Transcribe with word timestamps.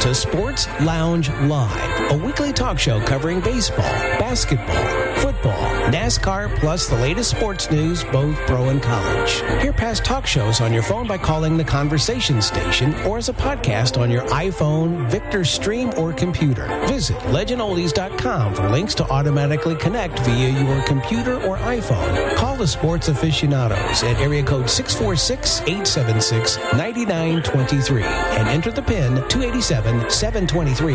to 0.00 0.14
Sports 0.14 0.66
Lounge 0.80 1.28
Live, 1.42 2.10
a 2.10 2.16
weekly 2.16 2.54
talk 2.54 2.78
show 2.78 3.00
covering 3.00 3.38
baseball, 3.40 3.84
basketball, 4.18 5.14
football, 5.16 5.39
NASCAR, 5.48 6.54
plus 6.58 6.88
the 6.88 6.96
latest 6.96 7.30
sports 7.30 7.70
news, 7.70 8.04
both 8.04 8.36
pro 8.46 8.68
and 8.68 8.82
college. 8.82 9.40
Hear 9.62 9.72
past 9.72 10.04
talk 10.04 10.26
shows 10.26 10.60
on 10.60 10.72
your 10.72 10.82
phone 10.82 11.06
by 11.06 11.18
calling 11.18 11.56
the 11.56 11.64
conversation 11.64 12.42
station 12.42 12.94
or 13.06 13.18
as 13.18 13.28
a 13.28 13.32
podcast 13.32 13.98
on 14.00 14.10
your 14.10 14.22
iPhone, 14.28 15.08
Victor 15.10 15.44
Stream, 15.44 15.92
or 15.96 16.12
computer. 16.12 16.66
Visit 16.86 17.16
legendoldies.com 17.18 18.54
for 18.54 18.68
links 18.68 18.94
to 18.96 19.04
automatically 19.10 19.76
connect 19.76 20.18
via 20.20 20.48
your 20.48 20.82
computer 20.82 21.36
or 21.42 21.56
iPhone. 21.58 22.36
Call 22.36 22.56
the 22.56 22.66
sports 22.66 23.08
aficionados 23.08 24.02
at 24.02 24.16
area 24.18 24.42
code 24.42 24.68
646 24.68 25.60
876 25.62 26.56
9923 26.74 28.02
and 28.02 28.48
enter 28.48 28.70
the 28.70 28.82
PIN 28.82 29.16
287 29.28 30.10
723 30.10 30.94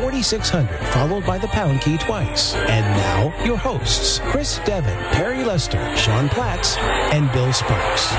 4600, 0.00 0.68
followed 0.88 1.24
by 1.26 1.38
the 1.38 1.48
pound 1.48 1.80
key 1.80 1.98
twice. 1.98 2.54
And 2.54 2.84
now, 2.96 3.44
your 3.44 3.56
hosts, 3.78 4.18
Chris 4.24 4.60
Devon, 4.64 4.96
Perry 5.12 5.44
Lester, 5.44 5.96
Sean 5.96 6.28
Platts, 6.28 6.76
and 7.12 7.30
Bill 7.32 7.52
Sparks. 7.52 8.12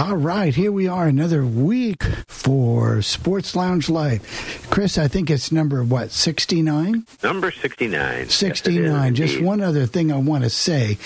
All 0.00 0.16
right, 0.16 0.54
here 0.54 0.72
we 0.72 0.88
are 0.88 1.06
another 1.08 1.44
week 1.44 2.02
for 2.26 3.02
Sports 3.02 3.54
Lounge 3.54 3.90
Live. 3.90 4.22
Chris, 4.70 4.96
I 4.96 5.08
think 5.08 5.28
it's 5.28 5.52
number 5.52 5.84
what, 5.84 6.10
69? 6.10 7.04
Number 7.22 7.50
69. 7.50 8.30
69. 8.30 9.14
Yes, 9.14 9.14
Just 9.14 9.42
one 9.42 9.60
other 9.60 9.84
thing 9.84 10.10
I 10.10 10.16
want 10.16 10.44
to 10.44 10.50
say. 10.50 10.96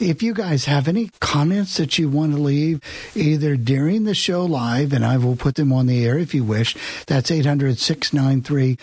If 0.00 0.22
you 0.22 0.34
guys 0.34 0.66
have 0.66 0.86
any 0.86 1.10
comments 1.18 1.78
that 1.78 1.98
you 1.98 2.10
want 2.10 2.32
to 2.32 2.38
leave 2.38 2.82
either 3.14 3.56
during 3.56 4.04
the 4.04 4.14
show 4.14 4.44
live, 4.44 4.92
and 4.92 5.02
I 5.02 5.16
will 5.16 5.36
put 5.36 5.54
them 5.54 5.72
on 5.72 5.86
the 5.86 6.04
air 6.04 6.18
if 6.18 6.34
you 6.34 6.44
wish, 6.44 6.76
that's 7.06 7.30
800 7.30 7.78
693 7.78 8.76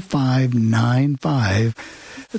0595. 0.00 1.74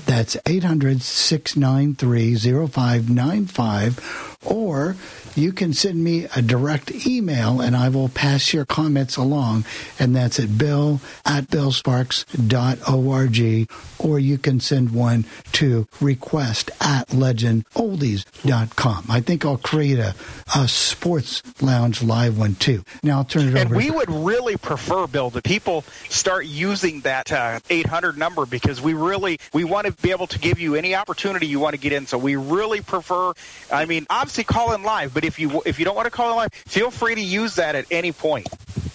That's 0.05 0.37
800 0.45 1.01
693 1.01 2.35
0595. 2.37 4.28
Or 4.45 4.95
you 5.35 5.51
can 5.51 5.73
send 5.73 6.01
me 6.03 6.25
a 6.35 6.41
direct 6.41 7.05
email 7.05 7.61
and 7.61 7.75
I 7.75 7.89
will 7.89 8.09
pass 8.09 8.51
your 8.53 8.65
comments 8.65 9.17
along. 9.17 9.65
And 9.99 10.15
that's 10.15 10.39
at 10.39 10.57
bill 10.57 11.01
at 11.25 11.47
billsparks.org. 11.47 13.69
Or 13.99 14.19
you 14.19 14.37
can 14.37 14.59
send 14.61 14.91
one 14.91 15.25
to 15.53 15.87
request 15.99 16.71
at 16.79 17.07
legendoldies.com. 17.09 19.05
I 19.09 19.19
think 19.21 19.45
I'll 19.45 19.57
create 19.57 19.99
a, 19.99 20.15
a 20.55 20.67
sports 20.67 21.41
lounge 21.61 22.01
live 22.01 22.37
one 22.37 22.55
too. 22.55 22.83
Now 23.03 23.17
I'll 23.17 23.25
turn 23.25 23.43
it 23.43 23.47
and 23.49 23.57
over. 23.57 23.75
And 23.75 23.75
we 23.75 23.87
to- 23.87 23.93
would 23.93 24.09
really 24.09 24.55
prefer, 24.57 25.07
Bill, 25.07 25.29
that 25.31 25.43
people 25.43 25.81
start 26.09 26.45
using 26.45 27.01
that 27.01 27.31
uh, 27.31 27.59
800 27.69 28.17
number 28.17 28.45
because 28.45 28.81
we 28.81 28.93
really 28.93 29.39
we 29.53 29.63
want 29.63 29.87
to 29.87 29.93
be 30.01 30.11
able 30.11 30.27
to 30.27 30.39
give 30.39 30.59
you 30.59 30.75
any 30.75 30.95
opportunity 30.95 31.47
you 31.47 31.59
want 31.59 31.73
to 31.73 31.79
get 31.79 31.91
in. 31.91 32.07
So 32.07 32.17
we 32.17 32.35
really 32.37 32.81
prefer. 32.81 33.33
I 33.71 33.85
mean, 33.85 34.05
obviously 34.29 34.43
call 34.43 34.73
in 34.73 34.83
live, 34.83 35.11
but 35.11 35.25
if 35.25 35.39
you 35.39 35.63
if 35.65 35.79
you 35.79 35.85
don't 35.85 35.95
want 35.95 36.05
to 36.05 36.11
call 36.11 36.29
in 36.29 36.35
live, 36.35 36.53
feel 36.53 36.91
free 36.91 37.15
to 37.15 37.21
use 37.21 37.55
that 37.55 37.73
at 37.73 37.85
any 37.89 38.11
point. 38.11 38.47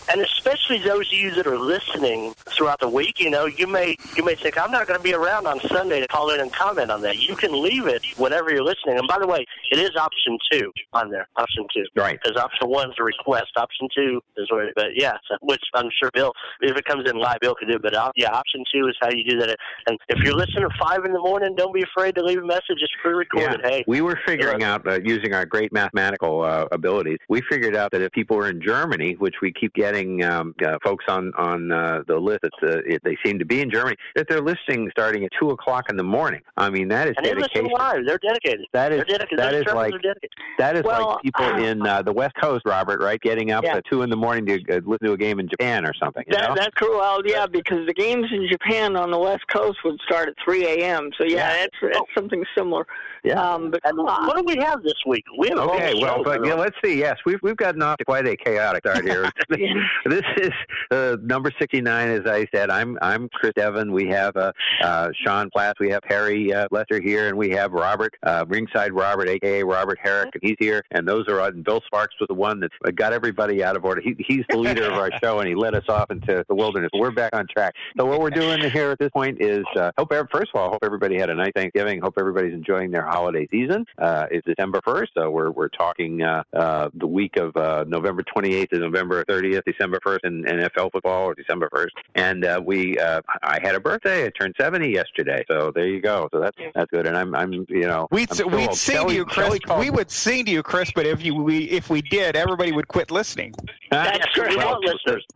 And 0.08 0.20
especially 0.20 0.78
those 0.78 1.06
of 1.08 1.12
you 1.12 1.30
that 1.32 1.46
are 1.46 1.58
listening 1.58 2.34
throughout 2.56 2.80
the 2.80 2.88
week, 2.88 3.20
you 3.20 3.30
know, 3.30 3.46
you 3.46 3.66
may 3.66 3.96
you 4.16 4.24
may 4.24 4.34
think 4.34 4.58
I'm 4.58 4.70
not 4.70 4.86
going 4.86 4.98
to 4.98 5.02
be 5.02 5.14
around 5.14 5.46
on 5.46 5.60
Sunday 5.60 6.00
to 6.00 6.08
call 6.08 6.30
in 6.30 6.40
and 6.40 6.52
comment 6.52 6.90
on 6.90 7.02
that. 7.02 7.18
You 7.18 7.36
can 7.36 7.62
leave 7.62 7.86
it 7.86 8.02
whenever 8.16 8.50
you're 8.52 8.64
listening. 8.64 8.98
And 8.98 9.08
by 9.08 9.18
the 9.18 9.26
way, 9.26 9.44
it 9.70 9.78
is 9.78 9.90
option 9.96 10.38
two 10.50 10.72
on 10.92 11.10
there, 11.10 11.26
option 11.36 11.66
two, 11.74 11.84
Right. 11.94 12.18
Because 12.22 12.36
option 12.40 12.68
one 12.68 12.90
is 12.90 12.96
a 12.98 13.04
request, 13.04 13.52
option 13.56 13.88
two 13.94 14.20
is 14.36 14.50
where. 14.50 14.70
But 14.74 14.96
yeah, 14.96 15.14
so, 15.28 15.36
which 15.42 15.62
I'm 15.74 15.88
sure 16.00 16.10
Bill, 16.12 16.32
if 16.60 16.76
it 16.76 16.84
comes 16.84 17.08
in 17.08 17.16
live, 17.18 17.40
Bill 17.40 17.54
can 17.54 17.68
do. 17.68 17.76
it. 17.76 17.82
But 17.82 17.94
uh, 17.94 18.12
yeah, 18.16 18.30
option 18.30 18.64
two 18.72 18.88
is 18.88 18.96
how 19.00 19.10
you 19.10 19.24
do 19.24 19.38
that. 19.38 19.56
And 19.88 19.98
if 20.08 20.18
you're 20.24 20.34
listening 20.34 20.64
at 20.64 20.70
five 20.78 21.04
in 21.04 21.12
the 21.12 21.20
morning, 21.20 21.54
don't 21.56 21.74
be 21.74 21.82
afraid 21.82 22.14
to 22.16 22.22
leave 22.22 22.38
a 22.38 22.46
message. 22.46 22.78
It's 22.80 22.92
pre-recorded. 23.02 23.60
Yeah, 23.62 23.70
Hey, 23.70 23.84
we 23.86 24.00
were 24.00 24.18
figuring 24.26 24.62
out 24.62 24.86
uh, 24.86 25.00
using 25.02 25.32
our 25.34 25.46
great 25.46 25.72
mathematical 25.72 26.42
uh, 26.42 26.66
abilities. 26.72 27.18
We 27.28 27.40
figured 27.48 27.74
out 27.74 27.92
that 27.92 28.02
if 28.02 28.12
people 28.12 28.36
were 28.36 28.50
in 28.50 28.60
Germany, 28.60 29.14
which 29.18 29.36
we 29.40 29.52
keep 29.52 29.72
getting 29.74 29.93
um, 30.22 30.54
uh, 30.64 30.78
folks 30.84 31.04
on 31.08 31.32
on 31.36 31.70
uh, 31.72 32.02
the 32.06 32.16
list, 32.18 32.40
that 32.42 32.52
uh, 32.62 32.80
if 32.86 33.02
they 33.02 33.16
seem 33.24 33.38
to 33.38 33.44
be 33.44 33.60
in 33.60 33.70
Germany, 33.70 33.96
that 34.16 34.26
they're 34.28 34.40
listening 34.40 34.88
starting 34.90 35.24
at 35.24 35.30
two 35.40 35.50
o'clock 35.50 35.86
in 35.90 35.96
the 35.96 36.02
morning. 36.02 36.40
I 36.56 36.70
mean, 36.70 36.88
that 36.88 37.08
is 37.08 37.14
and 37.16 37.26
they 37.26 37.34
dedication. 37.34 37.66
Live. 37.78 38.06
They're 38.06 38.18
dedicated. 38.18 38.66
That 38.72 38.92
is 38.92 38.98
They're 38.98 39.18
dedicated. 39.18 39.38
that 39.38 39.50
Those 39.52 39.58
is 39.60 39.64
travelers 39.64 39.92
like 39.92 40.02
dedicated. 40.02 40.30
that 40.58 40.76
is 40.76 40.82
Well, 40.82 41.08
like 41.08 41.22
people 41.22 41.44
in 41.64 41.86
uh, 41.86 42.02
the 42.02 42.12
West 42.12 42.34
Coast, 42.40 42.62
Robert, 42.66 43.00
right? 43.00 43.20
Getting 43.20 43.50
up 43.52 43.64
Yeah. 43.64 43.76
at 43.76 43.84
two 43.90 44.02
in 44.02 44.10
the 44.10 44.16
morning 44.16 44.46
to 44.46 44.54
uh, 44.76 44.80
listen 44.84 45.06
to 45.06 45.12
a 45.12 45.16
game 45.16 45.38
in 45.40 45.48
Japan 45.48 45.86
or 45.86 45.92
something. 45.94 46.24
You 46.26 46.34
That, 46.36 46.48
know? 46.50 46.54
that's 46.54 46.74
cool. 46.78 46.98
Well, 46.98 47.20
yeah, 47.24 47.46
because 47.46 47.86
the 47.86 47.94
games 47.94 48.26
in 48.32 48.46
Japan 48.50 48.96
on 48.96 49.10
the 49.10 49.18
West 49.18 49.44
Coast 49.52 49.78
would 49.84 50.00
start 50.06 50.28
at 50.28 50.34
3 50.44 50.64
a.m. 50.66 51.10
So 51.18 51.24
yeah, 51.24 51.36
Yeah. 51.36 51.52
that's 51.60 51.94
that's 51.94 52.10
something 52.16 52.44
similar. 52.56 52.86
Yeah. 53.24 53.40
Um, 53.40 53.70
but 53.70 53.80
And 53.84 53.96
what 53.96 54.36
do 54.36 54.42
we 54.46 54.62
have 54.62 54.82
this 54.82 54.92
week? 55.06 55.24
We 55.38 55.48
have 55.48 55.58
a 55.58 55.62
Okay, 55.62 55.94
well, 56.00 56.16
show, 56.18 56.22
but 56.24 56.42
by 56.42 56.48
yeah, 56.48 56.54
let's 56.54 56.76
see. 56.84 56.98
Yes, 56.98 57.16
we've 57.24 57.38
we've 57.42 57.56
gotten 57.56 57.80
off 57.82 57.96
to 57.98 58.04
quite 58.04 58.26
a 58.28 58.36
chaotic 58.36 58.82
start 58.86 59.04
here. 59.04 59.30
this 60.06 60.22
is 60.38 60.50
uh, 60.90 61.16
number 61.22 61.50
sixty 61.58 61.80
nine, 61.80 62.08
as 62.08 62.26
I 62.26 62.46
said. 62.54 62.70
I'm 62.70 62.98
I'm 63.02 63.28
Chris 63.28 63.52
Evan. 63.56 63.92
We 63.92 64.08
have 64.08 64.36
uh, 64.36 64.52
uh, 64.82 65.08
Sean 65.24 65.50
Platt. 65.50 65.76
We 65.80 65.90
have 65.90 66.02
Harry 66.06 66.52
uh, 66.52 66.66
Lester 66.70 67.00
here, 67.00 67.28
and 67.28 67.36
we 67.36 67.50
have 67.50 67.72
Robert 67.72 68.14
uh, 68.22 68.44
Ringside 68.48 68.92
Robert, 68.92 69.28
aka 69.28 69.62
Robert 69.62 69.98
Herrick, 70.02 70.30
and 70.34 70.42
he's 70.42 70.56
here. 70.58 70.82
And 70.90 71.06
those 71.06 71.28
are 71.28 71.40
on. 71.40 71.62
Bill 71.62 71.80
Sparks 71.86 72.14
was 72.20 72.28
the 72.28 72.34
one 72.34 72.60
that 72.60 72.70
got 72.96 73.12
everybody 73.12 73.62
out 73.64 73.76
of 73.76 73.84
order. 73.84 74.00
He, 74.00 74.14
he's 74.18 74.44
the 74.50 74.58
leader 74.58 74.84
of 74.84 74.94
our 74.94 75.10
show, 75.22 75.40
and 75.40 75.48
he 75.48 75.54
led 75.54 75.74
us 75.74 75.84
off 75.88 76.10
into 76.10 76.44
the 76.48 76.54
wilderness. 76.54 76.90
We're 76.94 77.10
back 77.10 77.34
on 77.34 77.46
track. 77.46 77.74
So 77.98 78.04
what 78.04 78.20
we're 78.20 78.30
doing 78.30 78.60
here 78.70 78.90
at 78.90 78.98
this 78.98 79.10
point 79.10 79.40
is 79.40 79.64
uh, 79.76 79.90
hope. 79.98 80.12
First 80.32 80.50
of 80.54 80.60
all, 80.60 80.70
hope 80.70 80.84
everybody 80.84 81.18
had 81.18 81.28
a 81.28 81.34
nice 81.34 81.52
Thanksgiving. 81.54 82.00
Hope 82.00 82.14
everybody's 82.18 82.52
enjoying 82.52 82.90
their 82.90 83.04
holiday 83.04 83.48
season. 83.50 83.84
Uh, 83.98 84.26
it's 84.30 84.46
December 84.46 84.80
first, 84.84 85.12
so 85.16 85.30
we're 85.30 85.50
we're 85.50 85.68
talking 85.68 86.22
uh, 86.22 86.42
uh, 86.54 86.88
the 86.94 87.06
week 87.06 87.36
of 87.36 87.56
uh, 87.56 87.84
November 87.86 88.22
28th 88.22 88.70
to 88.70 88.78
November 88.78 89.24
30th, 89.24 89.62
December 89.76 89.98
1st 90.00 90.18
in 90.24 90.42
NFL 90.44 90.92
football, 90.92 91.24
or 91.28 91.34
December 91.34 91.68
1st. 91.74 91.88
And 92.14 92.44
uh, 92.44 92.60
we, 92.64 92.96
uh, 92.98 93.20
I 93.42 93.58
had 93.62 93.74
a 93.74 93.80
birthday. 93.80 94.26
I 94.26 94.30
turned 94.30 94.54
70 94.58 94.88
yesterday, 94.90 95.44
so 95.50 95.72
there 95.74 95.86
you 95.86 96.00
go. 96.00 96.28
So 96.32 96.40
that's 96.40 96.56
that's 96.74 96.90
good. 96.90 97.06
And 97.06 97.16
I'm 97.16 97.34
I'm 97.34 97.52
you 97.52 97.66
know 97.86 98.08
We'd 98.10 98.28
I'm 98.40 98.50
we'd 98.52 98.68
old. 98.68 98.76
sing 98.76 98.96
Shelley- 98.96 99.08
to 99.10 99.14
you, 99.16 99.24
Chris. 99.24 99.58
Shelley 99.66 99.80
We 99.80 99.90
would 99.90 100.10
sing 100.10 100.44
to 100.46 100.50
you, 100.50 100.62
Chris. 100.62 100.90
But 100.94 101.06
if 101.06 101.24
you 101.24 101.34
we 101.34 101.64
if 101.70 101.90
we 101.90 102.02
did, 102.02 102.36
everybody 102.36 102.72
would 102.72 102.88
quit 102.88 103.10
listening. 103.10 103.54
That's 103.90 104.26
great. 104.34 104.56
Well, 104.56 104.80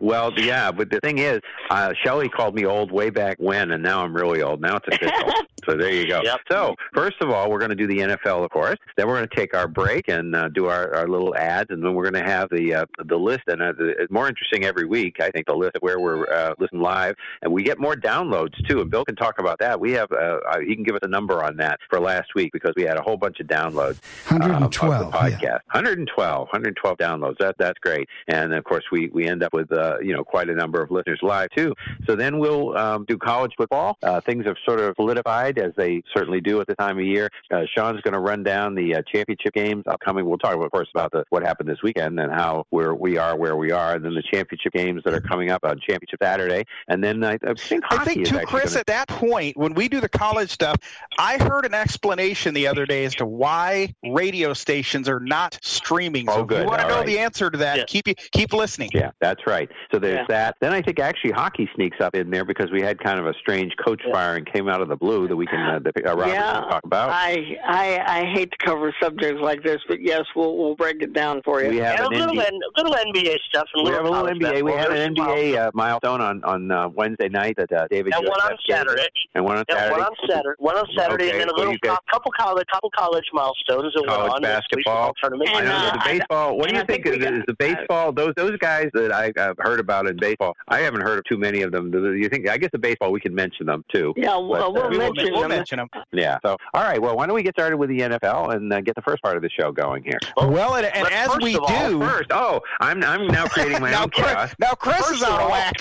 Well, 0.00 0.32
yeah, 0.36 0.72
but 0.72 0.90
the 0.90 0.98
thing 1.00 1.18
is, 1.18 1.40
uh, 1.70 1.92
Shelley 2.02 2.28
called 2.28 2.54
me 2.56 2.64
old 2.66 2.90
way 2.90 3.08
back 3.10 3.36
when, 3.38 3.70
and 3.70 3.82
now 3.82 4.02
I'm 4.02 4.14
really 4.14 4.42
old. 4.42 4.60
Now 4.60 4.76
it's 4.76 4.88
official. 4.88 5.32
so 5.64 5.76
there 5.76 5.92
you 5.92 6.08
go. 6.08 6.20
Yep. 6.24 6.40
So 6.50 6.74
first 6.92 7.16
of 7.20 7.30
all, 7.30 7.50
we're 7.50 7.58
going 7.60 7.70
to 7.70 7.76
do 7.76 7.86
the 7.86 7.98
NFL, 7.98 8.44
of 8.44 8.50
course. 8.50 8.76
Then 8.96 9.06
we're 9.06 9.16
going 9.16 9.28
to 9.28 9.36
take 9.36 9.54
our 9.54 9.68
break 9.68 10.08
and 10.08 10.34
uh, 10.34 10.48
do 10.48 10.66
our, 10.66 10.92
our 10.94 11.06
little 11.06 11.36
ads, 11.36 11.70
and 11.70 11.84
then 11.84 11.94
we're 11.94 12.10
going 12.10 12.24
to 12.24 12.28
have 12.30 12.48
the 12.50 12.74
uh, 12.74 12.86
the 13.04 13.16
list. 13.16 13.42
And 13.46 13.62
uh, 13.62 13.72
the- 13.78 13.94
it's 13.98 14.10
more 14.28 14.30
interesting 14.30 14.64
every 14.64 14.86
week, 14.86 15.16
I 15.20 15.30
think, 15.30 15.46
the 15.46 15.54
list 15.54 15.76
where 15.80 15.98
we're 15.98 16.30
uh, 16.30 16.54
listening 16.58 16.82
live, 16.82 17.14
and 17.42 17.52
we 17.52 17.62
get 17.62 17.78
more 17.78 17.94
downloads 17.94 18.54
too. 18.68 18.80
And 18.80 18.90
Bill 18.90 19.04
can 19.04 19.16
talk 19.16 19.38
about 19.38 19.58
that. 19.60 19.80
We 19.80 19.92
have 19.92 20.10
uh, 20.12 20.38
uh, 20.48 20.60
he 20.60 20.74
can 20.74 20.84
give 20.84 20.94
us 20.94 21.00
a 21.02 21.08
number 21.08 21.42
on 21.42 21.56
that 21.58 21.78
for 21.88 22.00
last 22.00 22.34
week 22.34 22.52
because 22.52 22.72
we 22.76 22.82
had 22.82 22.96
a 22.96 23.02
whole 23.02 23.16
bunch 23.16 23.40
of 23.40 23.46
downloads. 23.46 23.98
uh, 24.30 24.38
112. 24.38 25.12
the 25.12 25.16
podcast. 25.16 25.60
112, 25.72 26.38
112 26.38 26.98
downloads. 26.98 27.38
That 27.38 27.56
that's 27.58 27.78
great. 27.78 28.08
And 28.28 28.52
of 28.54 28.64
course, 28.64 28.84
we 28.92 29.08
we 29.08 29.26
end 29.26 29.42
up 29.42 29.52
with 29.52 29.72
uh, 29.72 29.98
you 30.02 30.14
know 30.14 30.24
quite 30.24 30.48
a 30.48 30.54
number 30.54 30.82
of 30.82 30.90
listeners 30.90 31.20
live 31.22 31.48
too. 31.56 31.74
So 32.06 32.14
then 32.14 32.38
we'll 32.38 32.76
um, 32.76 33.04
do 33.08 33.16
college 33.16 33.52
football. 33.56 33.96
Uh, 34.02 34.20
things 34.20 34.44
have 34.46 34.56
sort 34.66 34.80
of 34.80 34.94
solidified 34.96 35.58
as 35.58 35.72
they 35.76 36.02
certainly 36.14 36.40
do 36.40 36.60
at 36.60 36.66
the 36.66 36.74
time 36.74 36.98
of 36.98 37.04
year. 37.04 37.28
Uh, 37.50 37.62
Sean's 37.74 38.00
going 38.02 38.14
to 38.14 38.20
run 38.20 38.42
down 38.42 38.74
the 38.74 38.96
uh, 38.96 39.02
championship 39.12 39.54
games 39.54 39.84
upcoming. 39.86 40.26
We'll 40.26 40.38
talk, 40.38 40.56
of 40.56 40.70
course, 40.70 40.88
about 40.94 41.12
the, 41.12 41.24
what 41.30 41.42
happened 41.42 41.68
this 41.68 41.82
weekend 41.82 42.18
and 42.20 42.32
how 42.32 42.66
where 42.70 42.94
we 42.94 43.16
are 43.16 43.36
where 43.36 43.56
we 43.56 43.72
are, 43.72 43.94
and 43.94 44.04
then 44.04 44.14
the 44.18 44.36
championship 44.36 44.72
games 44.72 45.02
that 45.04 45.14
are 45.14 45.20
coming 45.20 45.50
up 45.50 45.64
on 45.64 45.78
championship 45.80 46.18
Saturday. 46.22 46.64
And 46.88 47.02
then 47.02 47.22
I, 47.24 47.38
I 47.46 47.54
think 47.54 47.84
hockey 47.84 48.00
I 48.00 48.04
think 48.04 48.26
too, 48.26 48.36
actually 48.38 48.46
Chris. 48.60 48.70
gonna- 48.72 48.80
At 48.80 48.86
that 48.86 49.08
point, 49.08 49.56
when 49.56 49.74
we 49.74 49.88
do 49.88 50.00
the 50.00 50.08
college 50.08 50.50
stuff, 50.50 50.76
I 51.18 51.38
heard 51.38 51.64
an 51.64 51.74
explanation 51.74 52.54
the 52.54 52.66
other 52.66 52.86
day 52.86 53.04
as 53.04 53.14
to 53.16 53.26
why 53.26 53.94
radio 54.04 54.52
stations 54.54 55.08
are 55.08 55.20
not 55.20 55.58
streaming. 55.62 56.26
So 56.26 56.32
Oh, 56.38 56.40
if 56.42 56.46
good. 56.48 56.62
you 56.62 56.66
want 56.68 56.80
to 56.82 56.88
know 56.88 56.96
right. 56.98 57.06
the 57.06 57.18
answer 57.18 57.50
to 57.50 57.58
that, 57.58 57.78
Yeah. 57.78 57.84
keep 57.86 58.06
keep 58.32 58.52
listening. 58.52 58.90
Yeah, 58.94 59.10
that's 59.20 59.46
right. 59.46 59.68
So 59.92 59.98
there's 59.98 60.18
Yeah. 60.18 60.24
that. 60.28 60.56
Then 60.60 60.72
I 60.72 60.82
think 60.82 60.98
actually 60.98 61.32
hockey 61.32 61.68
sneaks 61.74 61.98
up 62.00 62.14
in 62.14 62.30
there 62.30 62.44
because 62.44 62.70
we 62.70 62.80
had 62.82 62.98
kind 62.98 63.18
of 63.18 63.26
a 63.26 63.34
strange 63.34 63.72
coach 63.84 64.02
fire 64.12 64.36
and 64.36 64.50
came 64.52 64.68
out 64.68 64.80
of 64.80 64.88
the 64.88 64.96
blue 64.96 65.28
that 65.28 65.36
we 65.36 65.46
can 65.46 65.58
uh, 65.60 65.78
that 65.80 65.96
uh, 66.06 66.16
Robert 66.16 66.32
Yeah. 66.32 66.52
can 66.52 66.62
talk 66.70 66.84
about. 66.84 67.10
I, 67.10 67.56
I 67.66 68.20
I 68.20 68.32
hate 68.34 68.50
to 68.52 68.56
cover 68.66 68.94
subjects 69.02 69.40
like 69.42 69.62
this, 69.62 69.78
but 69.88 70.00
yes, 70.02 70.22
we'll 70.34 70.56
we'll 70.56 70.76
break 70.76 71.02
it 71.02 71.12
down 71.12 71.42
for 71.44 71.62
you. 71.62 71.70
we 71.70 71.76
have 71.78 72.00
And 72.00 72.06
a 72.14 72.18
little, 72.18 72.34
NBA. 72.34 72.46
N- 72.46 72.60
little 72.76 72.94
NBA 72.94 73.36
stuff 73.48 73.68
and 73.74 73.86
We 73.86 73.92
have 73.94 74.04
a 74.08 74.10
little 74.10 74.26
college 74.26 74.38
NBA. 74.38 74.62
We 74.64 74.72
basketball. 74.72 74.96
have 74.96 75.06
an 75.06 75.14
NBA 75.14 75.58
uh, 75.58 75.70
milestone 75.74 76.20
on 76.20 76.44
on 76.44 76.70
uh, 76.70 76.88
Wednesday 76.88 77.28
night 77.28 77.54
that 77.58 77.72
uh, 77.72 77.86
David 77.90 78.14
and 78.14 78.26
one 78.26 78.40
on. 78.40 78.56
Saturday. 78.68 79.06
and 79.34 79.44
one 79.44 79.56
on 79.58 79.64
Saturday. 79.70 79.92
one 79.92 80.02
on 80.02 80.14
Saturday. 80.28 80.54
One 80.58 80.76
on 80.76 80.86
Saturday, 80.96 81.24
Okay, 81.28 81.32
and 81.32 81.40
then 81.42 81.48
a 81.50 81.54
little 81.54 81.72
do 81.74 81.78
you 81.82 81.96
couple 82.10 82.32
college, 82.38 82.66
couple 82.72 82.90
college 82.96 83.24
milestones 83.32 83.92
that 83.94 84.04
College 84.06 84.32
went 84.32 84.34
on. 84.34 84.42
this 84.42 84.60
week's 84.74 84.84
basketball. 84.86 85.14
tournament. 85.22 85.50
I 85.50 85.58
And, 85.60 85.68
know 85.68 85.74
uh, 85.76 85.92
the 85.92 86.00
baseball. 86.04 86.56
What 86.58 86.68
do 86.68 86.74
you 86.74 86.80
I 86.80 86.84
think? 86.84 87.04
think 87.04 87.16
Is, 87.22 87.24
is 87.38 87.42
the 87.46 87.54
baseball 87.54 88.12
those 88.12 88.32
those 88.36 88.56
guys 88.58 88.88
that 88.94 89.12
I, 89.12 89.32
I've 89.38 89.56
heard 89.58 89.80
about 89.80 90.06
in 90.06 90.16
baseball, 90.16 90.56
I 90.68 90.78
haven't 90.80 91.02
heard 91.02 91.18
of 91.18 91.24
too 91.24 91.38
many 91.38 91.62
of 91.62 91.72
them. 91.72 91.90
Do 91.90 92.14
You 92.14 92.28
think? 92.28 92.48
I 92.48 92.56
guess 92.58 92.70
the 92.72 92.78
baseball 92.78 93.12
we 93.12 93.20
can 93.20 93.34
mention 93.34 93.66
them 93.66 93.84
too. 93.92 94.12
Yeah, 94.16 94.36
well, 94.36 94.48
But, 94.48 94.60
uh, 94.62 94.70
we'll, 94.70 94.90
We 94.90 94.98
will, 94.98 95.04
mention 95.12 95.32
we'll 95.32 95.40
them. 95.42 95.50
mention 95.50 95.78
them. 95.78 95.88
Yeah. 96.12 96.38
So, 96.44 96.56
all 96.74 96.82
right. 96.82 97.00
Well, 97.00 97.16
why 97.16 97.26
don't 97.26 97.34
we 97.34 97.42
get 97.42 97.54
started 97.54 97.76
with 97.76 97.88
the 97.90 98.00
NFL 98.00 98.54
and 98.54 98.72
uh, 98.72 98.80
get 98.80 98.94
the 98.94 99.02
first 99.02 99.22
part 99.22 99.36
of 99.36 99.42
the 99.42 99.50
show 99.50 99.70
going 99.72 100.02
here? 100.04 100.18
Well, 100.36 100.74
and, 100.76 100.86
and 100.86 101.06
as 101.08 101.30
we 101.42 101.56
all, 101.56 101.66
do, 101.90 102.00
First, 102.00 102.30
oh, 102.32 102.60
I'm 102.80 103.02
I'm 103.04 103.26
now 103.28 103.46
creating 103.46 103.80
my 103.80 103.90
now, 103.98 104.02
own 104.04 104.10
Chris, 104.10 104.54
now 104.58 104.70
Chris 104.72 104.96
First 104.96 105.10
is 105.14 105.22
of 105.22 105.28
out 105.28 105.34
of 105.34 105.40
all- 105.42 105.50
whack. 105.50 105.74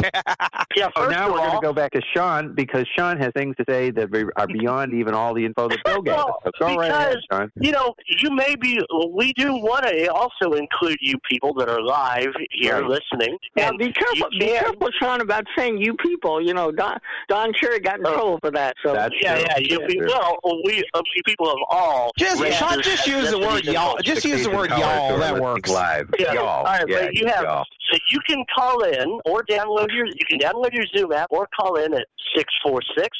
Yeah, 0.75 0.90
Oh, 0.96 1.08
now 1.08 1.25
of 1.28 1.31
we're 1.34 1.38
going 1.40 1.52
to 1.54 1.60
go 1.62 1.74
back 1.74 1.92
to 1.94 2.02
Sean 2.16 2.54
because 2.54 2.86
Sean 2.96 3.18
has 3.18 3.31
things 3.36 3.56
to 3.56 3.66
say 3.68 3.90
that 3.92 4.10
are 4.36 4.46
beyond 4.48 4.94
even 4.94 5.16
all 5.16 5.34
the 5.34 5.44
info 5.44 5.68
that 5.69 5.80
Bill 5.84 6.04
gave 6.04 6.14
us. 6.14 6.25
So 6.46 6.52
go 6.68 6.75
right 6.75 6.92
ahead, 6.92 7.18
Sean. 7.31 7.52
you 7.56 7.72
know, 7.72 7.96
you 8.22 8.30
may 8.30 8.56
be. 8.56 8.80
We 9.12 9.34
do 9.34 9.54
want 9.56 9.86
to 9.88 10.12
also 10.14 10.54
include 10.54 10.98
you 11.02 11.16
people 11.30 11.54
that 11.56 11.68
are 11.68 11.81
live 11.81 12.28
here 12.52 12.81
Right. 12.81 13.00
listening. 13.12 13.38
Now, 13.56 13.69
and 13.69 13.80
be 13.80 13.92
careful, 13.92 14.18
you 14.18 14.40
be 14.40 14.46
can- 14.48 14.60
careful, 14.66 14.90
Sean, 15.02 15.22
about 15.22 15.46
saying 15.58 15.80
you 15.80 15.96
people. 15.96 16.40
You 16.46 16.54
know, 16.54 16.72
Don 16.72 17.00
Don 17.28 17.54
Cherry 17.54 17.80
got 17.80 18.00
in 18.00 18.06
Oh. 18.06 18.14
trouble 18.14 18.40
for 18.42 18.52
that. 18.52 18.75
So 18.86 18.94
That's 18.94 19.16
Yeah, 19.19 19.36
true. 19.36 19.46
yeah, 19.50 19.58
you 19.58 19.80
That's 19.80 19.94
be, 19.94 20.02
well, 20.02 20.38
we 20.66 20.84
uh, 20.94 21.02
people 21.25 21.50
of 21.50 21.58
all. 21.72 22.12
Just 22.19 22.40
races, 22.42 22.60
Sean, 22.60 22.81
just 22.84 23.08
use 23.08 23.31
the 23.31 23.40
word 23.40 23.66
y'all. 23.66 23.98
Just 24.04 24.25
use 24.25 24.44
the 24.44 24.52
word 24.52 24.69
y'all. 24.72 25.18
That 25.18 25.40
works. 25.40 25.69
Live. 25.72 26.10
Yeah. 26.19 26.34
Y'all. 26.34 26.48
All 26.48 26.64
right, 26.66 26.84
yeah, 26.88 27.06
but 27.06 27.16
you 27.16 27.25
have 27.28 27.44
y'all. 27.44 27.66
so 27.92 27.98
you 28.09 28.19
can 28.27 28.44
call 28.56 28.83
in 28.83 29.19
or 29.25 29.44
download 29.44 29.88
your 29.92 30.06
you 30.06 30.25
can 30.30 30.39
download 30.39 30.74
your 30.74 30.86
Zoom 30.95 31.12
app 31.12 31.27
or 31.31 31.48
call 31.59 31.75
in 31.75 31.94
at 31.94 32.07
646 32.36 33.18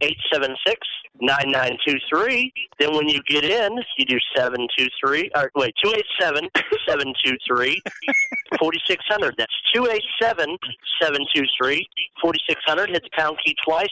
876 0.00 0.86
9923. 1.20 2.52
Then 2.78 2.94
when 2.94 3.08
you 3.08 3.20
get 3.28 3.44
in, 3.44 3.78
you 3.96 4.04
do 4.04 4.18
723 4.36 5.30
or 5.34 5.50
wait, 5.54 5.74
287 5.82 6.48
723 6.86 7.82
4600. 8.58 9.34
That's 9.36 9.52
287 9.74 10.56
723 11.02 11.88
4600. 12.20 12.90
Hit 12.90 13.02
the 13.02 13.10
pound 13.16 13.38
key 13.44 13.54
twice 13.64 13.88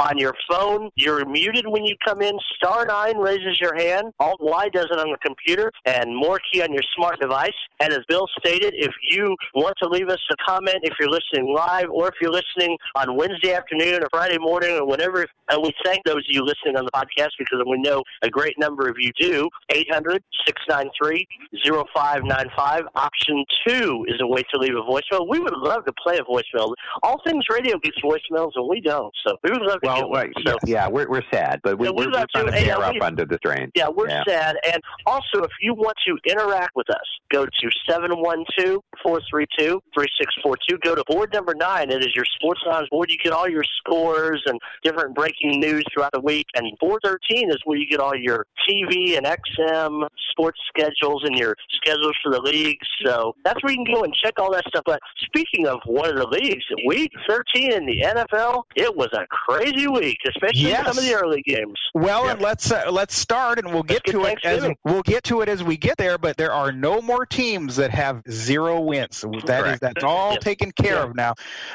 on 0.00 0.18
your 0.18 0.34
phone. 0.48 0.90
You're 0.96 1.24
muted 1.24 1.66
when 1.66 1.84
you 1.84 1.96
come 2.04 2.22
in. 2.22 2.38
Star 2.56 2.86
9 2.86 3.18
raises 3.18 3.60
your 3.60 3.74
hand. 3.76 4.12
Alt 4.20 4.40
Y 4.40 4.68
does 4.70 4.86
it 4.90 4.98
on 4.98 5.10
the 5.10 5.18
computer. 5.24 5.70
And 5.84 6.14
more 6.14 6.38
key 6.52 6.62
on 6.62 6.72
your 6.72 6.82
smart 6.96 7.20
device. 7.20 7.56
And 7.80 7.92
as 7.92 8.00
Bill 8.08 8.26
stated, 8.38 8.74
if 8.76 8.92
you 9.10 9.36
want 9.54 9.74
to 9.82 9.88
leave 9.88 10.08
us 10.08 10.20
a 10.30 10.36
comment, 10.46 10.78
if 10.82 10.94
you're 11.00 11.10
listening 11.10 11.54
live 11.54 11.88
or 11.90 12.08
if 12.08 12.14
you're 12.20 12.32
listening 12.32 12.76
on 12.94 13.16
Wednesday 13.16 13.54
afternoon 13.54 14.02
or 14.02 14.08
Friday 14.10 14.38
morning 14.38 14.76
or 14.76 14.86
whenever, 14.86 15.26
and 15.50 15.62
we 15.62 15.72
thank 15.84 16.04
those 16.04 16.16
of 16.18 16.24
you 16.28 16.44
listening 16.44 16.76
on 16.76 16.84
the 16.84 16.90
podcast 16.92 17.30
because 17.38 17.60
we 17.66 17.78
know 17.78 18.02
a 18.22 18.28
great 18.30 18.54
number 18.58 18.88
of 18.88 18.96
you 18.98 19.10
do. 19.18 19.48
800 19.70 20.22
693 20.46 21.26
0595. 21.64 22.82
Option 22.94 23.44
two 23.66 24.04
is 24.08 24.16
a 24.20 24.26
way 24.26 24.42
to 24.52 24.58
leave 24.58 24.74
a 24.74 24.82
voicemail. 24.82 25.26
We 25.28 25.38
would 25.40 25.54
love 25.56 25.84
to 25.86 25.92
play 26.02 26.18
a 26.18 26.22
voicemail. 26.24 26.72
All 27.02 27.20
things 27.26 27.44
radio 27.50 27.78
gets 27.78 27.98
voicemails 28.00 28.52
and 28.56 28.68
we 28.68 28.80
don't. 28.80 29.12
So 29.26 29.36
we 29.42 29.50
would 29.50 29.62
love 29.62 29.80
to 29.80 29.86
Well, 29.86 29.96
get 29.96 30.08
one. 30.08 30.18
right, 30.18 30.32
So, 30.46 30.56
yeah, 30.66 30.88
we're 30.88 31.08
we're 31.08 31.22
sad, 31.32 31.60
but 31.62 31.78
we, 31.78 31.86
Yeah, 31.86 31.92
we 31.92 32.06
we're, 32.06 32.12
we're 32.12 32.26
trying 32.34 32.46
to. 32.46 32.52
to 32.52 32.64
bear 32.66 32.82
up 32.84 32.94
we- 32.94 33.00
under 33.00 33.24
the 33.24 33.36
strain. 33.36 33.70
Yeah, 33.74 33.88
we're 33.88 34.08
Yeah. 34.08 34.22
sad. 34.26 34.56
And 34.72 34.82
also, 35.06 35.42
if 35.42 35.50
you 35.60 35.74
want 35.74 35.96
to 36.06 36.16
interact 36.30 36.76
with 36.76 36.88
us, 36.90 36.96
go 37.32 37.46
to 37.46 37.70
712-432-3642. 37.88 40.80
Go 40.82 40.94
to 40.94 41.04
board 41.08 41.32
number 41.32 41.54
nine. 41.54 41.90
It 41.90 42.02
is 42.04 42.14
your 42.14 42.24
Sports 42.36 42.62
Times 42.64 42.88
board. 42.90 43.10
You 43.10 43.16
get 43.22 43.32
all 43.32 43.48
your 43.48 43.64
scores 43.78 44.42
and 44.46 44.58
different 44.82 45.14
breaking 45.14 45.37
news 45.44 45.84
throughout 45.92 46.12
the 46.12 46.20
week. 46.20 46.46
And 46.54 46.66
413 46.80 47.50
is 47.50 47.58
where 47.64 47.78
you 47.78 47.86
get 47.88 48.00
all 48.00 48.14
your 48.14 48.46
TV 48.68 49.16
and 49.16 49.26
XM 49.26 50.06
sports 50.30 50.58
schedules 50.68 51.22
and 51.24 51.36
your 51.36 51.54
schedules 51.72 52.14
for 52.22 52.32
the 52.32 52.40
leagues. 52.40 52.86
So 53.04 53.34
that's 53.44 53.62
where 53.62 53.72
you 53.72 53.84
can 53.84 53.94
go 53.94 54.02
and 54.04 54.14
check 54.14 54.34
all 54.38 54.52
that 54.52 54.64
stuff. 54.68 54.82
But 54.86 55.00
speaking 55.24 55.66
of 55.66 55.78
one 55.86 56.08
of 56.10 56.16
the 56.16 56.26
leagues, 56.26 56.64
week 56.86 57.10
13 57.28 57.72
in 57.72 57.86
the 57.86 58.00
NFL, 58.02 58.64
it 58.76 58.94
was 58.94 59.08
a 59.12 59.26
crazy 59.30 59.88
week, 59.88 60.18
especially 60.28 60.60
Yes. 60.68 60.86
some 60.86 60.98
of 60.98 61.04
the 61.04 61.14
early 61.14 61.42
games. 61.42 61.78
Well, 61.94 62.24
Yeah. 62.26 62.32
and 62.32 62.40
let's 62.40 62.70
uh, 62.70 62.84
let's 62.90 63.16
start, 63.16 63.58
and 63.58 63.72
we'll 63.72 63.82
get 63.82 63.98
Let's 63.98 64.12
get 64.12 64.12
to 64.12 64.26
it 64.26 64.68
as 64.68 64.74
we'll 64.84 65.02
get 65.02 65.24
to 65.24 65.40
it 65.42 65.48
as 65.48 65.62
we 65.64 65.76
get 65.76 65.96
there. 65.96 66.18
But 66.18 66.36
there 66.36 66.52
are 66.52 66.70
no 66.72 67.00
more 67.00 67.26
teams 67.26 67.76
that 67.76 67.90
have 67.90 68.22
zero 68.30 68.80
wins. 68.80 69.20
That 69.22 69.32
is 69.32 69.44
Correct. 69.46 69.80
that's 69.80 70.04
all 70.04 70.36
taken 70.36 70.70
care 70.72 70.96
Yeah. 70.96 71.04
of 71.04 71.16
now. 71.16 71.34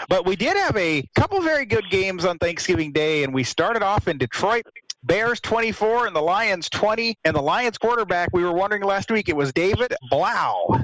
But 0.10 0.26
we 0.26 0.36
did 0.36 0.56
have 0.58 0.76
a 0.78 1.04
couple 1.16 1.42
very 1.42 1.66
good 1.66 1.90
games 1.90 2.26
on 2.26 2.38
Thanksgiving 2.38 2.92
Day, 2.92 3.24
and 3.24 3.34
we 3.34 3.44
started 3.54 3.84
off 3.84 4.08
in 4.08 4.18
Detroit. 4.18 4.66
Bears 5.04 5.40
24 5.40 6.08
and 6.08 6.16
the 6.16 6.22
Lions 6.22 6.70
20. 6.70 7.16
And 7.24 7.36
the 7.36 7.42
Lions 7.42 7.78
quarterback, 7.78 8.30
we 8.34 8.44
were 8.44 8.52
wondering 8.52 8.82
last 8.82 9.12
week, 9.12 9.30
it 9.30 9.36
was 9.36 9.54
David 9.54 9.94
Blough. 10.10 10.82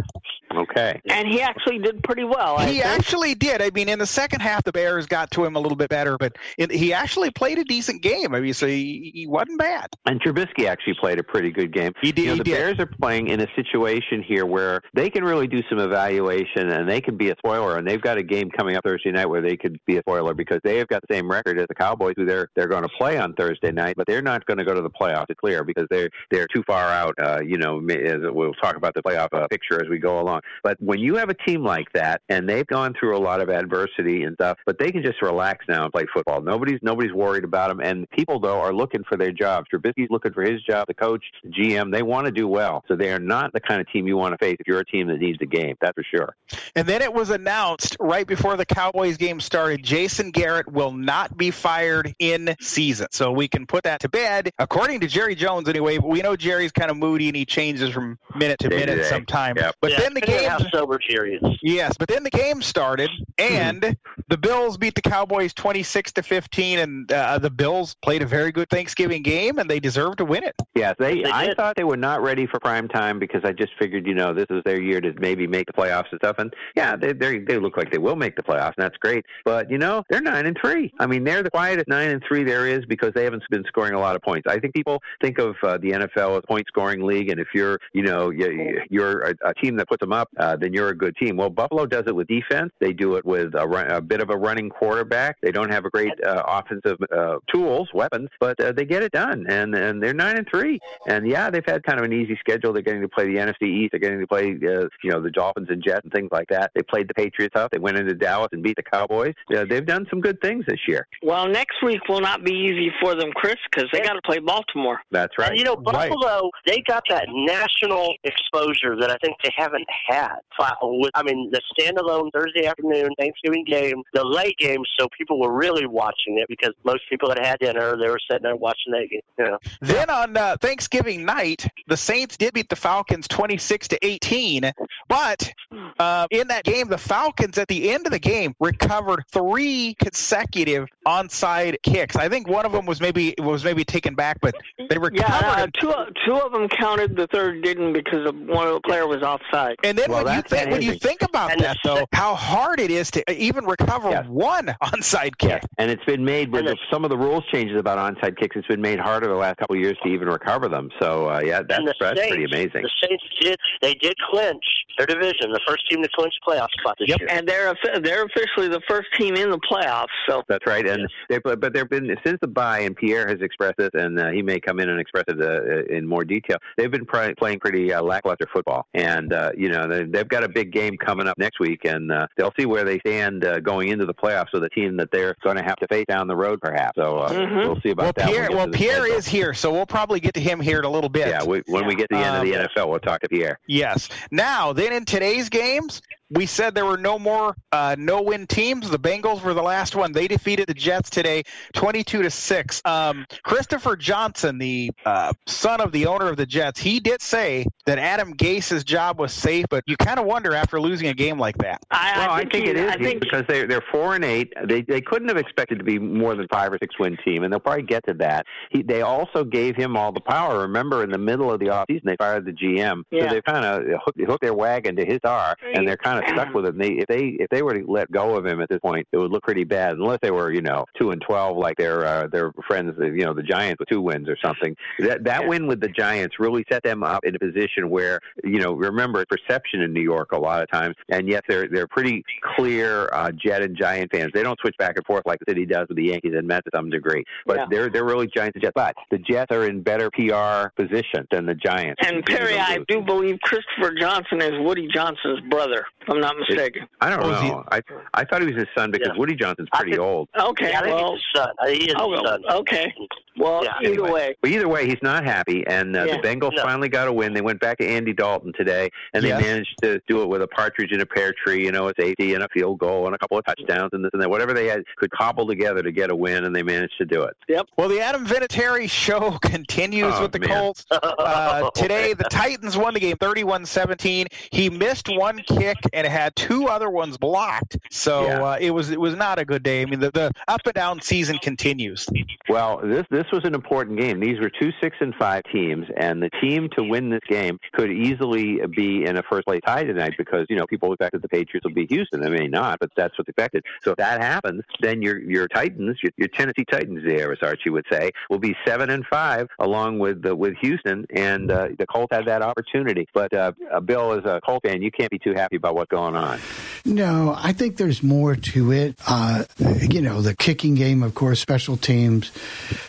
Okay. 0.59 1.01
and 1.09 1.27
he 1.27 1.41
actually 1.41 1.79
did 1.79 2.03
pretty 2.03 2.23
well. 2.23 2.57
I 2.57 2.65
He 2.67 2.73
think. 2.79 2.85
actually 2.85 3.35
did. 3.35 3.61
I 3.61 3.69
mean, 3.73 3.89
in 3.89 4.00
the 4.00 4.06
second 4.06 4.41
half, 4.41 4.63
the 4.63 4.71
Bears 4.71 5.06
got 5.06 5.31
to 5.31 5.45
him 5.45 5.56
a 5.56 5.59
little 5.59 5.75
bit 5.75 5.89
better, 5.89 6.17
but 6.17 6.35
it, 6.57 6.71
he 6.71 6.94
actually 6.94 7.31
played 7.31 7.57
a 7.59 7.63
decent 7.63 8.01
game. 8.01 8.35
I 8.35 8.39
mean, 8.39 8.53
so 8.53 8.67
he, 8.67 9.11
he 9.13 9.27
wasn't 9.27 9.57
bad. 9.59 9.88
And 10.06 10.21
Trubisky 10.21 10.65
actually 10.67 10.95
played 11.00 11.19
a 11.19 11.23
pretty 11.23 11.51
good 11.51 11.73
game. 11.73 11.94
He 12.01 12.11
did. 12.11 12.21
You 12.23 12.27
know, 12.27 12.33
he 12.33 12.38
the 12.39 12.44
did. 12.44 12.51
Bears 12.53 12.79
are 12.79 12.85
playing 12.85 13.27
in 13.29 13.39
a 13.41 13.47
situation 13.56 14.21
here 14.23 14.45
where 14.45 14.81
they 14.94 15.09
can 15.09 15.23
really 15.23 15.47
do 15.47 15.61
some 15.69 15.79
evaluation 15.79 16.69
and 16.69 16.89
they 16.89 17.01
can 17.01 17.17
be 17.17 17.29
a 17.29 17.35
spoiler. 17.38 17.77
And 17.77 17.88
they've 17.88 18.01
got 18.01 18.17
a 18.17 18.23
game 18.23 18.50
coming 18.50 18.75
up 18.75 18.83
Thursday 18.83 19.11
night 19.11 19.27
where 19.27 19.41
they 19.41 19.56
could 19.57 19.79
be 19.85 19.97
a 19.97 20.01
spoiler 20.01 20.33
because 20.33 20.59
they 20.63 20.77
have 20.77 20.88
got 20.88 21.01
the 21.07 21.13
same 21.13 21.29
record 21.29 21.59
as 21.59 21.67
the 21.67 21.75
Cowboys, 21.75 22.13
who 22.17 22.25
they're 22.25 22.50
they're 22.56 22.67
going 22.67 22.83
to 22.83 22.89
play 22.97 23.17
on 23.17 23.33
Thursday 23.33 23.71
night, 23.71 23.95
but 23.97 24.07
they're 24.07 24.21
not 24.21 24.45
going 24.45 24.57
to 24.57 24.65
go 24.65 24.73
to 24.73 24.81
the 24.81 24.89
playoffs. 24.89 25.25
It's 25.29 25.39
clear 25.39 25.63
because 25.63 25.88
they're 25.89 26.09
they're 26.31 26.47
too 26.53 26.63
far 26.67 26.85
out. 26.89 27.13
Uh, 27.21 27.39
you 27.45 27.57
know, 27.57 27.79
as 27.89 28.17
we'll 28.23 28.53
talk 28.53 28.75
about 28.75 28.94
the 28.94 29.01
playoff 29.01 29.27
uh, 29.33 29.47
picture 29.47 29.81
as 29.81 29.89
we 29.89 29.97
go 30.00 30.19
along. 30.19 30.41
But 30.63 30.78
when 30.80 31.00
you 31.00 31.16
have 31.16 31.30
a 31.30 31.34
team 31.34 31.63
like 31.63 31.92
that 31.94 32.22
and 32.30 32.48
they've 32.48 32.68
gone 32.68 32.94
through 33.00 33.18
a 33.18 33.19
lot 33.19 33.42
of 33.42 33.50
adversity 33.50 34.24
and 34.24 34.36
stuff, 34.36 34.57
but 34.66 34.78
they 34.80 34.92
can 34.92 35.04
just 35.04 35.22
relax 35.22 35.66
now 35.68 35.84
and 35.84 35.94
play 35.94 36.06
football. 36.13 36.42
Nobody's 36.42 36.80
nobody's 36.81 37.13
worried 37.13 37.44
about 37.44 37.69
them. 37.69 37.80
And 37.80 38.10
people 38.12 38.40
though 38.40 38.60
are 38.60 38.74
looking 38.74 39.04
for 39.04 39.18
their 39.18 39.31
jobs. 39.31 39.68
Trubisky's 39.74 40.10
looking 40.10 40.34
for 40.34 40.44
his 40.44 40.62
job. 40.63 40.88
The 40.88 40.94
coach, 40.94 41.24
the 41.44 41.50
GM, 41.50 41.92
they 41.92 42.01
want 42.01 42.25
to 42.25 42.31
do 42.31 42.48
well. 42.48 42.84
So 42.88 42.96
they 42.96 43.12
are 43.12 43.19
not 43.19 43.54
the 43.54 43.60
kind 43.60 43.81
of 43.81 43.92
team 43.92 44.07
you 44.07 44.18
want 44.18 44.34
to 44.34 44.38
face 44.38 44.57
if 44.60 44.68
you're 44.68 44.80
a 44.80 44.86
team 44.86 45.07
that 45.07 45.19
needs 45.19 45.40
the 45.40 45.46
game. 45.46 45.75
That's 45.81 45.96
for 45.96 46.04
sure. 46.04 46.36
And 46.75 46.88
then 46.88 47.02
it 47.02 47.13
was 47.13 47.30
announced 47.30 47.98
right 48.00 48.25
before 48.25 48.57
the 48.57 48.66
Cowboys 48.66 49.18
game 49.18 49.40
started 49.40 49.84
Jason 49.84 50.31
Garrett 50.31 50.72
will 50.72 50.92
not 50.92 51.36
be 51.38 51.52
fired 51.52 52.13
in 52.19 52.56
season. 52.60 53.07
So 53.12 53.31
we 53.31 53.48
can 53.48 53.66
put 53.66 53.84
that 53.84 54.02
to 54.02 54.10
bed, 54.10 54.52
according 54.60 55.00
to 55.02 55.07
Jerry 55.07 55.36
Jones 55.36 55.68
anyway. 55.68 55.98
But 55.98 56.07
we 56.07 56.22
know 56.22 56.36
Jerry's 56.36 56.72
kind 56.72 56.92
of 56.92 56.98
moody 56.98 57.28
and 57.28 57.36
he 57.36 57.45
changes 57.45 57.90
from 57.90 58.18
minute 58.36 58.60
to 58.60 58.69
Day 58.69 58.78
minute 58.80 58.95
day. 58.98 59.04
sometimes. 59.04 59.60
Yep. 59.60 59.75
But 59.81 59.92
yeah, 59.92 60.00
then 60.00 60.13
the 60.13 60.22
depending 60.22 60.38
game. 60.41 60.51
on 60.51 60.62
how 60.62 60.69
sober 60.69 61.00
Jerry 61.00 61.36
is. 61.36 61.57
Yes, 61.62 61.95
but 61.97 62.07
then 62.07 62.24
the 62.24 62.30
game 62.30 62.62
started, 62.62 63.09
and 63.38 63.95
the 64.28 64.37
Bills 64.37 64.78
beat 64.78 64.95
the 64.95 65.02
Cowboys 65.02 65.54
twenty-six 65.54 66.11
to 66.14 66.23
fifteen, 66.23 66.80
and 66.80 67.11
uh, 67.11 67.37
the 67.40 67.49
Bills 67.49 67.95
played 68.02 68.21
a 68.21 68.25
very 68.25 68.52
good 68.52 68.69
Thanksgiving 68.69 69.21
game, 69.23 69.57
and 69.59 69.69
they 69.69 69.80
deserve 69.80 70.16
to 70.18 70.25
win 70.25 70.44
it. 70.44 70.56
Yes, 70.75 70.95
they. 70.99 71.21
They 71.21 71.30
I 71.30 71.47
did. 71.47 71.57
thought 71.57 71.75
they 71.75 71.83
were 71.83 71.97
not 71.97 72.21
ready 72.21 72.45
for 72.47 72.59
prime 72.59 72.87
time 72.87 73.19
because 73.19 73.42
I 73.44 73.52
just 73.52 73.71
figured, 73.80 74.06
you 74.07 74.14
know, 74.14 74.33
this 74.33 74.45
is 74.49 74.61
their 74.66 74.81
year 74.81 75.02
to 75.02 75.14
maybe 75.19 75.47
make 75.47 75.68
the 75.68 75.73
playoffs 75.73 76.06
and 76.11 76.19
stuff. 76.19 76.35
And 76.40 76.54
yeah, 76.75 76.95
they 76.95 77.14
they 77.14 77.40
they 77.40 77.57
look 77.59 77.78
like 77.78 77.92
they 77.92 77.97
will 77.97 78.16
make 78.16 78.35
the 78.35 78.44
playoffs, 78.44 78.73
and 78.78 78.83
that's 78.83 78.97
great. 78.97 79.25
But 79.45 79.69
you 79.69 79.78
know, 79.78 80.04
they're 80.09 80.21
nine 80.21 80.45
and 80.45 80.57
three. 80.59 80.94
I 80.99 81.07
mean, 81.07 81.23
they're 81.23 81.44
the 81.44 81.52
quietest 81.52 81.87
nine 81.87 82.09
and 82.09 82.23
three 82.28 82.44
there 82.44 82.68
is 82.68 82.85
because 82.85 83.14
they 83.14 83.23
haven't 83.23 83.44
been 83.49 83.64
scoring 83.68 83.94
a 83.94 83.99
lot 83.99 84.16
of 84.16 84.21
points. 84.21 84.47
I 84.49 84.59
think 84.59 84.73
people 84.73 85.02
think 85.21 85.37
of 85.40 85.56
uh, 85.64 85.78
the 85.78 85.92
NFL 85.92 86.31
as 86.37 86.42
a 86.44 86.47
point 86.47 86.66
scoring 86.68 87.02
league, 87.06 87.30
and 87.30 87.40
if 87.40 87.47
you're, 87.54 87.80
you 87.94 88.04
know, 88.04 88.30
you- 88.30 88.81
you're 88.90 89.21
a, 89.21 89.33
a 89.45 89.54
team 89.54 89.75
that 89.78 89.87
puts 89.87 89.99
them 90.02 90.11
up, 90.11 90.19
uh, 90.38 90.56
then 90.56 90.73
you're 90.73 90.90
a 90.90 90.97
good 90.97 91.16
team. 91.18 91.38
Well, 91.38 91.49
Buffalo 91.49 91.85
does 91.85 92.04
it 92.07 92.16
with 92.16 92.28
defense. 92.28 92.71
They 92.80 92.94
do 92.94 93.16
it 93.16 93.26
with 93.26 93.54
a, 93.56 93.68
run, 93.68 93.90
a 93.92 94.02
bit 94.02 94.21
of 94.21 94.30
a 94.30 94.38
running 94.38 94.69
quarterback. 94.69 95.38
They 95.42 95.52
don't 95.52 95.71
have 95.71 95.85
a 95.85 95.90
great 95.90 96.11
uh, 96.26 96.44
offensive 96.47 96.97
uh, 97.16 97.38
tools, 97.54 97.90
weapons, 97.94 98.30
but 98.40 98.59
uh, 98.59 98.71
they 98.71 98.85
get 98.85 99.04
it 99.04 99.11
done, 99.11 99.45
and 99.49 99.76
and 99.76 100.02
they're 100.02 100.14
nine 100.14 100.38
and 100.38 100.47
three. 100.49 100.80
And 101.07 101.28
yeah, 101.28 101.49
they've 101.49 101.66
had 101.66 101.83
kind 101.83 101.99
of 101.99 102.06
an 102.06 102.14
easy 102.14 102.38
schedule. 102.40 102.73
They're 102.73 102.81
getting 102.81 103.02
to 103.02 103.09
play 103.09 103.26
the 103.26 103.35
NFC 103.35 103.64
East. 103.64 103.92
They're 103.92 103.99
getting 103.99 104.19
to 104.19 104.28
play, 104.28 104.52
uh, 104.52 104.88
you 105.04 105.11
know, 105.11 105.21
the 105.21 105.31
Dolphins 105.31 105.68
and 105.69 105.83
Jets 105.83 106.02
and 106.04 106.14
things 106.14 106.30
like 106.31 106.47
that. 106.49 106.71
They 106.76 106.83
played 106.83 107.07
the 107.07 107.14
Patriots 107.14 107.56
up. 107.56 107.71
They 107.71 107.80
went 107.80 107.97
into 107.97 108.14
Dallas 108.14 108.49
and 108.52 108.64
beat 108.64 108.76
the 108.76 108.83
Cowboys. 108.83 109.33
Yeah, 109.49 109.64
they've 109.64 109.85
done 109.85 110.06
some 110.09 110.21
good 110.21 110.40
things 110.42 110.66
this 110.68 110.80
year. 110.88 111.07
Well, 111.23 111.47
next 111.47 111.83
week 111.83 112.02
will 112.07 112.21
not 112.21 112.44
be 112.44 112.54
easy 112.54 112.92
for 113.02 113.16
them, 113.16 113.31
Chris, 113.33 113.56
because 113.71 113.90
they 113.92 114.02
got 114.02 114.14
to 114.14 114.21
play 114.23 114.40
Baltimore. 114.40 114.99
That's 115.11 115.38
right. 115.38 115.49
And 115.49 115.57
you 115.57 115.64
know, 115.64 115.76
Right. 115.76 116.09
Buffalo, 116.09 116.52
they 116.66 116.83
got 116.88 117.04
that 117.09 117.26
national 117.30 118.14
exposure 118.23 118.95
that 118.99 119.09
I 119.09 119.18
think 119.23 119.35
they 119.44 119.52
haven't 119.56 119.85
had. 120.09 120.37
With, 120.81 121.11
I 121.16 121.23
mean, 121.23 121.51
the 121.51 121.61
standalone 121.78 122.31
Thursday 122.33 122.66
afternoon 122.66 123.09
Thanksgiving 123.18 123.63
game, 123.66 124.04
the 124.13 124.25
late 124.25 124.57
game, 124.57 124.81
so 124.99 125.07
people 125.18 125.39
were 125.39 125.54
really 125.54 125.85
watching 125.85 126.37
it 126.37 126.47
because 126.49 126.73
most 126.83 127.01
people 127.09 127.30
had 127.30 127.39
had 127.39 127.59
dinner. 127.59 127.95
They 127.97 128.09
were 128.09 128.19
sitting 128.30 128.44
there 128.44 128.56
watching 128.56 128.92
that 128.92 129.07
game. 129.09 129.21
You 129.37 129.45
know. 129.45 129.57
Then 129.81 130.09
on 130.09 130.35
uh, 130.35 130.57
Thanksgiving 130.59 131.23
night, 131.23 131.66
the 131.87 131.95
Saints 131.95 132.35
did 132.35 132.54
beat 132.54 132.69
the 132.69 132.75
Falcons 132.75 133.28
26 133.28 133.89
to 133.89 134.06
18. 134.06 134.71
But 135.07 135.54
uh, 135.97 136.28
in 136.31 136.47
that 136.49 136.66
game, 136.66 136.87
the 136.89 136.97
Falcons 136.97 137.57
at 137.57 137.68
the 137.68 137.92
end 137.92 138.06
of 138.06 138.11
the 138.11 138.19
game 138.19 138.54
recovered 138.59 139.23
three 139.31 139.95
consecutive 140.01 140.87
onside 141.07 141.78
kicks. 141.83 142.16
I 142.16 142.28
think 142.28 142.47
one 142.47 142.66
of 142.66 142.71
them 142.71 142.85
was 142.85 142.99
maybe 142.99 143.33
was 143.39 143.63
maybe 143.63 143.85
taken 143.85 144.16
back, 144.16 144.39
but 144.42 144.56
they 144.78 144.97
recovered. 144.97 145.16
Yeah, 145.16 145.63
uh, 145.63 145.68
two 145.80 145.94
two 146.25 146.35
of 146.35 146.51
them 146.51 146.68
counted. 146.69 147.16
The 147.16 147.28
third 147.28 147.63
didn't 147.63 147.94
because 147.94 148.25
one 148.33 148.68
of 148.68 148.73
the 148.73 148.81
player 148.81 149.07
was 149.07 149.21
offside. 149.23 149.78
and 149.83 149.98
then 149.99 150.11
Well, 150.11 150.23
when 150.23 150.35
you 150.35 150.41
that's 150.41 150.49
think 150.53 150.71
when 150.71 150.81
you 150.81 150.94
think 150.95 151.21
about 151.21 151.51
And 151.51 151.61
that, 151.61 151.77
though, 151.83 152.06
how 152.13 152.35
hard 152.35 152.79
it 152.79 152.91
is 152.91 153.11
to 153.11 153.31
even 153.31 153.65
recover 153.65 154.09
Yes. 154.09 154.25
one 154.27 154.68
onside 154.83 155.37
kick. 155.37 155.49
Yes, 155.49 155.65
and 155.77 155.91
it's 155.91 156.03
been 156.06 156.23
made 156.23 156.51
with 156.51 156.65
the, 156.65 156.71
the- 156.71 156.77
some 156.91 157.03
of 157.03 157.09
the 157.09 157.18
rules 157.18 157.44
changes 157.51 157.77
about 157.79 157.97
onside 157.97 158.37
kicks. 158.37 158.56
It's 158.56 158.68
been 158.68 158.81
made 158.81 158.99
harder 158.99 159.27
the 159.27 159.33
last 159.35 159.57
couple 159.57 159.75
of 159.75 159.81
years 159.81 159.97
to 160.03 160.09
even 160.09 160.27
recover 160.27 160.68
them. 160.68 160.89
So 161.01 161.29
uh, 161.29 161.41
yeah, 161.45 161.61
that's, 161.68 161.83
the 161.83 161.94
that's 161.99 162.19
Saints, 162.19 162.35
pretty 162.35 162.45
amazing. 162.45 162.83
The 162.83 162.89
Saints 163.07 163.23
did 163.41 163.57
they 163.81 163.94
did 163.95 164.15
clinch 164.31 164.63
their 164.97 165.07
division, 165.07 165.51
the 165.51 165.61
first 165.68 165.89
team 165.89 166.01
to 166.03 166.09
clinch 166.13 166.33
playoff 166.47 166.68
spot 166.79 166.95
this 166.99 167.09
Yep. 167.09 167.19
year. 167.19 167.29
And 167.31 167.47
they're 167.47 167.73
they're 168.01 168.23
officially 168.25 168.68
the 168.68 168.81
first 168.87 169.07
team 169.18 169.35
in 169.35 169.49
the 169.49 169.59
playoffs. 169.71 170.07
So 170.27 170.44
That's 170.47 170.65
right, 170.65 170.87
and 170.87 171.07
they, 171.29 171.37
but 171.39 171.59
but 171.59 171.73
there've 171.73 171.89
been 171.89 172.15
since 172.25 172.37
the 172.41 172.47
bye, 172.47 172.79
and 172.79 172.95
Pierre 172.95 173.27
has 173.27 173.39
expressed 173.41 173.79
it, 173.79 173.94
and 173.94 174.19
uh, 174.19 174.29
he 174.31 174.41
may 174.41 174.59
come 174.59 174.79
in 174.79 174.89
and 174.89 174.99
express 174.99 175.23
it 175.27 175.39
uh, 175.41 175.94
in 175.94 176.06
more 176.07 176.23
detail. 176.25 176.57
They've 176.77 176.91
been 176.91 177.06
pr- 177.06 177.31
playing 177.37 177.59
pretty 177.59 177.94
uh, 177.94 178.01
lackluster 178.01 178.47
football, 178.53 178.85
and 178.94 179.31
uh, 179.33 179.51
you 179.56 179.69
know 179.69 179.87
they, 179.90 180.04
they've 180.06 180.28
got 180.28 180.44
a 180.44 180.50
big 180.50 180.72
game 180.72 180.96
coming 180.98 181.28
up 181.28 181.38
next 181.38 181.60
week, 181.60 181.86
and 181.86 182.12
uh, 182.12 182.28
they'll 182.38 182.54
see 182.60 182.66
where 182.66 182.84
they 182.84 183.00
stand 183.00 183.44
uh, 183.46 183.60
going 183.60 183.90
into 183.90 184.06
the 184.06 184.14
playoffs 184.14 184.54
with 184.54 184.64
a 184.64 184.69
team 184.69 184.96
that 184.98 185.10
they're 185.12 185.36
going 185.44 185.58
to 185.58 185.64
have 185.64 185.76
to 185.78 185.88
face 185.88 186.06
down 186.08 186.28
the 186.28 186.36
road, 186.36 186.60
perhaps. 186.62 186.94
So 186.96 187.18
uh, 187.19 187.31
Mhm. 187.31 187.68
we'll 187.68 187.81
see 187.81 187.90
about 187.90 188.04
Well, 188.04 188.14
that. 188.16 188.26
when 188.28 188.30
we 188.30 188.34
Pierre, 188.38 188.50
well, 188.58 188.68
Pierre 188.69 188.96
schedule. 189.02 189.18
is 189.18 189.28
here, 189.28 189.54
so 189.54 189.72
we'll 189.72 189.86
probably 189.86 190.19
get 190.19 190.34
to 190.36 190.40
him 190.42 190.60
here 190.60 190.80
in 190.80 190.86
a 190.86 190.90
little 190.90 191.10
bit. 191.10 191.28
Yeah, 191.28 191.44
we, 191.44 191.62
when 191.68 191.86
we 191.88 191.96
get 191.96 192.10
to 192.10 192.16
the 192.18 192.26
end 192.26 192.36
of 192.38 192.44
the 192.44 192.56
Um, 192.56 192.68
NFL, 192.76 192.90
we'll 192.90 193.00
talk 193.00 193.22
to 193.22 193.30
Pierre. 193.30 193.60
Yes. 193.68 194.10
Now, 194.31 194.74
then 194.74 194.94
in 194.94 195.06
today's 195.06 195.50
games, 195.50 196.02
we 196.31 196.45
said 196.45 196.76
there 196.76 196.86
were 196.86 196.98
no 196.98 197.18
more 197.18 197.56
uh, 197.71 197.95
no-win 197.98 198.45
teams. 198.48 198.90
The 198.90 199.00
Bengals 199.00 199.42
were 199.42 199.54
the 199.54 199.64
last 199.64 199.95
one. 199.95 200.12
They 200.12 200.28
defeated 200.28 200.68
the 200.68 200.74
Jets 200.74 201.09
today, 201.09 201.44
twenty-two 201.74 202.21
to 202.24 202.30
six. 202.30 202.81
Um, 202.86 203.26
Christopher 203.44 203.95
Johnson, 203.95 204.57
the 204.57 204.92
uh, 205.06 205.33
son 205.48 205.81
of 205.81 205.92
the 205.92 206.06
owner 206.06 206.30
of 206.30 206.38
the 206.38 206.45
Jets, 206.45 206.80
he 206.80 207.00
did 207.00 207.21
say 207.21 207.66
that 207.86 207.98
Adam 207.98 208.31
Gase's 208.31 208.83
job 208.83 209.19
was 209.19 209.33
safe, 209.33 209.66
but 209.69 209.83
you 209.88 209.98
kind 209.98 210.19
of 210.19 210.26
wonder 210.26 210.54
after 210.54 210.80
losing 210.80 211.07
a 211.07 211.14
game 211.14 211.40
like 211.40 211.57
that. 211.59 211.81
I, 211.92 212.14
Well, 212.18 212.30
I 212.31 212.40
think, 212.42 212.54
he- 212.54 212.69
it 212.69 212.78
is 212.78 212.92
I 212.92 212.98
think 212.98 213.21
because 213.21 213.44
they 213.48 213.66
they're 213.66 213.83
four 213.92 214.16
and 214.16 214.24
eight. 214.24 214.54
They 214.66 214.81
they 214.81 215.02
couldn't 215.02 215.28
have 215.30 215.38
expected 215.38 215.80
to 215.80 215.83
be 215.83 215.98
more 216.00 216.36
than 216.36 216.48
five 216.50 216.71
or 216.71 216.78
six 216.81 216.98
win 217.00 217.18
team, 217.26 217.44
and 217.44 217.52
they'll 217.52 217.59
probably 217.59 217.83
get 217.83 218.06
to 218.07 218.14
that. 218.16 218.45
He, 218.69 218.83
they 218.83 219.02
also 219.02 219.44
gave 219.44 219.76
him 219.76 219.98
all 219.98 220.12
the 220.12 220.21
power. 220.21 220.59
Remember, 220.62 221.04
in 221.04 221.09
the 221.09 221.18
middle 221.18 221.52
of 221.52 221.59
the 221.59 221.68
offseason, 221.68 222.04
they 222.04 222.16
fired 222.18 222.45
the 222.45 222.52
GM, 222.52 223.04
Yeah. 223.12 223.28
so 223.30 223.36
they 223.36 223.42
kind 223.42 223.66
of 223.66 223.83
hooked, 224.06 224.19
hooked 224.21 224.42
their 224.44 224.54
wagon 224.54 224.95
to 224.98 225.06
his 225.06 225.18
star, 225.18 225.56
and 225.74 225.88
they're 225.88 225.98
kind 225.98 226.18
of 226.19 226.19
stuck 226.28 226.54
with 226.54 226.66
it. 226.66 226.73
And 226.76 226.81
they, 226.81 226.92
if 226.94 227.07
they 227.07 227.38
if 227.40 227.49
they 227.49 227.61
were 227.61 227.73
to 227.73 227.85
let 227.92 228.11
go 228.11 228.35
of 228.35 228.45
him 228.45 228.61
at 228.61 228.69
this 228.69 228.80
point, 228.80 229.07
it 229.11 229.18
would 229.18 229.31
look 229.31 229.44
pretty 229.44 229.64
bad, 229.64 229.94
unless 229.94 230.19
they 230.21 230.31
were 230.31 230.52
you 230.52 230.61
know 230.61 230.85
two 230.99 231.11
and 231.11 231.21
twelve 231.21 231.57
like 231.57 231.78
their 231.78 232.06
uh, 232.06 232.28
their 232.28 232.52
friends, 232.68 232.94
you 232.99 233.26
know, 233.26 233.33
the 233.33 233.44
Giants 233.44 233.80
with 233.80 233.90
two 233.90 234.02
wins 234.02 234.28
or 234.30 234.38
something. 234.44 234.76
That 234.99 235.23
that 235.26 235.47
win 235.47 235.68
with 235.68 235.80
the 235.81 235.90
Giants 235.90 236.35
really 236.40 236.66
set 236.71 236.83
them 236.83 237.04
up 237.04 237.23
in 237.26 237.35
a 237.35 237.40
position 237.40 237.90
where 237.90 238.19
you 238.44 238.59
know 238.59 238.73
remember 238.73 239.26
perception 239.26 239.81
in 239.81 239.94
New 239.94 240.02
York 240.04 240.31
a 240.31 240.38
lot 240.40 240.61
of 240.61 240.69
times, 240.71 240.95
and 241.09 241.28
yet 241.28 241.44
they're 241.47 241.68
they're 241.68 241.88
pretty 241.88 242.23
clear 242.56 243.09
uh, 243.14 243.31
Jet 243.31 243.61
and 243.61 243.76
Giant 243.78 244.11
fans. 244.11 244.31
They 244.33 244.44
don't 244.44 244.59
switch 244.59 244.76
back 244.78 244.94
and 244.95 245.06
forth 245.06 245.23
like 245.26 245.40
the 245.40 245.45
city 245.49 245.66
does 245.66 245.88
with 245.88 245.97
the 245.97 246.06
Yankees 246.06 246.33
and 246.35 246.47
Mets 246.47 246.66
to 246.66 246.71
some 246.76 246.90
degree, 246.90 247.23
but 247.45 247.57
Yeah. 247.57 247.66
they're 247.69 247.90
they're 247.90 248.06
really 248.06 248.28
Giants 248.28 248.56
and 248.56 248.64
Jets. 248.64 248.73
But 248.76 248.95
the 249.11 249.18
Jets 249.18 249.52
are 249.52 249.66
in 249.68 249.81
better 249.81 250.09
PR 250.11 250.69
position 250.81 251.28
than 251.31 251.45
the 251.45 251.56
Giants. 251.56 252.02
and 252.06 252.26
Perry, 252.26 252.57
I 252.57 252.80
do 252.88 253.02
believe 253.02 253.38
Christopher 253.42 253.94
Johnson 253.99 254.42
is 254.42 254.54
Woody 254.59 254.88
Johnson's 254.94 255.40
brother. 255.49 255.85
If 256.09 256.16
I'm 256.16 256.21
not 256.21 256.35
mistaken. 256.37 256.87
I 257.01 257.09
don't 257.09 257.23
Oh, 257.23 257.30
is 257.31 257.42
he- 257.42 257.49
know. 257.49 257.63
I 257.71 257.81
I 258.13 258.25
thought 258.25 258.42
he 258.42 258.47
was 258.47 258.56
his 258.57 258.68
son 258.78 258.92
because 258.92 259.09
Yeah. 259.13 259.19
Woody 259.19 259.35
Johnson's 259.35 259.69
I 259.73 259.78
pretty 259.78 259.92
could- 259.94 259.99
old. 260.01 260.30
Okay, 260.37 260.69
Yeah, 260.71 260.80
I 260.80 260.83
think 260.83 260.95
well, 260.95 261.11
he's 261.16 261.21
his 261.33 261.42
son. 261.42 261.49
He 261.68 261.85
is 261.89 261.95
oh, 261.97 262.11
his 262.11 262.21
son. 262.30 262.44
okay. 262.51 262.94
Well, 263.37 263.63
Yeah, 263.63 263.71
either 263.81 263.92
anyway. 263.94 264.11
way, 264.11 264.35
But 264.42 264.51
either 264.51 264.68
way, 264.68 264.85
he's 264.85 265.01
not 265.01 265.23
happy, 265.23 265.63
and 265.66 265.95
uh, 265.95 266.04
Yeah. 266.04 266.18
the 266.18 266.28
Bengals 266.28 266.56
No. 266.57 266.63
finally 266.63 266.89
got 266.89 267.07
a 267.07 267.13
win. 267.13 267.33
They 267.33 267.39
went 267.39 267.61
back 267.61 267.78
to 267.78 267.87
Andy 267.87 268.11
Dalton 268.11 268.51
today, 268.57 268.89
and 269.13 269.23
Yes. 269.23 269.39
they 269.42 269.47
managed 269.47 269.75
to 269.83 270.01
do 270.09 270.21
it 270.23 270.28
with 270.28 270.42
a 270.42 270.47
partridge 270.47 270.92
in 270.92 270.99
a 270.99 271.06
pear 271.06 271.33
tree, 271.45 271.63
you 271.63 271.71
know, 271.71 271.87
it's 271.87 271.99
80 272.01 272.33
and 272.33 272.44
a 272.44 272.49
field 272.49 272.80
goal 272.80 273.06
and 273.06 273.16
a 273.16 273.18
couple 273.18 273.37
of 273.37 273.45
touchdowns 273.45 273.92
and 273.94 274.04
this 274.04 274.09
and 274.11 274.21
that. 274.21 274.30
Whatever 274.30 274.51
they 274.54 274.68
had 274.68 274.83
could 274.97 275.11
cobble 275.11 275.47
together 275.47 275.81
to 275.83 275.92
get 275.92 276.09
a 276.09 276.16
win, 276.16 276.44
and 276.44 276.54
they 276.54 276.63
managed 276.63 276.97
to 276.97 277.06
do 277.06 277.21
it. 277.23 277.37
Yep. 277.47 277.68
Well, 277.78 277.87
the 277.87 278.01
Adam 278.01 278.25
Vinatieri 278.25 278.89
show 278.89 279.31
continues 279.42 280.13
Oh, 280.18 280.23
with 280.23 280.33
the 280.33 280.39
man. 280.39 280.49
Colts. 280.49 280.85
Uh, 280.92 281.69
today, 281.75 282.11
the 282.13 282.25
Titans 282.25 282.75
won 282.78 282.94
the 282.94 282.99
game 282.99 283.16
31 283.18 283.66
17. 283.66 284.28
He 284.51 284.69
missed 284.69 285.07
one 285.07 285.39
kick 285.47 285.78
and 286.06 286.13
had 286.13 286.35
two 286.35 286.68
other 286.68 286.89
ones 286.89 287.18
blocked. 287.18 287.77
So 287.91 288.25
Yeah. 288.25 288.44
uh, 288.44 288.57
it 288.59 288.71
was 288.71 288.89
it 288.91 288.99
was 288.99 289.15
not 289.15 289.39
a 289.39 289.45
good 289.45 289.63
day. 289.63 289.81
I 289.81 289.85
mean, 289.85 289.99
the, 289.99 290.11
the 290.11 290.31
up 290.47 290.61
and 290.65 290.73
down 290.73 291.01
season 291.01 291.37
continues. 291.39 292.07
Well, 292.47 292.79
this 292.83 293.06
this 293.09 293.25
was 293.31 293.41
an 293.45 293.53
important 293.56 293.99
game. 293.99 294.19
These 294.19 294.39
were 294.39 294.49
two 294.49 294.71
six 294.81 294.95
and 294.99 295.13
five 295.15 295.44
teams, 295.51 295.87
and 295.97 296.21
the 296.21 296.29
team 296.41 296.69
to 296.77 296.83
win 296.83 297.09
this 297.09 297.21
game 297.27 297.59
could 297.73 297.91
easily 297.91 298.59
be 298.75 299.06
in 299.06 299.18
a 299.18 299.23
first 299.29 299.45
place 299.47 299.61
tie 299.65 299.83
tonight 299.83 300.13
because 300.18 300.45
you 300.49 300.56
know 300.56 300.65
people 300.65 300.91
expected 300.94 301.21
the 301.21 301.27
Patriots 301.29 301.65
will 301.65 301.73
be 301.73 301.85
Houston. 301.87 302.21
They 302.21 302.29
may 302.29 302.47
not, 302.47 302.79
but 302.79 302.89
that's 302.95 303.18
what's 303.18 303.29
expected. 303.29 303.63
So 303.83 303.91
if 303.91 303.97
that 303.97 304.21
happens, 304.21 304.63
then 304.81 305.01
your 305.01 305.19
your 305.21 305.47
Titans, 305.47 305.97
your, 306.03 306.11
your 306.18 306.27
Tennessee 306.29 306.65
Titans, 306.71 307.03
there, 307.06 307.31
as 307.31 307.39
Archie 307.41 307.69
would 307.69 307.85
say, 307.91 308.11
will 308.29 308.39
be 308.39 308.56
seven 308.65 308.89
and 308.89 309.06
five 309.06 309.47
along 309.59 309.99
with 309.99 310.25
uh, 310.25 310.35
with 310.35 310.56
Houston, 310.61 311.06
and 311.13 311.51
uh, 311.51 311.68
the 311.77 311.85
Colts 311.85 312.13
had 312.13 312.25
that 312.25 312.41
opportunity. 312.41 313.07
But 313.13 313.33
uh, 313.33 313.51
uh, 313.71 313.79
Bill, 313.79 314.13
as 314.13 314.25
a 314.25 314.39
Colt 314.45 314.63
fan, 314.65 314.81
you 314.81 314.91
can't 314.91 315.11
be 315.11 315.19
too 315.19 315.33
happy 315.35 315.56
about 315.57 315.75
what's 315.75 315.89
going 315.90 316.16
on. 316.16 316.40
No, 316.86 317.36
I 317.38 317.52
think 317.52 317.78
there's 317.78 318.02
more 318.02 318.36
to 318.36 318.72
it. 318.72 318.96
Uh, 319.08 319.44
you 319.58 320.02
know, 320.02 320.22
the 320.22 320.36
kicking 320.36 320.76
game, 320.76 321.04
of 321.04 321.16
course, 321.16 321.40
special 321.40 321.78
teams, 321.78 322.31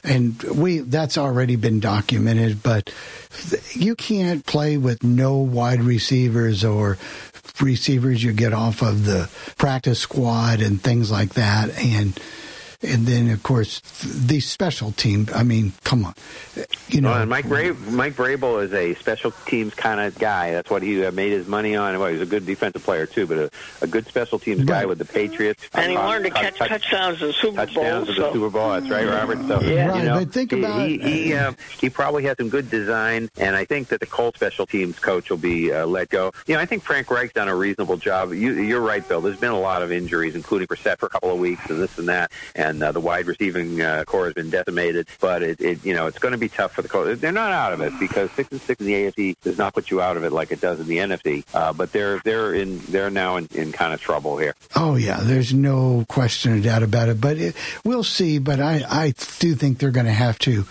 and 0.04 0.40
we 0.42 0.78
that's 0.78 1.18
already 1.18 1.56
been 1.56 1.80
documented. 1.80 2.62
But 2.62 2.92
you 3.72 3.96
can't 3.96 4.44
play 4.46 4.76
with 4.76 5.02
no 5.02 5.38
wide 5.38 5.82
receivers 5.82 6.64
or 6.64 6.98
receivers 7.60 8.22
you 8.22 8.32
get 8.32 8.52
off 8.52 8.82
of 8.82 9.04
the 9.04 9.28
practice 9.56 9.98
squad 9.98 10.60
and 10.60 10.80
things 10.80 11.10
like 11.10 11.34
that, 11.34 11.76
and. 11.78 12.18
And 12.82 13.06
then, 13.06 13.28
of 13.30 13.42
course, 13.42 13.80
the 14.02 14.40
special 14.40 14.92
team. 14.92 15.28
I 15.34 15.42
mean, 15.42 15.72
come 15.84 16.02
on, 16.04 16.14
you 16.88 17.02
know. 17.02 17.10
Well, 17.10 17.20
and 17.20 17.28
Mike 17.30 17.46
Bra- 17.46 17.74
Mike 17.90 18.14
Vrabel 18.14 18.64
is 18.64 18.72
a 18.72 18.94
special 18.94 19.32
teams 19.44 19.74
kind 19.74 20.00
of 20.00 20.18
guy. 20.18 20.52
That's 20.52 20.70
what 20.70 20.82
he 20.82 21.04
uh, 21.04 21.12
made 21.12 21.32
his 21.32 21.46
money 21.46 21.76
on. 21.76 21.98
Well, 21.98 22.08
he's 22.10 22.22
a 22.22 22.26
good 22.26 22.46
defensive 22.46 22.82
player 22.82 23.04
too, 23.04 23.26
but 23.26 23.36
a, 23.36 23.50
a 23.82 23.86
good 23.86 24.06
special 24.06 24.38
teams 24.38 24.64
guy 24.64 24.86
with 24.86 24.96
the 24.96 25.04
Patriots. 25.04 25.62
and 25.74 25.90
he 25.92 25.98
learned 25.98 26.24
to 26.24 26.30
uh, 26.32 26.40
catch 26.40 26.56
touch- 26.56 26.68
touchdowns 26.70 27.22
in 27.22 27.32
Super 27.34 27.56
touchdowns 27.66 28.06
Bowls. 28.06 28.08
in 28.08 28.14
the 28.14 28.28
So. 28.28 28.32
Super 28.32 28.48
Bowl. 28.50 28.70
That's 28.70 28.88
right, 28.88 29.06
Robert. 29.06 29.38
So 29.46 29.60
Yeah. 29.60 29.86
Right, 29.88 29.98
you 30.02 30.08
know, 30.08 30.18
but 30.20 30.32
think 30.32 30.52
he, 30.52 30.58
about- 30.60 30.88
he 30.88 30.98
he, 30.98 31.34
uh, 31.34 31.52
he 31.78 31.90
probably 31.90 32.22
has 32.24 32.38
some 32.38 32.48
good 32.48 32.70
design, 32.70 33.28
and 33.36 33.56
I 33.56 33.66
think 33.66 33.88
that 33.88 34.00
the 34.00 34.06
Colts 34.06 34.38
special 34.38 34.64
teams 34.64 34.98
coach 34.98 35.28
will 35.28 35.36
be 35.36 35.70
uh, 35.70 35.84
let 35.84 36.08
go. 36.08 36.32
You 36.46 36.54
know, 36.54 36.60
I 36.62 36.64
think 36.64 36.82
Frank 36.82 37.10
Reich's 37.10 37.34
done 37.34 37.48
a 37.48 37.54
reasonable 37.56 37.98
job. 37.98 38.32
You, 38.32 38.54
you're 38.54 38.80
right, 38.80 39.06
Bill. 39.06 39.20
There's 39.20 39.36
been 39.38 39.50
a 39.52 39.60
lot 39.60 39.82
of 39.82 39.92
injuries, 39.92 40.34
including 40.34 40.66
Brissett 40.66 40.96
for 40.98 41.06
a 41.06 41.10
couple 41.10 41.30
of 41.30 41.38
weeks, 41.38 41.68
and 41.68 41.78
this 41.78 41.98
and 41.98 42.08
that, 42.08 42.32
and 42.54 42.69
uh, 42.82 42.92
the 42.92 43.00
wide 43.00 43.26
receiving 43.26 43.80
uh, 43.80 44.04
core 44.04 44.26
has 44.26 44.34
been 44.34 44.50
decimated. 44.50 45.08
But 45.20 45.42
it, 45.42 45.60
it 45.60 45.84
you 45.84 45.94
know, 45.94 46.06
it's 46.06 46.18
going 46.18 46.32
to 46.32 46.38
be 46.38 46.48
tough 46.48 46.72
for 46.72 46.82
the 46.82 46.88
Colts. 46.88 47.20
They're 47.20 47.32
not 47.32 47.52
out 47.52 47.72
of 47.72 47.80
it 47.80 47.92
because 47.98 48.30
six 48.32 48.50
and 48.50 48.60
six 48.60 48.80
in 48.80 48.86
the 48.86 48.94
AFC 48.94 49.36
does 49.42 49.58
not 49.58 49.74
put 49.74 49.90
you 49.90 50.00
out 50.00 50.16
of 50.16 50.24
it 50.24 50.32
like 50.32 50.52
it 50.52 50.60
does 50.60 50.80
in 50.80 50.86
the 50.86 50.98
NFC. 50.98 51.44
Uh, 51.54 51.72
but 51.72 51.92
they're 51.92 52.18
they're 52.20 52.54
in 52.54 52.78
they're 52.88 53.10
now 53.10 53.36
in, 53.36 53.48
in 53.52 53.72
kind 53.72 53.92
of 53.92 54.00
trouble 54.00 54.36
here. 54.38 54.54
Oh 54.76 54.96
yeah, 54.96 55.20
there's 55.22 55.52
no 55.52 56.04
question 56.08 56.52
or 56.52 56.60
doubt 56.60 56.82
about 56.82 57.08
it. 57.08 57.20
But 57.20 57.38
it, 57.38 57.56
we'll 57.84 58.04
see. 58.04 58.38
But 58.38 58.60
I, 58.60 58.82
I 58.88 59.14
do 59.38 59.54
think 59.54 59.78
they're 59.78 59.90
going 59.90 60.06
to 60.06 60.12
have 60.12 60.38
to 60.40 60.64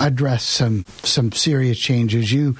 address 0.00 0.44
some 0.44 0.84
some 1.02 1.32
serious 1.32 1.78
changes. 1.78 2.32
You 2.32 2.56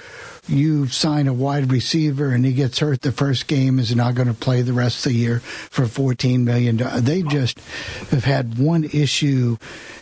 you 0.49 0.87
sign 0.89 1.27
a 1.29 1.33
wide 1.33 1.71
receiver 1.73 2.31
and 2.31 2.45
he 2.45 2.53
gets 2.53 2.79
hurt 2.79 3.03
the 3.03 3.13
first 3.13 3.47
game 3.47 3.79
is 3.79 3.95
not 3.97 4.15
going 4.15 4.29
to 4.29 4.35
play 4.35 4.63
the 4.63 4.73
rest 4.73 5.05
of 5.07 5.13
the 5.13 5.19
year 5.19 5.41
for 5.41 5.87
14 5.87 6.45
million 6.45 6.77
dollars. 6.77 7.03
They 7.03 7.23
just 7.23 7.59
have 8.11 8.25
had 8.25 8.59
one 8.59 8.85
issue 8.85 9.57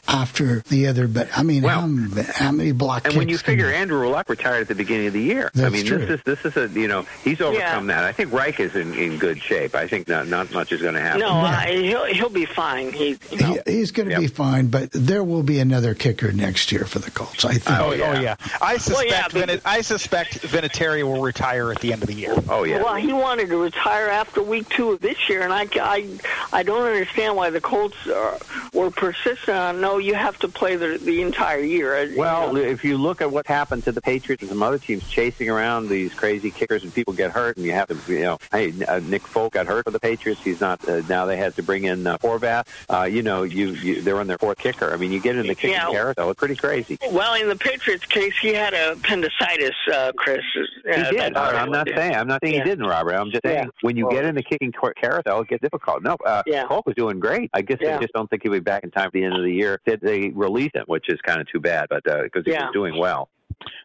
after 0.08 0.60
the 0.68 0.88
other. 0.88 1.06
But 1.06 1.28
I 1.36 1.42
mean, 1.42 1.62
Well, 1.62 1.80
how, 1.80 2.22
how 2.32 2.52
many 2.52 2.72
block 2.72 3.06
And 3.06 3.16
when 3.16 3.28
you 3.28 3.36
kicks 3.36 3.42
can 3.42 3.52
figure 3.52 3.72
Andrew 3.72 4.08
Luck 4.08 4.28
retired 4.28 4.62
at 4.62 4.68
the 4.68 4.74
beginning 4.74 5.06
of 5.06 5.12
the 5.12 5.20
year, 5.22 5.50
I 5.56 5.68
mean, 5.68 5.86
true. 5.86 5.98
this 6.04 6.10
is 6.18 6.22
this 6.24 6.44
is 6.44 6.56
a 6.56 6.80
you 6.80 6.88
know 6.88 7.06
he's 7.22 7.40
overcome 7.40 7.86
that. 7.86 8.04
I 8.04 8.12
think 8.12 8.32
Reich 8.32 8.58
is 8.58 8.74
in, 8.74 8.94
in 8.94 9.18
good 9.18 9.40
shape. 9.40 9.74
I 9.74 9.86
think 9.86 10.08
not 10.08 10.26
not 10.26 10.52
much 10.52 10.72
is 10.72 10.82
going 10.82 10.94
to 10.94 11.00
happen. 11.00 11.20
No, 11.20 11.30
I, 11.30 11.70
he'll 11.82 12.04
he'll 12.06 12.28
be 12.28 12.46
fine. 12.46 12.92
He, 12.92 13.16
you 13.30 13.38
know, 13.38 13.58
he, 13.66 13.72
he's 13.72 13.92
going 13.92 14.06
to 14.08 14.12
Yep. 14.12 14.20
be 14.20 14.26
fine, 14.26 14.66
but 14.66 14.90
there 14.92 15.22
will 15.24 15.42
be 15.44 15.58
another 15.60 15.94
kicker 15.94 16.32
next 16.32 16.72
year 16.72 16.84
for 16.84 16.98
the 16.98 17.10
Colts. 17.12 17.44
I 17.44 17.52
think. 17.54 17.78
Oh, 17.78 17.90
Oh, 17.92 17.92
yeah. 17.92 18.20
yeah. 18.20 18.36
I 18.60 18.76
suspect 18.78 19.10
yeah, 19.10 19.28
but- 19.32 19.48
Vin- 19.48 19.60
I 19.64 19.80
suspect 19.82 20.31
Vinatieri 20.40 21.02
will 21.02 21.22
retire 21.22 21.70
at 21.70 21.80
the 21.80 21.92
end 21.92 22.02
of 22.02 22.08
the 22.08 22.14
year. 22.14 22.34
Oh 22.48 22.64
yeah. 22.64 22.82
Well, 22.82 22.94
he 22.96 23.12
wanted 23.12 23.48
to 23.48 23.56
retire 23.56 24.08
after 24.08 24.42
week 24.42 24.68
two 24.68 24.92
of 24.92 25.00
this 25.00 25.28
year, 25.28 25.42
and 25.42 25.52
I, 25.52 25.66
I, 25.80 26.08
I 26.52 26.62
don't 26.62 26.82
understand 26.86 27.36
why 27.36 27.50
the 27.50 27.60
Colts 27.60 27.96
are, 28.08 28.38
were 28.72 28.90
persistent 28.90 29.56
on 29.56 29.80
no, 29.80 29.98
you 29.98 30.14
have 30.14 30.38
to 30.40 30.48
play 30.48 30.76
the 30.76 30.98
the 30.98 31.22
entire 31.22 31.60
year. 31.60 32.12
Well, 32.16 32.56
you 32.56 32.64
know? 32.64 32.68
if 32.68 32.84
you 32.84 32.96
look 32.98 33.20
at 33.20 33.30
what 33.30 33.46
happened 33.46 33.84
to 33.84 33.92
the 33.92 34.00
Patriots 34.02 34.42
and 34.42 34.50
some 34.50 34.62
other 34.62 34.78
teams 34.78 35.08
chasing 35.08 35.48
around 35.50 35.88
these 35.88 36.12
crazy 36.14 36.50
kickers 36.50 36.84
and 36.84 36.92
people 36.94 37.12
get 37.12 37.30
hurt, 37.30 37.56
and 37.56 37.66
you 37.66 37.72
have 37.72 37.88
to, 37.88 37.96
you 38.12 38.20
know, 38.20 38.38
hey, 38.50 38.72
uh, 38.86 39.00
Nick 39.00 39.22
Folk 39.26 39.52
got 39.54 39.66
hurt 39.66 39.84
for 39.84 39.90
the 39.90 40.00
Patriots. 40.00 40.42
He's 40.42 40.60
not 40.60 40.86
uh, 40.88 41.02
now. 41.08 41.26
They 41.26 41.36
had 41.36 41.54
to 41.56 41.62
bring 41.62 41.84
in 41.84 42.06
uh, 42.06 42.18
Forbath. 42.18 42.66
Uh, 42.88 43.04
you 43.04 43.22
know, 43.22 43.42
you, 43.42 43.68
you 43.70 44.02
they're 44.02 44.18
on 44.20 44.26
their 44.26 44.38
fourth 44.38 44.58
kicker. 44.58 44.92
I 44.92 44.96
mean, 44.96 45.12
you 45.12 45.20
get 45.20 45.36
in 45.36 45.46
the 45.46 45.54
kicking 45.54 45.70
Yeah. 45.72 45.90
carousel. 45.90 46.30
It's 46.30 46.38
pretty 46.38 46.56
crazy. 46.56 46.98
well, 47.10 47.34
in 47.34 47.48
the 47.48 47.56
Patriots 47.56 48.06
case, 48.06 48.34
he 48.40 48.54
had 48.54 48.74
a 48.74 48.92
appendicitis, 48.92 49.74
uh, 49.92 50.12
Chris. 50.22 50.38
He 50.54 51.16
did. 51.16 51.36
I, 51.36 51.60
I'm 51.62 51.70
not 51.70 51.88
saying. 51.94 52.14
I'm 52.14 52.28
not 52.28 52.40
saying 52.42 52.54
Yeah. 52.54 52.62
he 52.64 52.70
didn't, 52.70 52.86
Robert. 52.86 53.14
I'm 53.14 53.30
just 53.30 53.42
saying 53.44 53.64
Yeah. 53.64 53.70
when 53.80 53.96
you 53.96 54.06
Well- 54.06 54.14
get 54.14 54.24
in 54.24 54.34
the 54.36 54.42
kicking 54.42 54.70
car- 54.72 54.94
carousel, 54.94 55.40
it 55.40 55.48
gets 55.48 55.62
difficult. 55.62 56.02
No, 56.02 56.16
uh, 56.24 56.42
Yeah. 56.46 56.68
Folk 56.68 56.86
was 56.86 56.94
doing 56.94 57.18
great. 57.18 57.50
I 57.54 57.62
guess 57.62 57.78
Yeah. 57.80 57.96
they 57.96 58.02
just 58.04 58.12
don't 58.14 58.30
think 58.30 58.42
he'll 58.44 58.52
be 58.52 58.60
back 58.60 58.84
in 58.84 58.90
time 58.92 59.10
for 59.10 59.18
the 59.18 59.24
end 59.24 59.34
of 59.36 59.42
the 59.42 59.52
year. 59.52 59.80
They, 59.84 59.96
they 59.96 60.28
released 60.34 60.76
him, 60.76 60.84
which 60.86 61.08
is 61.08 61.20
kind 61.22 61.40
of 61.40 61.48
too 61.48 61.60
bad, 61.60 61.86
but 61.90 62.04
because 62.04 62.44
he 62.44 62.52
Yeah. 62.52 62.66
was 62.66 62.72
doing 62.72 62.96
well. 62.98 63.28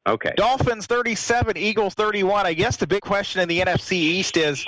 Okay. 0.07 0.31
Dolphins 0.37 0.85
37, 0.87 1.57
Eagles 1.57 1.93
31. 1.93 2.45
I 2.45 2.53
guess 2.53 2.77
the 2.77 2.87
big 2.87 3.01
question 3.01 3.41
in 3.41 3.49
the 3.49 3.59
NFC 3.59 3.93
East 3.97 4.37
is 4.37 4.65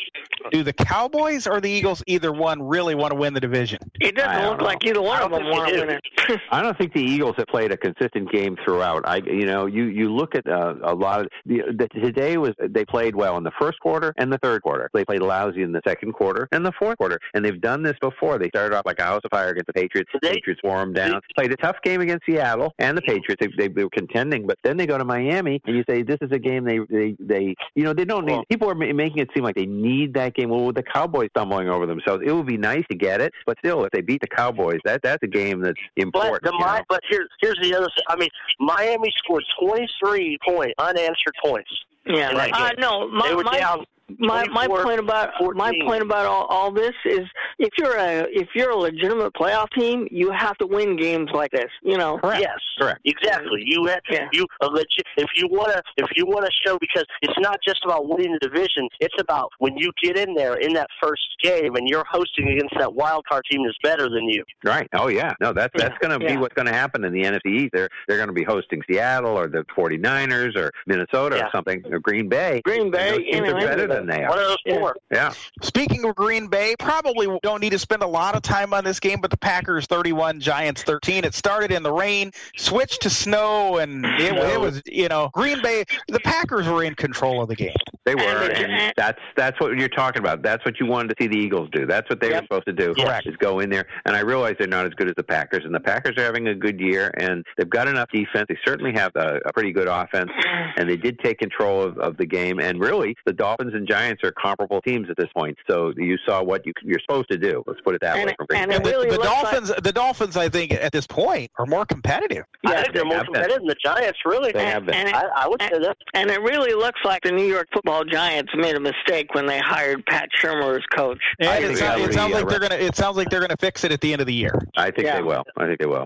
do 0.51 0.63
the 0.63 0.74
Cowboys 0.74 1.48
or 1.48 1.62
the 1.62 1.69
Eagles, 1.69 2.03
either 2.08 2.31
one, 2.31 2.62
really 2.62 2.96
want 2.96 3.12
to 3.12 3.17
win 3.17 3.34
the 3.34 3.39
division? 3.39 3.79
It 4.00 4.15
doesn't 4.15 4.50
look 4.50 4.60
know. 4.60 4.65
like 4.65 4.86
either 4.86 5.01
one 5.01 5.22
of 5.22 5.31
them 5.31 5.46
want 5.50 5.74
to 5.74 5.79
win 5.79 5.89
it. 5.89 6.41
I 6.51 6.62
don't 6.62 6.77
think 6.77 6.93
the 6.93 7.01
Eagles 7.01 7.36
have 7.38 7.48
played 7.48 7.72
a 7.72 7.77
consistent 7.77 8.31
game 8.31 8.58
throughout. 8.65 9.08
I, 9.08 9.17
you 9.17 9.46
know, 9.46 9.65
you 9.65 9.86
you 9.86 10.13
look 10.13 10.36
at 10.36 10.48
uh, 10.48 10.75
a 10.84 10.93
lot 10.93 11.22
of 11.22 11.27
the, 11.46 11.62
the 11.77 11.88
today 12.00 12.38
was 12.38 12.51
they 12.60 12.86
played 12.86 13.15
well 13.15 13.38
in 13.38 13.43
the 13.43 13.51
first 13.60 13.79
quarter 13.79 14.13
and 14.17 14.31
the 14.31 14.38
third 14.39 14.62
quarter. 14.62 14.89
They 14.93 15.05
played 15.05 15.22
lousy 15.22 15.63
in 15.63 15.72
the 15.72 15.81
second 15.88 16.13
quarter 16.13 16.48
and 16.51 16.65
the 16.65 16.72
fourth 16.77 16.98
quarter, 16.98 17.19
and 17.34 17.43
they've 17.43 17.60
done 17.60 17.84
this 17.84 17.96
before. 18.01 18.38
They 18.38 18.50
started 18.50 18.75
off 18.75 18.86
like 18.86 19.00
a 19.00 19.03
house 19.03 19.22
of 19.24 19.31
fire 19.31 19.50
against 19.50 19.67
the 19.67 19.74
Patriots. 19.74 20.10
The 20.13 20.19
Patriots 20.19 20.62
wore 20.63 20.79
them 20.79 20.93
down. 20.93 21.22
Played 21.36 21.51
a 21.51 21.58
tough 21.58 21.77
game 21.84 22.01
against 22.01 22.25
Seattle 22.25 22.74
and 22.79 22.98
the 22.98 23.01
Patriots. 23.01 23.38
They, 23.39 23.48
they, 23.58 23.67
they 23.67 23.84
were 23.84 23.89
contending, 23.89 24.46
but 24.48 24.58
then 24.63 24.77
they 24.77 24.86
go 24.86 24.98
to 24.98 25.05
Miami, 25.05 25.62
and 25.65 25.75
you 25.75 25.84
say 25.89 26.03
this 26.03 26.17
is 26.22 26.31
a 26.31 26.39
game 26.39 26.63
they 26.63 26.79
they 26.89 27.15
they 27.19 27.55
you 27.75 27.84
know 27.84 27.93
they 27.93 28.05
don't 28.05 28.25
need. 28.25 28.34
Well- 28.34 28.46
people 28.50 28.69
are 28.69 28.75
ma- 28.75 28.93
making 28.93 29.19
it 29.19 29.29
seem 29.34 29.43
like 29.43 29.55
they 29.55 29.65
need 29.65 30.13
that 30.15 30.28
game. 30.33 30.50
Well, 30.50 30.65
with 30.65 30.75
the 30.75 30.83
Cowboys 30.83 31.29
stumbling 31.36 31.69
over 31.69 31.86
themselves, 31.86 32.24
it 32.25 32.31
would 32.31 32.45
be 32.45 32.57
nice 32.57 32.83
to 32.89 32.95
get 32.95 33.21
it, 33.21 33.33
but 33.45 33.57
still, 33.59 33.83
if 33.83 33.91
they 33.91 34.01
beat 34.01 34.21
the 34.21 34.27
Cowboys, 34.27 34.79
that 34.86 35.01
that's 35.03 35.24
a 35.24 35.27
game 35.27 35.62
that's 35.62 35.79
important. 35.95 36.41
But 36.43 36.51
the 36.51 36.57
you 36.57 36.65
know? 36.65 36.81
But 36.89 37.01
here's 37.09 37.29
here's 37.41 37.59
the 37.62 37.75
other. 37.75 37.88
thing. 37.88 38.03
I 38.07 38.15
mean, 38.15 38.29
Miami 38.59 39.12
scored 39.17 39.43
23 39.62 40.38
point 40.48 40.74
unanswered 40.77 41.36
points. 41.43 41.71
yeah. 42.05 42.31
right. 42.31 42.53
Uh, 42.53 42.71
no, 42.77 43.07
my, 43.09 43.27
they 43.27 43.36
were 43.36 43.43
my, 43.43 43.59
down. 43.59 43.86
My 44.17 44.45
my 44.47 44.67
point 44.67 44.99
about 44.99 45.29
my 45.55 45.71
point 45.85 46.01
about 46.01 46.25
all, 46.25 46.45
all 46.45 46.71
this 46.71 46.93
is 47.05 47.21
if 47.59 47.69
you're 47.77 47.95
a 47.97 48.25
if 48.31 48.47
you're 48.55 48.71
a 48.71 48.75
legitimate 48.75 49.33
playoff 49.33 49.67
team, 49.77 50.07
you 50.11 50.31
have 50.31 50.57
to 50.57 50.67
win 50.67 50.95
games 50.97 51.29
like 51.33 51.51
this. 51.51 51.69
You 51.83 51.97
know. 51.97 52.19
Yes, 52.23 52.57
Correct. 52.79 52.99
Exactly. 53.05 53.61
You 53.65 53.85
have, 53.85 53.99
Yeah. 54.09 54.27
you 54.31 54.45
a 54.61 54.67
legit. 54.67 55.05
If 55.17 55.27
you 55.35 55.47
want 55.49 55.71
to, 55.73 55.81
if 55.97 56.07
you 56.15 56.25
want 56.25 56.45
to 56.45 56.51
show, 56.65 56.77
because 56.79 57.05
it's 57.21 57.33
not 57.39 57.57
just 57.65 57.83
about 57.85 58.07
winning 58.07 58.33
the 58.33 58.39
division. 58.39 58.87
It's 58.99 59.15
about 59.19 59.49
when 59.59 59.77
you 59.77 59.91
get 60.01 60.17
in 60.17 60.33
there 60.33 60.55
in 60.55 60.73
that 60.73 60.87
first 61.01 61.21
game 61.43 61.75
and 61.75 61.87
you're 61.87 62.05
hosting 62.09 62.47
against 62.49 62.73
that 62.79 62.93
wild 62.93 63.25
card 63.29 63.43
team 63.51 63.63
that's 63.65 63.77
better 63.83 64.09
than 64.09 64.27
you. 64.29 64.43
Right. 64.63 64.87
Oh 64.93 65.07
yeah. 65.07 65.33
No, 65.41 65.53
that's 65.53 65.73
that's 65.77 65.97
going 65.99 66.17
to 66.17 66.25
be 66.25 66.37
what's 66.37 66.53
going 66.55 66.67
to 66.67 66.73
happen 66.73 67.03
in 67.03 67.13
the 67.13 67.23
NFC 67.23 67.47
East. 67.47 67.69
They're 67.73 67.89
they're 68.07 68.17
going 68.17 68.27
to 68.29 68.33
be 68.33 68.43
hosting 68.43 68.81
Seattle 68.89 69.37
or 69.37 69.47
the 69.47 69.63
49ers 69.77 70.55
or 70.55 70.71
Minnesota 70.87 71.37
Yeah. 71.37 71.47
or 71.47 71.49
something 71.53 71.83
or 71.91 71.99
Green 71.99 72.29
Bay. 72.29 72.61
Green 72.63 72.91
Bay, 72.91 73.09
Those 73.11 73.17
teams 73.19 73.35
you 73.35 73.41
know, 73.41 73.51
are 73.51 73.59
better 73.61 73.71
any 73.73 73.81
of 73.83 73.89
than 74.00 74.08
they 74.08 74.24
One 74.27 74.38
are. 74.38 74.41
of 74.41 74.48
those 74.48 74.58
Yeah. 74.65 74.75
four. 74.79 74.96
Yeah. 75.12 75.34
Speaking 75.62 76.06
of 76.06 76.15
Green 76.15 76.48
Bay, 76.48 76.75
probably 76.79 77.27
don't 77.44 77.62
need 77.62 77.72
to 77.72 77.79
spend 77.79 78.01
a 78.03 78.08
lot 78.08 78.36
of 78.36 78.41
time 78.41 78.74
on 78.74 78.84
this 78.84 79.00
game, 79.00 79.20
but 79.22 79.32
the 79.32 79.38
Packers 79.38 79.86
31, 79.86 80.39
Giants 80.39 80.84
13. 80.84 81.24
It 81.25 81.34
started 81.34 81.72
in 81.72 81.84
the 81.84 81.91
rain, 81.91 82.32
switched 82.58 83.01
to 83.03 83.10
snow, 83.10 83.77
and 83.77 84.06
it, 84.06 84.34
it 84.36 84.60
was, 84.60 84.82
you 84.86 85.08
know, 85.08 85.29
Green 85.34 85.62
Bay, 85.62 85.84
the 86.08 86.20
Packers 86.22 86.68
were 86.68 86.84
in 86.84 86.96
control 86.96 87.41
of 87.41 87.50
the 87.50 87.56
game. 87.56 87.74
They 88.06 88.15
were, 88.15 88.22
And- 88.22 88.72
and 88.74 88.94
that's 88.98 89.20
that's 89.36 89.60
what 89.60 89.77
you're 89.77 89.88
talking 89.89 90.20
about. 90.20 90.41
That's 90.41 90.63
what 90.65 90.79
you 90.79 90.86
wanted 90.86 91.10
to 91.10 91.24
see 91.24 91.27
the 91.27 91.38
Eagles 91.38 91.70
do. 91.72 91.86
That's 91.86 92.10
what 92.10 92.20
they 92.20 92.29
Yep. 92.32 92.44
were 92.44 92.46
supposed 92.46 92.65
to 92.68 92.74
do. 92.74 92.94
Correct. 92.96 93.27
Is 93.27 93.36
go 93.38 93.60
in 93.60 93.70
there, 93.70 93.86
and 94.06 94.15
I 94.15 94.22
realize 94.22 94.56
they're 94.58 94.68
not 94.68 94.86
as 94.86 94.94
good 94.94 95.08
as 95.08 95.15
the 95.15 95.24
Packers, 95.24 95.63
and 95.65 95.74
the 95.74 95.79
Packers 95.79 96.18
are 96.18 96.24
having 96.24 96.48
a 96.48 96.56
good 96.56 96.79
year, 96.79 97.12
and 97.20 97.46
they've 97.58 97.70
got 97.70 97.88
enough 97.88 98.10
defense. 98.12 98.46
They 98.50 98.58
certainly 98.65 98.94
have 98.94 99.12
a, 99.15 99.39
a 99.46 99.53
pretty 99.53 99.72
good 99.72 99.88
offense, 99.88 100.32
and 100.77 100.89
they 100.89 100.98
did 100.98 101.20
take 101.20 101.38
control 101.39 101.84
of, 101.84 101.98
of 102.00 102.18
the 102.18 102.25
game. 102.25 102.60
And 102.60 102.79
really, 102.79 103.15
the 103.25 103.34
Dolphins 103.34 103.74
and 103.74 103.88
Giants 103.89 104.24
are 104.24 104.31
comparable 104.31 104.81
teams 104.81 105.08
at 105.10 105.17
this 105.17 105.27
point. 105.36 105.58
So 105.69 105.91
you 105.98 106.17
saw 106.27 106.43
what 106.43 106.65
you, 106.65 106.74
you're 106.84 107.00
supposed 107.00 107.29
to 107.31 107.38
do. 107.38 107.63
Let's 107.65 107.81
put 107.81 107.96
it 107.96 108.01
that 108.01 108.17
And- 108.17 108.27
way. 108.27 108.36
From 108.38 108.48
and 108.55 108.72
And 108.72 108.86
the, 108.86 108.89
really 108.89 109.10
the 109.10 109.17
looks 109.17 109.27
like- 109.27 109.41
Dolphins, 109.51 109.72
the 109.84 109.91
Dolphins, 109.91 110.37
I 110.37 110.50
think, 110.50 110.72
at 110.74 110.92
this 110.92 111.07
point, 111.07 111.50
are 111.57 111.66
more 111.66 111.85
competitive. 111.85 112.44
Yeah, 112.63 112.81
think 112.81 112.94
they're 112.94 113.03
they 113.03 113.07
more 113.09 113.18
have 113.18 113.25
been. 113.25 113.33
competitive 113.33 113.57
than 113.59 113.68
the 113.68 113.75
Giants. 113.83 114.20
Really, 114.25 114.51
They 114.51 114.66
have 114.66 114.85
been. 114.85 114.96
And 114.96 115.09
it- 115.09 115.16
I, 115.16 115.24
I 115.35 115.48
would 115.48 115.61
say 115.61 115.79
that. 115.79 115.98
And 116.13 116.29
it 116.29 116.42
really 116.42 116.74
looks 116.74 117.00
like 117.03 117.22
the 117.24 117.31
New 117.31 117.46
York 117.46 117.68
Football 117.74 118.03
Giants 118.05 118.51
made 118.55 118.75
a 118.75 118.79
mistake 118.79 119.33
when 119.33 119.46
they 119.46 119.59
hired 119.59 120.05
Pat 120.05 120.29
Shurmur 120.42 120.77
as 120.77 120.85
coach. 120.96 121.20
And 121.40 121.63
it, 121.66 121.77
sounds, 121.77 122.01
it 122.03 122.13
sounds 122.13 122.29
be, 122.29 122.33
like 122.35 122.46
uh, 122.46 122.50
they're 122.50 122.59
gonna. 122.59 122.75
It 122.75 122.96
sounds 122.96 123.18
like 123.18 123.29
they're 123.29 123.42
gonna 123.42 123.55
fix 123.59 123.83
it 123.83 123.92
at 123.92 124.01
the 124.01 124.11
end 124.13 124.22
of 124.22 124.27
the 124.27 124.33
year. 124.33 124.59
I 124.77 124.92
think 124.92 125.05
Yeah. 125.07 125.18
they 125.18 125.24
will. 125.24 125.44
I 125.57 125.66
think 125.66 125.79
they 125.79 125.85
will. 125.85 126.05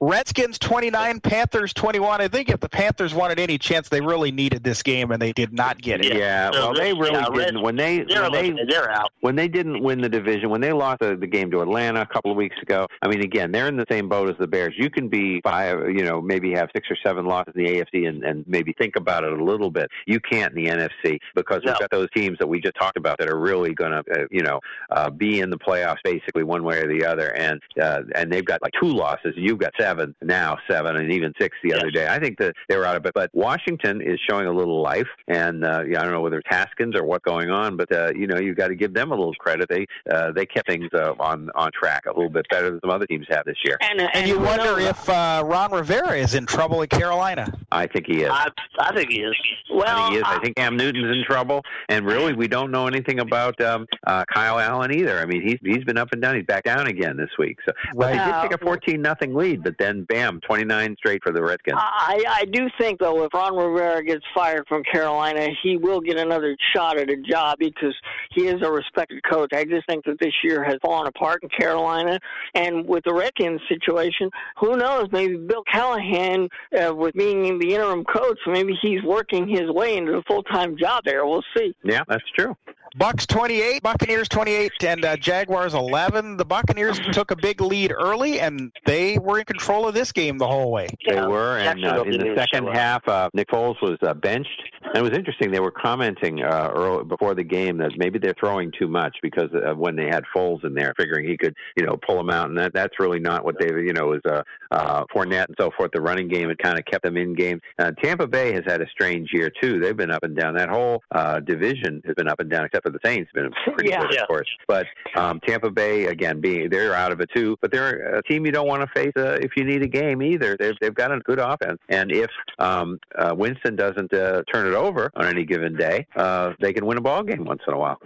Redskins 0.00 0.58
29, 0.58 1.20
Panthers 1.20 1.72
21. 1.72 2.20
I 2.20 2.28
think 2.28 2.50
if 2.50 2.60
the 2.60 2.68
Panthers 2.68 3.14
wanted 3.14 3.38
any 3.38 3.58
chance, 3.58 3.88
they 3.88 4.00
really 4.00 4.30
needed 4.30 4.62
this 4.62 4.82
game, 4.82 5.10
and 5.10 5.20
they 5.20 5.32
did 5.32 5.52
not 5.52 5.80
get 5.80 6.04
it. 6.04 6.16
Yeah. 6.16 6.50
So 6.52 6.58
well, 6.58 6.74
they 6.74 6.92
really 6.92 7.12
yeah, 7.14 7.24
didn't. 7.24 7.36
Reds- 7.36 7.62
when 7.62 7.76
they 7.76 7.98
They're 8.02 8.22
when 8.22 8.32
they 8.32 8.64
they're 8.68 8.90
out. 8.90 9.10
when 9.20 9.36
they 9.36 9.48
didn't 9.48 9.82
win 9.82 10.00
the 10.00 10.08
division, 10.08 10.50
when 10.50 10.60
they 10.60 10.72
lost 10.72 11.00
the, 11.00 11.16
the 11.16 11.26
game 11.26 11.50
to 11.52 11.60
Atlanta 11.62 12.02
a 12.02 12.06
couple 12.06 12.30
of 12.30 12.36
weeks 12.36 12.56
ago, 12.62 12.86
I 13.02 13.08
mean, 13.08 13.22
again, 13.22 13.52
they're 13.52 13.68
in 13.68 13.76
the 13.76 13.86
same 13.90 14.08
boat 14.08 14.28
as 14.28 14.36
the 14.38 14.46
Bears. 14.46 14.74
You 14.76 14.90
can 14.90 15.08
be 15.08 15.40
five, 15.42 15.88
you 15.90 16.04
know, 16.04 16.20
maybe 16.20 16.52
have 16.52 16.68
six 16.74 16.88
or 16.90 16.96
seven 17.04 17.24
losses 17.26 17.54
in 17.56 17.64
the 17.64 17.70
AFC 17.70 18.08
and, 18.08 18.22
and 18.22 18.44
maybe 18.46 18.74
think 18.78 18.96
about 18.96 19.24
it 19.24 19.32
a 19.32 19.44
little 19.44 19.70
bit. 19.70 19.88
You 20.06 20.20
can't 20.20 20.54
in 20.56 20.64
the 20.64 20.70
NFC 20.70 21.18
because 21.34 21.62
No. 21.64 21.72
we've 21.72 21.80
got 21.80 21.90
those 21.90 22.08
teams 22.14 22.38
that 22.38 22.46
we 22.46 22.60
just 22.60 22.76
talked 22.76 22.96
about 22.96 23.18
that 23.18 23.28
are 23.28 23.38
really 23.38 23.72
going 23.74 23.92
to, 23.92 23.98
uh, 24.12 24.26
you 24.30 24.42
know, 24.42 24.60
uh, 24.90 25.10
be 25.10 25.40
in 25.40 25.50
the 25.50 25.58
playoffs 25.58 25.98
basically 26.04 26.42
one 26.44 26.62
way 26.64 26.78
or 26.78 26.86
the 26.88 27.04
other. 27.04 27.34
And 27.36 27.60
uh, 27.80 28.02
and 28.14 28.32
they've 28.32 28.44
got 28.44 28.62
like 28.62 28.72
two 28.80 28.92
losses. 28.92 29.34
You've 29.36 29.58
got 29.58 29.65
seven 29.78 30.14
now, 30.22 30.56
seven, 30.70 30.96
and 30.96 31.12
even 31.12 31.32
six 31.40 31.56
the 31.62 31.74
other 31.74 31.90
day. 31.90 32.06
I 32.08 32.18
think 32.18 32.38
that 32.38 32.54
they 32.68 32.76
were 32.76 32.84
out 32.84 32.96
of 32.96 33.04
it. 33.06 33.14
But 33.14 33.30
Washington 33.32 34.00
is 34.00 34.18
showing 34.28 34.46
a 34.46 34.52
little 34.52 34.82
life, 34.82 35.08
and 35.28 35.64
uh, 35.64 35.82
yeah, 35.88 36.00
I 36.00 36.04
don't 36.04 36.12
know 36.12 36.20
whether 36.20 36.38
it's 36.38 36.48
Haskins 36.48 36.94
or 36.96 37.04
what's 37.04 37.24
going 37.24 37.50
on, 37.50 37.76
but 37.76 37.90
uh, 37.94 38.12
you 38.14 38.26
know, 38.26 38.38
you've 38.38 38.56
got 38.56 38.68
to 38.68 38.74
give 38.74 38.94
them 38.94 39.12
a 39.12 39.14
little 39.14 39.34
credit. 39.34 39.68
They 39.68 39.86
uh, 40.12 40.32
they 40.32 40.46
kept 40.46 40.68
things 40.68 40.88
uh, 40.94 41.14
on 41.18 41.50
on 41.54 41.70
track 41.72 42.04
a 42.06 42.10
little 42.10 42.30
bit 42.30 42.46
better 42.50 42.70
than 42.70 42.80
some 42.80 42.90
other 42.90 43.06
teams 43.06 43.26
have 43.30 43.44
this 43.44 43.56
year. 43.64 43.76
And, 43.80 44.00
and, 44.00 44.10
And 44.14 44.28
you 44.28 44.38
wonder 44.38 44.76
knows? 44.76 44.88
if 44.90 45.08
uh, 45.08 45.42
Ron 45.44 45.72
Rivera 45.72 46.16
is 46.18 46.34
in 46.34 46.46
trouble 46.46 46.82
in 46.82 46.88
Carolina. 46.88 47.52
I 47.72 47.86
think 47.86 48.06
he 48.06 48.22
is. 48.22 48.30
I, 48.30 48.48
I 48.78 48.94
think 48.94 49.10
he 49.10 49.20
is. 49.20 49.34
well, 49.72 49.84
I 49.86 49.94
think 50.02 50.10
he 50.12 50.16
is. 50.18 50.22
I 50.26 50.36
I- 50.36 50.40
think 50.40 50.56
Cam 50.56 50.76
Newton's 50.76 51.16
in 51.16 51.24
trouble, 51.24 51.62
and 51.88 52.06
really, 52.06 52.32
we 52.32 52.48
don't 52.48 52.70
know 52.70 52.86
anything 52.86 53.20
about 53.20 53.60
um, 53.60 53.86
uh, 54.06 54.24
Kyle 54.32 54.58
Allen 54.58 54.92
either. 54.92 55.18
I 55.18 55.26
mean, 55.26 55.42
he's 55.42 55.58
he's 55.62 55.84
been 55.84 55.98
up 55.98 56.08
and 56.12 56.20
down. 56.22 56.36
He's 56.36 56.44
back 56.44 56.64
down 56.64 56.86
again 56.86 57.16
this 57.16 57.30
week. 57.38 57.58
So, 57.66 57.72
but 57.94 58.12
they 58.12 58.18
did 58.18 58.42
take 58.42 58.52
a 58.52 58.64
fourteen 58.64 59.02
nothing 59.02 59.34
lead, 59.34 59.55
but 59.62 59.76
then 59.78 60.04
bam, 60.04 60.40
twenty 60.40 60.64
nine 60.64 60.96
straight 60.98 61.22
for 61.22 61.32
the 61.32 61.42
Redskins. 61.42 61.78
I, 61.78 62.22
I 62.28 62.44
do 62.46 62.68
think, 62.78 63.00
though, 63.00 63.24
if 63.24 63.32
Ron 63.34 63.56
Rivera 63.56 64.02
gets 64.04 64.24
fired 64.34 64.64
from 64.68 64.82
Carolina, 64.84 65.48
he 65.62 65.76
will 65.76 66.00
get 66.00 66.18
another 66.18 66.56
shot 66.74 66.98
at 66.98 67.10
a 67.10 67.16
job 67.16 67.58
because 67.58 67.94
he 68.32 68.46
is 68.46 68.62
a 68.62 68.70
respected 68.70 69.22
coach. 69.28 69.50
I 69.52 69.64
just 69.64 69.86
think 69.86 70.04
that 70.04 70.18
this 70.20 70.34
year 70.42 70.64
has 70.64 70.76
fallen 70.82 71.06
apart 71.06 71.42
in 71.42 71.48
Carolina. 71.48 72.18
And 72.54 72.86
with 72.86 73.04
the 73.04 73.14
Redskins 73.14 73.60
situation, 73.68 74.30
who 74.58 74.76
knows? 74.76 75.08
Maybe 75.12 75.36
Bill 75.36 75.64
Callahan, 75.70 76.48
uh, 76.78 76.94
with 76.94 77.14
being 77.14 77.58
the 77.58 77.74
interim 77.74 78.04
coach, 78.04 78.38
maybe 78.46 78.74
he's 78.80 79.02
working 79.02 79.48
his 79.48 79.70
way 79.70 79.96
into 79.96 80.14
a 80.14 80.22
full 80.22 80.42
time 80.42 80.76
job 80.76 81.02
there. 81.04 81.26
We'll 81.26 81.44
see. 81.56 81.74
Yeah, 81.82 82.02
that's 82.08 82.24
true. 82.36 82.56
Bucks 82.96 83.26
28, 83.26 83.82
Buccaneers 83.82 84.26
28, 84.28 84.72
and 84.84 85.04
uh, 85.04 85.16
Jaguars 85.18 85.74
11. 85.74 86.38
The 86.38 86.44
Buccaneers 86.46 86.98
took 87.12 87.30
a 87.30 87.36
big 87.36 87.60
lead 87.60 87.92
early, 87.92 88.40
and 88.40 88.72
they 88.86 89.18
were 89.18 89.38
in 89.38 89.44
control 89.44 89.86
of 89.86 89.92
this 89.92 90.12
game 90.12 90.38
the 90.38 90.46
whole 90.46 90.70
way. 90.70 90.88
They 91.06 91.20
were, 91.20 91.58
and 91.58 91.84
uh, 91.84 92.04
in 92.04 92.18
the 92.18 92.34
second 92.34 92.68
half, 92.68 93.06
uh, 93.06 93.28
Nick 93.34 93.48
Foles 93.48 93.80
was 93.82 93.98
uh, 94.02 94.14
benched. 94.14 94.62
And 94.82 94.96
it 94.96 95.02
was 95.02 95.12
interesting. 95.12 95.50
They 95.50 95.60
were 95.60 95.72
commenting 95.72 96.42
uh, 96.42 96.70
early, 96.74 97.04
before 97.04 97.34
the 97.34 97.42
game 97.42 97.76
that 97.78 97.92
maybe 97.98 98.18
they're 98.18 98.34
throwing 98.38 98.72
too 98.78 98.88
much 98.88 99.16
because 99.20 99.50
uh, 99.52 99.74
when 99.74 99.96
they 99.96 100.06
had 100.06 100.24
Foles 100.34 100.64
in 100.64 100.74
there, 100.74 100.94
figuring 100.96 101.28
he 101.28 101.36
could, 101.36 101.54
you 101.76 101.84
know, 101.84 101.98
pull 102.06 102.16
them 102.16 102.30
out, 102.30 102.48
and 102.48 102.56
that 102.56 102.72
that's 102.72 102.98
really 102.98 103.18
not 103.18 103.44
what 103.44 103.56
they, 103.58 103.66
you 103.66 103.92
know, 103.92 104.06
was 104.06 104.20
uh, 104.26 104.42
uh, 104.70 105.04
Fournette 105.14 105.46
and 105.46 105.56
so 105.58 105.70
forth. 105.76 105.90
The 105.92 106.00
running 106.00 106.28
game 106.28 106.48
had 106.48 106.58
kind 106.58 106.78
of 106.78 106.84
kept 106.84 107.04
them 107.04 107.16
in 107.16 107.34
game. 107.34 107.60
Uh, 107.78 107.90
Tampa 108.02 108.26
Bay 108.26 108.52
has 108.52 108.62
had 108.66 108.80
a 108.80 108.88
strange 108.88 109.30
year 109.32 109.50
too. 109.60 109.80
They've 109.80 109.96
been 109.96 110.10
up 110.10 110.22
and 110.22 110.36
down. 110.36 110.54
That 110.54 110.68
whole 110.68 111.02
uh, 111.10 111.40
division 111.40 112.00
has 112.06 112.14
been 112.14 112.28
up 112.28 112.40
and 112.40 112.48
down, 112.48 112.64
except 112.64 112.85
for 112.86 112.90
the 112.90 112.98
Saints, 113.04 113.30
been 113.34 113.50
pretty 113.74 113.90
Yeah. 113.90 114.02
good, 114.02 114.14
Yeah. 114.14 114.22
of 114.22 114.28
course. 114.28 114.48
But 114.68 114.86
um, 115.16 115.40
Tampa 115.46 115.70
Bay 115.70 116.06
again, 116.06 116.40
being 116.40 116.70
they're 116.70 116.94
out 116.94 117.10
of 117.12 117.20
it 117.20 117.28
too. 117.34 117.56
But 117.60 117.72
they're 117.72 118.16
a 118.16 118.22
team 118.22 118.46
you 118.46 118.52
don't 118.52 118.68
want 118.68 118.82
to 118.82 118.88
face 118.94 119.12
uh, 119.16 119.38
if 119.40 119.52
you 119.56 119.64
need 119.64 119.82
a 119.82 119.88
game 119.88 120.22
either. 120.22 120.56
They've 120.58 120.74
they've 120.80 120.94
got 120.94 121.10
a 121.12 121.18
good 121.20 121.38
offense, 121.38 121.78
and 121.88 122.12
if 122.12 122.30
um, 122.58 122.98
uh, 123.18 123.34
Winston 123.36 123.74
doesn't 123.76 124.12
uh, 124.14 124.42
turn 124.52 124.66
it 124.66 124.74
over 124.74 125.10
on 125.16 125.26
any 125.26 125.44
given 125.44 125.76
day, 125.76 126.06
uh, 126.16 126.52
they 126.60 126.72
can 126.72 126.86
win 126.86 126.98
a 126.98 127.00
ball 127.00 127.22
game 127.22 127.44
once 127.44 127.62
in 127.66 127.74
a 127.74 127.78
while. 127.78 128.00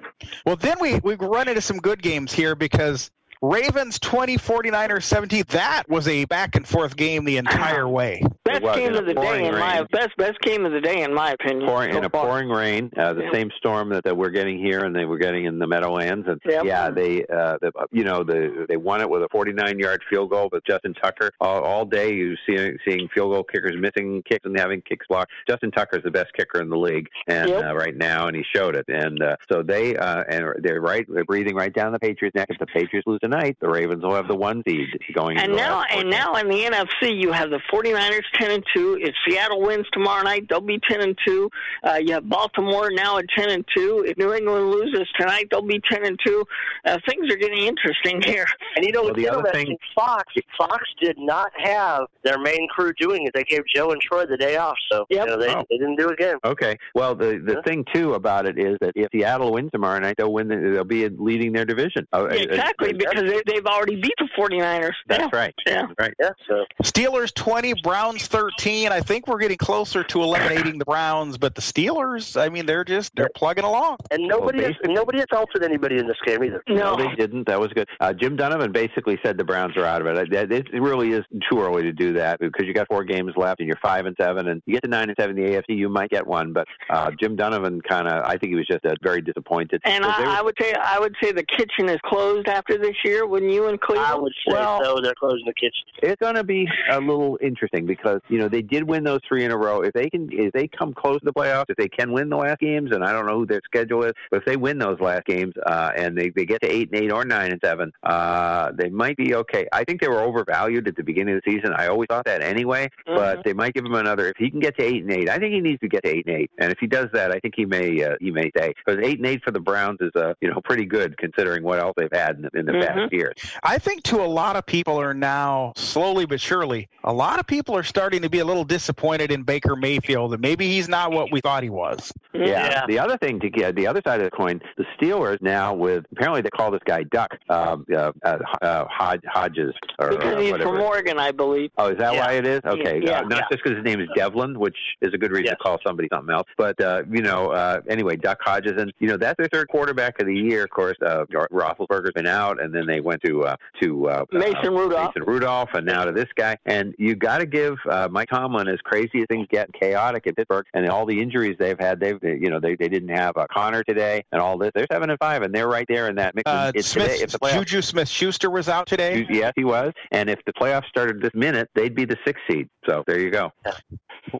Well, 0.46 0.56
then 0.56 0.76
we, 0.80 0.98
we 1.00 1.14
run 1.16 1.48
into 1.48 1.60
some 1.60 1.78
good 1.78 2.02
games 2.02 2.32
here 2.32 2.54
because 2.54 3.10
Ravens 3.42 3.98
20, 3.98 4.36
49ers 4.36 5.04
17. 5.04 5.44
That 5.48 5.84
was 5.88 6.06
a 6.08 6.26
back 6.26 6.56
and 6.56 6.68
forth 6.68 6.94
game 6.94 7.24
the 7.24 7.38
entire 7.38 7.88
way. 7.88 8.22
Best 8.44 8.62
was 8.62 8.76
game 8.76 8.94
of 8.94 9.06
the 9.06 9.14
day 9.14 9.20
pouring 9.22 9.46
in 9.46 9.54
my 9.54 9.82
best 9.92 10.10
best 10.18 10.38
game 10.40 10.66
of 10.66 10.72
the 10.72 10.80
day 10.80 11.02
in 11.02 11.14
my 11.14 11.30
opinion. 11.32 11.66
pouring 11.66 11.92
so 11.92 11.98
in 11.98 12.04
a 12.04 12.10
pouring 12.10 12.48
rain, 12.50 12.90
uh, 12.98 13.14
the 13.14 13.22
Yeah. 13.22 13.32
same 13.32 13.50
storm 13.56 13.88
that, 13.90 14.04
that 14.04 14.16
we're 14.16 14.30
getting 14.30 14.58
here 14.58 14.80
and 14.84 14.94
they 14.94 15.04
were 15.06 15.16
getting 15.18 15.46
in 15.46 15.58
the 15.58 15.66
Meadowlands. 15.66 16.26
And 16.28 16.38
Yep. 16.44 16.64
yeah, 16.64 16.90
they, 16.90 17.24
uh, 17.26 17.56
the, 17.62 17.72
you 17.92 18.04
know, 18.04 18.22
the, 18.24 18.66
they 18.68 18.76
won 18.76 19.00
it 19.00 19.08
with 19.08 19.22
a 19.22 19.28
49 19.30 19.78
yard 19.78 20.02
field 20.10 20.30
goal 20.30 20.50
with 20.52 20.62
Justin 20.66 20.92
Tucker. 20.94 21.30
All, 21.40 21.62
all 21.62 21.84
day 21.86 22.12
you 22.12 22.36
see 22.46 22.56
seeing 22.86 23.08
field 23.14 23.32
goal 23.32 23.44
kickers 23.44 23.74
missing 23.78 24.22
kicks 24.28 24.44
and 24.44 24.58
having 24.58 24.82
kicks 24.82 25.06
blocked. 25.08 25.32
Justin 25.48 25.70
Tucker's 25.70 26.02
the 26.04 26.10
best 26.10 26.32
kicker 26.36 26.60
in 26.60 26.68
the 26.68 26.76
league, 26.76 27.06
and 27.26 27.48
Yep. 27.48 27.64
uh, 27.64 27.74
right 27.74 27.96
now, 27.96 28.26
and 28.26 28.36
he 28.36 28.44
showed 28.54 28.76
it. 28.76 28.84
And 28.88 29.22
uh, 29.22 29.36
so 29.50 29.62
they, 29.62 29.96
uh, 29.96 30.24
and 30.28 30.44
they're 30.58 30.80
right, 30.82 31.06
they're 31.08 31.24
breathing 31.24 31.54
right 31.54 31.72
down 31.72 31.92
the 31.92 31.98
Patriots' 31.98 32.34
neck. 32.34 32.48
If 32.50 32.58
the 32.58 32.66
Patriots 32.66 33.06
lose 33.06 33.20
tonight, 33.30 33.56
the 33.60 33.68
Ravens 33.68 34.02
will 34.02 34.14
have 34.14 34.28
the 34.28 34.34
one 34.34 34.62
seed 34.66 34.88
going. 35.14 35.36
And 35.38 35.52
into 35.52 35.56
now, 35.62 35.78
last 35.80 35.92
and 35.94 36.10
now 36.10 36.34
in 36.34 36.48
the 36.48 36.64
NFC, 36.64 37.20
you 37.20 37.32
have 37.32 37.50
the 37.50 37.60
49ers 37.72 38.22
10 38.34 38.50
and 38.50 38.64
2. 38.74 38.98
If 39.00 39.14
Seattle 39.28 39.60
wins 39.62 39.86
tomorrow 39.92 40.22
night, 40.22 40.46
they'll 40.48 40.60
be 40.60 40.80
10 40.88 41.00
and 41.00 41.16
2. 41.26 41.50
Uh, 41.84 41.98
you 42.04 42.14
have 42.14 42.28
Baltimore 42.28 42.90
now 42.90 43.18
at 43.18 43.24
10 43.36 43.50
and 43.50 43.64
2. 43.76 44.04
If 44.08 44.18
New 44.18 44.32
England 44.32 44.70
loses 44.70 45.08
tonight, 45.18 45.48
they'll 45.50 45.62
be 45.62 45.80
10 45.90 46.04
and 46.04 46.18
2. 46.24 46.44
Uh, 46.86 46.98
things 47.08 47.32
are 47.32 47.36
getting 47.36 47.64
interesting 47.66 48.20
here. 48.24 48.46
And 48.76 48.84
you 48.84 48.92
know 48.92 49.02
Well, 49.02 49.10
what's 49.12 49.22
the 49.22 49.28
other 49.28 49.38
interesting? 49.38 49.66
thing- 49.68 49.76
Fox 49.94 50.32
Fox 50.58 50.84
did 51.00 51.16
not 51.18 51.50
have 51.58 52.06
their 52.24 52.38
main 52.38 52.66
crew 52.68 52.92
doing 52.98 53.26
it. 53.26 53.32
They 53.34 53.44
gave 53.44 53.62
Joe 53.74 53.90
and 53.90 54.00
Troy 54.00 54.24
the 54.26 54.36
day 54.36 54.56
off, 54.56 54.76
so 54.90 55.04
Yep. 55.10 55.26
you 55.26 55.30
know, 55.30 55.38
they 55.40 55.54
Oh. 55.54 55.64
they 55.70 55.76
didn't 55.78 55.96
do 55.96 56.08
it 56.08 56.12
again. 56.14 56.36
Okay. 56.44 56.76
Well, 56.94 57.14
the 57.14 57.38
the 57.44 57.54
Yeah. 57.54 57.62
thing 57.62 57.84
too 57.92 58.14
about 58.14 58.46
it 58.46 58.58
is 58.58 58.76
that 58.80 58.92
if 58.94 59.08
Seattle 59.12 59.52
wins 59.52 59.70
tomorrow 59.72 59.98
night, 59.98 60.14
they'll 60.18 60.32
win. 60.32 60.48
The, 60.48 60.56
they'll 60.56 60.84
be 60.84 61.08
leading 61.08 61.52
their 61.52 61.64
division. 61.64 62.06
Oh, 62.12 62.26
exactly, 62.26 62.90
uh, 62.90 62.98
because 62.98 63.19
they, 63.22 63.42
they've 63.46 63.66
already 63.66 63.96
beat 63.96 64.14
the 64.18 64.28
49ers. 64.38 64.92
That's 65.08 65.22
Yeah. 65.22 65.28
right. 65.38 65.54
Yeah. 65.66 65.86
Right. 65.98 66.14
Yeah, 66.20 66.30
so 66.48 66.64
Steelers 66.82 67.32
20, 67.34 67.74
Browns 67.82 68.26
13. 68.26 68.92
I 68.92 69.00
think 69.00 69.26
we're 69.26 69.38
getting 69.38 69.56
closer 69.58 70.02
to 70.04 70.22
eliminating 70.22 70.78
the 70.78 70.84
Browns, 70.84 71.38
but 71.38 71.54
the 71.54 71.60
Steelers, 71.62 72.40
I 72.40 72.48
mean, 72.48 72.66
they're 72.66 72.84
just 72.84 73.14
they're 73.16 73.30
plugging 73.34 73.64
along. 73.64 73.98
and 74.10 74.26
nobody 74.26 74.58
Well, 74.58 74.66
has, 74.68 74.76
basically- 74.76 74.94
nobody 74.94 75.20
assaulted 75.20 75.62
anybody 75.62 75.98
in 75.98 76.06
this 76.06 76.16
game 76.24 76.42
either. 76.44 76.62
No. 76.68 76.96
they 76.96 77.14
didn't. 77.16 77.46
That 77.46 77.60
was 77.60 77.72
good. 77.72 77.88
Uh, 78.00 78.12
Jim 78.12 78.36
Donovan 78.36 78.72
basically 78.72 79.18
said 79.24 79.36
the 79.38 79.44
Browns 79.44 79.76
are 79.76 79.84
out 79.84 80.00
of 80.00 80.06
it. 80.06 80.32
It, 80.32 80.52
it 80.72 80.80
really 80.80 81.10
is 81.12 81.24
too 81.50 81.60
early 81.60 81.82
to 81.82 81.92
do 81.92 82.12
that 82.14 82.40
because 82.40 82.66
you 82.66 82.74
got 82.74 82.86
four 82.88 83.04
games 83.04 83.32
left 83.36 83.60
and 83.60 83.66
you're 83.66 83.78
five 83.82 84.06
and 84.06 84.16
seven, 84.20 84.48
and 84.48 84.62
you 84.66 84.74
get 84.74 84.82
to 84.82 84.88
nine 84.88 85.08
and 85.08 85.16
seven 85.18 85.36
in 85.38 85.44
the 85.44 85.52
AFC, 85.58 85.76
you 85.76 85.88
might 85.88 86.10
get 86.10 86.26
one. 86.26 86.52
But 86.52 86.66
uh, 86.90 87.10
Jim 87.20 87.36
Donovan 87.36 87.80
kind 87.82 88.06
of, 88.08 88.24
I 88.24 88.30
think 88.36 88.50
he 88.50 88.54
was 88.56 88.66
just 88.66 88.84
uh, 88.84 88.94
very 89.02 89.20
disappointed. 89.20 89.80
And 89.84 90.04
they 90.04 90.08
were- 90.08 90.14
I, 90.14 90.38
I 90.38 90.42
would 90.42 90.54
say 90.60 90.72
I 90.74 90.98
would 90.98 91.14
say 91.22 91.32
the 91.32 91.44
kitchen 91.44 91.88
is 91.88 91.98
closed 92.04 92.48
after 92.48 92.76
this 92.78 92.96
year. 93.04 93.09
Wouldn't 93.26 93.52
you 93.52 93.66
in 93.68 93.78
Cleveland? 93.78 94.08
I 94.10 94.14
would 94.16 94.32
say 94.46 94.52
Well- 94.52 94.82
so. 94.84 95.00
They're 95.00 95.14
closing 95.14 95.44
the 95.46 95.54
kitchen. 95.54 95.84
it's 96.02 96.20
going 96.20 96.34
to 96.34 96.44
be 96.44 96.66
a 96.90 97.00
little 97.00 97.38
interesting 97.42 97.86
because 97.86 98.20
you 98.28 98.38
know 98.38 98.48
they 98.48 98.62
did 98.62 98.84
win 98.88 99.04
those 99.04 99.20
three 99.28 99.44
in 99.44 99.50
a 99.50 99.56
row. 99.56 99.82
If 99.82 99.92
they 99.92 100.08
can, 100.10 100.28
if 100.32 100.52
they 100.52 100.68
come 100.68 100.92
close 100.94 101.18
to 101.20 101.24
the 101.24 101.32
playoffs, 101.32 101.66
if 101.68 101.76
they 101.76 101.88
can 101.88 102.12
win 102.12 102.28
the 102.28 102.36
last 102.36 102.58
games, 102.60 102.90
and 102.92 103.04
I 103.04 103.12
don't 103.12 103.26
know 103.26 103.38
who 103.38 103.46
their 103.46 103.60
schedule 103.64 104.02
is, 104.04 104.12
but 104.30 104.38
if 104.38 104.44
they 104.44 104.56
win 104.56 104.78
those 104.78 105.00
last 105.00 105.24
games 105.26 105.54
uh, 105.66 105.90
and 105.96 106.16
they, 106.16 106.30
they 106.30 106.44
get 106.44 106.60
to 106.62 106.68
eight 106.68 106.90
and 106.92 107.02
eight 107.02 107.12
or 107.12 107.24
nine 107.24 107.52
and 107.52 107.60
seven, 107.62 107.92
uh, 108.02 108.72
they 108.76 108.88
might 108.90 109.16
be 109.16 109.34
okay. 109.34 109.66
I 109.72 109.84
think 109.84 110.00
they 110.00 110.08
were 110.08 110.20
overvalued 110.20 110.86
at 110.88 110.96
the 110.96 111.02
beginning 111.04 111.36
of 111.36 111.42
the 111.44 111.52
season. 111.52 111.72
I 111.76 111.86
always 111.88 112.06
thought 112.08 112.24
that 112.26 112.42
anyway, 112.42 112.88
but 113.06 113.42
they 113.44 113.52
might 113.52 113.74
give 113.74 113.84
him 113.84 113.94
another. 113.94 114.28
If 114.28 114.36
he 114.38 114.50
can 114.50 114.60
get 114.60 114.76
to 114.78 114.84
eight 114.84 115.02
and 115.02 115.12
eight, 115.12 115.28
I 115.28 115.38
think 115.38 115.52
he 115.54 115.60
needs 115.60 115.80
to 115.80 115.88
get 115.88 116.04
to 116.04 116.10
eight 116.10 116.26
and 116.26 116.36
eight. 116.36 116.50
And 116.58 116.70
if 116.72 116.78
he 116.78 116.86
does 116.86 117.08
that, 117.12 117.30
I 117.32 117.38
think 117.40 117.54
he 117.56 117.64
may 117.66 118.02
uh, 118.02 118.16
he 118.20 118.30
may 118.30 118.50
stay 118.56 118.72
because 118.84 119.00
eight 119.04 119.18
and 119.18 119.26
eight 119.26 119.42
for 119.44 119.50
the 119.50 119.60
Browns 119.60 119.98
is 120.00 120.10
uh, 120.16 120.34
you 120.40 120.48
know 120.50 120.60
pretty 120.64 120.84
good 120.86 121.16
considering 121.18 121.62
what 121.62 121.78
else 121.78 121.94
they've 121.96 122.08
had 122.12 122.36
in 122.36 122.42
the, 122.42 122.58
in 122.58 122.66
the 122.66 122.72
Mhm. 122.72 122.86
past 122.86 122.99
years. 123.12 123.34
I 123.62 123.78
think 123.78 124.02
to 124.04 124.20
a 124.22 124.26
lot 124.26 124.56
of 124.56 124.66
people 124.66 125.00
are 125.00 125.14
now 125.14 125.72
slowly 125.76 126.26
but 126.26 126.40
surely, 126.40 126.88
a 127.04 127.12
lot 127.12 127.38
of 127.38 127.46
people 127.46 127.76
are 127.76 127.82
starting 127.82 128.22
to 128.22 128.30
be 128.30 128.40
a 128.40 128.44
little 128.44 128.64
disappointed 128.64 129.30
in 129.32 129.42
Baker 129.42 129.76
Mayfield 129.76 130.32
and 130.32 130.40
maybe 130.42 130.68
he's 130.68 130.88
not 130.88 131.12
what 131.12 131.32
we 131.32 131.40
thought 131.40 131.62
he 131.62 131.70
was. 131.70 132.12
Yeah. 132.32 132.44
Yeah. 132.70 132.84
The 132.86 132.98
other 132.98 133.16
thing 133.16 133.40
to 133.40 133.50
get, 133.50 133.74
the 133.74 133.86
other 133.86 134.02
side 134.06 134.20
of 134.20 134.24
the 134.24 134.30
coin, 134.30 134.60
the 134.76 134.84
Steelers 134.98 135.40
now 135.40 135.74
with 135.74 136.04
apparently 136.12 136.42
they 136.42 136.50
call 136.50 136.70
this 136.70 136.82
guy 136.84 137.02
Duck, 137.04 137.36
um, 137.48 137.86
uh, 137.92 138.12
uh, 138.24 138.38
uh, 138.62 138.84
Hod- 138.88 139.24
Hodges 139.26 139.74
or, 139.98 140.10
Because 140.10 140.34
or 140.34 140.40
he's 140.40 140.52
whatever. 140.52 140.70
from 140.72 140.80
Oregon, 140.82 141.18
I 141.18 141.32
believe. 141.32 141.70
Oh, 141.78 141.88
is 141.88 141.98
that 141.98 142.14
Yeah. 142.14 142.26
why 142.26 142.32
it 142.34 142.46
is? 142.46 142.60
Okay, 142.64 143.00
Yeah. 143.04 143.20
uh, 143.20 143.22
not 143.22 143.30
Yeah. 143.32 143.44
just 143.50 143.62
because 143.62 143.76
his 143.76 143.84
name 143.84 144.00
is 144.00 144.08
Devlin, 144.14 144.58
which 144.58 144.76
is 145.00 145.12
a 145.14 145.18
good 145.18 145.30
reason 145.30 145.46
Yes. 145.46 145.54
to 145.58 145.62
call 145.62 145.78
somebody 145.86 146.08
something 146.12 146.34
else. 146.34 146.46
But 146.56 146.80
uh, 146.80 147.02
you 147.10 147.22
know, 147.22 147.48
uh, 147.50 147.80
anyway, 147.88 148.16
Duck 148.16 148.38
Hodges, 148.42 148.80
and 148.80 148.92
you 148.98 149.08
know 149.08 149.16
that's 149.16 149.36
their 149.38 149.48
third 149.48 149.68
quarterback 149.68 150.20
of 150.20 150.26
the 150.26 150.36
year. 150.36 150.64
Of 150.64 150.70
course, 150.70 150.96
uh, 151.04 151.24
Roethlisberger's 151.50 152.12
been 152.14 152.26
out, 152.26 152.60
and 152.62 152.74
then 152.74 152.86
they 152.90 153.00
went 153.00 153.22
to 153.22 153.44
uh, 153.44 153.56
to 153.82 154.08
uh, 154.08 154.24
Mason 154.32 154.56
uh, 154.66 154.70
Rudolph. 154.70 155.12
Mason 155.14 155.28
Rudolph, 155.30 155.70
and 155.74 155.86
now 155.86 156.04
to 156.04 156.12
this 156.12 156.28
guy. 156.34 156.56
And 156.66 156.94
you 156.98 157.14
got 157.14 157.38
to 157.38 157.46
give 157.46 157.76
uh, 157.88 158.08
Mike 158.10 158.28
Tomlin, 158.28 158.68
as 158.68 158.80
crazy 158.82 159.20
as 159.20 159.26
things 159.28 159.46
get, 159.50 159.72
chaotic 159.72 160.26
in 160.26 160.34
Pittsburgh, 160.34 160.66
and 160.74 160.88
all 160.88 161.06
the 161.06 161.20
injuries 161.20 161.56
they've 161.58 161.78
had. 161.78 162.00
They've 162.00 162.20
they- 162.20 162.38
you 162.40 162.50
know 162.50 162.60
they, 162.60 162.74
they 162.76 162.88
didn't 162.88 163.10
have 163.10 163.36
uh, 163.36 163.46
Connor 163.52 163.82
today, 163.84 164.24
and 164.32 164.40
all 164.40 164.58
this. 164.58 164.70
They're 164.74 164.86
seven 164.92 165.10
and 165.10 165.18
five, 165.18 165.42
and 165.42 165.54
they're 165.54 165.68
right 165.68 165.86
there 165.88 166.08
in 166.08 166.16
that 166.16 166.34
mix. 166.34 166.50
Uh, 166.50 166.72
It's 166.74 166.88
Smith, 166.88 167.10
today, 167.12 167.22
if 167.24 167.30
the 167.30 167.38
playoffs 167.38 167.54
Juju 167.54 167.82
Smith 167.82 168.08
Schuster 168.08 168.50
was 168.50 168.68
out 168.68 168.86
today. 168.86 169.26
Yes, 169.30 169.52
he 169.56 169.64
was. 169.64 169.92
And 170.10 170.28
if 170.30 170.38
the 170.46 170.52
playoffs 170.52 170.86
started 170.86 171.20
this 171.20 171.32
minute, 171.34 171.68
they'd 171.74 171.94
be 171.94 172.04
the 172.04 172.16
sixth 172.26 172.42
seed. 172.50 172.68
So 172.88 173.04
there 173.06 173.18
you 173.20 173.30
go. 173.30 173.52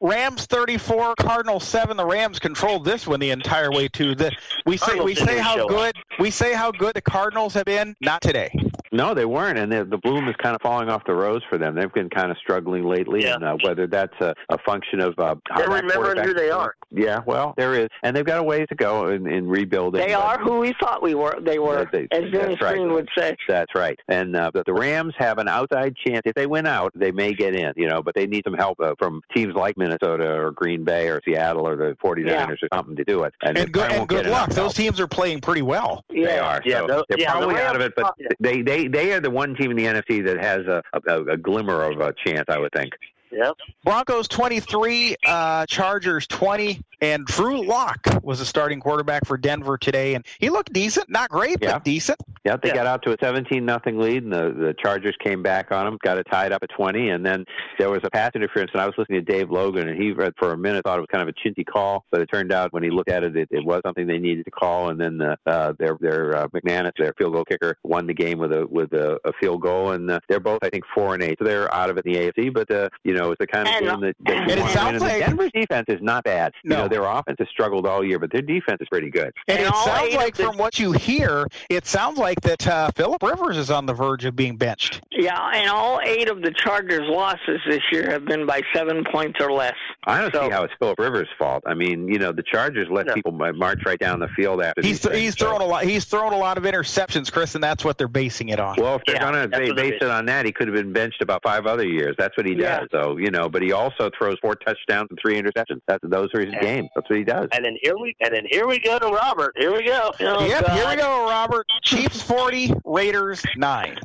Rams 0.01 0.47
34, 0.47 1.15
Cardinals 1.17 1.65
7. 1.65 1.97
The 1.97 2.05
Rams 2.07 2.39
controlled 2.39 2.85
this 2.85 3.07
one 3.07 3.21
the 3.21 3.31
entire 3.31 3.71
way 3.71 3.89
to 3.89 4.15
The, 4.15 4.31
we 4.67 4.77
say 4.77 4.87
Cardinals 4.87 5.07
we 5.07 5.15
say 5.15 5.39
how 5.39 5.57
show 5.57 5.65
up. 5.65 5.69
good 5.69 5.97
we 6.19 6.31
say 6.31 6.53
how 6.53 6.71
good 6.71 6.95
the 6.95 7.01
Cardinals 7.01 7.55
have 7.55 7.65
been. 7.65 7.95
Not 8.01 8.21
today. 8.23 8.40
Friday. 8.41 8.70
No, 8.93 9.15
they 9.15 9.25
weren't, 9.25 9.59
and 9.59 9.71
the, 9.71 9.85
the 9.85 9.99
bloom 9.99 10.29
is 10.29 10.35
kind 10.43 10.55
of 10.55 10.61
falling 10.63 10.89
off 10.89 11.03
the 11.07 11.15
rose 11.15 11.43
for 11.49 11.59
them. 11.59 11.75
They've 11.77 11.93
been 11.93 12.11
kind 12.11 12.31
of 12.31 12.37
struggling 12.39 12.85
lately, 12.85 13.23
Yeah. 13.23 13.35
and 13.37 13.45
uh, 13.45 13.57
whether 13.63 13.87
that's 13.87 14.15
a, 14.21 14.35
a 14.49 14.59
function 14.67 15.01
of 15.01 15.17
uh, 15.19 15.37
how 15.49 15.59
They're 15.59 15.69
remembering 15.83 16.25
who 16.25 16.35
they 16.35 16.51
are. 16.51 16.75
Yeah, 16.93 17.21
well, 17.25 17.55
there 17.57 17.75
is, 17.75 17.89
and 18.03 18.17
they've 18.17 18.25
got 18.25 18.39
a 18.39 18.43
ways 18.43 18.67
to 18.69 18.75
go 18.75 19.09
in, 19.11 19.29
in 19.29 19.47
rebuilding. 19.49 20.01
They 20.05 20.15
but- 20.15 20.21
are 20.25 20.39
who 20.41 20.59
we 20.59 20.75
thought 20.81 21.03
we 21.03 21.15
were. 21.15 21.39
They 21.41 21.61
were, 21.61 21.89
They- 21.93 22.09
as 22.11 22.23
that's 22.23 22.33
Dennis 22.33 22.61
right. 22.61 22.75
Green 22.75 22.93
would 22.93 23.09
say. 23.17 23.37
That's 23.49 23.73
right. 23.77 23.99
And 24.09 24.35
uh, 24.35 24.51
but 24.53 24.67
the 24.67 24.73
Rams 24.75 25.15
have 25.19 25.39
an 25.39 25.47
outside 25.49 25.95
chance. 26.05 26.23
If 26.25 26.35
they 26.35 26.47
win 26.47 26.67
out, 26.67 26.91
they 26.97 27.13
may 27.13 27.33
get 27.33 27.55
in, 27.55 27.73
you 27.77 27.87
know, 27.89 28.03
but 28.03 28.15
they 28.17 28.27
need 28.27 28.43
some 28.45 28.55
help 28.55 28.81
uh, 28.81 28.95
from 28.99 29.23
teams 29.35 29.55
like 29.55 29.77
Minnesota 29.79 30.29
or 30.33 30.51
Green 30.51 30.83
Bay 30.85 31.07
or 31.09 31.21
Seattle 31.25 31.67
or 31.67 31.77
the 31.77 31.97
49ers 32.05 32.27
Yeah. 32.27 32.47
or 32.51 32.57
something 32.75 32.97
to 32.97 33.05
do 33.05 33.23
it. 33.23 33.35
And 33.43 33.57
they 33.57 33.67
good 33.67 33.85
and 33.91 33.99
won't 33.99 34.09
good 34.09 34.27
luck. 34.27 34.49
Those 34.49 34.57
help. 34.57 34.75
teams 34.75 34.99
are 35.01 35.07
playing 35.07 35.43
pretty 35.43 35.63
well. 35.63 36.05
Yeah. 36.11 36.27
They 36.27 36.39
are. 36.41 36.63
Yeah, 36.65 36.81
so 36.81 36.87
tho- 36.89 37.05
they're 37.09 37.21
yeah, 37.21 37.33
the 37.35 37.39
probably 37.39 37.61
out 37.63 37.77
of 37.77 37.83
it, 37.83 37.93
Rams- 37.97 38.09
but 38.09 38.15
yeah. 38.19 38.29
they, 38.41 38.63
they 38.83 38.89
they 38.89 39.13
are 39.13 39.21
the 39.21 39.31
one 39.31 39.55
team 39.55 39.71
in 39.71 39.77
the 39.77 39.85
NFC 39.85 40.25
that 40.25 40.39
has 40.39 40.67
a, 40.67 40.83
a, 41.07 41.23
a 41.33 41.37
glimmer 41.37 41.83
of 41.83 42.01
a 42.01 42.13
chance, 42.25 42.45
I 42.49 42.59
would 42.59 42.73
think. 42.73 42.93
Yep. 43.33 43.55
Broncos 43.85 44.27
23, 44.27 45.15
uh, 45.25 45.65
Chargers 45.67 46.27
20, 46.27 46.83
and 47.01 47.25
Drew 47.27 47.65
Lock 47.65 48.01
was 48.25 48.41
the 48.41 48.45
starting 48.45 48.81
quarterback 48.81 49.25
for 49.25 49.37
Denver 49.39 49.79
today, 49.79 50.15
and 50.15 50.27
he 50.41 50.51
looked 50.51 50.73
decent, 50.73 51.09
not 51.09 51.31
great, 51.31 51.59
Yeah. 51.61 51.75
but 51.75 51.85
decent. 51.85 52.19
Yeah, 52.45 52.57
they 52.63 52.71
Yeah. 52.71 52.75
got 52.77 52.87
out 52.87 53.03
to 53.03 53.13
a 53.13 53.17
17 53.23 53.65
nothing 53.67 53.99
lead, 53.99 54.23
and 54.25 54.33
the, 54.33 54.51
the 54.59 54.75
Chargers 54.83 55.15
came 55.23 55.43
back 55.43 55.71
on 55.73 55.85
them, 55.85 55.99
got 56.03 56.17
it 56.17 56.27
tied 56.31 56.53
up 56.53 56.63
at 56.63 56.71
20, 56.75 57.11
and 57.11 57.25
then 57.25 57.45
there 57.79 57.91
was 57.91 58.01
a 58.03 58.09
pass 58.11 58.31
interference. 58.35 58.71
And 58.73 58.81
I 58.81 58.87
was 58.87 58.95
listening 58.97 59.23
to 59.25 59.31
Dave 59.33 59.51
Logan, 59.51 59.89
and 59.89 60.03
he 60.03 60.13
read 60.13 60.33
for 60.39 60.53
a 60.53 60.57
minute 60.57 60.83
thought 60.87 60.97
it 60.97 61.03
was 61.03 61.09
kind 61.13 61.29
of 61.29 61.29
a 61.29 61.47
chinty 61.49 61.67
call, 61.67 62.07
but 62.11 62.23
it 62.23 62.31
turned 62.33 62.51
out 62.51 62.73
when 62.73 62.83
he 62.83 62.89
looked 62.91 63.11
at 63.11 63.23
it, 63.25 63.37
it, 63.37 63.49
it 63.51 63.63
was 63.65 63.83
something 63.85 64.07
they 64.07 64.19
needed 64.19 64.47
to 64.47 64.51
call. 64.51 64.89
And 64.89 64.99
then 64.99 65.21
uh, 65.21 65.37
uh, 65.47 65.73
their 65.79 65.99
their 66.01 66.35
uh, 66.37 66.49
McManus, 66.49 66.93
their 66.97 67.13
field 67.19 67.35
goal 67.35 67.45
kicker, 67.45 67.77
won 67.85 68.07
the 68.07 68.15
game 68.15 68.39
with 68.39 68.53
a 68.53 68.67
with 68.67 68.93
a, 68.95 69.19
a 69.27 69.33
field 69.39 69.61
goal, 69.61 69.91
and 69.93 70.11
uh, 70.11 70.19
they're 70.31 70.41
both 70.41 70.61
I 70.63 70.71
think 70.71 70.85
four 70.95 71.13
and 71.13 71.23
eight, 71.23 71.37
so 71.39 71.45
they're 71.45 71.73
out 71.75 71.91
of 71.91 71.99
it 71.99 72.07
in 72.07 72.13
the 72.15 72.19
AFC. 72.33 72.55
But 72.55 72.71
uh, 72.71 72.89
you 73.05 73.13
know, 73.13 73.33
it's 73.33 73.39
the 73.41 73.47
kind 73.47 73.69
of 73.69 73.75
And- 73.75 73.85
game 73.87 74.01
that, 74.01 74.17
that 74.25 74.37
and 74.39 74.51
you 74.51 74.57
it 74.57 74.61
want 74.61 74.73
to 74.73 74.79
win. 74.79 74.85
sounds 74.87 74.89
And 74.93 75.01
the 75.03 75.05
like- 75.15 75.27
Denver's 75.27 75.51
defense 75.53 75.85
is 75.89 75.99
not 76.01 76.25
bad. 76.25 76.53
You 76.65 76.71
No. 76.71 76.77
know, 76.83 76.89
their 76.89 77.05
offense 77.05 77.37
has 77.39 77.49
struggled 77.51 77.87
all 77.87 78.03
year, 78.03 78.19
but 78.19 78.33
their 78.33 78.41
defense 78.43 78.79
is 78.81 78.89
pretty 78.89 79.11
good. 79.11 79.31
And, 79.47 79.59
And 79.59 79.69
it 79.69 79.75
sounds 79.75 80.15
like, 80.15 80.37
from 80.37 80.57
what 80.57 80.79
you 80.79 80.93
hear, 80.93 81.47
it 81.69 81.87
sounds 81.87 82.17
like 82.17 82.30
that 82.43 82.67
uh, 82.67 82.91
Philip 82.95 83.23
Rivers 83.23 83.57
is 83.57 83.71
on 83.71 83.87
the 83.87 83.93
verge 83.95 84.25
of 84.25 84.37
being 84.37 84.57
benched. 84.57 85.01
Yeah, 85.11 85.39
and 85.55 85.69
all 85.71 86.01
eight 86.05 86.29
of 86.29 86.43
the 86.43 86.51
Chargers' 86.53 87.09
losses 87.09 87.61
this 87.69 87.83
year 87.93 88.11
have 88.11 88.25
been 88.25 88.47
by 88.47 88.63
seven 88.75 89.05
points 89.11 89.41
or 89.41 89.51
less. 89.53 89.75
I 90.05 90.21
don't 90.21 90.33
So- 90.33 90.45
see 90.45 90.51
how 90.51 90.65
it's 90.65 90.73
Philip 90.79 90.99
Rivers' 90.99 91.29
fault. 91.39 91.63
I 91.67 91.75
mean, 91.75 92.09
you 92.09 92.19
know, 92.19 92.33
the 92.33 92.43
Chargers 92.43 92.89
let 92.91 93.07
No. 93.07 93.15
people 93.15 93.33
march 93.33 93.81
right 93.85 93.99
down 93.99 94.21
the 94.21 94.29
field 94.29 94.63
after 94.63 94.81
He's 94.83 95.01
these 95.01 95.11
things, 95.11 95.17
he's 95.23 95.39
so- 95.39 95.47
thrown 95.47 95.61
a 95.61 95.65
lot. 95.67 95.85
He's 95.85 96.05
thrown 96.05 96.33
a 96.33 96.39
lot 96.39 96.57
of 96.59 96.65
interceptions, 96.65 97.33
Chris, 97.33 97.55
and 97.55 97.63
that's 97.65 97.85
what 97.85 97.99
they're 97.99 98.09
basing 98.09 98.49
it 98.51 98.61
on. 98.61 98.77
Well, 98.79 98.97
if 98.97 99.03
they're 99.07 99.17
Yeah, 99.17 99.31
going 99.33 99.35
to 99.43 99.49
that's 99.49 99.73
base 99.73 99.93
it 99.95 99.95
it 99.97 100.03
is. 100.05 100.11
on 100.11 100.27
that, 100.27 100.47
he 100.47 100.53
could 100.53 100.69
have 100.69 100.77
been 100.77 100.93
benched 100.93 101.23
about 101.23 101.43
five 101.43 101.67
other 101.67 101.87
years. 101.87 102.15
That's 102.19 102.37
what 102.37 102.47
he 102.47 102.55
does. 102.55 102.89
Yeah. 102.93 103.01
So 103.01 103.17
you 103.17 103.31
know, 103.31 103.49
but 103.49 103.63
he 103.63 103.73
also 103.73 104.11
throws 104.17 104.37
four 104.41 104.55
touchdowns 104.55 105.09
and 105.11 105.19
three 105.21 105.41
interceptions. 105.41 105.81
That's 105.87 106.03
those 106.05 106.29
are 106.35 106.41
his 106.41 106.53
Yeah. 106.55 106.61
games. 106.61 106.89
That's 106.95 107.09
what 107.11 107.19
he 107.19 107.25
does. 107.25 107.49
And 107.53 107.65
then 107.65 107.77
here 107.83 107.97
we 107.99 108.15
and 108.21 108.35
then 108.35 108.45
here 108.51 108.67
we 108.67 108.79
go 108.79 108.99
to 108.99 109.07
Robert. 109.09 109.55
Here 109.59 109.73
we 109.73 109.85
go. 109.85 110.13
Oh, 110.21 110.47
yep, 110.47 110.69
here 110.71 110.89
we 110.89 110.97
go, 110.97 111.29
Robert. 111.29 111.67
Chiefs 111.83 112.20
40, 112.23 112.73
Raiders 112.85 113.43
9. 113.57 113.99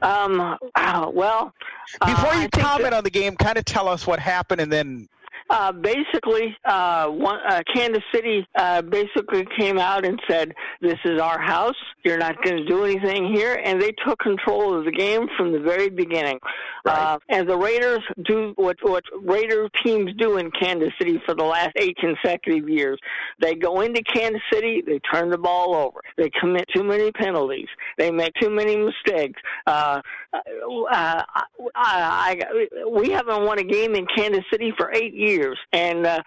Um. 0.00 0.56
well, 1.12 1.52
Before 2.04 2.30
uh, 2.30 2.32
I 2.32 2.42
you 2.42 2.48
comment 2.50 2.82
that- 2.84 2.92
on 2.92 3.04
the 3.04 3.10
game, 3.10 3.34
kind 3.36 3.58
of 3.58 3.64
tell 3.64 3.88
us 3.88 4.06
what 4.06 4.18
happened 4.20 4.60
and 4.60 4.70
then 4.72 5.08
uh, 5.50 5.72
basically, 5.72 6.56
uh, 6.64 7.06
one, 7.06 7.38
uh, 7.48 7.62
Kansas 7.74 8.02
City 8.14 8.46
uh, 8.56 8.82
basically 8.82 9.46
came 9.58 9.78
out 9.78 10.04
and 10.04 10.20
said, 10.28 10.54
"This 10.80 10.98
is 11.04 11.20
our 11.20 11.40
house. 11.40 11.76
You're 12.04 12.18
not 12.18 12.42
going 12.42 12.56
to 12.56 12.64
do 12.64 12.84
anything 12.84 13.32
here," 13.34 13.60
and 13.64 13.80
they 13.80 13.92
took 14.06 14.18
control 14.18 14.78
of 14.78 14.84
the 14.84 14.92
game 14.92 15.26
from 15.36 15.52
the 15.52 15.60
very 15.60 15.88
beginning. 15.88 16.38
Right. 16.84 17.14
Uh, 17.14 17.18
and 17.28 17.48
the 17.48 17.56
Raiders 17.56 18.00
do 18.24 18.52
what 18.56 18.76
what 18.82 19.04
Raider 19.22 19.68
teams 19.84 20.12
do 20.18 20.36
in 20.36 20.50
Kansas 20.50 20.90
City 20.98 21.20
for 21.26 21.34
the 21.34 21.44
last 21.44 21.70
eight 21.76 21.96
consecutive 21.96 22.68
years. 22.68 22.98
They 23.40 23.54
go 23.54 23.80
into 23.80 24.02
Kansas 24.02 24.42
City, 24.52 24.82
they 24.86 25.00
turn 25.12 25.30
the 25.30 25.38
ball 25.38 25.74
over, 25.74 26.00
they 26.16 26.30
commit 26.40 26.66
too 26.74 26.84
many 26.84 27.10
penalties, 27.12 27.68
they 27.96 28.10
make 28.10 28.32
too 28.40 28.50
many 28.50 28.76
mistakes. 28.76 29.40
Uh, 29.66 30.00
uh, 30.32 30.42
I, 30.90 31.22
I, 31.74 32.86
we 32.88 33.10
haven't 33.10 33.44
won 33.44 33.58
a 33.58 33.64
game 33.64 33.94
in 33.94 34.06
Kansas 34.14 34.44
City 34.50 34.72
for 34.76 34.92
eight 34.92 35.14
years, 35.14 35.58
and 35.72 36.06
uh, 36.06 36.20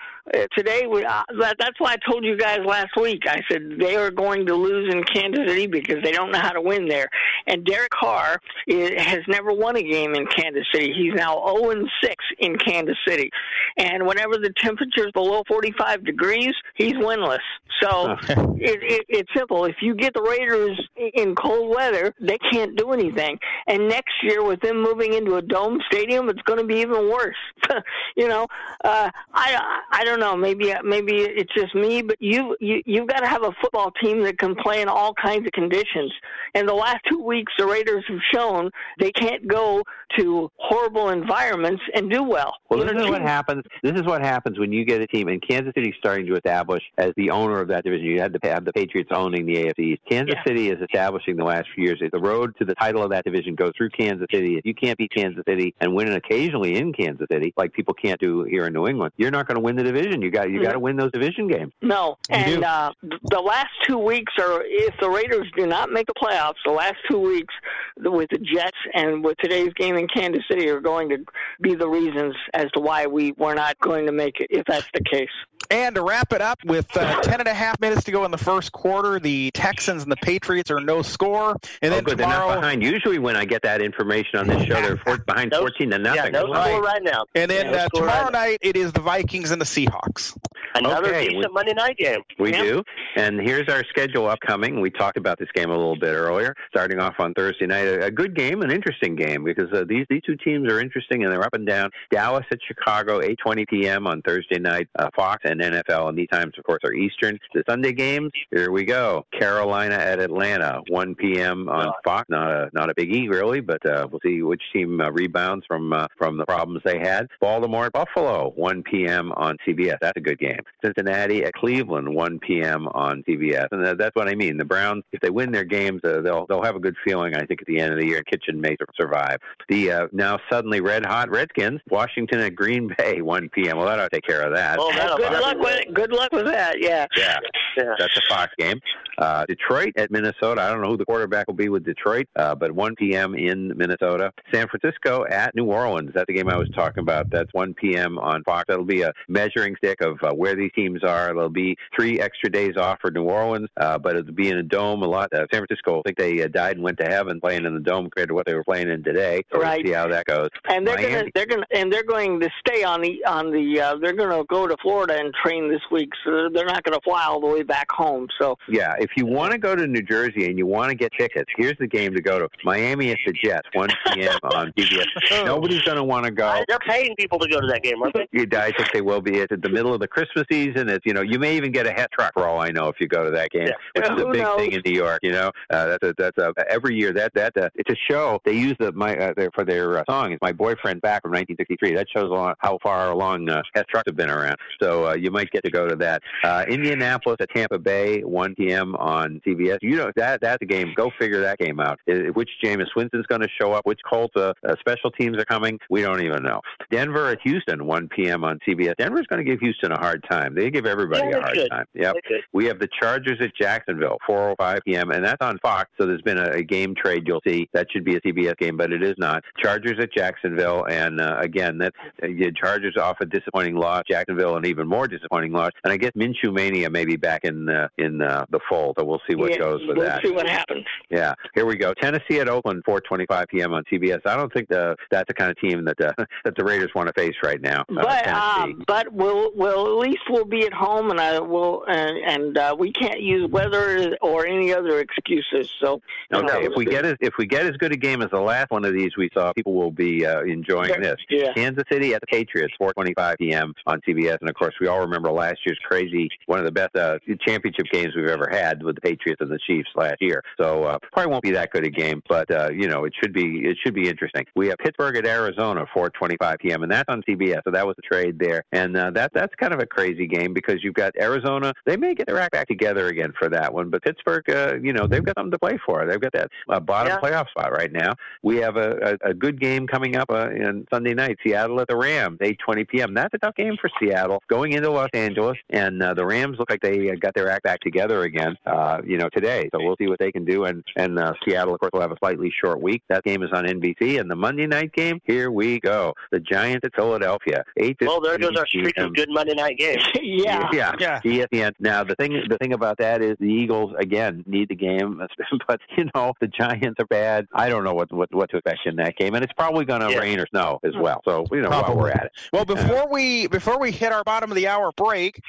today 0.58 0.88
we, 0.88 1.06
uh, 1.06 1.24
that's 1.40 1.80
why 1.80 1.94
I 1.94 1.98
told 2.10 2.24
you 2.24 2.38
guys 2.38 2.60
last 2.66 2.96
week. 3.00 3.24
I 3.28 3.42
said 3.52 3.78
they 3.80 3.96
are 3.96 4.10
going 4.10 4.46
to 4.48 4.56
lose 4.56 4.94
in 4.94 5.04
Kansas 5.04 5.48
City 5.48 5.68
because 5.68 5.98
they 6.04 6.12
don't 6.12 6.32
know 6.32 6.40
how 6.40 6.52
to 6.52 6.62
win 6.62 6.88
there. 6.88 7.10
And 7.48 7.66
Derek 7.66 7.92
Carr 7.92 8.40
is, 8.68 8.92
has 9.02 9.20
never 9.28 9.54
won 9.54 9.76
a 9.76 9.84
game 9.84 10.16
in 10.16 10.26
Kansas 10.28 10.66
City. 10.74 10.94
He's 10.94 11.14
now 11.14 11.36
0 11.56 11.72
and 11.72 11.90
6 12.04 12.16
in 12.40 12.58
Kansas 12.58 12.98
City, 13.08 13.30
and 13.78 14.06
whenever 14.06 14.38
the 14.38 14.52
temperature 14.58 15.06
is 15.06 15.12
below 15.12 15.44
45 15.48 16.06
degrees, 16.06 16.54
he's 16.76 16.94
winless. 16.94 17.40
So 17.82 18.16
it, 18.30 18.80
it, 18.84 19.06
it's 19.10 19.30
simple. 19.36 19.66
If 19.66 19.78
you 19.82 19.96
get 19.96 20.14
the 20.14 20.22
Raiders 20.22 20.80
in 20.96 21.36
cold 21.36 21.76
weather, 21.76 22.14
they 22.20 22.38
can't 22.52 22.78
do 22.78 22.92
anything. 22.92 23.38
And 23.68 23.91
next 23.92 24.14
year, 24.24 24.44
with 24.44 24.60
them 24.62 24.82
moving 24.82 25.14
into 25.14 25.36
a 25.36 25.42
dome 25.42 25.80
stadium, 25.92 26.30
it's 26.30 26.42
going 26.44 26.60
to 26.60 26.66
be 26.66 26.80
even 26.80 27.10
worse. 27.10 27.42
you 28.16 28.28
know, 28.28 28.44
uh, 28.84 29.10
I 29.34 29.82
I 29.92 30.04
don't 30.04 30.20
know. 30.20 30.36
Maybe 30.36 30.74
maybe 30.84 31.14
it's 31.42 31.54
just 31.54 31.74
me, 31.76 32.02
but 32.02 32.16
you 32.20 32.56
you 32.60 32.82
you've 32.86 33.08
got 33.08 33.20
to 33.20 33.28
have 33.28 33.44
a 33.44 33.52
football 33.62 33.92
team 34.02 34.24
that 34.24 34.38
can 34.38 34.56
play 34.56 34.82
in 34.82 34.88
all 34.88 35.14
kinds 35.14 35.46
of 35.46 35.52
conditions. 35.52 36.12
And 36.56 36.68
the 36.68 36.74
last 36.74 37.00
two 37.10 37.22
weeks, 37.22 37.52
the 37.58 37.66
Raiders 37.66 38.04
have 38.08 38.20
shown 38.34 38.70
they 39.00 39.12
can't 39.12 39.48
go 39.48 39.84
to 40.18 40.50
horrible 40.58 41.10
environments 41.10 41.82
and 41.96 42.10
do 42.12 42.22
well. 42.24 42.54
Well, 42.70 42.80
You 42.80 42.86
this 42.86 42.96
know, 42.96 43.06
is 43.06 43.12
what 43.12 43.22
happens. 43.22 43.64
This 43.84 43.94
is 43.94 44.04
what 44.04 44.22
happens 44.22 44.60
when 44.60 44.72
you 44.74 44.84
get 44.86 45.02
a 45.02 45.08
team, 45.08 45.28
and 45.30 45.42
Kansas 45.48 45.74
City 45.76 45.94
starting 46.00 46.26
to 46.28 46.36
establish 46.36 46.84
as 46.98 47.12
the 47.16 47.30
owner 47.30 47.60
of 47.62 47.68
that 47.70 47.84
division. 47.84 48.08
You 48.08 48.20
had 48.20 48.34
to 48.34 48.40
have 48.50 48.66
the 48.66 48.74
Patriots 48.74 49.10
owning 49.14 49.46
the 49.46 49.56
AFC. 49.56 49.80
East. 49.82 50.02
Kansas 50.10 50.36
Yeah. 50.36 50.44
City 50.48 50.70
is 50.70 50.82
establishing 50.82 51.36
the 51.38 51.44
last 51.44 51.68
few 51.74 51.86
years. 51.86 52.02
The 52.12 52.20
road 52.20 52.56
to 52.60 52.66
the 52.66 52.76
title 52.76 53.04
of 53.04 53.10
that 53.12 53.24
division 53.24 53.56
goes 53.56 53.72
through 53.82 53.90
Kansas 53.90 54.28
City. 54.32 54.58
If 54.58 54.66
you 54.66 54.76
can't 54.76 54.96
beat 54.96 55.12
Kansas 55.12 55.44
City 55.48 55.74
and 55.82 55.96
win 55.96 56.12
occasionally 56.12 56.76
in 56.76 56.94
Kansas 56.94 57.26
City, 57.32 57.52
like 57.58 57.74
people 57.74 57.96
can't 57.96 58.20
do 58.20 58.44
here 58.44 58.68
in 58.68 58.74
New 58.74 58.88
England, 58.88 59.14
you're 59.18 59.32
not 59.32 59.48
going 59.48 59.56
to 59.56 59.62
win 59.62 59.76
the 59.76 59.84
division. 59.84 60.22
You 60.22 60.30
got 60.30 60.52
you 60.52 60.62
got 60.62 60.74
to 60.74 60.80
win 60.80 60.98
those 60.98 61.12
division 61.12 61.48
games. 61.48 61.74
No, 61.82 62.18
You 62.30 62.36
and 62.36 62.64
uh, 62.64 62.92
the 63.02 63.40
last 63.40 63.72
two 63.88 63.98
weeks 63.98 64.34
are 64.40 64.62
if 64.66 64.94
the 65.00 65.10
Raiders 65.10 65.48
do 65.58 65.66
not 65.66 65.92
make 65.92 66.06
the 66.06 66.14
playoffs, 66.14 66.58
the 66.64 66.72
last 66.72 66.98
two 67.10 67.18
weeks 67.18 67.54
with 67.98 68.30
the 68.30 68.38
Jets 68.38 68.78
and 68.94 69.24
with 69.24 69.38
today's 69.40 69.74
game 69.74 69.96
in 69.96 70.08
Kansas 70.08 70.44
City 70.50 70.70
are 70.70 70.82
going 70.82 71.10
to 71.10 71.26
be 71.62 71.74
the 71.74 71.88
reasons 71.88 72.36
as 72.54 72.70
to 72.72 72.80
why 72.80 73.08
we 73.08 73.32
were 73.34 73.56
not 73.56 73.80
going 73.80 74.06
to 74.06 74.12
make 74.12 74.40
it. 74.40 74.48
If 74.52 74.66
that's 74.68 74.88
the 74.94 75.04
case, 75.04 75.30
And 75.72 75.96
to 75.96 76.04
wrap 76.04 76.34
it 76.34 76.42
up, 76.42 76.60
with 76.66 76.86
uh, 76.98 77.22
10 77.22 77.40
and 77.40 77.48
a 77.48 77.54
half 77.54 77.80
minutes 77.80 78.04
to 78.04 78.12
go 78.12 78.26
in 78.26 78.32
the 78.32 78.38
first 78.38 78.74
quarter, 78.74 79.20
the 79.20 79.52
Texans 79.52 80.04
and 80.04 80.12
the 80.12 80.18
Patriots 80.18 80.70
are 80.70 80.82
no 80.82 81.02
score. 81.02 81.52
And 81.82 81.92
oh, 81.94 81.96
then 81.96 82.04
good. 82.04 82.18
They're 82.18 82.26
tomorrow, 82.26 82.50
not 82.50 82.62
behind. 82.62 82.84
Usually, 82.84 83.20
when 83.20 83.38
I 83.38 83.46
get 83.46 83.62
that 83.62 83.71
information 83.80 84.40
on 84.40 84.48
this 84.48 84.64
show, 84.64 84.82
they're 84.82 84.98
four, 84.98 85.20
behind 85.20 85.52
No- 85.52 85.60
fourteen 85.60 85.92
to 85.92 86.00
nothing. 86.00 86.16
Yeah, 86.16 86.30
nothing. 86.30 86.48
no 86.50 86.54
Right. 86.54 86.68
score 86.72 86.82
right 86.82 87.04
now. 87.04 87.26
and 87.36 87.50
then 87.52 87.68
Yeah, 87.72 87.86
uh, 87.86 87.88
tomorrow 87.94 88.24
right 88.24 88.32
now. 88.34 88.40
night 88.40 88.58
it 88.62 88.76
is 88.76 88.92
the 88.92 89.02
Vikings 89.02 89.52
and 89.52 89.62
the 89.62 89.66
Seahawks. 89.66 90.36
Another 90.74 91.10
Okay, 91.10 91.28
decent 91.28 91.48
we- 91.50 91.54
Monday 91.54 91.74
night 91.74 91.98
game. 91.98 92.22
We 92.40 92.52
Yep. 92.54 92.64
do. 92.64 92.84
And 93.18 93.40
here's 93.42 93.68
our 93.68 93.84
schedule 93.90 94.28
upcoming. 94.28 94.80
We 94.80 94.90
talked 94.90 95.18
about 95.18 95.38
this 95.38 95.50
game 95.54 95.70
a 95.70 95.76
little 95.76 95.98
bit 95.98 96.14
earlier, 96.14 96.56
starting 96.70 96.98
off 97.00 97.16
on 97.20 97.34
Thursday 97.34 97.66
night. 97.66 97.86
A, 97.88 98.06
a 98.06 98.12
good 98.12 98.34
game, 98.36 98.62
an 98.62 98.72
interesting 98.72 99.16
game, 99.16 99.44
because 99.44 99.72
uh, 99.74 99.84
these, 99.88 100.06
these 100.10 100.22
two 100.26 100.38
teams 100.38 100.72
are 100.72 100.80
interesting 100.80 101.24
and 101.24 101.32
they're 101.32 101.44
up 101.44 101.54
and 101.54 101.68
down. 101.68 101.90
Dallas 102.10 102.46
at 102.52 102.60
Chicago, 102.66 103.20
8.20 103.20 103.68
p.m. 103.68 104.08
on 104.08 104.22
Thursday 104.22 104.60
night. 104.60 104.88
Uh, 104.98 105.10
Fox 105.14 105.42
and 105.44 105.60
NFL, 105.62 106.08
and 106.10 106.18
these 106.18 106.30
times, 106.32 106.54
of 106.58 106.64
course, 106.64 106.80
are 106.86 106.94
Eastern. 106.94 107.38
The 107.54 107.64
Sunday 107.70 107.92
games, 107.92 108.32
here 108.52 108.72
we 108.72 108.86
go. 108.86 109.26
Carolina 109.38 109.96
at 109.96 110.20
Atlanta, 110.20 110.82
1 110.88 111.16
p.m. 111.16 111.68
on 111.68 111.92
Fox. 112.06 112.30
Not 112.30 112.50
a, 112.50 112.70
not 112.74 112.90
a 112.90 112.94
biggie, 112.96 113.30
really, 113.30 113.60
but 113.62 113.86
uh, 113.86 114.08
we'll 114.12 114.20
see 114.24 114.42
which 114.42 114.62
team 114.74 115.00
uh, 115.02 115.10
rebounds 115.12 115.66
from, 115.68 115.94
uh, 115.94 116.08
from 116.18 116.38
the 116.38 116.46
problems 116.46 116.82
they 116.84 117.00
had. 117.00 117.28
Baltimore 117.40 117.86
at 117.86 117.94
Buffalo, 117.94 118.52
1 118.56 118.84
p.m. 118.84 119.32
on 119.34 119.58
CBS. 119.68 119.98
That's 120.02 120.18
a 120.18 120.22
good 120.22 120.40
game. 120.40 120.60
Cincinnati 120.84 121.44
at 121.44 121.54
Cleveland, 121.54 122.14
1 122.14 122.40
p.m. 122.40 122.88
on 122.90 123.24
CBS, 123.28 123.68
and 123.72 123.86
that- 123.86 123.98
that's 123.98 124.16
what 124.16 124.28
I 124.28 124.36
mean. 124.36 124.58
The 124.58 124.66
Browns, 124.66 125.04
if 125.12 125.22
they 125.22 125.30
win 125.30 125.52
their 125.52 125.64
games, 125.64 126.02
uh, 126.04 126.22
they'll 126.22 126.46
they'll 126.48 126.64
have 126.64 126.76
a 126.76 126.80
good 126.80 126.96
feeling. 127.06 127.36
I 127.36 127.46
think 127.46 127.62
at 127.62 127.68
the 127.68 127.80
end 127.80 127.94
of 127.94 128.00
the 128.00 128.06
year, 128.08 128.24
Kitchen 128.24 128.60
may 128.60 128.76
survive. 129.00 129.38
The 129.70 129.92
uh, 129.92 130.08
now 130.12 130.40
suddenly 130.52 130.82
red 130.82 131.06
hot 131.06 131.30
Redskins, 131.30 131.82
Washington 131.90 132.40
at 132.40 132.56
Green 132.56 132.92
Bay, 132.98 133.22
1 133.22 133.50
p.m. 133.50 133.78
Well, 133.78 133.86
that 133.88 134.00
ought 134.00 134.10
to 134.12 134.16
take 134.16 134.26
care 134.26 134.42
of 134.42 134.56
that. 134.56 134.78
Oh, 134.80 134.92
that'll 134.94 135.18
good 135.18 135.32
luck 135.40 135.58
with 135.60 135.80
it. 135.82 135.94
Good 135.94 136.12
luck 136.14 136.32
with 136.32 136.46
that. 136.48 136.82
Yeah. 136.82 137.06
Yeah, 137.16 137.38
Yeah. 137.78 137.94
that's 138.00 138.18
a 138.18 138.22
Fox 138.34 138.52
game. 138.58 138.80
Uh, 139.18 139.46
Detroit 139.46 139.92
at 139.98 140.10
Minnesota. 140.10 140.62
I 140.62 140.70
don't 140.72 140.82
know 140.82 140.90
who 140.90 140.98
the 140.98 141.06
quarterback 141.06 141.48
will 141.48 141.54
be 141.54 141.70
with 141.70 141.84
Detroit, 141.84 142.28
uh, 142.38 142.56
but 142.56 142.72
1 142.72 142.96
p.m. 142.96 143.36
in 143.36 143.51
Minnesota. 143.58 144.32
San 144.54 144.68
Francisco 144.68 145.26
at 145.30 145.56
New 145.56 145.66
Orleans. 145.66 146.12
That's 146.14 146.28
the 146.28 146.34
game 146.34 146.50
I 146.50 146.58
was 146.58 146.70
talking 146.76 147.02
about. 147.02 147.30
That's 147.32 147.50
1 147.54 147.74
p.m. 147.76 148.18
on 148.20 148.44
Fox. 148.44 148.66
That'll 148.68 148.86
be 148.86 149.02
a 149.02 149.12
measuring 149.28 149.76
stick 149.78 150.02
of 150.02 150.18
uh, 150.24 150.32
where 150.34 150.56
these 150.56 150.72
teams 150.76 151.04
are. 151.04 151.28
There'll 151.28 151.50
be 151.50 151.76
three 151.98 152.20
extra 152.20 152.50
days 152.50 152.78
off 152.78 153.00
for 153.02 153.12
New 153.12 153.24
Orleans, 153.26 153.68
uh, 153.78 153.98
but 153.98 154.16
it'll 154.16 154.34
be 154.34 154.50
in 154.50 154.58
a 154.58 154.64
dome 154.64 155.04
a 155.04 155.08
lot. 155.08 155.34
Uh, 155.34 155.46
San 155.52 155.66
Francisco, 155.66 156.00
I 156.00 156.02
think 156.06 156.18
they 156.18 156.44
uh, 156.44 156.48
died 156.48 156.76
and 156.76 156.84
went 156.84 156.98
to 157.00 157.06
heaven 157.06 157.40
playing 157.40 157.66
in 157.66 157.74
the 157.74 157.80
dome 157.80 158.06
compared 158.06 158.30
to 158.30 158.34
what 158.36 158.46
they 158.46 158.54
were 158.54 158.64
playing 158.64 158.90
in 158.90 159.04
today. 159.04 159.42
So 159.52 159.60
Right. 159.60 159.82
we'll 159.84 159.94
see 159.94 159.96
how 159.96 160.08
that 160.08 160.26
goes. 160.26 160.50
And 160.70 160.88
they're 160.88 160.98
gonna 160.98 161.24
they're 161.36 161.46
gonna 161.46 161.66
and 161.72 161.92
they're 161.92 162.04
going 162.04 162.40
to 162.40 162.50
stay 162.66 162.84
on 162.84 163.02
the 163.02 163.24
on 163.26 163.52
the 163.52 163.80
uh, 163.80 163.96
they're 164.02 164.14
gonna 164.14 164.44
go 164.46 164.68
to 164.68 164.76
Florida 164.82 165.18
and 165.18 165.34
train 165.44 165.70
this 165.70 165.82
week, 165.92 166.10
so 166.26 166.50
they're 166.54 166.66
not 166.66 166.84
gonna 166.84 167.00
fly 167.04 167.24
all 167.26 167.40
the 167.40 167.48
way 167.48 167.64
back 167.64 167.92
home. 167.92 168.28
So 168.40 168.58
Yeah, 168.68 168.94
if 169.00 169.12
you 169.18 169.26
want 169.26 169.52
to 169.54 169.58
go 169.58 169.76
to 169.76 169.86
New 169.88 170.02
Jersey 170.02 170.46
and 170.46 170.58
you 170.58 170.66
want 170.66 170.90
to 170.90 170.96
get 170.96 171.12
tickets, 171.18 171.50
here's 171.58 171.78
the 171.80 171.88
game 171.88 172.14
to 172.14 172.22
go 172.22 172.40
to. 172.40 172.48
Miami 172.64 173.12
at 173.12 173.18
the 173.26 173.34
Jets, 173.44 173.68
1 173.74 173.90
p.m. 174.14 174.38
on 174.44 174.72
CBS. 174.78 175.06
Nobody's 175.46 175.82
going 175.82 175.98
to 175.98 176.04
want 176.04 176.26
to 176.26 176.32
go. 176.32 176.48
I- 176.48 176.64
They're 176.68 176.80
paying 176.80 177.16
people 177.16 177.40
to 177.40 177.48
go 177.50 177.60
to 177.62 177.68
that 177.68 177.84
game, 177.84 178.02
aren't 178.02 178.14
they? 178.16 178.28
You, 178.32 178.48
I 178.54 178.72
think 178.72 178.92
they 178.94 179.02
will 179.02 179.22
be 179.22 179.38
It's 179.38 179.52
at 179.52 179.62
the 179.62 179.70
middle 179.70 179.94
of 179.94 180.00
the 180.00 180.08
Christmas 180.08 180.46
season. 180.52 180.90
It's 180.90 181.06
you 181.06 181.14
know 181.14 181.22
you 181.22 181.40
may 181.40 181.56
even 181.58 181.72
get 181.72 181.88
a 181.88 181.92
hat 181.92 182.10
truck 182.18 182.34
for 182.34 182.48
all 182.48 182.60
I 182.60 182.70
know 182.70 182.88
if 182.88 182.96
you 183.00 183.08
go 183.08 183.24
to 183.24 183.32
that 183.32 183.50
game, 183.52 183.68
Yeah. 183.68 183.74
which 183.96 184.06
is 184.06 184.22
a 184.22 184.26
big 184.28 184.42
knows? 184.42 184.58
thing 184.58 184.72
in 184.74 184.82
New 184.86 184.92
York. 184.94 185.20
You 185.24 185.32
know 185.32 185.52
uh, 185.70 185.86
that's 185.88 186.04
a, 186.04 186.14
that's 186.18 186.38
a 186.38 186.54
every 186.70 186.96
year 186.96 187.12
that 187.14 187.34
that 187.36 187.56
uh, 187.58 187.70
it's 187.76 187.90
a 187.92 187.96
show 188.12 188.40
they 188.46 188.54
use 188.54 188.76
the 188.80 188.92
my 188.94 189.16
uh, 189.18 189.34
their, 189.36 189.50
for 189.54 189.64
their 189.66 190.00
uh, 190.00 190.04
song. 190.10 190.32
It's 190.34 190.42
my 190.42 190.52
boyfriend 190.52 191.02
back 191.02 191.22
from 191.24 191.32
1963. 191.32 191.96
That 191.96 192.08
shows 192.16 192.30
along, 192.30 192.56
how 192.60 192.78
far 192.84 193.12
along 193.12 193.50
uh, 193.50 193.62
head 193.74 193.86
trucks 193.90 194.06
have 194.08 194.16
been 194.16 194.30
around. 194.30 194.58
So 194.82 195.10
uh, 195.10 195.14
you 195.16 195.32
might 195.32 195.50
get 195.52 195.64
to 195.66 195.72
go 195.72 195.88
to 195.88 195.96
that. 195.98 196.22
Uh, 196.44 196.66
Indianapolis 196.68 197.38
at 197.40 197.50
Tampa 197.54 197.80
Bay, 197.80 198.22
1 198.22 198.56
p.m. 198.56 198.96
on 198.96 199.42
CBS. 199.46 199.78
You 199.82 199.96
know 199.98 200.12
that 200.16 200.42
that's 200.42 200.62
a 200.62 200.66
game. 200.66 200.94
Go 200.96 201.12
figure 201.20 201.42
that 201.42 201.58
game 201.60 201.80
out. 201.80 202.00
Uh, 202.10 202.32
Which 202.34 202.50
Jameis 202.64 202.88
Winston's 202.96 203.26
going 203.32 203.42
to 203.42 203.48
show 203.62 203.72
up? 203.74 203.86
Which 203.86 204.00
Colts 204.10 204.34
uh, 204.36 204.54
uh, 204.68 204.76
special 204.80 205.10
teams 205.12 205.38
are 205.38 205.46
coming? 205.46 205.80
We 205.90 206.02
don't 206.02 206.22
even 206.22 206.44
know. 206.44 206.60
Denver 206.92 207.30
at 207.30 207.40
Houston, 207.44 207.86
1 207.86 208.10
p.m. 208.10 208.44
on 208.44 208.60
CBS. 208.68 208.96
Denver's 208.98 209.26
going 209.28 209.44
to 209.44 209.50
give 209.50 209.60
Houston 209.62 209.92
a 209.92 209.98
hard 210.00 210.24
time. 210.30 210.54
They 210.56 210.70
give 210.70 210.86
everybody 210.86 211.30
Yeah, 211.30 211.38
a 211.38 211.42
hard 211.42 211.56
should. 211.56 211.70
time. 211.70 211.86
Yep. 211.94 212.16
We 212.54 212.66
have 212.66 212.80
the 212.80 212.90
Chargers 213.00 213.38
at 213.42 213.52
Jacksonville, 213.60 214.18
4:05 214.30 214.80
p.m. 214.86 215.12
and 215.12 215.24
that's 215.24 215.44
on 215.46 215.58
Fox. 215.64 215.90
So 216.00 216.06
there's 216.06 216.22
been 216.22 216.38
a, 216.38 216.50
a 216.52 216.64
game 216.64 216.94
trade. 216.96 217.24
You'll 217.28 217.42
see 217.48 217.70
that 217.74 217.88
should 217.92 218.04
be 218.04 218.16
a 218.16 218.22
CBS 218.22 218.58
game, 218.58 218.78
but 218.78 218.92
it 218.92 219.04
is 219.04 219.16
not. 219.18 219.44
Chargers 219.64 219.98
at 220.00 220.14
Jacksonville, 220.14 220.86
and 220.90 221.22
uh, 221.22 221.38
again, 221.40 221.78
that 221.78 221.94
uh, 222.22 222.28
the 222.28 222.52
Chargers 222.62 222.98
off 222.98 223.18
a 223.22 223.26
disappointing 223.26 223.76
loss. 223.76 224.04
Jacksonville 224.10 224.58
an 224.58 224.66
even 224.66 224.88
more 224.88 225.08
disappointing 225.08 225.52
loss, 225.54 225.72
and 225.84 225.94
I 225.94 225.98
guess 225.98 226.12
Minshew 226.18 226.54
mania 226.54 226.90
may 226.90 227.06
be 227.06 227.16
back 227.16 227.42
in 227.44 227.70
uh, 227.70 227.88
in 227.98 228.22
uh, 228.22 228.46
the 228.50 228.60
fold. 228.70 228.96
So 229.00 229.06
we'll 229.06 229.22
see 229.30 229.36
what 229.36 229.52
yeah, 229.52 229.58
goes 229.60 229.82
with 229.88 229.98
that. 230.00 230.22
we'll 230.24 230.32
see 230.32 230.36
what 230.36 230.48
happens. 230.50 230.86
Yeah, 231.10 231.34
here 231.56 231.66
we 231.66 231.76
go. 231.78 231.94
Tennessee 231.94 232.40
at 232.40 232.50
Oakland, 232.50 232.84
4:25 233.28 233.48
p.m. 233.50 233.74
on 233.74 233.84
CBS. 233.92 234.22
I 234.26 234.36
don't 234.36 234.52
think 234.54 234.70
the, 234.70 234.96
that's 235.10 235.28
the 235.28 235.34
kind 235.34 235.52
of 235.52 235.58
team 235.60 235.86
that 235.86 236.00
uh, 236.02 236.12
that 236.44 236.56
the 236.56 236.64
Raiders 236.64 236.92
want 236.96 237.08
to 237.08 237.14
face 237.14 237.36
right 237.44 237.62
now. 237.62 237.82
Uh, 237.90 238.04
But 238.04 238.28
uh, 238.28 238.68
but 238.88 239.14
we'll 239.14 239.52
we'll 239.56 239.88
at 239.88 240.08
least 240.08 240.22
we'll 240.30 240.46
be 240.46 240.66
at 240.66 240.74
home, 240.74 241.12
and 241.12 241.20
I 241.20 241.40
will, 241.40 241.84
and, 241.88 242.18
and 242.18 242.58
uh, 242.58 242.76
we 242.78 242.92
can't 242.92 243.22
use 243.22 243.50
weather 243.52 244.16
or 244.22 244.46
any 244.46 244.74
other 244.74 245.00
excuses. 245.00 245.72
So, 245.84 246.02
Okay, 246.34 246.46
know, 246.46 246.60
if 246.62 246.74
we 246.76 246.86
get 246.86 247.06
as 247.06 247.16
if 247.22 247.34
we 247.38 247.46
get 247.46 247.66
as 247.66 247.76
good 247.78 247.92
a 247.92 247.98
game 247.98 248.22
as 248.22 248.30
the 248.32 248.40
last 248.40 248.72
one 248.72 248.86
of 248.86 248.94
these 248.94 249.12
we 249.18 249.30
saw, 249.34 249.54
people 249.54 249.74
will 249.74 249.92
be 249.92 250.26
uh, 250.26 250.42
enjoying 250.42 251.02
this. 251.02 251.18
yeah. 251.30 251.54
Kansas 251.54 251.84
City 251.92 252.14
at 252.14 252.22
the 252.22 252.28
Patriots, 252.28 252.74
4:25 252.82 253.38
p.m. 253.38 253.74
on 253.88 254.02
CBS, 254.08 254.38
and 254.42 254.50
of 254.50 254.56
course 254.56 254.74
we 254.80 254.88
all 254.88 255.00
remember 255.00 255.32
last 255.32 255.60
year's 255.66 255.80
crazy, 255.84 256.30
one 256.46 256.60
of 256.60 256.66
the 256.66 256.72
best 256.72 256.96
uh, 256.96 257.18
championship 257.46 257.86
games 257.92 258.16
we've 258.16 258.28
ever 258.30 258.50
had 258.52 258.84
with 258.84 258.96
the 258.96 259.02
Patriots 259.02 259.42
and 259.42 259.52
the 259.52 259.60
Chiefs 259.68 259.90
last 259.96 260.22
year. 260.22 260.44
So 260.60 260.84
uh, 260.84 261.00
probably 261.12 261.32
won't 261.32 261.44
be 261.44 261.52
that 261.52 261.72
good 261.72 261.86
a 261.86 261.90
game, 261.90 262.22
but 262.30 262.50
uh, 262.52 262.70
you 262.72 262.88
know 262.88 263.06
it 263.12 263.16
should 263.22 263.34
be 263.34 263.68
it 263.68 263.78
should 263.84 263.94
be 263.94 264.08
interesting. 264.08 264.46
We 264.56 264.68
have 264.68 264.78
Pittsburgh 264.78 265.16
at 265.18 265.26
Arizona, 265.28 265.86
4:25 265.96 266.60
p.m. 266.60 266.84
and 266.84 266.92
that's 266.92 267.08
on 267.10 267.22
CBS. 267.28 267.62
So 267.66 267.72
that 267.72 267.86
was 267.86 267.96
a 268.00 268.02
trade 268.14 268.40
there, 268.40 268.64
and 268.72 268.96
uh, 268.96 269.12
that 269.12 269.32
that's 269.34 269.54
kind 269.56 269.74
of 269.74 269.80
a 269.80 269.86
crazy 269.86 270.28
game 270.28 270.54
because 270.54 270.84
you've 270.84 270.94
got 270.94 271.12
Arizona. 271.20 271.74
They 271.86 271.98
may 271.98 272.14
get 272.16 272.28
their 272.28 272.40
act 272.40 272.54
back 272.54 272.68
together 272.68 273.08
again 273.08 273.34
for 273.38 273.50
that 273.50 273.74
one, 273.74 273.90
but 273.90 274.02
Pittsburgh, 274.04 274.50
uh, 274.50 274.76
you 274.82 274.94
know, 274.94 275.08
they've 275.08 275.24
got 275.24 275.36
something 275.38 275.52
to 275.52 275.60
play 275.60 275.78
for. 275.86 276.06
They've 276.06 276.20
got 276.20 276.34
that 276.34 276.50
uh, 276.70 276.80
bottom 276.80 277.14
Yeah. 277.14 277.20
playoff 277.20 277.50
spot 277.50 277.72
right 277.72 277.92
now. 277.92 278.14
We 278.44 278.58
have 278.58 278.78
a, 278.78 279.18
a, 279.24 279.30
a 279.32 279.34
good 279.34 279.60
game 279.60 279.88
coming 279.88 280.16
up 280.16 280.30
uh, 280.32 280.50
in 280.50 280.86
Sunday 280.94 281.14
night. 281.14 281.38
Seattle 281.46 281.80
at 281.82 281.88
the 281.88 281.98
Rams, 281.98 282.40
8:20 282.40 282.88
p.m. 282.88 283.14
That's 283.14 283.34
a 283.34 283.38
tough 283.38 283.56
game 283.56 283.76
for 283.80 283.90
Seattle 284.00 284.42
going 284.50 284.74
into 284.74 284.90
Los 284.90 285.10
Angeles, 285.14 285.58
and 285.70 286.02
uh, 286.02 286.14
the 286.14 286.26
Rams 286.26 286.58
look 286.60 286.70
like 286.70 286.82
they 286.82 287.10
uh, 287.10 287.16
got 287.20 287.34
their 287.36 287.50
act 287.50 287.64
back 287.64 287.80
together 287.82 288.22
again. 288.24 288.56
Uh, 288.66 289.00
you 289.06 289.18
know, 289.18 289.30
today. 289.30 289.70
So 289.74 289.80
we'll 289.84 289.96
see 290.00 290.08
what 290.08 290.20
they 290.20 290.32
can 290.32 290.46
do. 290.46 290.66
And 290.66 290.84
and 290.96 291.18
uh, 291.20 291.34
Seattle, 291.46 291.74
of 291.74 291.80
course, 291.80 291.92
will 291.94 292.02
have 292.02 292.12
a 292.12 292.18
slightly 292.20 292.52
short 292.64 292.82
week. 292.82 292.91
That 293.10 293.24
game 293.24 293.44
is 293.44 293.50
on 293.54 293.66
NBC, 293.66 294.20
and 294.20 294.30
the 294.30 294.36
Monday 294.36 294.68
night 294.68 294.94
game. 294.94 295.20
Here 295.26 295.52
we 295.52 295.80
go. 295.80 296.14
The 296.32 296.40
Giants 296.40 296.86
at 296.86 296.96
Philadelphia, 296.96 297.64
8. 297.78 297.98
Well, 298.02 298.22
there 298.22 298.38
goes 298.38 298.56
our 298.58 298.66
streak 298.68 298.98
of 298.98 299.14
good 299.14 299.30
Monday 299.32 299.54
night 299.54 299.78
games. 299.78 300.04
yeah. 300.22 300.70
Yeah, 300.74 300.94
Yeah. 301.00 301.20
ESPN. 301.24 301.74
Now 301.80 302.04
the 302.04 302.16
thing, 302.16 302.34
the 302.50 302.58
thing 302.58 302.74
about 302.74 302.98
that 302.98 303.22
is 303.22 303.38
the 303.40 303.46
Eagles 303.48 303.94
again 304.00 304.44
need 304.48 304.70
the 304.70 304.76
game, 304.76 305.22
but 305.68 305.80
you 305.98 306.10
know 306.16 306.34
the 306.42 306.48
Giants 306.48 307.00
are 307.00 307.06
bad. 307.08 307.48
I 307.54 307.70
don't 307.70 307.84
know 307.84 307.94
what 307.94 308.12
what, 308.12 308.34
what 308.34 308.50
to 308.52 308.58
expect 308.58 308.80
in 308.86 308.96
that 308.98 309.16
game, 309.18 309.36
and 309.36 309.44
it's 309.44 309.54
probably 309.54 309.86
going 309.86 310.02
to 310.02 310.12
Yeah. 310.12 310.20
rain 310.20 310.40
or 310.40 310.48
snow 310.48 310.80
as 310.84 310.94
well. 310.96 311.22
So 311.26 311.46
you 311.52 311.62
know 311.62 311.70
while 311.70 311.96
we're 311.98 312.10
at 312.12 312.26
it. 312.26 312.32
Well, 312.54 312.66
before 312.66 313.08
we 313.10 313.48
before 313.48 313.80
we 313.80 313.92
hit 313.92 314.12
our 314.12 314.24
bottom 314.24 314.52
of 314.52 314.56
the 314.56 314.68
hour 314.68 314.92
break, 314.96 315.40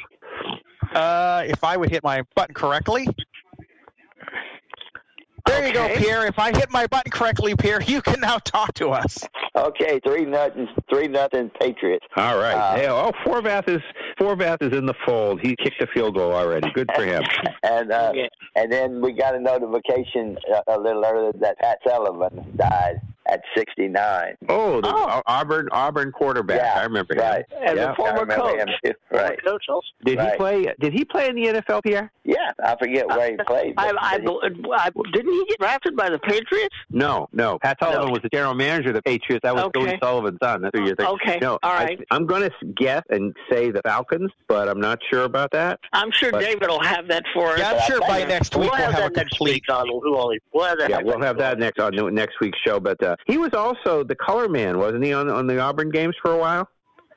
uh, 0.92 1.44
if 1.46 1.64
I 1.64 1.76
would 1.76 1.90
hit 1.90 2.02
my 2.02 2.22
button 2.34 2.54
correctly. 2.54 3.08
There 5.46 5.66
you 5.66 5.72
go, 5.72 5.88
Pierre. 5.96 6.26
If 6.26 6.38
I 6.38 6.50
hit 6.56 6.70
my 6.70 6.86
button 6.86 7.10
correctly, 7.10 7.54
Pierre, 7.56 7.82
you 7.82 8.00
can 8.02 8.20
now 8.20 8.38
talk 8.38 8.74
to 8.74 8.90
us. 8.90 9.18
Okay, 9.56 10.00
three 10.04 10.24
nothing, 10.24 10.68
three 10.90 11.08
nothing 11.08 11.50
Patriots. 11.60 12.06
All 12.16 12.38
right. 12.38 12.54
Uh, 12.54 12.74
hey, 12.76 12.88
oh, 12.88 13.12
Forbath 13.24 13.68
is 13.68 13.82
Forbath 14.18 14.62
is 14.62 14.76
in 14.76 14.86
the 14.86 14.94
fold. 15.04 15.40
He 15.40 15.56
kicked 15.56 15.80
a 15.82 15.86
field 15.88 16.14
goal 16.14 16.32
already. 16.32 16.70
Good 16.72 16.90
for 16.94 17.04
him. 17.04 17.22
And 17.64 17.92
uh, 17.92 18.12
Yeah. 18.14 18.26
and 18.56 18.72
then 18.72 19.00
we 19.00 19.12
got 19.12 19.34
a 19.36 19.40
notification 19.40 20.36
a, 20.68 20.74
a 20.74 20.78
little 20.80 21.04
earlier 21.04 21.32
that 21.40 21.58
Pat 21.60 21.78
Sullivan 21.86 22.44
died 22.56 23.00
at 23.28 23.40
69. 23.56 24.36
Oh, 24.48 24.80
the 24.80 24.88
Oh. 24.88 25.22
Auburn 25.26 25.68
Auburn 25.72 26.12
quarterback. 26.12 26.60
Yeah, 26.60 26.80
I 26.80 26.84
remember 26.84 27.14
right. 27.14 27.44
him. 27.50 27.58
As 27.68 27.76
Yeah. 27.76 27.92
a 27.92 27.94
former 27.94 28.26
coach. 28.26 28.58
him 28.58 28.68
too. 28.84 28.92
Right. 29.10 29.42
Coach 29.44 29.64
also. 29.68 29.86
Did 30.04 30.20
he 30.20 30.36
play? 30.36 30.66
Did 30.80 30.92
he 30.92 31.04
play 31.04 31.28
in 31.28 31.36
the 31.36 31.46
NFL, 31.46 31.82
Pierre? 31.82 32.10
Yeah, 32.24 32.50
I 32.64 32.76
forget 32.76 33.06
where 33.08 33.30
he 33.30 33.36
played. 33.46 33.74
I, 33.76 33.92
but- 33.92 34.02
I, 34.02 34.18
but 34.18 34.52
he- 34.54 34.64
I, 34.72 34.90
didn't 35.12 35.32
he 35.32 35.44
get 35.48 35.58
drafted 35.60 35.96
by 35.96 36.10
the 36.10 36.18
Patriots? 36.18 36.74
No, 36.90 37.28
no. 37.32 37.58
Pat 37.58 37.78
Sullivan 37.80 38.10
was 38.10 38.20
the 38.22 38.28
general 38.28 38.54
manager 38.54 38.88
of 38.90 38.94
the 38.94 39.02
Patriots. 39.02 39.42
That 39.42 39.54
was 39.54 39.64
Okay. 39.64 39.80
Billy 39.84 39.98
Sullivan's 40.02 40.38
son. 40.42 40.62
That's 40.62 40.76
who 40.78 40.84
you're 40.86 40.96
thinking. 40.96 41.14
Okay, 41.14 41.38
No, 41.40 41.52
all 41.62 41.72
I- 41.72 41.84
right. 41.84 42.00
I'm 42.10 42.26
going 42.26 42.42
to 42.48 42.66
guess 42.76 43.02
and 43.10 43.34
say 43.50 43.70
the 43.70 43.82
Falcons, 43.82 44.30
but 44.48 44.68
I'm 44.68 44.80
not 44.80 44.98
sure 45.10 45.24
about 45.24 45.50
that. 45.52 45.80
I'm 45.92 46.10
sure 46.12 46.30
But- 46.32 46.40
David 46.40 46.68
will 46.68 46.82
have 46.82 47.08
that 47.08 47.24
for 47.34 47.48
us. 47.50 47.58
Yeah, 47.58 47.68
I'm 47.70 47.74
But 47.76 47.82
I 47.82 47.86
sure 47.86 47.96
think 47.98 48.08
by 48.08 48.18
it- 48.20 48.28
next 48.28 48.54
We'll 48.54 48.62
week 48.64 48.72
we'll 48.72 48.80
have 48.82 48.92
have 48.94 49.00
a 49.00 49.08
that 49.08 49.16
next 49.16 49.28
complete. 49.36 49.52
week 49.68 49.72
on 49.74 49.88
who 49.88 50.16
all 50.16 50.34
we'll 50.52 50.64
have 50.66 50.78
that. 50.78 50.90
Yeah, 50.90 50.98
we'll 51.02 51.20
have 51.20 51.38
that 51.38 51.58
next 51.58 51.80
on 51.80 52.14
next 52.14 52.40
week's 52.40 52.58
show. 52.66 52.78
But 52.80 53.02
uh, 53.02 53.11
he 53.26 53.38
was 53.38 53.54
also 53.54 54.04
the 54.04 54.14
color 54.14 54.48
man, 54.48 54.78
wasn't 54.78 55.04
he, 55.04 55.12
on 55.12 55.28
on 55.28 55.46
the 55.46 55.58
Auburn 55.58 55.90
games 55.90 56.16
for 56.22 56.32
a 56.32 56.38
while? 56.38 56.68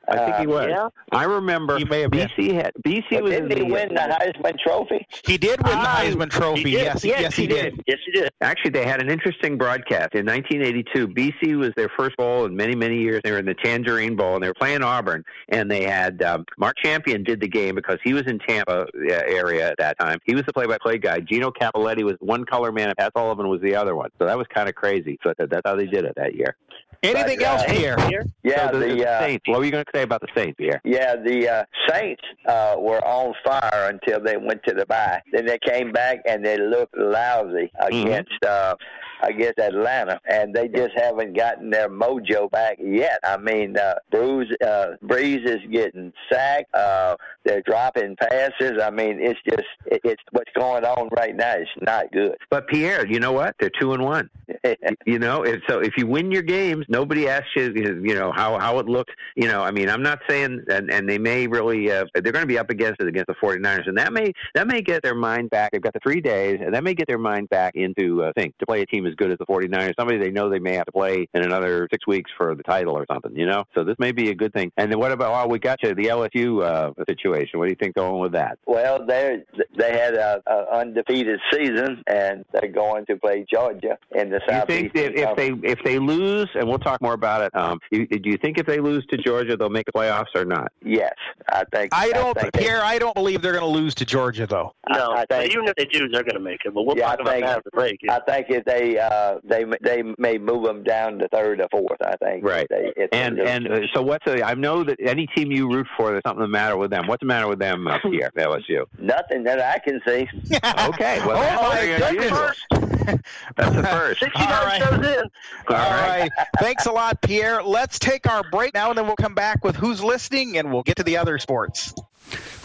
I 0.08 0.16
think 0.24 0.36
he 0.36 0.46
Uh, 0.46 0.50
was. 0.50 0.68
yeah. 0.68 0.88
I 1.12 1.24
remember 1.24 1.78
He 1.78 1.84
may 1.84 2.00
have 2.02 2.10
been. 2.10 2.28
BC 2.28 2.54
had 2.54 2.72
BC 2.84 3.04
but 3.10 3.22
was 3.24 3.32
didn't 3.32 3.52
in 3.52 3.58
he 3.58 3.64
the, 3.64 3.72
win 3.72 3.88
the 3.94 4.00
Heisman 4.00 4.58
Trophy? 4.58 5.06
He 5.26 5.36
did 5.38 5.60
win 5.62 5.72
the 5.78 5.84
Ah, 5.88 6.00
Heisman 6.02 6.30
Trophy. 6.30 6.62
he. 6.62 6.70
Yes, 6.70 7.04
Yes, 7.04 7.20
yes, 7.20 7.34
he, 7.36 7.42
he 7.42 7.48
did. 7.48 7.82
Yes, 7.86 7.98
he 8.06 8.12
did. 8.12 8.30
Actually, 8.40 8.70
they 8.70 8.84
had 8.86 9.00
an 9.02 9.10
interesting 9.10 9.56
broadcast 9.58 10.14
in 10.14 10.24
1982. 10.26 11.08
BC 11.08 11.56
was 11.56 11.70
their 11.76 11.88
first 11.96 12.16
bowl 12.16 12.44
in 12.44 12.54
many, 12.54 12.74
many 12.74 12.98
years. 13.00 13.20
They 13.24 13.32
were 13.32 13.38
in 13.38 13.46
the 13.46 13.54
Tangerine 13.54 14.16
Bowl, 14.16 14.34
and 14.34 14.42
they 14.42 14.48
were 14.48 14.54
playing 14.54 14.82
Auburn. 14.82 15.24
And 15.48 15.70
they 15.70 15.82
had 15.84 16.22
um, 16.22 16.44
Mark 16.58 16.76
Champion 16.82 17.22
did 17.24 17.40
the 17.40 17.48
game 17.48 17.74
because 17.74 17.98
he 18.04 18.12
was 18.14 18.22
in 18.26 18.38
Tampa 18.40 18.82
uh, 18.82 18.86
area 19.26 19.68
at 19.70 19.76
that 19.78 19.98
time. 19.98 20.18
He 20.24 20.34
was 20.34 20.44
the 20.44 20.52
play-by-play 20.52 20.98
guy. 20.98 21.20
Gino 21.20 21.50
Cappelletti 21.50 22.04
was 22.04 22.16
one 22.20 22.44
color 22.44 22.70
man, 22.72 22.88
and 22.88 22.96
Pat 22.96 23.12
Sullivan 23.16 23.48
was 23.48 23.60
the 23.60 23.74
other 23.74 23.96
one. 23.96 24.10
So 24.18 24.26
that 24.26 24.36
was 24.38 24.46
kind 24.54 24.68
of 24.68 24.74
crazy. 24.74 25.18
So 25.24 25.32
that's 25.38 25.62
how 25.64 25.74
they 25.76 25.86
did 25.86 26.04
it 26.04 26.12
that 26.16 26.34
year. 26.34 26.56
Anything 27.02 27.38
But, 27.38 27.46
uh, 27.46 27.50
else, 27.50 27.64
Pierre? 27.66 27.96
Yeah, 28.42 28.70
so 28.70 28.78
the, 28.78 28.86
the, 28.86 29.08
uh, 29.08 29.20
Saints. 29.20 29.48
What 29.48 29.58
were 29.58 29.64
you 29.64 29.70
going 29.70 29.84
to 29.84 29.90
say 29.94 30.02
about 30.02 30.20
the 30.20 30.28
Saints, 30.36 30.56
Pierre? 30.58 30.80
Yeah, 30.84 31.16
the 31.16 31.48
uh, 31.48 31.64
Saints 31.88 32.22
uh, 32.46 32.76
were 32.78 33.04
on 33.04 33.34
fire 33.44 33.90
until 33.90 34.22
they 34.22 34.36
went 34.36 34.62
to 34.66 34.74
the 34.74 34.86
bye. 34.86 35.20
Then 35.32 35.46
they 35.46 35.58
came 35.58 35.92
back 35.92 36.20
and 36.26 36.44
they 36.44 36.58
looked 36.58 36.96
lousy 36.96 37.70
against, 37.80 38.44
uh, 38.44 38.76
I 39.22 39.32
guess, 39.32 39.54
Atlanta, 39.58 40.20
and 40.28 40.54
they 40.54 40.68
just 40.68 40.92
haven't 40.96 41.36
gotten 41.36 41.70
their 41.70 41.88
mojo 41.88 42.50
back 42.50 42.78
yet. 42.78 43.18
I 43.24 43.36
mean, 43.36 43.76
uh, 43.78 43.94
Bruce 44.10 44.52
uh, 44.62 44.96
Brees 45.04 45.46
is 45.46 45.60
getting 45.70 46.12
sacked. 46.30 46.74
Uh, 46.74 47.16
they're 47.44 47.62
dropping 47.62 48.16
passes. 48.16 48.80
I 48.82 48.90
mean, 48.90 49.18
it's 49.20 49.40
just 49.48 49.66
it, 49.86 50.00
it's 50.04 50.22
what's 50.32 50.50
going 50.58 50.84
on 50.84 51.08
right 51.16 51.34
now. 51.34 51.54
It's 51.54 51.70
not 51.80 52.12
good. 52.12 52.36
But 52.50 52.68
Pierre, 52.68 53.06
you 53.06 53.20
know 53.20 53.32
what? 53.32 53.54
They're 53.58 53.70
two 53.80 53.92
and 53.92 54.04
one. 54.04 54.28
you 55.06 55.18
know, 55.18 55.42
if, 55.42 55.62
so 55.68 55.80
if 55.80 55.96
you 55.96 56.06
win 56.06 56.30
your 56.30 56.42
games, 56.42 56.85
nobody 56.88 57.28
asks 57.28 57.48
you, 57.56 57.72
you 57.74 58.14
know, 58.14 58.32
how 58.32 58.58
how 58.58 58.78
it 58.78 58.86
looked. 58.86 59.12
You 59.34 59.48
know, 59.48 59.62
I 59.62 59.70
mean, 59.70 59.88
I'm 59.88 60.02
not 60.02 60.20
saying, 60.28 60.64
and, 60.68 60.90
and 60.90 61.08
they 61.08 61.18
may 61.18 61.46
really, 61.46 61.90
uh, 61.90 62.04
they're 62.14 62.32
going 62.32 62.42
to 62.42 62.46
be 62.46 62.58
up 62.58 62.70
against 62.70 63.00
it 63.00 63.08
against 63.08 63.28
the 63.28 63.34
49ers, 63.34 63.88
and 63.88 63.98
that 63.98 64.12
may 64.12 64.32
that 64.54 64.66
may 64.66 64.82
get 64.82 65.02
their 65.02 65.14
mind 65.14 65.50
back. 65.50 65.72
They've 65.72 65.80
got 65.80 65.92
the 65.92 66.00
three 66.00 66.20
days, 66.20 66.58
and 66.64 66.74
that 66.74 66.84
may 66.84 66.94
get 66.94 67.06
their 67.06 67.18
mind 67.18 67.48
back 67.48 67.74
into 67.74 68.22
uh, 68.22 68.32
think 68.36 68.56
to 68.58 68.66
play 68.66 68.82
a 68.82 68.86
team 68.86 69.06
as 69.06 69.14
good 69.14 69.30
as 69.30 69.38
the 69.38 69.46
49ers. 69.46 69.94
Somebody 69.98 70.18
they 70.18 70.30
know 70.30 70.48
they 70.48 70.58
may 70.58 70.74
have 70.74 70.86
to 70.86 70.92
play 70.92 71.28
in 71.34 71.42
another 71.42 71.88
six 71.92 72.06
weeks 72.06 72.30
for 72.36 72.54
the 72.54 72.62
title 72.62 72.96
or 72.96 73.06
something. 73.10 73.34
You 73.36 73.46
know, 73.46 73.64
so 73.74 73.84
this 73.84 73.96
may 73.98 74.12
be 74.12 74.30
a 74.30 74.34
good 74.34 74.52
thing. 74.52 74.72
And 74.76 74.90
then 74.90 74.98
what 74.98 75.12
about? 75.12 75.46
Oh, 75.46 75.48
we 75.48 75.58
got 75.58 75.82
you 75.82 75.94
the 75.94 76.04
LSU 76.04 76.62
uh, 76.64 76.92
situation. 77.08 77.58
What 77.58 77.66
do 77.66 77.70
you 77.70 77.76
think 77.80 77.94
going 77.94 78.20
with 78.20 78.32
that? 78.32 78.58
Well, 78.66 79.04
they 79.06 79.42
they 79.76 79.92
had 79.92 80.14
a, 80.14 80.42
a 80.46 80.78
undefeated 80.78 81.40
season, 81.52 82.02
and 82.06 82.44
they're 82.52 82.70
going 82.70 83.06
to 83.06 83.16
play 83.16 83.44
Georgia 83.50 83.98
in 84.14 84.30
the 84.30 84.36
you 84.36 84.48
Southeast. 84.48 84.94
think 84.94 84.96
if, 84.96 85.14
if 85.14 85.36
they 85.36 85.68
if 85.68 85.78
they 85.84 85.98
lose, 85.98 86.48
and 86.54 86.68
we'll 86.76 86.84
talk 86.92 87.00
more 87.00 87.14
about 87.14 87.42
it. 87.42 87.54
Um, 87.56 87.78
you, 87.90 88.06
do 88.06 88.28
you 88.30 88.36
think 88.36 88.58
if 88.58 88.66
they 88.66 88.78
lose 88.80 89.04
to 89.06 89.16
Georgia, 89.16 89.56
they'll 89.56 89.70
make 89.70 89.86
the 89.86 89.92
playoffs 89.92 90.34
or 90.34 90.44
not? 90.44 90.70
Yes, 90.84 91.14
I 91.50 91.64
think. 91.72 91.94
I 91.94 92.10
don't, 92.10 92.38
think 92.38 92.52
they- 92.52 92.66
I 92.68 92.98
don't 92.98 93.14
believe 93.14 93.40
they're 93.42 93.52
going 93.52 93.64
to 93.64 93.70
lose 93.80 93.94
to 93.96 94.04
Georgia, 94.04 94.46
though. 94.46 94.74
No, 94.90 95.12
I, 95.12 95.22
I 95.22 95.24
think. 95.40 95.52
even 95.52 95.66
if 95.68 95.74
they 95.76 95.84
do, 95.86 96.08
they're 96.08 96.22
going 96.22 96.34
to 96.34 96.40
make 96.40 96.60
it. 96.64 96.74
But 96.74 96.82
we'll 96.84 96.96
Yeah, 96.96 97.06
talk 97.16 97.20
I 97.20 97.22
about 97.22 97.32
think- 97.32 97.46
that 97.46 97.58
at 97.58 97.64
the 97.64 97.70
break. 97.70 98.00
I 98.08 98.20
think 98.28 98.46
if 98.50 98.64
they 98.64 98.98
uh, 98.98 99.38
they 99.44 99.64
they 99.82 100.02
may 100.18 100.38
move 100.38 100.64
them 100.64 100.82
down 100.82 101.18
to 101.18 101.28
third 101.28 101.60
or 101.60 101.68
fourth. 101.70 102.00
I 102.02 102.16
think. 102.16 102.44
Right. 102.44 102.66
They, 102.70 102.92
if 102.96 103.08
And 103.12 103.40
and 103.40 103.68
uh, 103.68 103.80
so 103.94 104.02
what's 104.02 104.24
the? 104.24 104.44
I 104.44 104.54
know 104.54 104.84
that 104.84 104.98
any 105.00 105.26
team 105.28 105.50
you 105.50 105.68
root 105.70 105.86
for, 105.96 106.10
there's 106.10 106.22
something 106.26 106.42
the 106.42 106.48
matter 106.48 106.76
with 106.76 106.90
them. 106.90 107.06
What's 107.06 107.20
the 107.20 107.26
matter 107.26 107.48
with 107.48 107.58
them 107.58 107.86
up 107.88 108.00
here, 108.04 108.30
LSU? 108.36 108.84
nothing 108.98 109.42
that 109.44 109.60
I 109.60 109.78
can 109.78 110.00
see. 110.06 110.28
Okay, 110.88 111.18
well 111.26 111.36
Oh, 111.36 111.40
that's 111.40 111.62
my 111.62 111.74
very 111.74 112.16
goodness. 112.18 112.62
unusual. 112.70 113.20
That's 113.56 113.76
the 113.76 113.82
first. 113.84 114.20
69 114.20 114.48
All 114.52 114.64
right. 114.64 114.82
shows 114.82 115.06
in. 115.06 115.22
All 115.68 115.76
All 115.76 115.90
right. 116.08 116.30
Right. 116.66 116.76
Thanks 116.76 116.86
a 116.86 116.92
lot, 116.92 117.20
Pierre. 117.22 117.62
Let's 117.62 117.98
take 117.98 118.28
our 118.28 118.42
break 118.50 118.74
now, 118.74 118.90
and 118.90 118.98
then 118.98 119.06
we'll 119.06 119.16
come 119.16 119.34
back 119.34 119.64
with 119.64 119.76
who's 119.76 120.02
listening, 120.02 120.58
and 120.58 120.72
we'll 120.72 120.82
get 120.82 120.96
to 120.96 121.02
the 121.02 121.16
other 121.16 121.38
sports. 121.38 121.94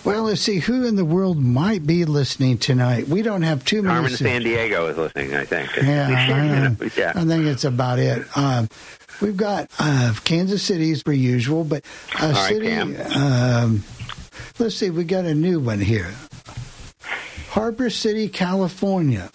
Well, 0.03 0.23
let's 0.23 0.41
see 0.41 0.57
who 0.57 0.87
in 0.87 0.95
the 0.95 1.05
world 1.05 1.39
might 1.39 1.85
be 1.85 2.05
listening 2.05 2.57
tonight. 2.57 3.07
We 3.07 3.21
don't 3.21 3.43
have 3.43 3.63
too 3.63 3.83
many. 3.83 3.93
Carmen 3.93 4.11
San 4.11 4.41
Diego 4.41 4.87
is 4.87 4.97
listening, 4.97 5.35
I 5.35 5.45
think. 5.45 5.69
Yeah, 5.75 6.07
I, 6.07 6.47
know. 6.47 6.75
yeah. 6.97 7.13
I 7.15 7.25
think 7.25 7.45
it's 7.45 7.63
about 7.63 7.99
it. 7.99 8.25
Um, 8.35 8.69
we've 9.21 9.37
got 9.37 9.69
uh, 9.77 10.15
Kansas 10.23 10.63
City's 10.63 11.03
per 11.03 11.11
usual, 11.11 11.63
but 11.63 11.85
uh, 12.19 12.31
right, 12.33 12.49
City. 12.49 12.67
Cam. 12.67 12.95
Um, 13.15 13.83
let's 14.57 14.75
see, 14.75 14.89
we 14.89 15.03
got 15.03 15.25
a 15.25 15.35
new 15.35 15.59
one 15.59 15.79
here. 15.79 16.11
Harbor 17.49 17.91
City, 17.91 18.29
California. 18.29 19.29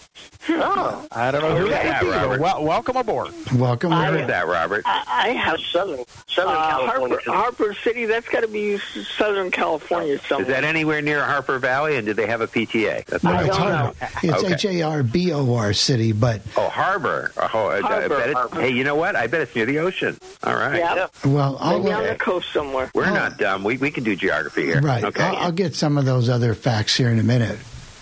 Oh, 0.59 1.07
I 1.13 1.31
don't 1.31 1.43
know 1.43 1.49
who 1.57 1.65
Where's 1.65 1.71
that 1.71 1.85
that, 1.85 2.03
would 2.05 2.11
be. 2.13 2.17
Robert? 2.17 2.41
Well, 2.41 2.65
welcome 2.65 2.97
aboard. 2.97 3.33
Welcome. 3.55 3.93
I- 3.93 4.05
aboard. 4.07 4.15
Where's 4.17 4.29
that, 4.29 4.47
Robert? 4.47 4.83
I, 4.87 5.05
I 5.07 5.29
have 5.31 5.61
Southern 5.61 6.05
Southern 6.29 6.55
Uh, 6.55 6.69
California. 6.71 7.19
Harper, 7.27 7.33
Harper 7.33 7.75
City, 7.83 8.07
that's 8.07 8.29
got 8.29 8.41
to 8.41 8.49
be 8.49 8.79
Southern 9.19 9.51
California 9.51 10.19
somewhere. 10.29 10.47
Is 10.47 10.53
that 10.55 10.65
anywhere 10.65 11.01
near 11.03 11.23
Harper 11.25 11.59
Valley? 11.59 11.97
And 11.97 12.07
do 12.07 12.15
they 12.15 12.27
have 12.27 12.41
a 12.41 12.47
PTA? 12.47 13.05
That's 13.07 13.23
No, 13.25 13.35
what 13.35 13.47
it's 13.47 13.57
don't 13.57 13.67
Harbor. 13.71 13.97
know. 14.01 14.09
It's 14.35 14.45
Okay. 14.45 14.55
H 14.55 14.65
A 14.67 14.83
R 14.83 15.03
B 15.03 15.33
O 15.33 15.55
R 15.55 15.73
City, 15.73 16.13
but 16.13 16.41
Oh, 16.57 16.69
Harbor. 16.69 17.33
Oh, 17.37 17.67
I- 17.69 17.77
I 17.79 17.81
Harbor, 17.81 18.09
bet 18.19 18.33
Harbor. 18.35 18.61
Hey, 18.61 18.71
you 18.71 18.85
know 18.85 18.97
what? 18.97 19.17
I 19.17 19.27
bet 19.27 19.41
it's 19.43 19.55
near 19.55 19.67
the 19.67 19.79
ocean. 19.79 20.17
All 20.45 20.55
right. 20.55 20.79
yeah, 20.79 21.07
well, 21.25 21.57
I'll 21.61 21.79
Maybe 21.81 21.93
on 21.93 22.05
the 22.05 22.15
coast 22.17 22.53
somewhere. 22.53 22.91
We're 22.95 23.07
Oh. 23.07 23.15
not 23.15 23.39
dumb. 23.39 23.65
We, 23.65 23.77
we 23.77 23.91
can 23.91 24.05
do 24.05 24.17
geography 24.17 24.65
here. 24.65 24.81
right. 24.81 25.05
Okay. 25.05 25.23
I'll, 25.23 25.37
I'll 25.37 25.53
get 25.53 25.75
some 25.75 25.97
of 25.99 26.05
those 26.05 26.29
other 26.29 26.55
facts 26.55 26.97
here 26.97 27.09
in 27.11 27.19
a 27.19 27.23
minute. 27.23 27.59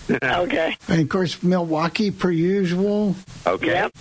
okay. 0.23 0.77
And 0.87 1.01
of 1.01 1.09
course, 1.09 1.41
Milwaukee, 1.43 2.11
per 2.11 2.31
usual. 2.31 3.15
okay. 3.45 3.67
Yep. 3.67 3.93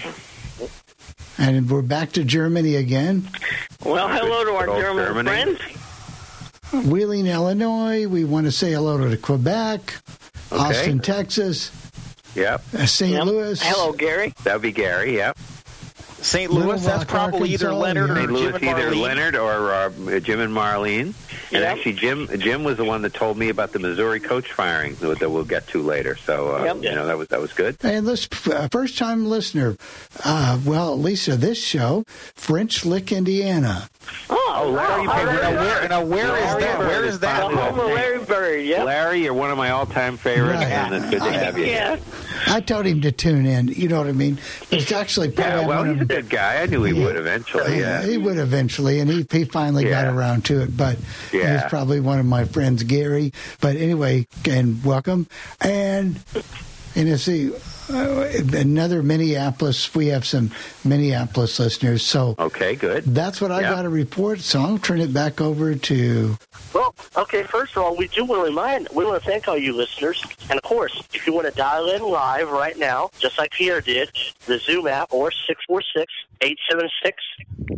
And 1.38 1.68
we're 1.68 1.82
back 1.82 2.12
to 2.12 2.24
Germany 2.24 2.76
again. 2.76 3.28
Well, 3.84 4.08
hello 4.08 4.44
to 4.44 4.50
our 4.52 4.80
German 4.80 5.04
Germany. 5.24 5.56
friends. 5.56 6.86
Wheeling, 6.86 7.26
Illinois. 7.26 8.06
We 8.06 8.24
want 8.24 8.46
to 8.46 8.52
say 8.52 8.72
hello 8.72 9.08
to 9.08 9.16
Quebec, 9.16 9.94
Austin, 10.52 11.00
Texas, 11.00 11.70
Yep. 12.34 12.62
uh, 12.74 12.86
St. 12.86 13.12
Yep. 13.12 13.24
Louis. 13.26 13.60
Hello, 13.62 13.92
Gary. 13.92 14.32
That 14.44 14.54
would 14.54 14.62
be 14.62 14.72
Gary. 14.72 15.16
Yep. 15.16 15.38
St. 16.24 16.50
Little 16.50 16.70
Louis, 16.70 16.84
that's 16.84 16.98
Rock, 17.00 17.08
probably 17.08 17.50
either 17.50 17.68
Arkansas, 17.70 17.78
Leonard 17.80 18.10
or 18.10 18.14
yeah. 18.14 18.14
St. 18.14 18.26
Jim 18.28 18.34
Louis, 18.34 18.54
and 18.54 18.64
either 18.64 18.90
Marlene. 18.90 19.00
Leonard 19.02 19.36
or 19.36 19.72
uh, 19.72 20.20
Jim 20.20 20.40
and 20.40 20.52
Marlene. 20.54 21.00
And 21.52 21.62
Yep. 21.62 21.76
actually, 21.76 21.92
Jim 21.92 22.28
Jim 22.40 22.64
was 22.64 22.78
the 22.78 22.84
one 22.84 23.02
that 23.02 23.14
told 23.14 23.36
me 23.36 23.48
about 23.50 23.72
the 23.72 23.78
Missouri 23.78 24.18
coach 24.18 24.50
firing 24.52 24.94
that 24.96 25.20
that 25.20 25.30
we'll 25.30 25.44
get 25.44 25.68
to 25.68 25.82
later. 25.82 26.16
So 26.16 26.56
uh, 26.56 26.64
Yep. 26.64 26.76
you 26.82 26.94
know 26.94 27.06
that 27.06 27.16
was 27.18 27.28
that 27.28 27.40
was 27.40 27.52
good. 27.52 27.76
And 27.82 28.08
this 28.08 28.26
uh, 28.50 28.66
first 28.72 28.98
time 28.98 29.26
listener, 29.26 29.76
uh, 30.24 30.58
well, 30.64 30.92
at 30.94 30.98
least 30.98 31.28
of 31.28 31.40
this 31.40 31.62
show, 31.62 32.04
French 32.34 32.84
Lick, 32.84 33.12
Indiana. 33.12 33.88
Oh, 34.30 34.72
Larry 34.74 35.06
wow. 35.06 35.24
Bird. 35.24 35.26
Larry 35.26 35.38
Now, 35.42 35.50
where, 35.60 35.88
now, 35.88 36.04
where 36.04 36.36
is 36.36 36.44
Larry 36.54 36.60
that? 36.62 36.78
Bird 36.78 36.86
Where 36.88 37.04
is 37.04 37.14
is 37.14 37.20
that? 37.20 37.40
finally 37.42 37.54
The 37.56 37.62
home 37.62 37.78
of 37.80 37.86
Larry 37.86 38.18
Bird. 38.24 38.64
Yep. 38.66 38.84
Larry, 38.86 39.22
you're 39.22 39.34
one 39.34 39.50
of 39.50 39.56
my 39.58 39.70
all-time 39.70 40.16
favorites, 40.16 40.60
Right. 40.62 40.70
and 40.72 40.94
it's 40.94 41.10
good 41.10 41.22
to 41.22 41.32
have 41.32 41.58
you. 41.58 41.66
Yeah. 41.66 41.96
I 42.46 42.60
told 42.60 42.86
him 42.86 43.00
to 43.02 43.12
tune 43.12 43.46
in. 43.46 43.68
You 43.68 43.88
know 43.88 43.98
what 43.98 44.06
I 44.08 44.12
mean? 44.12 44.38
But 44.70 44.80
it's 44.80 44.92
actually 44.92 45.30
probably 45.30 45.60
Yeah, 45.62 45.66
well, 45.66 45.84
he's 45.84 46.00
a 46.00 46.04
good 46.04 46.28
guy. 46.28 46.62
I 46.62 46.66
knew 46.66 46.82
he 46.84 46.92
would 46.92 47.16
eventually. 47.16 47.64
Oh, 47.64 47.68
yeah. 47.74 48.02
he 48.04 48.18
would 48.18 48.38
eventually, 48.38 49.00
and 49.00 49.10
he 49.10 49.26
he 49.30 49.44
finally 49.44 49.84
got 49.84 50.06
around 50.06 50.44
to 50.46 50.62
it. 50.62 50.76
But 50.76 50.98
Yeah. 51.32 51.60
he's 51.60 51.68
probably 51.70 52.00
one 52.00 52.18
of 52.18 52.26
my 52.26 52.44
friends, 52.44 52.82
Gary. 52.82 53.32
But 53.60 53.76
anyway, 53.76 54.26
and 54.48 54.84
welcome. 54.84 55.26
And 55.60 56.20
and 56.94 57.08
you 57.08 57.16
see 57.16 57.50
uh, 57.92 58.26
another 58.54 59.02
Minneapolis. 59.02 59.94
We 59.94 60.06
have 60.08 60.24
some 60.26 60.50
Minneapolis 60.84 61.58
listeners, 61.58 62.04
so 62.04 62.34
Okay, 62.38 62.74
good. 62.76 63.04
that's 63.06 63.40
what 63.40 63.50
I 63.52 63.60
Yeah. 63.62 63.70
got 63.70 63.82
to 63.82 63.88
report. 63.88 64.40
So 64.40 64.60
I'll 64.60 64.78
turn 64.78 65.00
it 65.00 65.12
back 65.12 65.40
over 65.40 65.74
to. 65.74 66.36
Well, 66.72 66.94
okay, 67.16 67.42
first 67.44 67.76
of 67.76 67.82
all, 67.82 67.96
we 67.96 68.08
do 68.08 68.24
want 68.24 68.40
to 68.42 68.44
remind, 68.46 68.88
we 68.92 69.04
want 69.04 69.22
to 69.22 69.28
thank 69.28 69.46
all 69.48 69.56
you 69.58 69.72
listeners. 69.72 70.22
And 70.50 70.58
of 70.58 70.62
course, 70.64 71.02
if 71.12 71.26
you 71.26 71.32
want 71.32 71.46
to 71.46 71.52
dial 71.54 71.88
in 71.90 72.02
live 72.02 72.50
right 72.50 72.76
now, 72.78 73.10
just 73.18 73.38
like 73.38 73.52
Pierre 73.52 73.80
did, 73.80 74.10
the 74.46 74.58
Zoom 74.58 74.86
app 74.88 75.12
or 75.12 75.30
646 75.30 76.12
876 76.40 77.22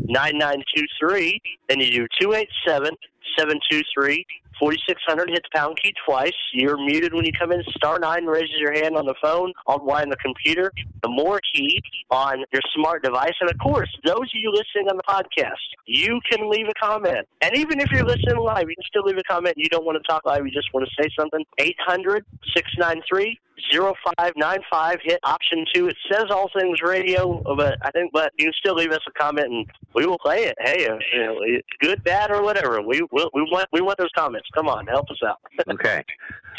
9923, 0.09 1.43
then 1.69 1.81
you 1.81 1.91
do 1.91 2.07
287 2.21 2.97
723 3.37 4.27
4600, 4.59 5.31
hit 5.31 5.43
the 5.43 5.59
pound 5.59 5.79
key 5.83 5.93
twice. 6.05 6.33
You're 6.53 6.77
muted 6.77 7.13
when 7.15 7.25
you 7.25 7.33
come 7.39 7.53
in. 7.53 7.63
Star 7.77 7.99
9 7.99 8.27
raises 8.27 8.57
your 8.59 8.73
hand 8.73 8.97
on 8.97 9.07
the 9.07 9.15
phone, 9.23 9.53
on 9.67 9.85
Y 9.85 10.03
on 10.03 10.09
the 10.09 10.17
computer, 10.17 10.73
the 11.03 11.09
more 11.09 11.41
key 11.55 11.81
on 12.11 12.45
your 12.53 12.63
smart 12.75 13.03
device. 13.03 13.35
And 13.41 13.51
of 13.51 13.59
course, 13.59 13.89
those 14.05 14.17
of 14.17 14.35
you 14.35 14.51
listening 14.51 14.89
on 14.89 14.97
the 14.97 15.03
podcast, 15.03 15.53
you 15.87 16.21
can 16.31 16.51
leave 16.51 16.67
a 16.69 16.75
comment. 16.81 17.27
And 17.43 17.57
even 17.57 17.81
if 17.81 17.91
you're 17.91 18.05
listening 18.05 18.39
live, 18.39 18.69
you 18.69 18.77
can 18.77 18.85
still 18.87 19.05
leave 19.05 19.19
a 19.19 19.23
comment. 19.23 19.55
You 19.57 19.69
don't 19.69 19.85
want 19.85 19.99
to 20.03 20.09
talk 20.09 20.25
live, 20.25 20.45
you 20.45 20.53
just 20.53 20.73
want 20.73 20.87
to 20.89 21.03
say 21.03 21.09
something. 21.19 21.45
800 21.59 22.25
693 22.55 23.39
0595. 23.73 24.99
Hit 25.03 25.21
option 25.25 25.65
two. 25.75 25.89
It 25.89 25.97
says 26.11 26.25
all 26.31 26.51
things 26.59 26.81
radio, 26.83 27.43
but 27.57 27.79
I 27.83 27.91
think, 27.91 28.13
but 28.13 28.33
you 28.39 28.47
can 28.47 28.53
still 28.55 28.75
leave 28.75 28.93
us 28.93 29.01
a 29.07 29.13
comment 29.13 29.47
and 29.47 29.67
we 29.95 30.07
will 30.07 30.19
play 30.19 30.45
it. 30.45 30.57
Hey, 30.61 30.87
uh, 30.87 30.99
you 31.13 31.25
know, 31.25 31.41
good, 31.81 32.03
bad, 32.05 32.31
or 32.31 32.43
whatever. 32.43 32.83
We 32.83 33.03
we 33.13 33.29
we 33.33 33.43
want 33.43 33.69
we 33.73 33.81
want 33.81 33.99
those 33.99 34.11
comments. 34.17 34.49
Come 34.55 34.69
on, 34.69 34.87
help 34.87 35.11
us 35.11 35.19
out. 35.27 35.39
Okay. 35.77 36.05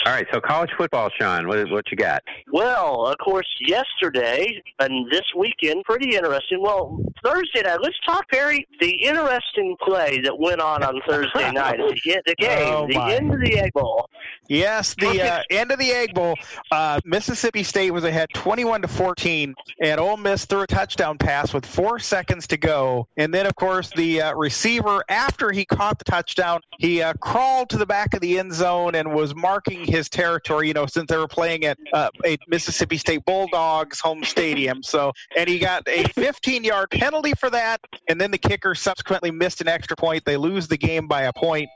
All 0.05 0.13
right. 0.13 0.27
So 0.31 0.39
college 0.39 0.69
football, 0.77 1.09
Sean. 1.19 1.47
What 1.47 1.69
what 1.71 1.89
you 1.91 1.97
got? 1.97 2.23
Well, 2.51 3.07
of 3.07 3.17
course, 3.17 3.47
yesterday 3.59 4.61
and 4.79 5.09
this 5.11 5.23
weekend, 5.35 5.83
pretty 5.85 6.15
interesting. 6.15 6.61
Well, 6.61 6.99
Thursday 7.23 7.61
night, 7.63 7.79
let's 7.81 7.97
talk, 8.05 8.27
Perry. 8.29 8.65
The 8.79 8.91
interesting 8.91 9.75
play 9.81 10.21
that 10.21 10.37
went 10.37 10.61
on 10.61 10.83
on 10.83 11.01
Thursday 11.07 11.51
night, 11.53 11.77
the, 11.77 12.21
the 12.25 12.35
game, 12.35 12.73
Oh, 12.73 12.87
the 12.87 12.95
my. 12.95 13.13
end 13.13 13.33
of 13.33 13.39
the 13.41 13.57
Egg 13.59 13.73
Bowl. 13.73 14.09
Yes, 14.49 14.95
the 14.95 15.21
uh, 15.21 15.41
end 15.49 15.71
of 15.71 15.79
the 15.79 15.91
Egg 15.91 16.13
Bowl, 16.13 16.35
uh, 16.71 17.01
Mississippi 17.03 17.63
State 17.63 17.91
was 17.91 18.05
ahead 18.05 18.29
21 18.33 18.81
to 18.83 18.87
14, 18.87 19.53
and 19.81 19.99
Ole 19.99 20.15
Miss 20.15 20.45
threw 20.45 20.61
a 20.61 20.67
touchdown 20.67 21.17
pass 21.17 21.53
with 21.53 21.65
four 21.65 21.99
seconds 21.99 22.47
to 22.47 22.57
go. 22.57 23.07
And 23.17 23.33
then, 23.33 23.45
of 23.45 23.55
course, 23.55 23.91
the 23.95 24.21
uh, 24.21 24.35
receiver, 24.35 25.03
after 25.09 25.51
he 25.51 25.65
caught 25.65 25.97
the 25.99 26.05
touchdown, 26.05 26.61
he 26.79 27.01
uh, 27.01 27.13
crawled 27.19 27.69
to 27.71 27.77
the 27.77 27.85
back 27.85 28.13
of 28.13 28.21
the 28.21 28.39
end 28.39 28.53
zone 28.53 28.95
and 28.95 29.11
was 29.13 29.35
marking 29.35 29.83
his 29.87 30.09
territory. 30.09 30.67
You 30.67 30.73
know, 30.73 30.85
since 30.85 31.09
they 31.09 31.17
were 31.17 31.27
playing 31.27 31.65
at 31.65 31.77
uh, 31.93 32.09
a 32.25 32.37
Mississippi 32.47 32.97
State 32.97 33.25
Bulldogs 33.25 33.99
home 33.99 34.23
stadium, 34.23 34.83
so 34.83 35.11
and 35.35 35.49
he 35.49 35.59
got 35.59 35.87
a 35.87 36.03
15-yard 36.03 36.91
penalty 36.91 37.33
for 37.33 37.49
that. 37.49 37.81
And 38.09 38.19
then 38.19 38.31
the 38.31 38.37
kicker 38.37 38.75
subsequently 38.75 39.31
missed 39.31 39.61
an 39.61 39.67
extra 39.67 39.95
point. 39.95 40.25
They 40.25 40.37
lose 40.37 40.67
the 40.67 40.77
game 40.77 41.07
by 41.07 41.23
a 41.23 41.33
point. 41.33 41.69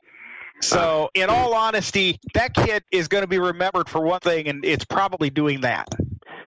So, 0.62 1.10
in 1.16 1.30
all 1.30 1.56
honesty, 1.56 2.20
that 2.36 2.54
kid 2.54 2.84
is 2.92 3.08
going 3.08 3.24
to 3.24 3.28
be 3.28 3.40
remembered 3.40 3.90
for 3.90 4.02
one 4.02 4.20
thing, 4.20 4.48
and 4.48 4.64
it's 4.64 4.86
probably 4.86 5.32
doing 5.32 5.62
that. 5.62 5.88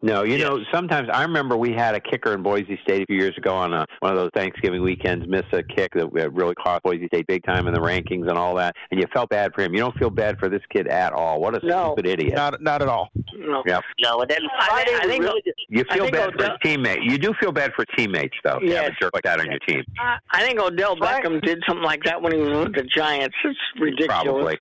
No, 0.05 0.23
you 0.23 0.37
know, 0.37 0.59
sometimes 0.71 1.09
I 1.11 1.23
remember 1.23 1.57
we 1.57 1.73
had 1.73 1.95
a 1.95 2.01
kicker 2.01 2.35
in 2.35 2.43
Boise 2.43 2.79
State 2.83 3.05
a 3.05 3.07
few 3.07 3.17
years 3.17 3.33
ago 3.39 3.55
on 3.55 3.73
a, 3.73 3.87
one 4.01 4.13
of 4.13 4.19
those 4.19 4.29
Thanksgiving 4.35 4.83
weekends, 4.83 5.27
miss 5.27 5.45
a 5.53 5.63
kick 5.63 5.95
that 5.95 6.13
really 6.13 6.55
cost 6.57 6.83
Boise 6.83 7.07
State 7.07 7.27
big 7.27 7.43
time 7.43 7.67
in 7.69 7.73
the 7.73 7.81
rankings 7.81 8.29
and 8.29 8.37
all 8.37 8.55
that, 8.57 8.77
and 8.91 9.01
you 9.01 9.07
felt 9.15 9.31
bad 9.31 9.53
for 9.55 9.63
him. 9.63 9.73
You 9.73 9.81
don't 9.81 9.97
feel 9.97 10.11
bad 10.11 10.39
for 10.39 10.51
this 10.51 10.61
kid 10.69 10.89
at 10.89 11.15
all. 11.15 11.41
What 11.41 11.55
a 11.57 11.67
No. 11.67 11.95
stupid 11.95 12.07
idiot. 12.07 12.35
Not, 12.35 12.61
not 12.61 12.83
at 12.83 12.89
all. 12.89 13.09
No. 13.35 13.63
Yep. 13.67 13.83
No, 14.03 14.21
and 14.21 14.31
then 14.31 14.41
I 14.61 14.67
Friday, 14.69 14.91
think- 14.91 15.03
I 15.03 15.07
think- 15.07 15.25
really 15.25 15.41
did. 15.43 15.55
You 15.71 15.85
feel 15.91 16.03
think 16.05 16.13
bad 16.17 16.33
for 16.33 16.35
Odell- 16.35 16.59
his 16.63 16.71
teammate. 16.77 16.99
You 17.05 17.17
do 17.17 17.33
feel 17.41 17.51
bad 17.53 17.73
for 17.75 17.87
teammates, 17.97 18.37
though. 18.45 18.59
to 18.59 18.67
have 18.67 18.69
Yes. 18.69 18.91
a 19.01 19.05
jerk 19.05 19.15
like 19.15 19.25
that 19.25 19.41
on 19.41 19.47
your 19.51 19.59
team. 19.61 19.83
I, 19.99 20.19
I 20.33 20.43
think 20.43 20.61
Odell 20.61 20.97
Beckham 20.97 21.41
did 21.41 21.63
something 21.67 21.83
like 21.83 22.03
that 22.05 22.21
when 22.21 22.33
he 22.35 22.39
was 22.41 22.59
with 22.67 22.75
the 22.75 22.83
Giants. 22.83 23.35
It's 23.43 23.59
ridiculous. 23.81 24.23
Probably. 24.23 24.59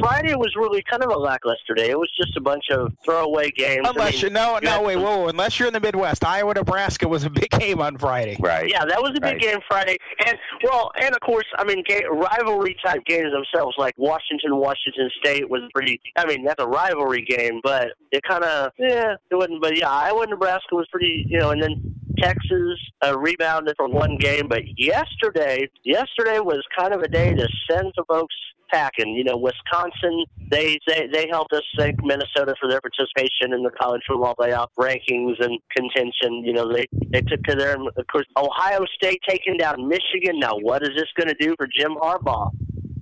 Friday 0.00 0.34
was 0.34 0.52
really 0.56 0.82
kind 0.90 1.02
of 1.02 1.10
a 1.10 1.16
lackluster 1.18 1.74
day. 1.74 1.90
It 1.90 1.98
was 1.98 2.10
just 2.16 2.36
a 2.36 2.40
bunch 2.40 2.64
of 2.70 2.92
throwaway 3.04 3.50
games. 3.50 3.86
I 3.86 3.90
Unless 3.90 4.14
mean, 4.14 4.22
you 4.22 4.30
no, 4.30 4.58
no, 4.62 4.70
had 4.70 4.84
wait, 4.84 4.94
some- 4.94 5.02
whoa, 5.02 5.16
whoa, 5.18 5.28
unless 5.28 5.58
you're 5.58 5.68
in 5.68 5.74
the 5.74 5.80
Midwest, 5.80 6.24
Iowa, 6.24 6.54
Nebraska 6.54 7.06
was 7.08 7.24
a 7.24 7.30
big 7.30 7.50
game 7.50 7.80
on 7.80 7.96
Friday. 7.98 8.36
Right. 8.40 8.68
Yeah, 8.70 8.84
that 8.84 9.00
was 9.00 9.10
a 9.10 9.20
big 9.20 9.22
Right. 9.34 9.40
game 9.40 9.58
Friday, 9.68 9.96
and 10.26 10.38
well, 10.62 10.90
and 11.00 11.14
of 11.14 11.20
course, 11.20 11.46
I 11.58 11.64
mean, 11.64 11.82
ga- 11.86 12.06
rivalry 12.10 12.76
type 12.84 13.04
games 13.06 13.32
themselves, 13.32 13.74
like 13.78 13.94
Washington, 13.96 14.56
Washington 14.56 15.10
State 15.22 15.48
was 15.48 15.62
pretty. 15.74 16.00
I 16.16 16.26
mean, 16.26 16.44
that's 16.44 16.62
a 16.62 16.66
rivalry 16.68 17.22
game, 17.22 17.60
but 17.62 17.88
it 18.12 18.22
kind 18.22 18.44
of 18.44 18.72
yeah, 18.78 19.14
it 19.30 19.34
wasn't. 19.34 19.60
But 19.62 19.76
yeah, 19.76 19.90
Iowa, 19.90 20.26
Nebraska 20.26 20.74
was 20.74 20.86
pretty, 20.90 21.24
you 21.28 21.38
know, 21.38 21.50
and 21.50 21.62
then 21.62 21.94
Texas 22.18 22.78
uh, 23.04 23.18
rebounded 23.18 23.74
from 23.76 23.92
one 23.92 24.16
game, 24.16 24.48
but 24.48 24.62
yesterday, 24.78 25.68
yesterday 25.84 26.38
was 26.40 26.62
kind 26.76 26.94
of 26.94 27.02
a 27.02 27.08
day 27.08 27.34
to 27.34 27.46
send 27.70 27.92
some 27.94 28.04
folks 28.08 28.34
packing. 28.70 29.14
You 29.14 29.24
know, 29.24 29.36
Wisconsin, 29.36 30.24
they 30.50 30.78
they 30.86 31.08
they 31.12 31.28
helped 31.28 31.52
us 31.52 31.62
thank 31.76 32.02
Minnesota 32.02 32.54
for 32.60 32.68
their 32.68 32.80
participation 32.80 33.52
in 33.52 33.62
the 33.62 33.70
college 33.70 34.02
football 34.06 34.34
playoff 34.34 34.68
rankings 34.78 35.42
and 35.44 35.58
contention. 35.76 36.44
You 36.44 36.52
know, 36.52 36.72
they 36.72 36.86
they 37.08 37.20
took 37.22 37.42
to 37.44 37.54
their 37.54 37.76
of 37.76 38.06
course 38.10 38.26
Ohio 38.36 38.84
State 38.94 39.20
taking 39.28 39.56
down 39.56 39.88
Michigan. 39.88 40.38
Now, 40.38 40.56
what 40.56 40.82
is 40.82 40.90
this 40.96 41.08
going 41.16 41.28
to 41.28 41.36
do 41.38 41.54
for 41.56 41.66
Jim 41.66 41.94
Harbaugh? 41.96 42.50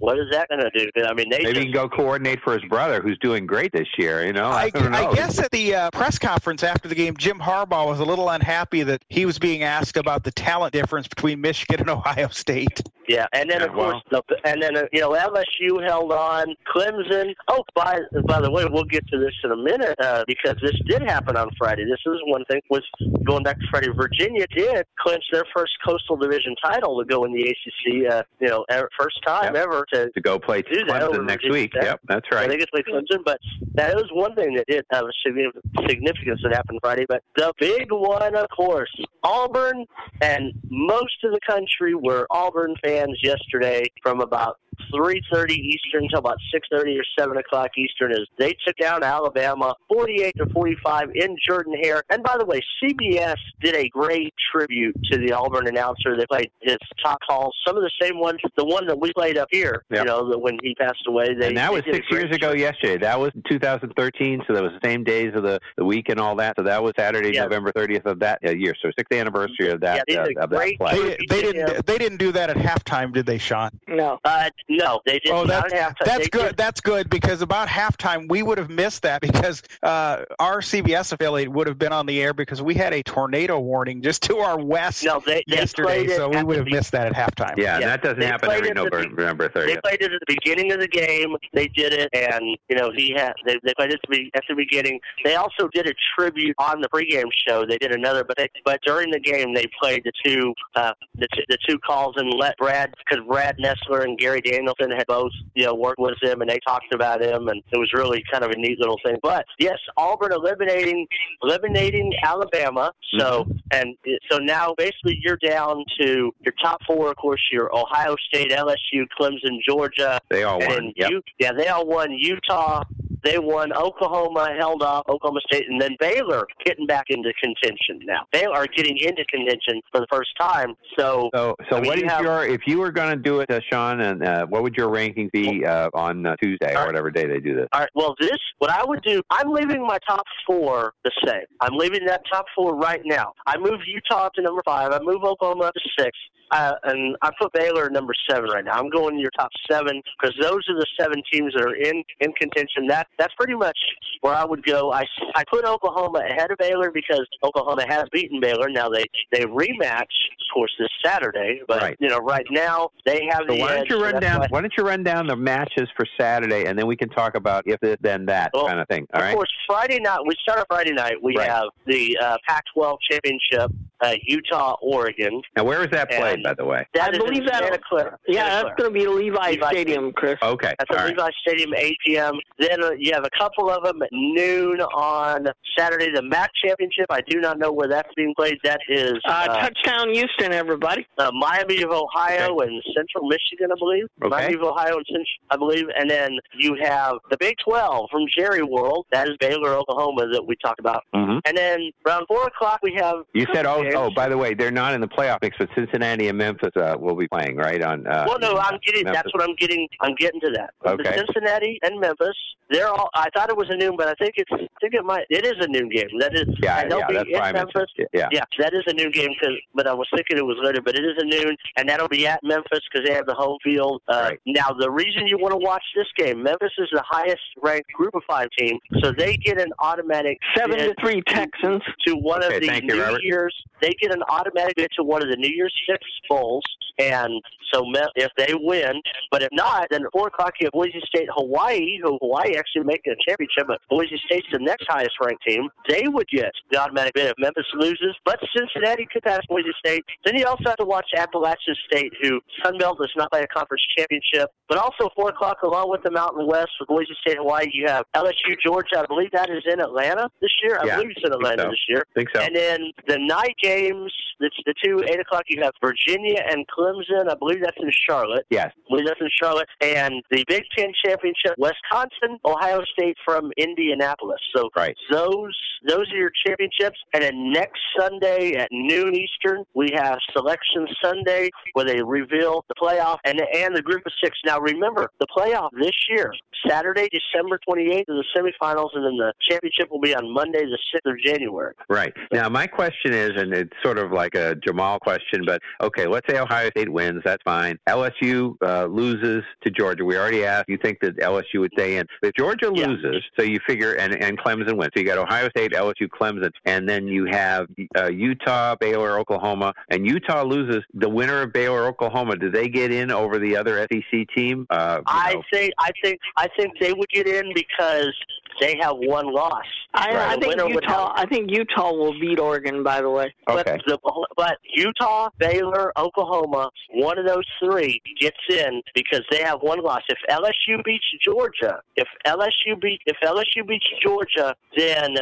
What 0.05 0.19
is 0.19 0.27
that 0.33 0.51
going 0.51 0.61
to 0.61 0.71
do? 0.71 0.91
I 1.03 1.15
mean, 1.15 1.31
they 1.31 1.39
Maybe 1.43 1.61
he 1.61 1.65
can 1.65 1.73
go 1.73 1.89
coordinate 1.89 2.41
for 2.43 2.53
his 2.53 2.69
brother, 2.69 3.01
who's 3.01 3.19
doing 3.21 3.47
great 3.47 3.73
this 3.73 3.89
year. 3.97 4.27
You 4.27 4.35
know, 4.35 4.45
I, 4.51 4.65
I, 4.65 4.71
don't 4.71 4.93
know. 4.93 5.11
I 5.11 5.15
guess 5.15 5.39
at 5.39 5.51
the 5.51 5.75
uh, 5.75 5.91
press 5.93 6.19
conference 6.19 6.63
after 6.63 6.89
the 6.89 6.95
game, 6.95 7.17
Jim 7.17 7.39
Harbaugh 7.39 7.87
was 7.87 8.01
a 8.01 8.05
little 8.05 8.29
unhappy 8.29 8.83
that 8.83 9.03
he 9.09 9.25
was 9.25 9.39
being 9.39 9.63
asked 9.63 9.97
about 9.97 10.23
the 10.23 10.31
talent 10.31 10.75
difference 10.75 11.09
between 11.09 11.41
Michigan 11.41 11.81
and 11.81 11.89
Ohio 11.89 12.29
State. 12.29 12.83
Yeah, 13.09 13.27
and 13.33 13.51
then 13.51 13.61
Yeah, 13.61 13.67
of 13.67 13.73
course, 13.73 14.03
the, 14.11 14.23
and 14.45 14.63
then 14.63 14.77
uh, 14.77 14.83
you 14.93 15.01
know 15.01 15.11
LSU 15.11 15.87
held 15.87 16.13
on. 16.13 16.55
Clemson. 16.75 17.35
Oh, 17.49 17.63
by 17.75 18.01
by 18.27 18.41
the 18.41 18.51
way, 18.51 18.65
we'll 18.71 18.85
get 18.85 19.07
to 19.09 19.19
this 19.19 19.35
in 19.45 19.51
a 19.53 19.57
minute 19.57 19.95
uh, 20.01 20.25
because 20.27 20.57
this 20.63 20.75
did 20.87 21.03
happen 21.03 21.37
on 21.37 21.51
Friday. 21.59 21.85
This 21.85 22.01
is 22.07 22.19
one 22.27 22.45
thing. 22.47 22.61
Was 22.71 22.83
going 23.25 23.43
back 23.43 23.59
to 23.59 23.67
Friday. 23.71 23.89
Virginia 23.95 24.47
did 24.55 24.85
clinch 24.99 25.23
their 25.33 25.45
first 25.55 25.73
Coastal 25.85 26.17
Division 26.17 26.55
title 26.65 26.99
to 26.99 27.05
go 27.05 27.25
in 27.25 27.33
the 27.33 27.43
ACC. 27.43 28.13
Uh, 28.13 28.23
you 28.41 28.49
know, 28.49 28.65
ever, 28.71 28.89
first 28.99 29.19
time 29.27 29.55
Yep. 29.55 29.57
ever 29.57 29.87
to. 29.93 30.11
To 30.11 30.21
go 30.21 30.39
play 30.39 30.63
Do 30.63 30.85
that 30.87 31.03
over 31.03 31.19
Clemson 31.19 31.27
next 31.27 31.43
Virginia 31.45 31.63
week. 31.63 31.73
Tech. 31.73 31.85
Yep, 31.85 32.01
that's 32.09 32.27
right. 32.33 32.45
I 32.45 32.49
think 32.49 32.63
it's 32.63 32.73
like 32.73 32.87
Clemson, 32.87 33.23
but 33.25 33.39
that 33.75 33.95
was 33.95 34.07
one 34.13 34.35
thing 34.35 34.55
that 34.55 34.65
did 34.69 34.85
have 34.91 35.05
a 35.05 35.13
significant 35.25 35.65
significance 35.89 36.41
that 36.43 36.55
happened 36.55 36.79
Friday. 36.83 37.05
But 37.09 37.23
the 37.37 37.53
big 37.59 37.89
one, 37.91 38.35
of 38.37 38.47
course, 38.49 38.91
Auburn, 39.23 39.85
and 40.21 40.53
most 40.71 41.23
of 41.25 41.33
the 41.33 41.41
country 41.47 41.95
were 41.95 42.27
Auburn 42.31 42.75
fans 42.83 42.94
yesterday 43.23 43.85
from 44.03 44.21
about 44.21 44.59
3:30 44.93 45.53
Eastern 45.53 46.09
till 46.09 46.19
about 46.19 46.39
6:30 46.53 46.99
or 46.99 47.05
7 47.19 47.37
o'clock 47.37 47.71
Eastern. 47.77 48.13
As 48.13 48.27
they 48.39 48.55
took 48.67 48.77
down 48.77 49.03
Alabama 49.03 49.75
48 49.93 50.35
to 50.39 50.47
45 50.53 51.11
in 51.15 51.37
Jordan 51.47 51.75
Hare. 51.83 52.03
And 52.11 52.23
by 52.23 52.37
the 52.39 52.45
way, 52.45 52.61
CBS 52.83 53.37
did 53.63 53.75
a 53.75 53.89
great 53.89 54.35
tribute 54.53 54.97
to 55.11 55.19
the 55.19 55.33
Auburn 55.33 55.67
announcer. 55.69 56.17
They 56.17 56.27
played 56.27 56.51
his 56.63 56.79
top 57.03 57.19
calls, 57.27 57.55
some 57.67 57.77
of 57.77 57.83
the 57.83 57.91
same 58.01 58.19
ones, 58.19 58.39
the 58.57 58.65
one 58.65 58.87
that 58.87 58.99
we 58.99 59.13
played 59.13 59.39
up 59.39 59.49
here. 59.51 59.85
Yep. 59.91 59.99
You 60.01 60.05
know, 60.05 60.31
the, 60.31 60.39
when 60.39 60.59
he 60.63 60.75
passed 60.75 61.05
away. 61.07 61.35
They, 61.35 61.49
and 61.49 61.57
that 61.57 61.73
was 61.73 61.83
six 61.91 62.07
great 62.09 62.25
years 62.25 62.35
ago 62.35 62.53
yesterday. 62.53 62.99
That 62.99 63.19
was 63.19 63.33
2013, 63.49 64.43
so 64.47 64.55
that 64.55 64.63
was 64.63 64.73
the 64.73 64.87
same 64.87 65.05
days 65.05 65.33
of 65.35 65.43
the, 65.43 65.61
the 65.77 65.85
week 65.85 66.09
and 66.09 66.19
all 66.21 66.37
that. 66.37 66.55
So 66.57 66.65
that 66.65 66.83
was 66.83 66.93
Saturday, 66.99 67.33
Yeah. 67.35 67.45
November 67.45 67.73
30th 67.73 68.07
of 68.07 68.21
that 68.21 68.41
uh, 68.45 68.51
year. 68.51 68.75
So 68.83 68.91
sixth 68.97 69.13
anniversary 69.13 69.71
of 69.71 69.81
that 69.81 70.05
Yeah, 70.09 70.21
uh, 70.23 70.45
of 70.45 70.51
that 70.51 70.73
play. 70.79 70.99
They, 70.99 71.19
they 71.29 71.43
didn't. 71.43 71.87
They 71.87 71.99
didn't 71.99 72.19
do 72.19 72.33
that 72.33 72.51
at 72.51 72.57
halftime, 72.57 73.13
did 73.13 73.27
they, 73.27 73.39
Sean? 73.39 73.71
No. 73.89 74.19
Uh, 74.25 74.51
no, 74.69 75.01
they 75.05 75.19
did 75.19 75.31
Oh, 75.33 75.45
not 75.45 75.69
that's 75.71 75.73
have 75.75 75.95
to. 75.97 76.05
that's 76.05 76.29
good. 76.29 76.49
Did, 76.49 76.57
That's 76.57 76.81
good 76.81 77.11
because 77.11 77.43
about 77.43 77.69
halftime 77.69 78.29
we 78.29 78.43
would 78.43 78.59
have 78.59 78.71
missed 78.71 79.03
that 79.03 79.21
because 79.21 79.63
uh, 79.83 80.25
our 80.39 80.61
CBS 80.61 81.13
affiliate 81.13 81.51
would 81.51 81.67
have 81.67 81.79
been 81.79 81.93
on 81.93 82.07
the 82.07 82.23
air 82.23 82.33
because 82.33 82.63
we 82.63 82.75
had 82.75 82.93
a 82.95 83.03
tornado 83.03 83.59
warning 83.61 84.03
just 84.03 84.23
to 84.25 84.39
our 84.39 84.59
west 84.59 85.05
no, 85.05 85.21
they, 85.25 85.43
they 85.49 85.57
yesterday, 85.57 86.07
so 86.09 86.29
we 86.29 86.43
would 86.43 86.57
the 86.57 86.59
have 86.61 86.69
missed 86.69 86.93
that 86.93 87.07
at 87.07 87.13
halftime. 87.13 87.57
Yeah, 87.57 87.79
Yeah, 87.79 87.87
that 87.87 88.03
doesn't 88.03 88.21
they 88.21 88.27
happen 88.27 88.51
every 88.51 88.69
it 88.71 88.75
the 88.75 88.85
November, 88.85 89.09
November 89.09 89.67
They 89.67 89.77
played 89.77 90.03
it 90.03 90.13
at 90.13 90.21
the 90.27 90.35
beginning 90.35 90.73
of 90.73 90.81
the 90.81 90.89
game. 90.89 91.37
They 91.53 91.69
did 91.69 91.93
it, 91.93 92.09
and 92.15 92.57
you 92.69 92.77
know 92.77 92.91
he 92.95 93.13
had. 93.17 93.35
They, 93.47 93.59
they 93.65 93.75
played 93.75 93.91
it 93.91 94.01
at 94.03 94.11
the, 94.11 94.31
at 94.35 94.43
the 94.49 94.55
beginning. 94.55 95.01
They 95.25 95.35
also 95.37 95.69
did 95.73 95.87
a 95.89 95.95
tribute 96.17 96.55
on 96.59 96.81
the 96.81 96.89
pregame 96.89 97.31
show. 97.47 97.67
They 97.67 97.79
did 97.79 97.93
another, 97.93 98.25
but 98.25 98.37
they, 98.37 98.49
but 98.65 98.81
during 98.85 99.11
the 99.11 99.21
game 99.21 99.55
they 99.55 99.67
played 99.81 100.05
the 100.05 100.13
two 100.25 100.55
uh, 100.75 100.93
the, 101.17 101.29
two, 101.35 101.43
the 101.49 101.59
two 101.69 101.79
calls 101.79 102.15
and 102.17 102.33
let 102.35 102.57
Brad 102.57 102.95
because 102.99 103.25
Brad 103.27 103.59
Nessler 103.59 104.05
and 104.05 104.19
Gary 104.19 104.41
Danielson 104.55 104.91
had 104.91 105.07
both 105.07 105.33
you 105.55 105.65
know 105.65 105.75
worked 105.75 105.99
with 105.99 106.17
him 106.23 106.41
and 106.41 106.51
they 106.51 106.59
talked 106.67 106.93
about 106.95 107.23
him, 107.23 107.49
and 107.49 107.63
it 107.73 107.79
was 107.79 107.91
really 107.93 108.23
kind 108.31 108.45
of 108.45 108.51
a 108.51 108.57
neat 108.57 108.79
little 108.79 108.99
thing. 109.05 109.17
But 109.23 109.45
yes, 109.59 109.79
Auburn 109.97 110.33
eliminating 110.33 111.07
eliminating 111.43 112.13
Alabama. 112.23 112.93
So 113.19 113.45
mm-hmm. 113.45 113.53
and 113.73 113.97
so 114.31 114.39
now 114.39 114.75
basically 114.77 115.19
you're 115.23 115.39
down 115.45 115.85
to 116.01 116.33
your 116.41 116.55
top 116.63 116.81
four. 116.87 117.11
Of 117.11 117.17
course, 117.17 117.41
your 117.51 117.75
Ohio 117.75 118.17
State, 118.29 118.51
LSU, 118.51 119.07
Clemson, 119.19 119.59
Georgia, 119.67 120.21
They 120.31 120.45
all 120.45 120.63
and 120.63 120.73
won. 120.73 120.93
Yep. 120.97 121.11
yeah, 121.39 121.53
they 121.53 121.69
all 121.69 121.87
won. 121.87 122.13
Utah, 122.13 122.83
they 123.25 123.39
won. 123.39 123.73
Oklahoma 123.73 124.55
held 124.59 124.83
off 124.83 125.05
Oklahoma 125.09 125.41
State, 125.51 125.65
and 125.69 125.81
then 125.81 125.97
Baylor 125.99 126.47
getting 126.65 126.87
back 126.87 127.07
into 127.09 127.33
contention 127.43 128.01
now. 128.05 128.23
They 128.33 128.45
are 128.45 128.67
getting 128.67 128.97
into 128.99 129.25
contention 129.27 129.81
for 129.91 130.01
the 130.01 130.07
first 130.11 130.31
time. 130.39 130.75
So 130.99 131.31
So, 131.35 131.55
so 131.71 131.77
I 131.77 131.81
mean, 131.81 131.89
what 131.89 131.99
you 131.99 132.07
is 132.07 132.13
have- 132.13 132.23
your 132.23 132.45
if 132.47 132.61
you 132.67 132.79
were 132.79 132.93
going 132.93 133.11
to 133.11 133.17
do 133.23 133.41
it, 133.41 133.51
uh, 133.51 133.61
Sean, 133.71 134.01
and 134.01 134.23
uh, 134.23 134.47
what 134.47 134.63
would 134.63 134.75
your 134.77 134.89
ranking 134.91 135.31
be 135.33 135.65
uh, 135.65 135.91
on 135.95 136.27
uh, 136.27 136.37
Tuesday 136.43 136.75
or 136.77 136.87
whatever 136.87 137.11
day 137.11 137.27
they 137.27 137.41
do 137.41 137.55
this? 137.55 137.69
All 137.73 137.81
right. 137.81 137.91
Well, 137.95 138.15
this 138.21 138.39
what 138.59 138.71
I 138.71 138.85
would 138.85 139.03
do. 139.03 139.23
I'm 139.31 139.51
leaving 139.53 139.83
my 139.87 139.99
top 140.07 140.25
four 140.47 140.93
the 141.05 141.13
same. 141.27 141.45
I'm 141.61 141.75
leaving 141.77 142.05
that 142.07 142.23
top 142.31 142.47
four 142.55 142.77
right 142.77 143.03
now. 143.05 143.33
I 143.47 143.57
move 143.59 143.81
Utah 143.87 144.29
to 144.35 144.43
number 144.43 144.63
five. 144.65 144.93
I 144.93 145.01
move 145.01 145.25
Oklahoma 145.25 145.73
to 145.75 145.81
six. 145.99 146.17
Uh, 146.51 146.75
and 146.85 147.17
I 147.23 147.31
put 147.41 147.53
Baylor 147.53 147.87
at 147.87 147.93
number 147.93 148.13
seven 148.31 148.49
right 148.51 148.65
now. 148.65 148.73
I'm 148.73 148.91
going 148.91 149.17
to 149.17 149.21
your 149.21 149.31
top 149.37 149.51
seven 149.69 150.01
because 150.21 150.37
those 150.41 150.61
are 150.69 150.77
the 150.77 150.87
seven 151.01 151.23
teams 151.33 151.53
that 151.55 151.65
are 151.65 151.75
in 151.75 152.05
in 152.21 152.33
contention. 152.35 152.87
That 152.87 153.09
that's 153.19 153.35
pretty 153.35 153.55
much 153.55 153.79
where 154.21 154.35
I 154.35 154.45
would 154.45 154.65
go. 154.65 154.93
I, 154.93 155.05
I 155.35 155.45
put 155.51 155.65
Oklahoma 155.65 156.21
ahead 156.29 156.51
of 156.51 156.59
Baylor 156.59 156.91
because 156.91 157.27
Oklahoma 157.43 157.85
has 157.89 158.05
beaten 158.13 158.41
Baylor. 158.41 158.69
Now 158.69 158.89
they 158.89 159.05
they 159.33 159.45
rematch, 159.45 160.01
of 160.03 160.55
course, 160.55 160.73
this 160.79 160.89
Saturday. 161.05 161.61
But 161.69 161.83
Right. 161.83 161.97
you 162.01 162.09
know, 162.09 162.19
right 162.19 162.47
now 162.51 162.91
they 163.05 163.27
have 163.31 163.43
So 163.49 163.55
the 163.55 163.61
why 163.61 163.75
don't 163.77 163.89
you 163.91 164.03
run 164.03 164.15
that's 164.15 164.25
down? 164.27 164.41
why- 164.41 164.47
Why 164.51 164.61
don't 164.61 164.73
you 164.77 164.85
run 164.85 165.03
down 165.03 165.27
the 165.27 165.37
matches 165.37 165.89
for 165.97 166.07
Saturday, 166.19 166.65
and 166.67 166.79
then 166.79 166.87
we 166.87 166.97
can 166.97 167.09
talk 167.09 167.35
about 167.37 167.65
if 167.67 167.81
this, 167.81 167.97
then 168.01 168.27
that 168.27 168.51
Well, 168.55 168.67
kind 168.67 168.81
of 168.81 168.89
thing. 168.89 169.07
All 169.13 169.21
of 169.21 169.27
right. 169.27 169.35
course, 169.35 169.51
Friday 169.67 169.99
night, 170.01 170.21
we 170.27 170.35
start 170.43 170.59
on 170.61 170.65
Friday 170.71 170.93
night. 170.93 171.15
We 171.23 171.37
Right. 171.37 171.49
have 171.49 171.69
the 171.87 172.17
uh, 172.23 172.37
Pac 172.49 172.65
12 172.75 172.99
championship, 173.11 173.71
uh, 174.01 174.15
Utah, 174.27 174.77
Oregon. 174.81 175.43
Now, 175.57 175.65
where 175.65 175.83
is 175.83 175.91
that 175.91 176.11
played, 176.11 176.43
by 176.43 176.55
the 176.55 176.65
way? 176.65 176.87
That 176.95 177.15
I 177.15 177.19
believe 177.19 177.41
in 177.43 177.47
that- 177.47 177.63
Santa 177.65 177.79
Clara. 177.89 178.19
Yeah, 178.29 178.45
Santa 178.49 178.69
that's 178.69 178.81
going 178.81 178.93
to 178.95 178.99
be 178.99 179.07
Levi, 179.07 179.51
Levi 179.51 179.71
Stadium, 179.71 180.13
Chris. 180.13 180.39
Okay. 180.43 180.73
That's 180.79 180.91
All 180.91 180.97
at 180.99 181.05
right. 181.05 181.17
Levi 181.17 181.31
Stadium, 181.43 181.75
8 181.77 181.97
p.m. 182.07 182.35
Then 182.59 182.83
uh, 182.83 182.91
you 183.05 183.13
have 183.13 183.25
a 183.25 183.31
couple 183.39 183.69
of 183.71 183.85
them 183.85 184.01
at 184.03 184.09
noon 184.13 184.81
on 184.81 185.47
Saturday. 185.77 186.11
The 186.11 186.23
MAC 186.23 186.51
championship, 186.65 187.07
I 187.11 187.21
do 187.29 187.39
not 187.41 187.59
know 187.59 187.71
where 187.71 187.89
that's 187.89 188.09
being 188.17 188.33
played. 188.37 188.57
That 188.65 188.81
is 188.89 189.15
Uh, 189.27 189.47
uh, 189.51 189.61
touchdown, 189.61 190.13
Houston, 190.15 190.53
everybody. 190.53 191.07
uh, 191.19 191.31
Miami 191.35 191.83
of 191.83 191.91
Ohio 191.91 192.59
and 192.61 192.83
Central 192.97 193.29
Michigan, 193.29 193.69
I 193.71 193.79
believe. 193.79 194.05
Okay. 194.23 194.31
Miami 194.31 194.55
of 194.55 194.63
Ohio 194.63 194.97
and 194.97 195.07
Central, 195.07 195.27
I 195.51 195.57
believe. 195.57 195.87
And 195.99 196.11
then 196.11 196.39
you 196.57 196.77
have 196.83 197.17
the 197.31 197.37
Big 197.39 197.57
12 197.65 198.09
from 198.11 198.23
Jerry 198.35 198.63
World. 198.63 199.07
That 199.13 199.29
is 199.29 199.37
Baylor, 199.39 199.75
Oklahoma, 199.75 200.29
that 200.33 200.45
we 200.47 200.57
talked 200.65 200.81
about. 200.81 201.03
Mhm. 201.15 201.41
And 201.45 201.57
then 201.57 201.91
around 202.07 202.25
4 202.29 202.47
o'clock, 202.47 202.81
we 202.83 202.95
have. 202.95 203.19
You 203.35 203.47
said, 203.53 203.67
oh, 203.67 203.83
games. 203.83 203.95
oh, 203.97 204.11
by 204.17 204.29
the 204.29 204.39
way, 204.39 204.55
they're 204.55 204.71
not 204.71 204.95
in 204.95 205.01
the 205.01 205.09
playoff 205.09 205.39
mix, 205.43 205.57
but 205.59 205.69
Cincinnati 205.75 206.29
and 206.29 206.39
Memphis 206.39 206.71
uh, 206.77 206.97
will 206.99 207.17
be 207.17 207.29
playing, 207.29 207.57
right? 207.57 207.83
On. 207.83 208.07
Uh, 208.07 208.25
Well, 208.29 208.39
no, 208.39 208.57
I'm 208.57 208.79
getting. 208.85 209.05
Memphis. 209.05 209.23
That's 209.25 209.35
what 209.35 209.43
I'm 209.43 209.55
getting. 209.57 209.87
I'm 210.01 210.15
getting 210.15 210.41
to 210.41 210.51
that. 210.53 210.71
Okay. 210.87 211.03
The 211.03 211.19
Cincinnati 211.27 211.79
and 211.83 212.01
Memphis. 212.01 212.37
They're 212.71 212.89
all. 212.99 213.11
I 213.15 213.29
thought 213.35 213.51
it 213.51 213.57
was 213.57 213.69
a 213.71 213.77
noon, 213.77 213.95
but 213.97 214.09
I 214.09 214.15
think 214.15 214.35
it's. 214.37 214.51
I 214.53 214.67
think 214.81 214.95
it 214.95 215.05
might. 215.05 215.25
It 215.31 215.45
is 215.47 215.55
a 215.61 215.69
noon 215.69 215.89
game. 215.89 216.09
That 216.19 216.35
is. 216.35 216.45
Yeah, 216.63 216.81
and 216.81 216.91
they'll 216.91 217.01
yeah, 217.01 217.07
be 217.09 217.15
that's 217.15 217.29
in 217.29 217.41
why 217.41 217.53
Memphis. 217.53 217.91
Yeah. 218.13 218.29
Yeah, 218.33 218.45
that 218.59 218.75
is 218.75 218.83
a 218.87 218.93
noon 218.95 219.11
game. 219.11 219.31
Cause, 219.41 219.53
but 219.75 219.87
I 219.87 219.95
was 219.95 220.09
thinking 220.15 220.39
it 220.39 220.45
was 220.45 220.57
later. 220.63 220.81
But 220.83 220.97
it 220.97 221.05
is 221.05 221.17
a 221.19 221.25
noon, 221.25 221.57
and 221.77 221.89
that'll 221.89 222.09
be 222.09 222.27
at 222.27 222.41
Memphis 222.43 222.81
because 222.91 223.07
they 223.07 223.15
have 223.15 223.27
the 223.27 223.35
home 223.35 223.59
field. 223.63 224.03
Uh, 224.09 224.23
Right. 224.25 224.41
Now, 224.47 224.69
the 224.79 224.91
reason 224.91 225.27
you 225.27 225.37
want 225.39 225.53
to 225.53 225.59
watch 225.59 225.83
this 225.95 226.07
game, 226.17 226.43
Memphis 226.43 226.73
is 226.79 226.89
the 226.93 227.03
highest 227.07 227.43
ranked 227.63 227.93
Group 227.93 228.15
of 228.15 228.23
Five 228.27 228.49
team, 228.59 228.79
so 229.03 229.13
they 229.13 229.37
get 229.37 229.61
an 229.61 229.71
automatic 229.81 230.39
Seven 230.57 230.79
to 230.79 230.95
three 231.01 231.21
Texans. 231.29 231.83
to 232.07 232.15
one 232.15 232.43
Okay, 232.43 232.57
of 232.57 232.61
the 232.63 232.67
thank 232.69 232.85
you, 232.85 232.97
New 232.97 233.19
Year's. 233.23 233.55
They 233.83 233.93
get 234.01 234.15
an 234.15 234.23
automatic 234.29 234.77
bid 234.77 234.89
to 234.97 235.05
one 235.05 235.23
of 235.23 235.29
the 235.29 235.37
New 235.37 235.51
Year's 235.55 235.75
Six 235.89 236.01
bowls, 236.29 236.63
and 236.99 237.33
so 237.73 237.85
if 238.17 238.31
they 238.39 238.55
win, 238.55 239.01
but 239.31 239.43
if 239.43 239.49
not, 239.53 239.89
then 239.91 240.05
at 240.05 240.13
four 240.13 240.29
o'clock 240.29 240.55
you 240.61 240.67
have 240.67 240.73
Boise 240.73 241.03
State, 241.07 241.29
Hawaii, 241.37 241.99
who 242.03 242.19
Hawaii 242.23 242.57
actually 242.57 242.84
making 242.85 243.13
a 243.13 243.17
championship, 243.29 243.67
but 243.67 243.81
Boise 243.91 244.21
State's 244.27 244.47
the 244.53 244.59
next 244.59 244.87
highest 244.89 245.15
ranked 245.25 245.43
team. 245.47 245.69
They 245.89 246.05
would 246.09 246.29
get 246.29 246.53
the 246.71 246.81
automatic 246.81 247.15
bid 247.15 247.27
if 247.27 247.35
Memphis 247.39 247.67
loses, 247.75 248.15
but 248.25 248.39
Cincinnati 248.57 249.07
could 249.13 249.23
pass 249.23 249.41
Boise 249.49 249.71
State. 249.85 250.05
Then 250.25 250.37
you 250.37 250.47
also 250.47 250.65
have 250.67 250.77
to 250.79 250.85
watch 250.85 251.07
Appalachian 251.17 251.75
State, 251.91 252.13
who 252.23 252.41
Sunbelt 252.65 252.99
does 252.99 253.13
not 253.17 253.31
play 253.33 253.43
a 253.43 253.47
conference 253.49 253.83
championship, 253.97 254.51
but 254.69 254.79
also 254.79 255.11
four 255.17 255.31
o'clock 255.31 255.63
along 255.63 255.91
with 255.91 256.03
the 256.03 256.11
Mountain 256.11 256.47
West 256.47 256.71
with 256.81 256.89
Boise 256.89 257.15
State, 257.27 257.39
Hawaii. 257.39 257.67
You 257.73 257.87
have 257.89 258.05
LSU, 258.15 258.55
Georgia. 258.65 259.01
I 259.01 259.07
believe 259.07 259.31
that 259.33 259.51
is 259.51 259.63
in 259.71 259.81
Atlanta 259.81 260.29
this 260.41 260.51
year. 260.63 260.79
I 260.81 260.87
Yeah, 260.87 260.97
believe 260.97 261.11
it's 261.17 261.27
in 261.27 261.33
Atlanta 261.33 261.63
so. 261.65 261.71
this 261.71 261.85
year. 261.89 262.05
think 262.15 262.29
so. 262.35 262.41
And 262.43 262.55
then 262.55 262.91
the 263.07 263.19
night 263.19 263.55
games, 263.63 264.13
it's 264.41 264.57
the 264.67 264.75
two 264.85 265.03
eight 265.09 265.21
o'clock. 265.21 265.43
You 265.49 265.63
have 265.63 265.73
Virginia 265.83 266.43
and 266.49 266.65
Clemson. 266.69 267.31
I 267.31 267.35
believe 267.35 267.61
that's 267.63 267.77
in 267.81 267.91
Charlotte. 268.09 268.47
yes. 268.51 268.71
I 268.75 268.89
believe 268.91 269.07
that's 269.07 269.21
in 269.21 269.31
Charlotte. 269.41 269.69
And 269.81 270.23
the 270.31 270.45
Big 270.49 270.65
Ten 270.77 270.93
championship, 271.05 271.55
Wisconsin, 271.59 272.39
Ohio 272.45 272.74
State 272.93 273.17
from 273.25 273.51
Indianapolis. 273.57 274.41
So 274.55 274.71
Right. 274.77 274.97
those 275.11 275.57
those 275.87 276.11
are 276.13 276.17
your 276.17 276.33
championships. 276.47 276.99
And 277.13 277.23
then 277.23 277.53
next 277.53 277.81
Sunday 277.99 278.55
at 278.55 278.69
noon 278.73 279.15
Eastern, 279.15 279.65
we 279.75 279.91
have 279.95 280.19
Selection 280.35 280.87
Sunday 281.03 281.51
where 281.75 281.85
they 281.85 282.03
reveal 282.03 282.65
the 282.69 282.75
playoff 282.75 283.19
and 283.25 283.41
and 283.55 283.77
the 283.77 283.83
group 283.83 284.03
of 284.07 284.13
six. 284.23 284.37
Now 284.45 284.59
remember 284.61 285.11
the 285.21 285.27
playoff 285.37 285.71
this 285.79 285.95
year, 286.09 286.33
Saturday, 286.67 287.09
December 287.13 287.59
twenty 287.67 287.91
eighth, 287.93 288.09
are 288.09 288.15
the 288.17 288.25
semifinals, 288.37 288.91
and 288.95 289.05
then 289.05 289.17
the 289.17 289.33
championship 289.51 289.91
will 289.91 290.01
be 290.01 290.15
on 290.15 290.33
Monday, 290.33 290.65
the 290.65 290.79
sixth 290.93 291.07
of 291.07 291.19
January. 291.25 291.75
Right. 291.89 292.13
Now, 292.33 292.49
my 292.49 292.67
question 292.67 293.13
is, 293.13 293.33
and 293.37 293.53
it's 293.53 293.73
sort 293.83 293.99
of 293.99 294.13
like 294.13 294.35
a 294.35 294.55
Jamal 294.57 294.99
question, 294.99 295.43
but 295.45 295.61
okay, 295.83 296.07
let's 296.07 296.27
say 296.29 296.39
Ohio 296.39 296.71
State 296.71 296.91
wins. 296.91 297.23
That's 297.25 297.43
fine. 297.45 297.79
LSU 297.89 298.57
uh, 298.63 298.87
loses 298.87 299.43
to 299.65 299.71
Georgia. 299.71 300.05
We 300.05 300.17
already 300.17 300.45
asked. 300.45 300.69
You 300.69 300.79
think 300.83 300.99
that 301.03 301.17
LSU 301.19 301.61
would 301.61 301.73
stay 301.75 301.97
in? 301.97 302.07
If 302.23 302.33
Georgia 302.35 302.54
Yeah. 302.63 302.87
loses, 302.89 303.23
so 303.39 303.45
you 303.45 303.59
figure, 303.67 303.95
and 303.95 304.15
and 304.15 304.39
Clemson 304.39 304.77
wins. 304.77 304.93
So 304.95 305.01
you 305.01 305.05
got 305.05 305.19
Ohio 305.19 305.49
State, 305.51 305.73
LSU, 305.73 306.09
Clemson, 306.09 306.51
and 306.65 306.89
then 306.89 307.07
you 307.07 307.27
have 307.31 307.67
uh, 307.97 308.09
Utah, 308.09 308.77
Baylor, 308.77 309.19
Oklahoma, 309.19 309.73
and 309.91 310.07
Utah 310.07 310.43
loses. 310.43 310.83
The 310.95 311.09
winner 311.09 311.43
of 311.43 311.53
Baylor, 311.53 311.87
Oklahoma, 311.87 312.37
do 312.37 312.51
they 312.51 312.69
get 312.69 312.93
in 312.93 313.11
over 313.11 313.39
the 313.39 313.57
other 313.57 313.87
SEC 313.91 314.27
team? 314.35 314.67
Uh, 314.71 315.01
I 315.07 315.35
know, 315.35 315.43
think 315.53 315.73
I 315.79 315.91
think 316.03 316.21
I 316.37 316.49
think 316.57 316.73
they 316.81 316.93
would 316.93 317.09
get 317.09 317.27
in 317.27 317.53
because 317.55 318.15
they 318.61 318.77
have 318.81 318.97
one 318.97 319.33
loss. 319.33 319.65
I, 319.93 320.15
Right. 320.15 320.37
I 320.37 320.37
think 320.37 320.57
Utah. 320.57 321.13
I 321.15 321.27
think 321.27 321.51
Utah 321.51 321.93
will 321.93 322.19
beat 322.19 322.39
Oregon. 322.39 322.83
By 322.83 323.01
the 323.01 323.11
way, 323.11 323.35
okay. 323.49 323.79
But, 323.87 324.03
the, 324.03 324.27
but 324.37 324.59
Utah, 324.75 325.31
Baylor, 325.39 325.93
Oklahoma, 325.99 326.71
one 326.91 327.19
of 327.19 327.27
those 327.27 327.45
three 327.63 328.01
gets 328.21 328.37
in 328.51 328.83
because 328.95 329.23
they 329.31 329.43
have 329.43 329.61
one 329.61 329.83
loss. 329.83 330.03
If 330.09 330.19
LSU 330.31 330.83
beats 330.85 331.05
Georgia, 331.25 331.81
if 331.97 332.09
LSU 332.27 332.81
beat 332.81 333.01
if 333.07 333.17
LSU 333.25 333.67
beats 333.67 333.87
Georgia, 334.03 334.55
then 334.77 335.15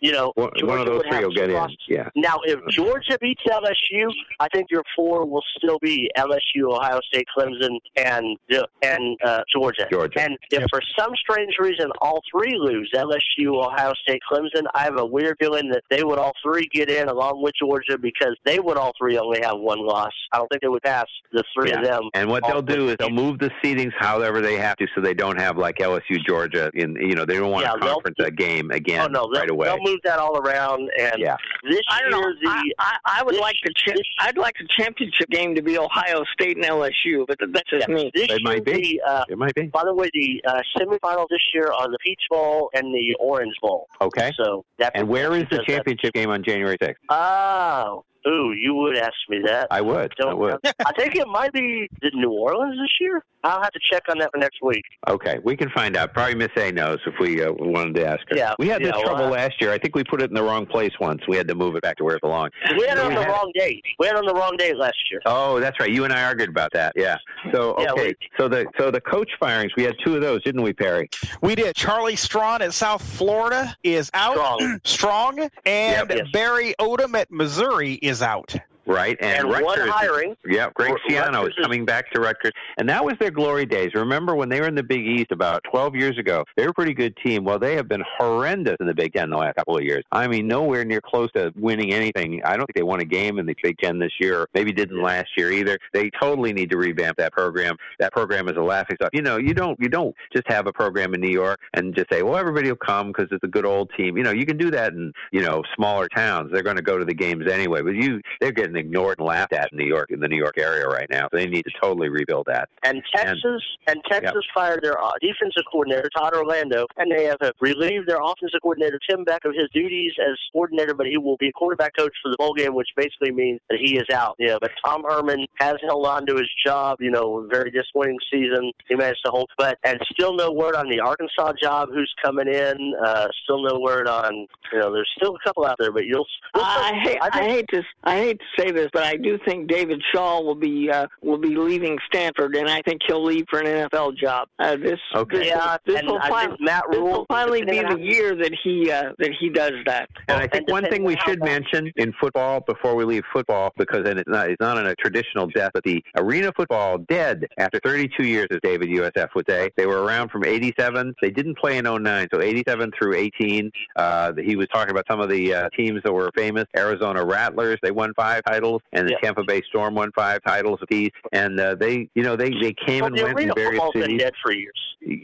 you 0.00 0.12
know 0.12 0.32
One, 0.36 0.50
Georgia 0.56 0.66
one 0.66 0.78
of 0.80 0.86
those 0.86 0.96
would 0.98 1.06
three 1.06 1.14
have 1.16 1.24
will 1.24 1.32
get 1.34 1.46
two 1.48 1.56
in. 1.56 1.76
Yeah. 1.88 2.08
Now, 2.16 2.38
if 2.44 2.58
Georgia 2.70 3.18
beats 3.20 3.42
LSU, 3.48 4.10
I 4.40 4.48
think 4.54 4.68
your 4.70 4.82
four 4.96 5.24
will 5.26 5.42
still 5.56 5.78
be 5.80 6.10
LSU, 6.16 6.72
Ohio 6.72 7.00
State, 7.12 7.26
Clemson, 7.36 7.78
and 7.96 8.36
and 8.82 9.16
uh, 9.24 9.42
Georgia. 9.54 9.86
Georgia. 9.90 10.20
And 10.22 10.38
if 10.50 10.64
for 10.70 10.80
some 10.98 11.12
strange 11.16 11.54
reason 11.58 11.90
all 12.00 12.20
three 12.30 12.54
lose, 12.56 12.90
LSU, 12.94 13.64
Ohio 13.64 13.92
State, 14.02 14.20
Clemson, 14.30 14.64
I 14.74 14.82
have 14.84 14.98
a 14.98 15.06
weird 15.06 15.36
feeling 15.40 15.70
that 15.70 15.82
they 15.90 16.02
would 16.04 16.18
all 16.18 16.32
three 16.42 16.68
get 16.72 16.90
in 16.90 17.08
along 17.08 17.42
with 17.42 17.54
Georgia 17.60 17.98
because 17.98 18.36
they 18.44 18.58
would 18.60 18.76
all 18.76 18.92
three 18.98 19.18
only 19.18 19.40
have 19.42 19.58
one 19.58 19.84
loss. 19.86 20.12
I 20.32 20.38
don't 20.38 20.48
think 20.48 20.62
they 20.62 20.68
would 20.68 20.82
pass 20.82 21.06
the 21.32 21.42
three 21.54 21.72
of 21.72 21.84
them. 21.84 22.02
And 22.14 22.28
what 22.28 22.44
they'll 22.46 22.62
do 22.62 22.88
is 22.88 22.96
they'll 22.98 23.10
move 23.10 23.38
the 23.38 23.50
seedings 23.62 23.92
however 23.98 24.40
they 24.40 24.56
have 24.56 24.76
to, 24.76 24.86
so 24.94 25.00
they 25.00 25.14
don't 25.14 25.40
have 25.40 25.56
like 25.56 25.76
LSU, 25.76 26.18
Georgia. 26.26 26.70
In 26.74 26.94
you 26.96 27.14
know 27.14 27.24
they 27.24 27.34
don't 27.38 27.50
want 27.50 27.64
Yeah, 27.66 27.74
a 27.74 27.78
they'll- 27.80 27.94
conference 27.94 28.16
a 28.20 28.30
game 28.30 28.70
again 28.70 29.00
Oh 29.00 29.06
no, 29.06 29.28
they'll, 29.32 29.40
right 29.40 29.50
away. 29.50 29.68
They'll 29.88 29.92
move 29.92 30.00
that 30.04 30.18
all 30.18 30.38
around. 30.38 30.90
And 30.98 31.14
Yeah. 31.18 31.36
this 31.68 31.80
I 31.90 32.00
don't 32.02 32.10
know. 32.10 32.20
year, 32.20 32.36
the 32.42 32.48
I, 32.48 32.62
I, 32.78 33.20
I 33.20 33.22
would 33.22 33.36
like 33.36 33.56
the 33.64 33.72
cha- 33.76 33.94
I'd 34.20 34.36
like 34.38 34.54
the 34.58 34.68
championship 34.76 35.28
game 35.30 35.54
to 35.54 35.62
be 35.62 35.78
Ohio 35.78 36.24
State 36.32 36.56
and 36.56 36.64
LSU, 36.66 37.26
but 37.26 37.36
that's 37.52 37.70
just 37.70 37.88
me. 37.88 38.10
this 38.14 38.24
It 38.24 38.30
year 38.30 38.38
might 38.42 38.64
be. 38.64 39.00
the 39.04 39.10
uh, 39.10 39.24
It 39.28 39.38
might 39.38 39.54
be 39.54 39.64
By 39.66 39.84
the 39.84 39.94
way, 39.94 40.10
the 40.12 40.42
uh, 40.46 40.60
semifinals 40.76 41.26
this 41.30 41.40
year 41.54 41.72
are 41.72 41.88
the 41.88 41.98
Peach 42.04 42.20
Bowl 42.30 42.70
and 42.74 42.94
the 42.94 43.16
Orange 43.20 43.54
Bowl. 43.62 43.86
okay. 44.00 44.32
So 44.36 44.64
that 44.78 44.92
And 44.94 45.08
where 45.08 45.32
is 45.34 45.44
the 45.50 45.56
does 45.56 45.58
that- 45.58 45.66
championship 45.66 46.12
game 46.14 46.30
on 46.30 46.42
January 46.44 46.76
sixth? 46.80 47.02
Oh, 47.08 48.04
ooh, 48.26 48.52
you 48.52 48.74
would 48.74 48.96
ask 48.96 49.12
me 49.28 49.40
that. 49.46 49.68
I 49.70 49.80
would. 49.80 50.12
I 50.18 50.22
Don't 50.22 50.38
would. 50.38 50.56
I 50.64 50.92
think 50.96 51.16
it 51.16 51.26
might 51.28 51.52
be 51.52 51.88
the 52.00 52.10
New 52.14 52.30
Orleans 52.30 52.76
this 52.80 52.90
year. 53.00 53.22
I'll 53.44 53.62
have 53.62 53.70
to 53.70 53.80
check 53.90 54.02
on 54.10 54.18
that 54.18 54.30
for 54.32 54.38
next 54.38 54.58
week. 54.62 54.82
Okay, 55.06 55.38
we 55.44 55.56
can 55.56 55.70
find 55.70 55.96
out. 55.96 56.12
Probably 56.12 56.34
Miss 56.34 56.48
A 56.56 56.72
knows 56.72 56.98
if 57.06 57.14
we 57.20 57.42
uh, 57.42 57.52
wanted 57.52 57.94
to 57.94 58.06
ask 58.06 58.20
her. 58.30 58.36
Yeah, 58.36 58.54
we 58.58 58.66
had 58.66 58.82
this 58.82 58.92
yeah, 58.96 59.02
trouble 59.02 59.26
uh, 59.26 59.30
last 59.30 59.60
year. 59.60 59.70
I 59.70 59.78
think 59.78 59.94
we 59.94 60.02
put 60.02 60.20
it 60.20 60.28
in 60.28 60.34
the 60.34 60.42
wrong 60.42 60.66
place 60.66 60.90
once. 61.00 61.22
We 61.28 61.36
had 61.36 61.46
to 61.48 61.54
move 61.54 61.76
it 61.76 61.82
back 61.82 61.96
to 61.98 62.04
where 62.04 62.16
it 62.16 62.20
belonged. 62.20 62.52
We 62.76 62.86
had 62.86 62.98
it 62.98 63.04
on 63.04 63.10
we 63.10 63.14
the 63.14 63.22
had- 63.22 63.30
wrong 63.30 63.52
date. 63.54 63.84
We 64.00 64.06
had 64.06 64.16
it 64.16 64.18
on 64.18 64.26
the 64.26 64.34
wrong 64.34 64.56
date 64.56 64.76
last 64.76 64.96
year. 65.10 65.20
Oh, 65.24 65.60
that's 65.60 65.78
right. 65.78 65.90
You 65.90 66.02
and 66.04 66.12
I 66.12 66.24
argued 66.24 66.48
about 66.48 66.72
that. 66.72 66.94
Yeah. 66.96 67.16
So 67.52 67.76
Yeah, 67.78 67.92
okay. 67.92 68.08
we- 68.08 68.16
so 68.36 68.48
the 68.48 68.66
so 68.76 68.90
the 68.90 69.00
coach 69.00 69.30
firings. 69.38 69.72
We 69.76 69.84
had 69.84 69.94
two 70.04 70.16
of 70.16 70.20
those, 70.20 70.42
didn't 70.42 70.62
we, 70.62 70.72
Perry? 70.72 71.08
We 71.40 71.54
did. 71.54 71.76
Charlie 71.76 72.16
Strawn 72.16 72.60
at 72.60 72.74
South 72.74 73.02
Florida 73.02 73.76
is 73.84 74.10
out. 74.14 74.34
Strong. 74.34 74.80
Strong. 74.84 75.38
And 75.64 76.08
Yep, 76.08 76.18
yes. 76.18 76.26
Barry 76.32 76.74
Odom 76.80 77.14
at 77.14 77.30
Missouri 77.30 77.94
is 78.08 78.22
out. 78.22 78.56
Right. 78.88 79.18
And, 79.20 79.48
one 79.48 79.62
Rutgers- 79.62 79.90
hiring. 79.90 80.34
Yeah, 80.46 80.70
Greg 80.74 80.94
Schiano 81.06 81.46
is 81.46 81.54
coming 81.62 81.84
back 81.84 82.10
to 82.12 82.20
Rutgers, 82.20 82.52
and 82.78 82.88
that 82.88 83.04
was 83.04 83.14
their 83.20 83.30
glory 83.30 83.66
days. 83.66 83.90
Remember 83.94 84.34
when 84.34 84.48
they 84.48 84.60
were 84.60 84.66
in 84.66 84.74
the 84.74 84.82
Big 84.82 85.06
East 85.06 85.30
about 85.30 85.62
12 85.70 85.94
years 85.94 86.18
ago? 86.18 86.42
They 86.56 86.64
were 86.64 86.70
a 86.70 86.74
pretty 86.74 86.94
good 86.94 87.14
team. 87.22 87.44
Well, 87.44 87.58
they 87.58 87.74
have 87.76 87.86
been 87.86 88.02
horrendous 88.16 88.76
in 88.80 88.86
the 88.86 88.94
Big 88.94 89.12
Ten 89.12 89.28
the 89.28 89.36
last 89.36 89.56
couple 89.56 89.76
of 89.76 89.84
years. 89.84 90.02
I 90.10 90.26
mean, 90.26 90.48
nowhere 90.48 90.86
near 90.86 91.02
close 91.02 91.30
to 91.32 91.52
winning 91.54 91.92
anything. 91.92 92.40
I 92.44 92.56
don't 92.56 92.66
think 92.66 92.76
they 92.76 92.82
won 92.82 93.00
a 93.00 93.04
game 93.04 93.38
in 93.38 93.44
the 93.44 93.54
Big 93.62 93.76
Ten 93.78 93.98
this 93.98 94.12
year. 94.18 94.40
or 94.40 94.48
Maybe 94.54 94.72
didn't 94.72 95.02
last 95.02 95.28
year 95.36 95.52
either. 95.52 95.76
They 95.92 96.10
totally 96.20 96.54
need 96.54 96.70
to 96.70 96.78
revamp 96.78 97.18
that 97.18 97.32
program. 97.32 97.76
That 97.98 98.12
program 98.12 98.48
is 98.48 98.56
a 98.56 98.62
laughing 98.62 98.96
stock. 98.96 99.10
You 99.12 99.22
know, 99.22 99.36
you 99.36 99.52
don't 99.52 99.78
you 99.78 99.88
don't 99.90 100.14
just 100.32 100.48
have 100.48 100.66
a 100.66 100.72
program 100.72 101.12
in 101.12 101.20
New 101.20 101.30
York 101.30 101.58
and 101.74 101.94
just 101.94 102.10
say, 102.10 102.22
well, 102.22 102.36
everybody 102.36 102.68
will 102.68 102.76
come 102.76 103.08
because 103.08 103.28
it's 103.32 103.44
a 103.44 103.48
good 103.48 103.66
old 103.66 103.90
team. 103.98 104.16
You 104.16 104.22
know, 104.22 104.30
you 104.30 104.46
can 104.46 104.56
do 104.56 104.70
that 104.70 104.94
in 104.94 105.12
you 105.30 105.42
know 105.42 105.62
smaller 105.76 106.08
towns. 106.08 106.50
They're 106.52 106.62
going 106.62 106.76
to 106.76 106.82
go 106.82 106.98
to 106.98 107.04
the 107.04 107.14
games 107.14 107.50
anyway. 107.50 107.82
But 107.82 107.94
you, 107.94 108.20
they're 108.40 108.52
getting 108.52 108.77
ignored 108.78 109.18
and 109.18 109.26
laughed 109.26 109.52
at 109.52 109.72
in 109.72 109.78
New 109.78 109.86
York 109.86 110.10
in 110.10 110.20
the 110.20 110.28
New 110.28 110.36
York 110.36 110.58
area 110.58 110.86
right 110.86 111.08
now. 111.10 111.28
They 111.32 111.46
need 111.46 111.64
to 111.64 111.70
totally 111.80 112.08
rebuild 112.08 112.46
that. 112.46 112.68
And 112.82 113.02
Texas 113.14 113.62
and, 113.86 114.00
Texas 114.10 114.44
fired 114.54 114.80
their 114.82 115.00
uh, 115.00 115.10
defensive 115.20 115.64
coordinator 115.70 116.08
Todd 116.16 116.34
Orlando, 116.34 116.86
and 116.96 117.10
they 117.10 117.24
have 117.24 117.38
uh, 117.40 117.52
relieved 117.60 118.08
their 118.08 118.20
offensive 118.22 118.60
coordinator 118.62 118.98
Tim 119.08 119.24
Beck 119.24 119.44
of 119.44 119.52
his 119.54 119.68
duties 119.72 120.12
as 120.20 120.36
coordinator, 120.52 120.94
but 120.94 121.06
he 121.06 121.16
will 121.16 121.36
be 121.36 121.52
quarterback 121.52 121.96
coach 121.96 122.12
for 122.22 122.30
the 122.30 122.36
bowl 122.38 122.54
game, 122.54 122.74
which 122.74 122.88
basically 122.96 123.32
means 123.32 123.60
that 123.68 123.78
he 123.78 123.96
is 123.96 124.06
out. 124.12 124.36
Yeah, 124.38 124.56
but 124.60 124.70
Tom 124.84 125.02
Herman 125.08 125.46
has 125.56 125.76
held 125.86 126.06
on 126.06 126.26
to 126.26 126.36
his 126.36 126.48
job. 126.64 126.98
You 127.00 127.10
know, 127.10 127.46
very 127.50 127.70
disappointing 127.70 128.18
season 128.30 128.72
he 128.88 128.94
managed 128.94 129.20
to 129.24 129.30
hold, 129.30 129.50
but 129.58 129.78
and 129.84 129.98
still 130.12 130.34
no 130.34 130.50
word 130.50 130.74
on 130.74 130.88
the 130.88 131.00
Arkansas 131.00 131.52
job. 131.60 131.88
Who's 131.92 132.12
coming 132.22 132.48
in? 132.48 132.94
Uh, 133.04 133.28
still 133.44 133.62
no 133.62 133.78
word 133.80 134.08
on. 134.08 134.46
You 134.72 134.78
know, 134.78 134.92
there's 134.92 135.10
still 135.16 135.34
a 135.36 135.46
couple 135.46 135.64
out 135.64 135.76
there, 135.78 135.92
but 135.92 136.04
you'll. 136.04 136.26
you'll 136.54 136.64
I 136.64 137.00
hate, 137.02 137.18
I, 137.20 137.30
think- 137.30 137.50
hate 137.50 137.68
to 137.70 137.82
I 138.04 138.18
hate 138.18 138.38
to 138.38 138.62
say 138.62 138.67
this, 138.70 138.88
but 138.92 139.02
I 139.04 139.16
do 139.16 139.38
think 139.46 139.68
David 139.68 140.02
Shaw 140.14 140.40
will 140.40 140.54
be 140.54 140.90
uh, 140.90 141.06
will 141.22 141.38
be 141.38 141.54
leaving 141.56 141.98
Stanford, 142.06 142.56
and 142.56 142.68
I 142.68 142.82
think 142.82 143.00
he'll 143.06 143.24
leave 143.24 143.46
for 143.50 143.60
an 143.60 143.66
NFL 143.88 144.16
job. 144.16 144.48
Uh, 144.58 144.76
this 144.76 144.98
Okay. 145.14 145.38
this, 145.38 145.46
Yeah, 145.48 145.76
this 145.86 146.02
will 146.02 146.18
I 146.20 146.28
fin- 146.46 146.56
think 146.56 146.60
this 146.90 147.00
will 147.00 147.26
finally 147.28 147.64
be 147.64 147.80
the 147.80 147.98
year 148.00 148.34
that 148.36 148.52
he 148.62 148.90
uh, 148.90 149.12
that 149.18 149.30
he 149.38 149.48
does 149.50 149.72
that. 149.86 150.08
And 150.28 150.38
I 150.38 150.46
think 150.46 150.68
and 150.68 150.68
one 150.68 150.84
thing 150.90 151.04
we 151.04 151.16
should 151.26 151.40
mention 151.40 151.90
in 151.96 152.12
football 152.20 152.60
before 152.60 152.94
we 152.94 153.04
leave 153.04 153.24
football, 153.32 153.72
because 153.76 154.06
it's 154.08 154.22
not 154.28 154.50
it's 154.50 154.60
not 154.60 154.76
on 154.78 154.86
a 154.86 154.94
traditional 154.96 155.46
death, 155.48 155.70
but 155.74 155.84
the 155.84 156.02
arena 156.16 156.52
football 156.56 156.98
dead 156.98 157.46
after 157.58 157.80
32 157.84 158.24
years, 158.24 158.46
as 158.50 158.58
David 158.62 158.88
USF 158.88 159.28
would 159.34 159.46
say. 159.48 159.70
They 159.76 159.86
were 159.86 160.02
around 160.02 160.30
from 160.30 160.44
87. 160.44 161.14
They 161.22 161.30
didn't 161.30 161.58
play 161.58 161.78
in 161.78 161.84
09, 161.84 162.28
so 162.32 162.40
87 162.40 162.92
through 162.98 163.14
18. 163.14 163.70
Uh, 163.96 164.32
he 164.42 164.56
was 164.56 164.66
talking 164.72 164.90
about 164.90 165.04
some 165.10 165.20
of 165.20 165.28
the 165.28 165.54
uh, 165.54 165.68
teams 165.76 166.00
that 166.04 166.12
were 166.12 166.30
famous. 166.36 166.64
Arizona 166.76 167.24
Rattlers, 167.24 167.78
they 167.82 167.90
won 167.90 168.12
five 168.14 168.42
titles, 168.48 168.82
and 168.92 169.06
the 169.06 169.12
Yeah. 169.12 169.18
Tampa 169.22 169.44
Bay 169.44 169.62
Storm 169.68 169.94
won 169.94 170.10
five 170.16 170.40
titles 170.46 170.78
apiece. 170.82 171.10
And 171.32 171.58
uh, 171.60 171.74
they, 171.74 172.08
you 172.14 172.22
know, 172.22 172.36
they 172.36 172.50
they 172.50 172.74
came 172.86 173.00
Well, 173.00 173.06
and 173.08 173.18
the 173.18 173.24
went 173.24 173.40
in 173.40 173.52
various 173.54 173.70
football's 173.82 173.92
been 173.94 174.02
cities. 174.02 174.20
dead 174.20 174.32
for 174.42 174.52
years. 174.52 174.80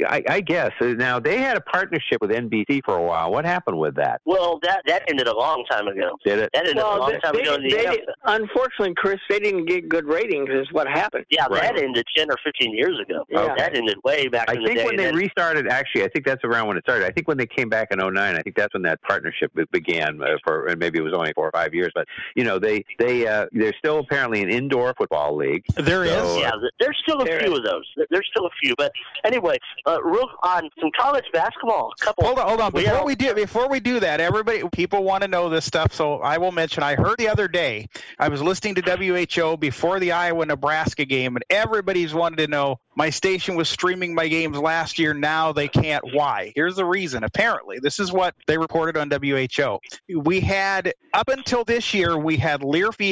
I, 0.09 0.23
I 0.29 0.41
guess. 0.41 0.71
Uh, 0.81 0.87
Now 0.95 1.19
they 1.19 1.39
had 1.39 1.57
a 1.57 1.61
partnership 1.61 2.19
with 2.21 2.31
NBC 2.31 2.81
for 2.85 2.97
a 2.97 3.03
while. 3.03 3.31
What 3.33 3.45
happened 3.45 3.79
with 3.79 3.97
that? 3.97 4.21
Well, 4.25 4.61
that 4.63 4.83
that 4.87 5.03
ended 5.09 5.27
a 5.27 5.37
long 5.37 5.65
time 5.71 5.89
ago. 5.89 6.17
Did 6.25 6.39
it? 6.39 6.51
That 6.55 6.61
ended 6.69 6.79
a 6.79 6.87
long 6.87 7.11
they- 7.11 7.19
time 7.19 7.33
they- 7.35 7.43
ago. 7.43 7.55
in 7.57 7.63
the 7.65 7.69
they- 7.71 8.05
unfortunately, 8.27 8.95
Chris, 8.97 9.19
they 9.29 9.39
didn't 9.41 9.67
get 9.67 9.89
good 9.89 10.07
ratings. 10.07 10.49
Is 10.51 10.69
what 10.73 10.87
happened. 10.89 11.25
Yeah, 11.31 11.47
Right. 11.51 11.63
that 11.63 11.77
ended 11.83 12.05
ten 12.17 12.31
or 12.31 12.37
fifteen 12.45 12.75
years 12.77 12.99
ago. 13.01 13.25
Yeah. 13.29 13.55
That 13.57 13.77
ended 13.77 13.97
way 14.05 14.29
back 14.29 14.49
I 14.49 14.55
in 14.55 14.61
the 14.61 14.67
think 14.67 14.79
day. 14.81 14.85
when 14.85 14.97
they 14.97 15.05
then- 15.05 15.17
restarted, 15.17 15.69
actually, 15.69 16.05
I 16.05 16.09
think 16.09 16.25
that's 16.27 16.45
around 16.45 16.69
when 16.69 16.77
it 16.77 16.85
started. 16.85 17.07
I 17.07 17.11
think 17.11 17.29
when 17.29 17.37
they 17.39 17.47
came 17.47 17.69
back 17.69 17.89
in 17.91 17.99
'09, 18.01 18.37
I 18.37 18.41
think 18.43 18.57
that's 18.57 18.73
when 18.75 18.83
that 18.85 19.01
partnership 19.03 19.51
began 19.73 20.21
uh, 20.23 20.37
for, 20.45 20.67
and 20.67 20.79
maybe 20.79 20.99
it 20.99 21.03
was 21.03 21.15
only 21.15 21.33
four 21.35 21.47
or 21.49 21.53
five 21.53 21.75
years. 21.75 21.91
But 21.95 22.07
you 22.37 22.45
know, 22.45 22.59
they 22.59 22.85
they 22.99 23.14
uh, 23.23 23.47
they're 23.53 23.75
still 23.79 23.99
apparently 23.99 24.43
an 24.43 24.51
indoor 24.51 24.95
football 24.97 25.37
league. 25.37 25.65
There 25.77 26.05
is. 26.05 26.13
So, 26.13 26.37
uh, 26.37 26.41
yeah, 26.41 26.51
there's 26.81 26.97
still 27.03 27.21
a 27.21 27.25
There 27.25 27.41
few 27.41 27.57
of 27.57 27.63
those. 27.65 27.85
There's 28.11 28.27
still 28.31 28.47
a 28.47 28.51
few, 28.61 28.75
but 28.77 28.93
anyway, 29.25 29.57
uh, 29.87 30.03
real 30.03 30.29
on 30.43 30.69
some 30.81 30.91
college 30.99 31.25
basketball. 31.33 31.91
A 32.01 32.05
couple. 32.05 32.25
Hold 32.25 32.39
on, 32.39 32.49
hold 32.49 32.61
on. 32.61 32.73
We 32.73 32.83
Before 32.83 32.97
have- 32.97 33.05
we 33.07 33.15
do 33.15 33.35
before 33.35 33.69
we 33.69 33.81
do 33.81 34.01
that, 34.01 34.21
everybody 34.21 34.63
people 34.73 35.05
want 35.05 35.23
to 35.23 35.29
know 35.29 35.49
this 35.49 35.65
stuff, 35.65 35.93
so 35.93 36.19
I 36.21 36.39
will 36.39 36.53
mention 36.53 36.83
I 36.83 36.95
heard 36.95 37.19
the 37.19 37.29
other 37.29 37.49
day, 37.49 37.87
I 38.19 38.29
was 38.29 38.41
listening 38.43 38.75
to 38.77 38.83
WHO 38.83 39.57
before 39.57 40.01
the 40.01 40.13
Iowa 40.13 40.47
Nebraska 40.47 41.05
game, 41.05 41.37
and 41.37 41.45
everybody's 41.51 42.15
wanted 42.15 42.37
to 42.39 42.47
know 42.49 42.81
my 42.97 43.11
station 43.11 43.57
was 43.57 43.69
streaming 43.69 44.15
my 44.15 44.29
games 44.29 44.57
last 44.59 44.99
year, 44.99 45.13
now 45.15 45.53
they 45.53 45.67
can't. 45.69 46.05
Why? 46.13 46.53
Here's 46.55 46.77
the 46.77 46.85
reason. 46.85 47.25
Apparently, 47.25 47.79
this 47.81 47.99
is 47.99 48.13
what 48.13 48.35
they 48.47 48.57
reported 48.57 48.97
on 48.97 49.11
WHO. 49.11 49.79
We 50.17 50.41
had 50.41 50.93
up 51.13 51.29
until 51.29 51.65
this 51.65 51.93
year, 51.93 52.17
we 52.17 52.37
had 52.37 52.61
Learfield 52.61 53.04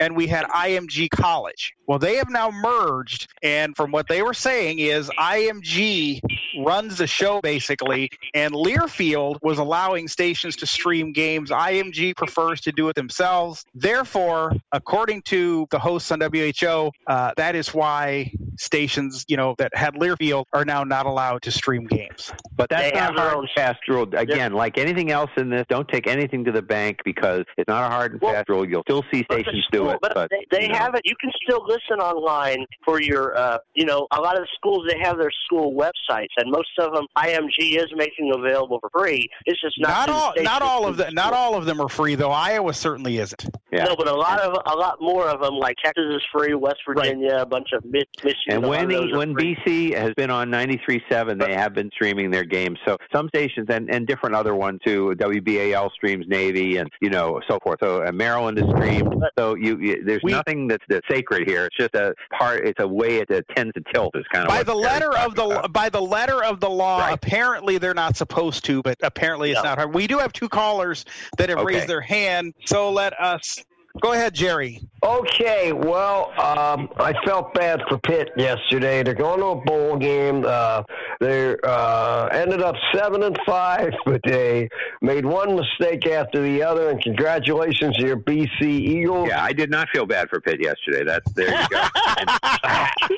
and 0.00 0.16
we 0.16 0.26
had 0.26 0.46
IMG 0.46 1.10
College. 1.10 1.74
Well, 1.86 1.98
they 1.98 2.16
have 2.16 2.30
now 2.30 2.50
merged, 2.50 3.28
and 3.42 3.76
from 3.76 3.90
what 3.90 4.08
they 4.08 4.22
were 4.22 4.34
saying 4.34 4.78
is 4.78 5.10
IMG 5.10 6.20
runs 6.58 6.98
the 6.98 7.06
show 7.06 7.40
basically, 7.40 8.10
and 8.34 8.52
Learfield 8.54 9.38
was 9.42 9.58
allowing 9.58 10.08
stations 10.08 10.56
to 10.56 10.66
stream 10.66 11.12
games. 11.12 11.50
IMG 11.50 12.16
prefers 12.16 12.60
to 12.62 12.72
do 12.72 12.88
it 12.88 12.94
themselves. 12.96 13.64
Therefore, 13.74 14.52
according 14.72 15.22
to 15.22 15.66
the 15.70 15.78
hosts 15.78 16.10
on 16.10 16.20
WHO, 16.20 16.90
uh, 17.06 17.32
that 17.36 17.54
is 17.54 17.72
why 17.74 18.32
stations, 18.56 19.24
you 19.28 19.36
know, 19.36 19.54
that 19.58 19.74
had 19.76 19.94
Learfield 19.94 20.44
are 20.52 20.64
now 20.64 20.84
not 20.84 21.06
allowed 21.06 21.42
to 21.42 21.50
stream 21.50 21.86
games. 21.86 22.32
But 22.56 22.70
that's 22.70 22.82
They 22.84 22.90
not 22.92 23.00
have 23.02 23.16
their 23.16 23.34
own- 23.36 23.48
fast 23.54 23.80
rule. 23.88 24.06
Again, 24.14 24.52
like 24.52 24.78
anything 24.78 25.10
else 25.10 25.30
in 25.36 25.50
this, 25.50 25.64
don't 25.68 25.88
take 25.88 26.06
anything 26.06 26.44
to 26.44 26.52
the 26.52 26.62
bank 26.62 26.98
because 27.04 27.44
it's 27.56 27.68
not 27.68 27.84
a 27.84 27.88
hard 27.94 28.12
and 28.12 28.20
Well, 28.20 28.32
fast 28.34 28.48
rule. 28.48 28.68
You'll 28.68 28.82
still 28.82 29.04
see 29.12 29.24
stations 29.30 29.66
do 29.72 29.88
it, 29.90 29.98
but, 30.00 30.14
but 30.14 30.30
they, 30.30 30.44
they 30.50 30.62
you 30.66 30.72
know. 30.72 30.78
have 30.78 30.94
it. 30.94 31.02
You 31.04 31.14
can 31.20 31.30
still 31.42 31.64
listen 31.66 31.98
online 32.00 32.64
for 32.84 33.00
your, 33.00 33.36
uh, 33.36 33.58
you 33.74 33.84
know, 33.84 34.06
a 34.12 34.20
lot 34.20 34.36
of 34.36 34.42
the 34.42 34.48
schools 34.54 34.86
they 34.88 34.98
have 35.00 35.18
their 35.18 35.32
school 35.44 35.74
websites, 35.74 36.28
and 36.44 36.52
most 36.52 36.68
of 36.78 36.92
them 36.94 37.06
IMG 37.16 37.76
is 37.78 37.86
making 37.96 38.32
available 38.34 38.78
for 38.80 38.90
free. 38.90 39.28
It's 39.46 39.60
just 39.60 39.76
not 39.78 40.08
Not 40.08 40.08
all, 40.10 40.32
not 40.42 40.62
all 40.62 40.86
of 40.86 40.96
the 40.96 41.04
them, 41.04 41.14
not 41.14 41.32
all 41.32 41.54
of 41.56 41.64
them 41.64 41.80
are 41.80 41.88
free 41.88 42.14
though. 42.14 42.30
Iowa 42.30 42.72
certainly 42.74 43.18
isn't. 43.18 43.44
Yeah. 43.72 43.84
No, 43.84 43.96
but 43.96 44.06
a 44.06 44.14
lot 44.14 44.40
of 44.40 44.56
a 44.66 44.76
lot 44.76 44.98
more 45.00 45.26
of 45.28 45.40
them, 45.40 45.54
like 45.54 45.76
Texas 45.84 46.04
is 46.14 46.22
free, 46.32 46.54
West 46.54 46.78
Virginia, 46.86 47.38
a 47.40 47.46
bunch 47.46 47.68
of 47.72 47.84
Michigan. 47.84 48.34
And 48.48 48.66
when 48.68 48.88
he, 48.90 49.12
when 49.14 49.34
free. 49.34 49.56
BC 49.66 49.94
has 49.96 50.14
been 50.14 50.30
on 50.30 50.48
93.7, 50.50 51.38
they 51.40 51.54
have 51.54 51.74
been 51.74 51.90
streaming 51.92 52.30
their 52.30 52.44
games. 52.44 52.78
So 52.86 52.96
some 53.12 53.28
stations 53.28 53.66
and, 53.70 53.90
and 53.92 54.06
different 54.06 54.36
other 54.36 54.54
ones 54.54 54.80
too. 54.86 55.14
WBAL 55.16 55.90
streams 55.92 56.26
Navy 56.28 56.76
and 56.76 56.88
you 57.00 57.10
know 57.10 57.40
so 57.48 57.58
forth. 57.62 57.78
So 57.82 58.04
uh, 58.04 58.12
Maryland 58.12 58.58
is 58.58 58.64
streamed. 58.76 59.12
So 59.38 59.54
you, 59.56 59.78
you 59.78 60.04
there's 60.04 60.22
We- 60.22 60.32
nothing 60.32 60.68
that's, 60.68 60.84
that's 60.88 61.06
sacred 61.10 61.48
here. 61.48 61.66
It's 61.66 61.76
just 61.76 61.94
a 61.94 62.14
part. 62.38 62.64
It's 62.66 62.80
a 62.80 62.86
way 62.88 63.16
it 63.18 63.30
uh, 63.30 63.40
tends 63.56 63.72
to 63.74 63.82
tilt. 63.92 64.14
Is 64.14 64.24
kind 64.32 64.44
of 64.46 64.48
by 64.48 64.62
the 64.62 64.74
letter 64.74 65.16
of 65.16 65.34
the 65.34 65.44
about. 65.44 65.72
by 65.72 65.88
the 65.88 66.00
letter 66.00 66.33
of 66.42 66.60
the 66.60 66.68
law 66.70 67.00
Right. 67.00 67.12
apparently 67.14 67.78
they're 67.78 67.94
not 67.94 68.16
supposed 68.16 68.64
to 68.64 68.82
but 68.82 68.96
apparently 69.02 69.50
it's 69.50 69.62
No. 69.62 69.70
not 69.70 69.78
hard 69.78 69.94
we 69.94 70.06
do 70.06 70.18
have 70.18 70.32
two 70.32 70.48
callers 70.48 71.04
that 71.38 71.48
have 71.50 71.58
Okay. 71.58 71.74
raised 71.76 71.88
their 71.88 72.00
hand 72.00 72.54
so 72.64 72.90
let 72.90 73.12
us 73.20 73.62
go 74.00 74.12
ahead 74.12 74.34
jerry 74.34 74.80
Okay, 75.04 75.72
well, 75.74 76.32
um, 76.40 76.88
I 76.96 77.12
felt 77.26 77.52
bad 77.52 77.82
for 77.90 77.98
Pitt 77.98 78.30
yesterday. 78.38 79.02
They're 79.02 79.12
going 79.12 79.40
to 79.40 79.46
a 79.48 79.56
bowl 79.56 79.98
game. 79.98 80.44
Uh, 80.46 80.82
they 81.20 81.54
uh, 81.62 82.28
ended 82.32 82.62
up 82.62 82.74
seven 82.94 83.22
and 83.22 83.38
five, 83.44 83.92
but 84.06 84.22
they 84.24 84.70
made 85.02 85.26
one 85.26 85.56
mistake 85.56 86.06
after 86.06 86.40
the 86.40 86.62
other. 86.62 86.88
And 86.88 87.02
congratulations 87.02 87.96
to 87.98 88.06
your 88.06 88.16
BC 88.16 88.62
Eagles. 88.62 89.28
Yeah, 89.28 89.44
I 89.44 89.52
did 89.52 89.70
not 89.70 89.88
feel 89.92 90.06
bad 90.06 90.30
for 90.30 90.40
Pitt 90.40 90.58
yesterday. 90.58 91.04
That's 91.04 91.30
there 91.32 91.50
you 91.50 91.68
go. 91.68 91.86
and, 92.18 92.30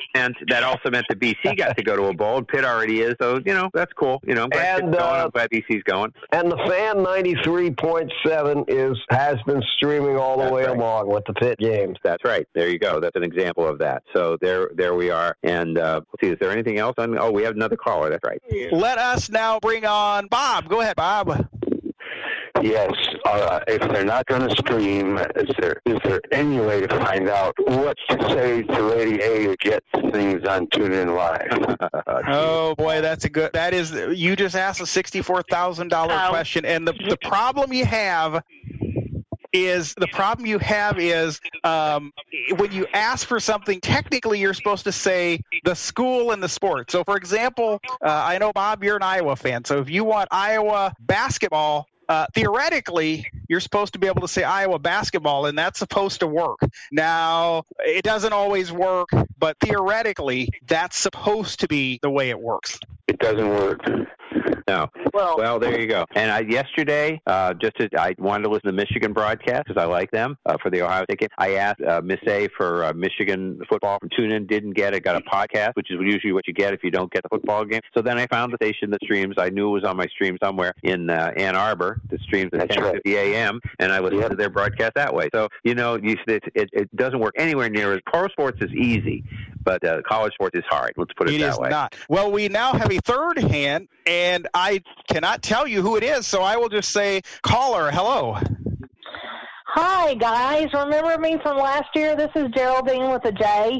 and 0.13 0.35
that 0.49 0.63
also 0.63 0.89
meant 0.89 1.05
that 1.07 1.21
BC 1.21 1.57
got 1.57 1.77
to 1.77 1.83
go 1.83 1.95
to 1.95 2.03
a 2.07 2.13
bowl. 2.13 2.41
Pitt 2.41 2.65
already 2.65 2.99
is, 2.99 3.15
so 3.21 3.39
you 3.45 3.53
know 3.53 3.69
that's 3.73 3.93
cool. 3.93 4.19
You 4.25 4.35
know, 4.35 4.43
I'm 4.43 4.49
glad 4.49 4.81
And, 4.81 4.91
Pitt's 4.91 5.01
going. 5.01 5.21
uh, 5.21 5.23
I'm 5.23 5.29
glad 5.29 5.49
BC's 5.51 5.83
going. 5.83 6.13
And 6.33 6.51
the 6.51 6.57
fan 6.67 7.01
ninety 7.01 7.35
three 7.45 7.71
point 7.71 8.11
seven 8.25 8.65
is 8.67 8.97
has 9.09 9.41
been 9.43 9.63
streaming 9.77 10.17
all 10.17 10.35
the 10.35 10.43
That's 10.43 10.53
way 10.53 10.66
right. 10.67 10.77
along 10.77 11.07
with 11.07 11.23
the 11.25 11.33
pit 11.33 11.57
games. 11.59 11.97
That's 12.03 12.23
right. 12.23 12.47
There 12.53 12.69
you 12.69 12.79
go. 12.79 12.99
That's 12.99 13.15
an 13.15 13.23
example 13.23 13.67
of 13.67 13.79
that. 13.79 14.03
So 14.15 14.37
there, 14.41 14.69
there 14.75 14.95
we 14.95 15.09
are. 15.09 15.35
And 15.43 15.77
uh, 15.77 16.01
let's 16.11 16.21
see, 16.21 16.33
is 16.33 16.39
there 16.39 16.51
anything 16.51 16.77
else? 16.77 16.95
On, 16.97 17.17
oh, 17.17 17.31
we 17.31 17.43
have 17.43 17.55
another 17.55 17.77
caller. 17.77 18.09
That's 18.09 18.23
right. 18.25 18.41
let 18.71 18.97
us 18.97 19.29
now 19.29 19.59
bring 19.59 19.85
on 19.85 20.27
bob 20.27 20.67
go 20.69 20.81
ahead 20.81 20.95
bob 20.95 21.47
Yes. 22.61 22.91
Uh, 23.25 23.59
if 23.67 23.81
they're 23.91 24.05
not 24.05 24.25
going 24.25 24.47
to 24.47 24.55
stream, 24.55 25.17
is 25.35 25.49
there 25.59 25.75
is 25.85 25.99
there 26.03 26.21
any 26.31 26.59
way 26.59 26.81
to 26.81 26.87
find 26.87 27.29
out 27.29 27.53
what 27.59 27.97
to 28.09 28.29
say 28.29 28.63
to 28.63 28.81
Lady 28.81 29.21
A 29.21 29.47
to 29.47 29.55
get 29.57 29.83
things 30.11 30.43
on 30.47 30.67
TuneIn 30.67 31.15
Live? 31.15 32.27
oh 32.27 32.73
boy 32.75 33.01
that's 33.01 33.25
a 33.25 33.29
good 33.29 33.51
that 33.53 33.73
is 33.73 33.91
you 33.91 34.35
just 34.35 34.55
asked 34.55 34.79
a 34.79 34.85
$64000 34.85 35.87
Oh. 35.91 36.29
question 36.29 36.65
and 36.65 36.87
the, 36.87 36.93
the 37.07 37.17
problem 37.17 37.73
you 37.73 37.85
have 37.85 38.43
is 39.53 39.93
the 39.95 40.07
problem 40.07 40.45
you 40.45 40.59
have 40.59 40.99
is 40.99 41.39
um, 41.63 42.11
when 42.57 42.71
you 42.71 42.87
ask 42.93 43.27
for 43.27 43.39
something 43.39 43.79
technically 43.81 44.39
you're 44.39 44.53
supposed 44.53 44.83
to 44.83 44.91
say 44.91 45.41
the 45.63 45.75
school 45.75 46.31
and 46.31 46.41
the 46.41 46.49
sport 46.49 46.91
so 46.91 47.03
for 47.03 47.17
example 47.17 47.79
uh, 48.01 48.23
i 48.25 48.37
know 48.37 48.51
bob 48.53 48.83
you're 48.83 48.95
an 48.95 49.03
iowa 49.03 49.35
fan 49.35 49.63
so 49.63 49.79
if 49.79 49.89
you 49.89 50.03
want 50.03 50.27
iowa 50.31 50.93
basketball 50.99 51.87
uh, 52.09 52.25
theoretically, 52.33 53.29
you're 53.49 53.59
supposed 53.59 53.93
to 53.93 53.99
be 53.99 54.07
able 54.07 54.21
to 54.21 54.27
say 54.27 54.43
Iowa 54.43 54.79
basketball, 54.79 55.45
and 55.45 55.57
that's 55.57 55.79
supposed 55.79 56.21
to 56.21 56.27
work. 56.27 56.59
Now, 56.91 57.63
it 57.79 58.03
doesn't 58.03 58.31
always 58.33 58.71
work, 58.71 59.09
but 59.37 59.57
theoretically, 59.59 60.49
that's 60.67 60.97
supposed 60.97 61.59
to 61.61 61.67
be 61.67 61.99
the 62.01 62.09
way 62.09 62.29
it 62.29 62.39
works. 62.39 62.79
It 63.07 63.19
doesn't 63.19 63.49
work. 63.49 63.81
No. 64.67 64.87
Well, 65.13 65.37
Well, 65.37 65.59
there 65.59 65.79
you 65.79 65.87
go. 65.87 66.05
And 66.15 66.29
I, 66.29 66.39
yesterday, 66.41 67.21
uh, 67.25 67.53
just 67.53 67.77
to, 67.77 67.89
I 67.97 68.15
wanted 68.17 68.43
to 68.43 68.49
listen 68.49 68.67
to 68.67 68.73
Michigan 68.73 69.13
broadcast 69.13 69.63
because 69.67 69.81
I 69.81 69.85
like 69.85 70.11
them 70.11 70.37
uh, 70.45 70.57
for 70.61 70.69
the 70.69 70.81
Ohio 70.81 71.05
State 71.05 71.19
game. 71.19 71.29
I 71.37 71.55
asked 71.55 71.81
uh, 71.81 72.01
Miss 72.03 72.19
A 72.27 72.49
for 72.57 72.83
uh, 72.83 72.93
Michigan 72.93 73.61
football 73.69 73.97
from 73.99 74.09
TuneIn. 74.09 74.47
Didn't 74.47 74.71
get 74.73 74.93
it. 74.93 75.03
Got 75.03 75.15
a 75.15 75.21
podcast, 75.21 75.75
which 75.75 75.89
is 75.89 75.97
usually 76.01 76.33
what 76.33 76.47
you 76.47 76.53
get 76.53 76.73
if 76.73 76.83
you 76.83 76.91
don't 76.91 77.09
get 77.11 77.23
the 77.23 77.29
football 77.29 77.63
game. 77.63 77.79
So 77.95 78.01
then 78.01 78.17
I 78.17 78.27
found 78.27 78.51
the 78.51 78.57
station 78.57 78.91
that 78.91 78.99
streams. 79.03 79.35
I 79.37 79.49
knew 79.49 79.69
it 79.69 79.71
was 79.71 79.83
on 79.85 79.95
my 79.95 80.05
stream 80.07 80.37
somewhere 80.43 80.73
in 80.83 81.09
uh, 81.09 81.31
Ann 81.37 81.55
Arbor 81.55 82.01
that 82.09 82.19
streams 82.21 82.49
at 82.53 82.59
That's 82.67 82.75
10:50 82.75 82.99
a.m. 83.15 83.61
And 83.79 83.91
I 83.93 83.99
listened 83.99 84.17
Yep. 84.21 84.29
to 84.31 84.35
their 84.35 84.49
broadcast 84.49 84.93
that 84.95 85.13
way. 85.13 85.29
So 85.33 85.47
you 85.63 85.75
know, 85.75 85.95
you, 85.95 86.17
it, 86.27 86.43
it, 86.55 86.69
it 86.73 86.95
doesn't 86.95 87.19
work 87.19 87.35
anywhere 87.37 87.69
near 87.69 87.93
as 87.93 87.99
pro 88.05 88.27
sports 88.27 88.57
is 88.61 88.71
easy, 88.73 89.23
but 89.63 89.83
uh, 89.85 90.01
college 90.07 90.33
sports 90.33 90.57
is 90.57 90.63
hard. 90.69 90.93
Let's 90.97 91.13
put 91.13 91.29
it, 91.29 91.35
It 91.35 91.39
that 91.41 91.51
is 91.51 91.59
way. 91.59 91.69
not. 91.69 91.95
Well, 92.09 92.31
we 92.31 92.49
now 92.49 92.73
have 92.73 92.91
a 92.91 92.99
third 92.99 93.37
hand, 93.37 93.87
and 94.05 94.47
I 94.57 94.81
cannot 95.07 95.43
tell 95.43 95.67
you 95.67 95.83
who 95.83 95.97
it 95.97 96.03
is, 96.03 96.25
so 96.25 96.41
I 96.41 96.57
will 96.57 96.69
just 96.69 96.91
say, 96.91 97.21
caller, 97.43 97.91
hello. 97.91 98.37
Hi, 99.67 100.15
guys. 100.15 100.67
Remember 100.73 101.17
me 101.19 101.37
from 101.43 101.57
last 101.57 101.89
year? 101.93 102.15
This 102.15 102.31
is 102.35 102.45
Geraldine 102.55 103.11
with 103.11 103.23
a 103.25 103.31
J. 103.31 103.79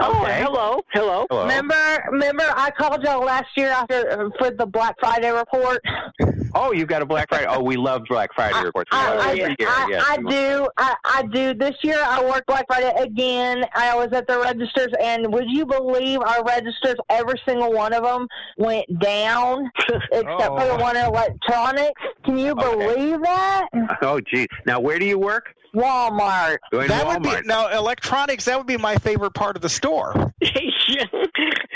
Oh, 0.00 0.22
Okay. 0.22 0.40
hello, 0.42 0.80
hello. 0.92 1.26
Hello. 1.30 1.42
Remember, 1.42 1.74
remember, 2.10 2.44
I 2.56 2.70
called 2.70 3.02
y'all 3.02 3.24
last 3.24 3.46
year 3.56 3.68
after 3.70 4.10
uh, 4.10 4.30
for 4.38 4.50
the 4.50 4.66
Black 4.66 4.96
Friday 5.00 5.30
report. 5.30 5.80
Oh, 6.54 6.70
you've 6.70 6.86
got 6.88 7.00
a 7.00 7.06
Black 7.06 7.30
Friday. 7.30 7.46
Oh, 7.48 7.62
we 7.62 7.76
love 7.76 8.02
Black 8.10 8.28
Friday 8.34 8.62
reports. 8.62 8.90
I, 8.92 9.16
I, 9.16 9.28
every 9.30 9.56
year. 9.58 9.68
I, 9.70 9.86
Yes, 9.88 10.04
I 10.06 10.16
do. 10.18 10.68
I, 10.76 10.94
I 11.02 11.22
do. 11.32 11.54
This 11.54 11.74
year, 11.82 11.96
I 12.04 12.22
worked 12.22 12.46
Black 12.46 12.66
Friday 12.66 12.92
again. 12.98 13.64
I 13.74 13.96
was 13.96 14.08
at 14.12 14.26
the 14.26 14.38
registers, 14.38 14.88
and 15.02 15.32
would 15.32 15.46
you 15.48 15.64
believe 15.64 16.20
our 16.20 16.44
registers? 16.44 16.96
Every 17.08 17.40
single 17.48 17.72
one 17.72 17.94
of 17.94 18.04
them 18.04 18.28
went 18.58 18.84
down, 19.00 19.70
except 20.12 20.26
for 20.28 20.60
the 20.66 20.72
Oh. 20.72 20.76
one 20.78 20.94
electronics. 20.98 22.02
Can 22.26 22.36
you 22.36 22.50
Okay. 22.52 22.86
believe 22.86 23.22
that? 23.22 23.68
Oh, 24.02 24.20
geez. 24.20 24.46
Now, 24.66 24.78
where 24.78 24.98
do 24.98 25.06
you 25.06 25.18
work? 25.18 25.46
Walmart. 25.74 26.58
Going 26.70 26.88
that 26.88 27.02
to 27.02 27.08
would 27.08 27.22
be 27.22 27.46
now 27.46 27.68
electronics. 27.68 28.44
That 28.44 28.58
would 28.58 28.66
be 28.66 28.76
my 28.76 28.96
favorite 28.96 29.32
part 29.32 29.56
of 29.56 29.62
the 29.62 29.68
store. 29.68 30.32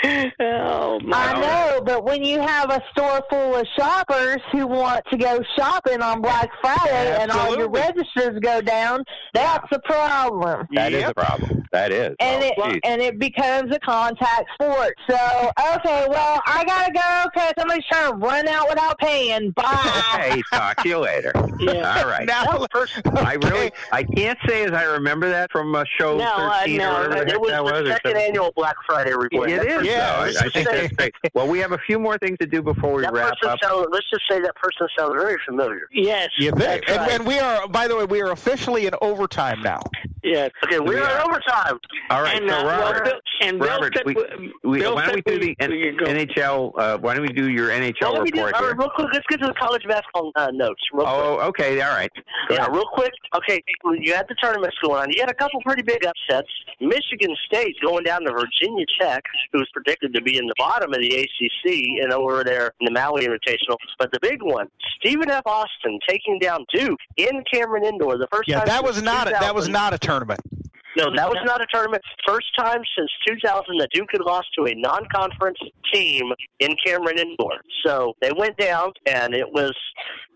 oh 0.39 0.99
my. 1.03 1.17
I 1.17 1.41
know, 1.41 1.81
but 1.81 2.03
when 2.03 2.23
you 2.23 2.39
have 2.39 2.69
a 2.71 2.81
store 2.91 3.21
full 3.29 3.55
of 3.55 3.65
shoppers 3.77 4.37
who 4.51 4.67
want 4.67 5.03
to 5.11 5.17
go 5.17 5.39
shopping 5.57 6.01
on 6.01 6.21
Black 6.21 6.49
Friday 6.61 7.17
and 7.19 7.31
all 7.31 7.57
your 7.57 7.69
registers 7.69 8.39
go 8.41 8.61
down, 8.61 9.03
that's 9.33 9.65
a 9.71 9.79
problem. 9.79 10.67
That 10.73 10.93
is 10.93 11.01
Yep. 11.01 11.11
a 11.11 11.13
problem. 11.13 11.63
That 11.71 11.91
is. 11.91 12.15
And 12.19 12.43
oh, 12.43 12.47
it 12.47 12.73
geez. 12.73 12.81
and 12.83 13.01
it 13.01 13.19
becomes 13.19 13.75
a 13.75 13.79
contact 13.79 14.45
sport. 14.53 14.93
So 15.09 15.15
okay, 15.75 16.07
well 16.09 16.41
I 16.45 16.63
gotta 16.65 16.91
go 16.93 17.29
because 17.33 17.53
somebody's 17.57 17.85
trying 17.91 18.11
to 18.11 18.17
run 18.17 18.47
out 18.47 18.69
without 18.69 18.97
paying. 18.99 19.51
Bye. 19.51 19.63
Hey, 20.17 20.41
talk 20.51 20.81
to 20.83 20.89
you 20.89 20.97
later. 20.97 21.31
Yeah. 21.59 21.99
All 22.01 22.07
right. 22.07 22.25
Now, 22.25 22.65
I 23.17 23.33
really, 23.43 23.71
I 23.91 24.03
can't 24.03 24.37
say 24.47 24.63
as 24.65 24.71
I 24.71 24.83
remember 24.83 25.29
that 25.29 25.51
from 25.51 25.73
uh, 25.75 25.83
show 25.99 26.17
No, 26.17 26.33
I 26.35 26.59
13 26.61 26.77
know. 26.77 26.89
or 26.95 27.09
whatever 27.09 27.15
the 27.15 27.21
it 27.21 27.31
heck 27.31 27.39
was 27.41 27.51
that 27.51 27.63
was. 27.63 27.83
the 27.83 27.91
second 27.93 28.17
annual 28.17 28.51
Black 28.55 28.75
Friday 28.87 29.13
report. 29.13 29.49
It 29.51 29.57
That 29.61 29.67
is. 29.81 29.86
Person- 29.87 29.99
Yeah, 29.99 30.15
though. 30.15 30.39
I, 30.39 30.45
I 30.45 30.49
think 30.49 30.69
that's 30.69 30.93
great. 30.95 31.13
Well, 31.33 31.47
we 31.47 31.59
have 31.59 31.71
a 31.71 31.77
few 31.79 31.99
more 31.99 32.17
things 32.17 32.37
to 32.39 32.47
do 32.47 32.61
before 32.61 32.93
we 32.93 33.01
That 33.03 33.13
wrap 33.13 33.33
up. 33.45 33.59
sounds, 33.61 33.87
let's 33.91 34.09
just 34.09 34.23
say 34.29 34.39
that 34.41 34.55
person 34.55 34.87
sounds 34.97 35.13
very 35.13 35.37
familiar. 35.45 35.87
Yes. 35.91 36.29
you 36.37 36.51
think? 36.51 36.83
And, 36.87 36.97
right. 36.97 37.11
and 37.11 37.25
we 37.27 37.39
are, 37.39 37.67
by 37.67 37.87
the 37.87 37.95
way, 37.95 38.05
we 38.05 38.21
are 38.21 38.31
officially 38.31 38.85
in 38.87 38.93
overtime 39.01 39.61
now. 39.61 39.81
Yes. 40.27 40.51
Okay, 40.65 40.79
we're 40.79 40.85
We 40.95 40.97
in 40.97 41.03
are. 41.03 41.21
overtime. 41.27 41.79
All 42.09 42.21
right, 42.21 42.41
and, 42.41 42.49
so 42.49 42.57
uh, 42.57 42.63
well, 42.63 42.81
Robert, 42.93 43.03
Bill, 43.05 43.19
and 43.41 43.59
Bill 43.59 43.69
Robert, 43.69 43.93
said, 43.95 44.05
we, 44.05 44.15
we, 44.63 44.79
Bill 44.79 44.95
why 44.95 45.05
don't 45.07 45.15
we 45.15 45.23
said 45.27 45.39
do 45.41 45.55
the 45.55 45.55
we. 45.67 46.25
NHL? 46.25 46.73
Uh, 46.77 46.97
why 46.99 47.13
don't 47.13 47.23
we 47.23 47.33
do 47.33 47.49
your 47.49 47.69
NHL 47.69 47.93
Well, 48.01 48.13
let 48.13 48.23
me 48.23 48.31
do, 48.31 48.37
report 48.45 48.53
all 48.55 48.61
here? 48.61 48.69
right, 48.71 48.77
real 48.79 48.89
quick, 48.95 49.07
let's 49.13 49.25
get 49.29 49.39
to 49.41 49.47
the 49.47 49.53
college 49.53 49.83
basketball 49.87 50.31
uh, 50.35 50.49
notes. 50.53 50.81
Real 50.93 51.05
quick. 51.05 51.15
Oh, 51.15 51.39
okay, 51.49 51.81
all 51.81 51.89
right. 51.95 52.11
Go 52.49 52.55
Yeah, 52.55 52.61
ahead. 52.63 52.73
real 52.75 52.87
quick. 52.93 53.11
Okay, 53.35 53.61
you 54.01 54.13
had 54.13 54.25
the 54.29 54.35
tournaments 54.35 54.77
going 54.83 55.01
on. 55.01 55.11
You 55.11 55.21
had 55.21 55.29
a 55.29 55.33
couple 55.33 55.61
pretty 55.61 55.83
big 55.83 56.05
upsets. 56.05 56.47
Michigan 56.79 57.35
State 57.45 57.75
going 57.83 58.03
down 58.03 58.23
to 58.23 58.31
Virginia 58.31 58.85
Tech, 58.99 59.23
who's 59.53 59.69
predicted 59.73 60.13
to 60.13 60.21
be 60.21 60.37
in 60.37 60.45
the 60.45 60.53
bottom 60.57 60.93
of 60.93 60.99
the 60.99 61.15
ACC 61.15 61.73
and 62.03 62.11
over 62.13 62.43
there 62.43 62.71
in 62.79 62.85
the 62.85 62.91
Maui 62.91 63.25
Invitational. 63.27 63.75
But 63.99 64.11
the 64.11 64.19
big 64.21 64.41
one, 64.43 64.67
Stephen 64.99 65.29
F. 65.29 65.43
Austin 65.45 65.99
taking 66.07 66.39
down 66.39 66.65
Duke 66.73 66.99
in 67.17 67.43
Cameron 67.51 67.83
Indoor. 67.85 68.17
The 68.17 68.27
first 68.31 68.47
Yeah, 68.47 68.57
time 68.59 68.67
that 68.67 68.83
was 68.83 69.01
not 69.01 69.27
a, 69.27 69.31
that 69.31 69.55
was 69.55 69.67
not 69.69 69.93
a 69.93 69.97
tournament 69.97 70.16
turnabout 70.17 70.56
no, 70.97 71.05
that 71.15 71.29
was 71.29 71.37
not 71.45 71.61
a 71.61 71.65
tournament. 71.71 72.03
First 72.27 72.47
time 72.57 72.81
since 72.97 73.09
2000 73.27 73.77
that 73.79 73.89
Duke 73.93 74.09
had 74.11 74.21
lost 74.21 74.47
to 74.57 74.65
a 74.65 74.73
non-conference 74.75 75.59
team 75.93 76.25
in 76.59 76.75
Cameron 76.85 77.19
Indoor. 77.19 77.53
So 77.85 78.13
they 78.21 78.31
went 78.37 78.57
down, 78.57 78.91
and 79.05 79.33
it 79.33 79.47
was 79.51 79.73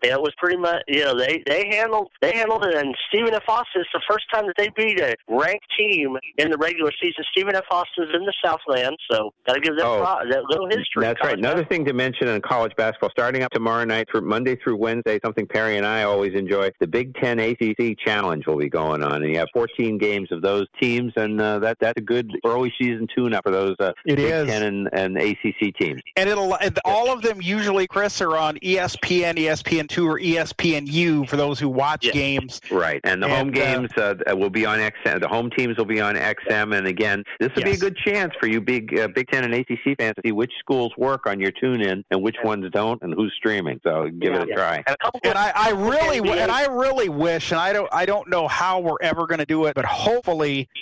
it 0.04 0.20
was 0.20 0.32
pretty 0.38 0.58
much 0.58 0.82
you 0.88 1.04
know 1.04 1.18
they 1.18 1.44
they 1.48 1.68
handled 1.72 2.10
they 2.22 2.32
handled 2.34 2.66
it. 2.66 2.76
And 2.76 2.96
Stephen 3.10 3.34
F. 3.34 3.44
Austin 3.48 3.82
is 3.82 3.88
the 3.94 4.02
first 4.10 4.26
time 4.34 4.46
that 4.48 4.54
they 4.58 4.70
beat 4.76 5.00
a 5.00 5.16
ranked 5.28 5.66
team 5.78 6.16
in 6.38 6.50
the 6.52 6.58
regular 6.58 6.92
season. 7.02 7.24
Stephen 7.32 7.56
F. 7.56 7.66
Austin 7.72 8.06
is 8.06 8.10
in 8.14 8.26
the 8.26 8.34
Southland, 8.46 8.96
so 9.10 9.32
got 9.48 9.54
to 9.54 9.60
give 9.62 9.76
them 9.78 9.88
Oh. 9.88 9.98
pro- 9.98 10.30
that 10.30 10.44
little 10.50 10.68
history. 10.68 11.02
That's 11.02 11.20
right. 11.24 11.38
Another 11.38 11.66
thing 11.66 11.86
to 11.86 11.94
mention 11.94 12.28
in 12.28 12.42
college 12.42 12.72
basketball, 12.78 13.10
starting 13.12 13.42
up 13.44 13.52
tomorrow 13.52 13.84
night 13.86 14.08
through 14.12 14.22
Monday 14.22 14.56
through 14.56 14.78
Wednesday, 14.78 15.20
something 15.26 15.48
Perry 15.48 15.78
and 15.78 15.86
I 15.86 16.04
always 16.04 16.34
enjoy. 16.36 16.70
The 16.80 16.88
Big 16.88 17.16
Ten 17.16 17.40
ACC 17.40 17.96
Challenge 18.06 18.46
will 18.46 18.58
be 18.58 18.70
going 18.70 19.02
on, 19.04 19.24
and 19.24 19.32
you 19.32 19.40
have 19.40 19.48
14 19.54 19.98
games 19.98 20.32
of 20.32 20.42
those 20.42 20.51
teams, 20.80 21.14
and 21.16 21.40
uh, 21.40 21.60
that 21.60 21.78
that's 21.80 21.98
a 21.98 22.02
good 22.02 22.32
early 22.46 22.74
season 22.80 23.08
tune-up 23.16 23.44
for 23.44 23.52
those 23.52 23.76
uh, 23.80 23.92
It 24.06 24.16
Big 24.16 24.32
is. 24.32 24.48
Ten 24.48 24.64
and, 24.64 24.90
and 24.92 25.18
ACC 25.18 25.76
teams. 25.80 26.02
And 26.16 26.30
it'll 26.30 26.56
and 26.56 26.78
all 26.86 27.12
of 27.12 27.22
them 27.22 27.42
usually, 27.42 27.88
Chris, 27.88 28.22
are 28.22 28.38
on 28.38 28.58
E 28.64 28.72
ESPN, 28.82 29.38
ESPN2, 29.38 30.06
or 30.06 30.20
ESPNU 30.20 31.28
for 31.30 31.38
those 31.38 31.60
who 31.60 31.70
watch 31.70 32.06
Yeah. 32.06 32.14
games. 32.14 32.62
Right, 32.72 33.02
and 33.04 33.22
the 33.22 33.28
home 33.28 33.50
And, 33.50 33.58
uh, 33.58 33.62
games 33.62 33.90
uh, 33.98 34.36
will 34.36 34.50
be 34.50 34.66
on 34.66 34.80
XM. 34.80 35.20
The 35.20 35.28
home 35.28 35.50
teams 35.56 35.78
will 35.78 35.86
be 35.86 36.02
on 36.02 36.16
XM, 36.16 36.76
and 36.76 36.88
again, 36.88 37.24
this 37.40 37.50
will 37.56 37.64
be 37.64 37.72
a 37.72 37.78
good 37.78 37.98
chance 37.98 38.34
for 38.40 38.48
you 38.48 38.62
big 38.62 38.98
uh, 38.98 39.08
Big 39.10 39.28
Ten 39.30 39.44
and 39.44 39.54
ACC 39.54 39.98
fans 39.98 40.16
to 40.16 40.22
see 40.26 40.32
which 40.32 40.52
schools 40.60 40.92
work 40.98 41.28
on 41.28 41.40
your 41.40 41.52
tune-in 41.52 42.04
and 42.12 42.22
which 42.22 42.38
ones 42.44 42.66
don't, 42.72 43.02
and 43.02 43.14
who's 43.14 43.34
streaming. 43.38 43.80
So 43.84 44.10
give 44.10 44.34
it 44.34 44.50
a 44.50 44.54
try. 44.54 44.76
And 44.88 44.96
a 44.96 44.98
couple 44.98 45.20
And 45.24 45.38
I, 45.38 45.52
I 45.56 45.72
really 45.72 46.20
and 46.40 46.52
I 46.52 46.66
really 46.68 47.10
wish, 47.10 47.52
and 47.52 47.60
I 47.60 47.74
don't 47.74 47.90
I 47.92 48.06
don't 48.06 48.30
know 48.30 48.48
how 48.48 48.80
we're 48.80 49.02
ever 49.02 49.28
going 49.28 49.40
to 49.40 49.46
do 49.46 49.66
it, 49.66 49.76
but 49.76 49.86
hopefully, 49.86 50.31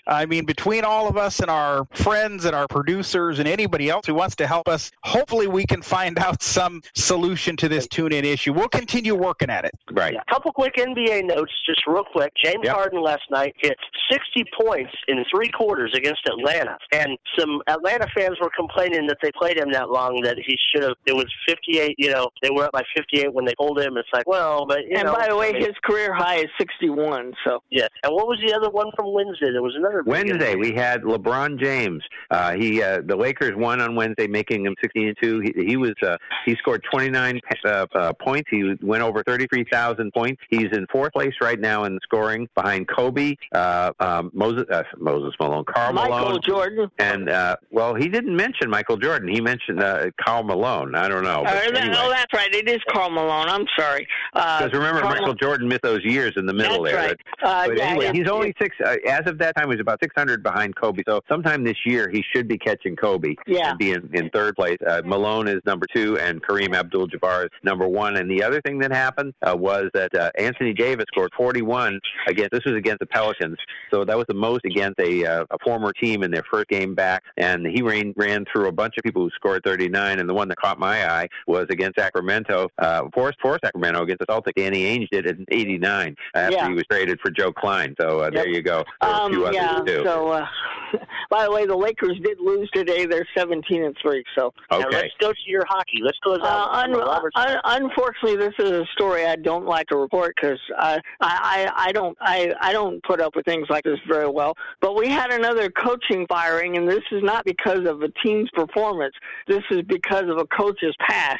I 0.08 0.26
mean, 0.26 0.46
between 0.46 0.84
all 0.84 1.08
of 1.08 1.18
us 1.18 1.40
and 1.40 1.50
our 1.50 1.86
friends 1.94 2.46
and 2.46 2.56
our 2.56 2.68
producers 2.68 3.40
and 3.40 3.48
anybody 3.48 3.90
else 3.90 4.06
who 4.06 4.14
wants 4.14 4.36
to 4.38 4.48
help 4.48 4.68
us, 4.68 4.92
hopefully 5.04 5.48
we 5.48 5.66
can 5.66 5.82
find 5.82 6.18
out 6.26 6.42
some 6.42 6.82
solution 6.96 7.56
to 7.58 7.68
this 7.70 7.88
tune-in 7.88 8.26
issue. 8.26 8.54
We'll 8.54 8.68
continue 8.70 9.16
working 9.16 9.50
at 9.50 9.66
it. 9.66 9.72
Right. 9.92 10.16
A 10.16 10.32
couple 10.32 10.52
quick 10.52 10.76
NBA 10.76 11.26
notes, 11.26 11.52
just 11.66 11.86
real 11.88 12.04
quick. 12.04 12.32
James 12.44 12.60
Yep. 12.64 12.76
Harden 12.76 13.02
last 13.02 13.24
night 13.32 13.56
hit 13.62 13.78
60 14.12 14.44
points 14.62 14.92
in 15.08 15.24
three 15.34 15.50
quarters 15.50 15.94
against 15.96 16.22
Atlanta, 16.28 16.78
and 16.92 17.18
some 17.38 17.62
Atlanta 17.68 18.06
fans 18.14 18.38
were 18.42 18.52
complaining 18.56 19.08
that 19.08 19.18
they 19.22 19.32
played 19.40 19.58
him 19.58 19.72
that 19.72 19.90
long 19.90 20.20
that 20.24 20.38
he 20.38 20.58
should 20.74 20.84
have. 20.84 20.94
It 21.06 21.16
was 21.16 21.26
58. 21.48 21.96
You 21.98 22.12
know, 22.12 22.28
they 22.42 22.50
were 22.50 22.66
up 22.66 22.74
by 22.74 22.84
58 22.98 23.34
when 23.34 23.46
they 23.46 23.54
pulled 23.58 23.80
him. 23.80 23.96
It's 23.98 24.10
like, 24.14 24.28
well, 24.28 24.66
but 24.66 24.80
you 24.90 24.98
And 24.98 25.06
know. 25.06 25.16
by 25.16 25.28
the 25.30 25.38
way, 25.38 25.50
I 25.50 25.54
mean, 25.54 25.62
his 25.62 25.76
career 25.84 26.14
high 26.14 26.38
is 26.40 26.50
61. 26.60 27.34
So 27.46 27.60
yeah. 27.70 27.88
And 28.04 28.14
what 28.14 28.28
was 28.28 28.40
the 28.46 28.54
other 28.54 28.70
one 28.70 28.92
from 28.96 29.14
Wednesday? 29.14 29.39
There 29.42 29.62
was 29.62 29.76
another 29.76 30.04
Wednesday 30.06 30.56
we 30.56 30.74
had 30.74 31.02
LeBron 31.04 31.60
James. 31.62 32.04
Uh, 32.30 32.54
he 32.54 32.82
uh, 32.82 33.02
the 33.06 33.16
Lakers 33.16 33.56
won 33.56 33.82
on 33.82 33.96
Wednesday, 33.96 34.28
making 34.28 34.66
him 34.66 34.76
16 34.82 35.08
and 35.08 35.18
two. 35.22 35.40
He, 35.42 35.66
he 35.66 35.78
was 35.78 35.94
uh, 36.04 36.18
he 36.46 36.56
scored 36.56 36.84
29 36.92 37.40
uh, 37.66 37.86
uh, 37.96 38.14
points. 38.14 38.50
He 38.52 38.76
went 38.82 39.04
over 39.04 39.24
33,000 39.24 40.12
points. 40.14 40.42
He's 40.50 40.68
in 40.72 40.86
fourth 40.92 41.14
place 41.14 41.34
right 41.42 41.60
now 41.60 41.84
in 41.86 42.00
scoring, 42.04 42.48
behind 42.56 42.88
Kobe, 42.88 43.36
uh, 43.54 43.92
um, 44.00 44.32
Moses 44.34 44.66
uh, 44.72 44.84
Moses 44.98 45.34
Malone, 45.40 45.66
Karl 45.66 45.94
Michael 45.94 46.18
Malone, 46.20 46.40
Jordan. 46.46 46.92
and 47.00 47.30
uh, 47.30 47.56
well, 47.72 47.96
he 47.96 48.08
didn't 48.08 48.36
mention 48.36 48.70
Michael 48.70 48.98
Jordan. 48.98 49.28
He 49.30 49.42
mentioned 49.42 49.82
uh, 49.82 50.08
Karl 50.24 50.44
Malone. 50.44 50.96
I 50.96 51.08
don't 51.08 51.24
know. 51.24 51.44
Uh, 51.46 51.60
anyway. 51.74 51.96
Oh, 51.98 52.10
that's 52.10 52.34
right. 52.34 52.54
It 52.54 52.70
is 52.70 52.80
Karl 52.92 53.10
Malone. 53.10 53.48
I'm 53.50 53.66
sorry. 53.78 54.08
Uh, 54.34 54.60
Because 54.64 54.74
remember, 54.74 55.02
Karl- 55.02 55.16
Michael 55.20 55.34
Jordan 55.36 55.68
missed 55.68 55.82
those 55.84 56.04
years 56.04 56.34
in 56.38 56.46
the 56.46 56.54
middle 56.54 56.84
That's 56.84 56.96
there. 56.96 57.08
right. 57.10 57.18
Uh, 57.42 57.68
But 57.68 57.78
yeah, 57.78 57.84
anyway, 57.86 58.12
he's 58.14 58.28
only 58.30 58.54
six. 58.62 58.76
Uh, 58.84 58.96
as 59.08 59.22
of 59.30 59.38
that 59.40 59.56
time, 59.56 59.68
he 59.70 59.76
was 59.76 59.80
about 59.82 60.00
600 60.04 60.44
behind 60.44 60.76
Kobe. 60.76 61.04
So 61.08 61.22
sometime 61.32 61.64
this 61.64 61.78
year, 61.86 62.10
he 62.12 62.24
should 62.36 62.48
be 62.48 62.58
catching 62.58 62.96
Kobe 62.96 63.36
Yeah. 63.48 63.70
and 63.72 63.80
be 63.80 63.92
in, 63.92 64.10
in 64.14 64.30
third 64.32 64.56
place. 64.56 64.78
Uh, 64.86 65.02
Malone 65.06 65.48
is 65.48 65.62
number 65.66 65.86
two, 65.96 66.18
and 66.20 66.42
Kareem 66.44 66.76
Abdul-Jabbar 66.76 67.46
is 67.46 67.50
number 67.64 67.88
one. 67.88 68.18
And 68.18 68.30
the 68.30 68.44
other 68.44 68.62
thing 68.62 68.80
that 68.80 68.92
happened 68.92 69.34
uh, 69.48 69.56
was 69.56 69.90
that 69.94 70.14
uh, 70.16 70.32
Anthony 70.38 70.74
Davis 70.74 71.06
scored 71.14 71.32
41 71.38 72.00
against. 72.28 72.52
This 72.52 72.66
was 72.66 72.76
against 72.76 73.00
the 73.00 73.06
Pelicans, 73.06 73.58
so 73.92 74.04
that 74.06 74.18
was 74.18 74.26
the 74.28 74.34
most 74.34 74.66
against 74.66 75.00
a, 75.00 75.26
uh, 75.26 75.46
a 75.52 75.58
former 75.64 75.94
team 75.94 76.24
in 76.24 76.32
their 76.32 76.44
first 76.52 76.68
game 76.68 76.96
back. 76.96 77.24
And 77.38 77.66
he 77.66 77.82
ran 77.82 78.14
ran 78.18 78.46
through 78.52 78.68
a 78.68 78.72
bunch 78.72 78.96
of 78.98 79.04
people 79.04 79.22
who 79.22 79.30
scored 79.32 79.62
39. 79.64 80.20
And 80.20 80.28
the 80.28 80.34
one 80.34 80.48
that 80.50 80.58
caught 80.58 80.80
my 80.80 81.08
eye 81.10 81.28
was 81.48 81.68
against 81.70 81.98
Sacramento, 82.00 82.70
uh, 82.80 83.04
for, 83.14 83.32
for 83.42 83.58
Sacramento 83.64 84.02
against 84.04 84.20
the 84.20 84.26
Celtics. 84.26 84.54
Danny 84.56 84.84
Ainge 84.84 85.08
did 85.12 85.26
it 85.26 85.38
in 85.38 85.46
89 85.52 86.16
after 86.36 86.56
Yeah. 86.56 86.68
he 86.68 86.74
was 86.74 86.84
traded 86.90 87.20
for 87.22 87.30
Joe 87.32 87.52
Kleine. 87.54 87.96
So 88.00 88.20
uh, 88.22 88.30
there 88.30 88.48
you 88.48 88.62
go. 88.62 88.84
Were 89.20 89.24
a 89.24 89.26
Um, 89.26 89.32
few 89.34 89.46
others 89.46 89.56
yeah. 89.56 89.96
too. 89.98 90.04
So, 90.06 90.28
uh, 90.30 90.46
by 91.30 91.44
the 91.44 91.52
way, 91.52 91.66
the 91.66 91.76
Lakers 91.76 92.18
did 92.24 92.40
lose 92.40 92.70
today. 92.74 93.06
They're 93.06 93.28
17 93.38 93.84
and 93.84 93.96
three. 94.02 94.24
So, 94.38 94.54
Now, 94.72 94.80
okay. 94.80 94.88
let's 94.92 95.14
go 95.20 95.32
to 95.32 95.38
your 95.46 95.66
hockey. 95.68 96.00
Let's 96.04 96.18
close 96.20 96.40
uh, 96.42 96.48
out. 96.48 96.74
un- 96.74 96.96
un- 97.36 97.62
unfortunately, 97.66 98.38
this 98.38 98.54
is 98.60 98.72
a 98.72 98.86
story 98.94 99.26
I 99.26 99.36
don't 99.36 99.66
like 99.66 99.88
to 99.88 99.98
report 99.98 100.34
because 100.36 100.60
I, 100.78 101.00
I, 101.22 101.72
I 101.76 101.92
don't, 101.92 102.18
I, 102.22 102.52
I 102.62 102.72
don't 102.74 103.04
put 103.04 103.22
up 103.22 103.36
with 103.36 103.46
things 103.46 103.68
like 103.70 103.84
this 103.84 104.00
very 104.08 104.30
well. 104.30 104.56
But 104.82 104.96
we 104.96 105.08
had 105.10 105.32
another 105.32 105.70
coaching 105.70 106.26
firing, 106.28 106.78
and 106.78 106.88
this 106.90 107.04
is 107.12 107.22
not 107.24 107.46
because 107.46 107.86
of 107.88 108.02
a 108.02 108.10
team's 108.26 108.50
performance. 108.54 109.14
This 109.48 109.64
is 109.72 109.82
because 109.88 110.24
of 110.24 110.38
a 110.38 110.46
coach's 110.48 110.96
past. 111.08 111.40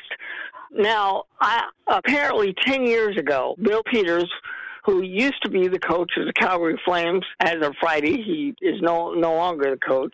Now, 0.72 1.24
I, 1.42 1.64
apparently, 1.88 2.54
10 2.66 2.84
years 2.86 3.18
ago, 3.18 3.56
Bill 3.62 3.82
Peters, 3.84 4.30
who 4.86 5.02
used 5.02 5.42
to 5.44 5.50
be 5.50 5.68
the 5.68 5.80
coach 5.80 6.12
of 6.18 6.26
the 6.26 6.34
Calgary 6.34 6.80
Flames 6.86 7.26
as 7.40 7.56
of 7.62 7.76
Friday, 7.80 8.22
he 8.22 8.56
is 8.62 8.82
no 8.82 9.14
no 9.14 9.34
longer 9.36 9.72
the 9.72 9.78
coach. 9.78 10.14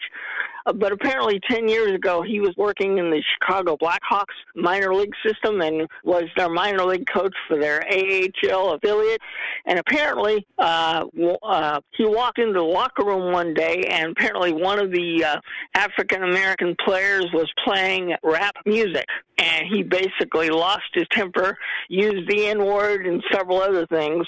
But 0.74 0.92
apparently, 0.92 1.40
10 1.50 1.68
years 1.68 1.92
ago, 1.94 2.24
he 2.24 2.40
was 2.40 2.54
working 2.58 2.98
in 2.98 3.12
the 3.12 3.22
Chicago 3.34 3.78
Blackhawks 3.78 4.34
minor 4.56 4.94
league 4.94 5.14
system 5.26 5.62
and 5.62 5.88
was 6.04 6.24
their 6.36 6.50
minor 6.50 6.84
league 6.84 7.08
coach 7.12 7.36
for 7.48 7.60
their 7.60 7.84
AHL 7.88 8.72
affiliate. 8.72 9.22
And 9.66 9.78
apparently, 9.78 10.46
uh, 10.58 11.06
uh, 11.44 11.82
he 11.96 12.06
walked 12.06 12.40
into 12.40 12.54
the 12.54 12.62
locker 12.62 13.06
room 13.06 13.32
one 13.32 13.54
day, 13.54 13.84
and 13.90 14.12
apparently, 14.12 14.54
one 14.54 14.80
of 14.80 14.92
the 14.92 15.24
uh, 15.24 15.40
African 15.76 16.24
American 16.24 16.76
players 16.84 17.28
was 17.32 17.52
playing 17.64 18.16
rap 18.24 18.56
music. 18.66 19.06
And 19.38 19.68
he 19.68 19.84
basically 19.84 20.50
lost 20.50 20.86
his 20.94 21.06
temper, 21.12 21.58
used 21.90 22.30
the 22.30 22.48
N 22.48 22.66
word, 22.66 23.06
and 23.06 23.22
several 23.32 23.62
other 23.62 23.86
things 23.86 24.26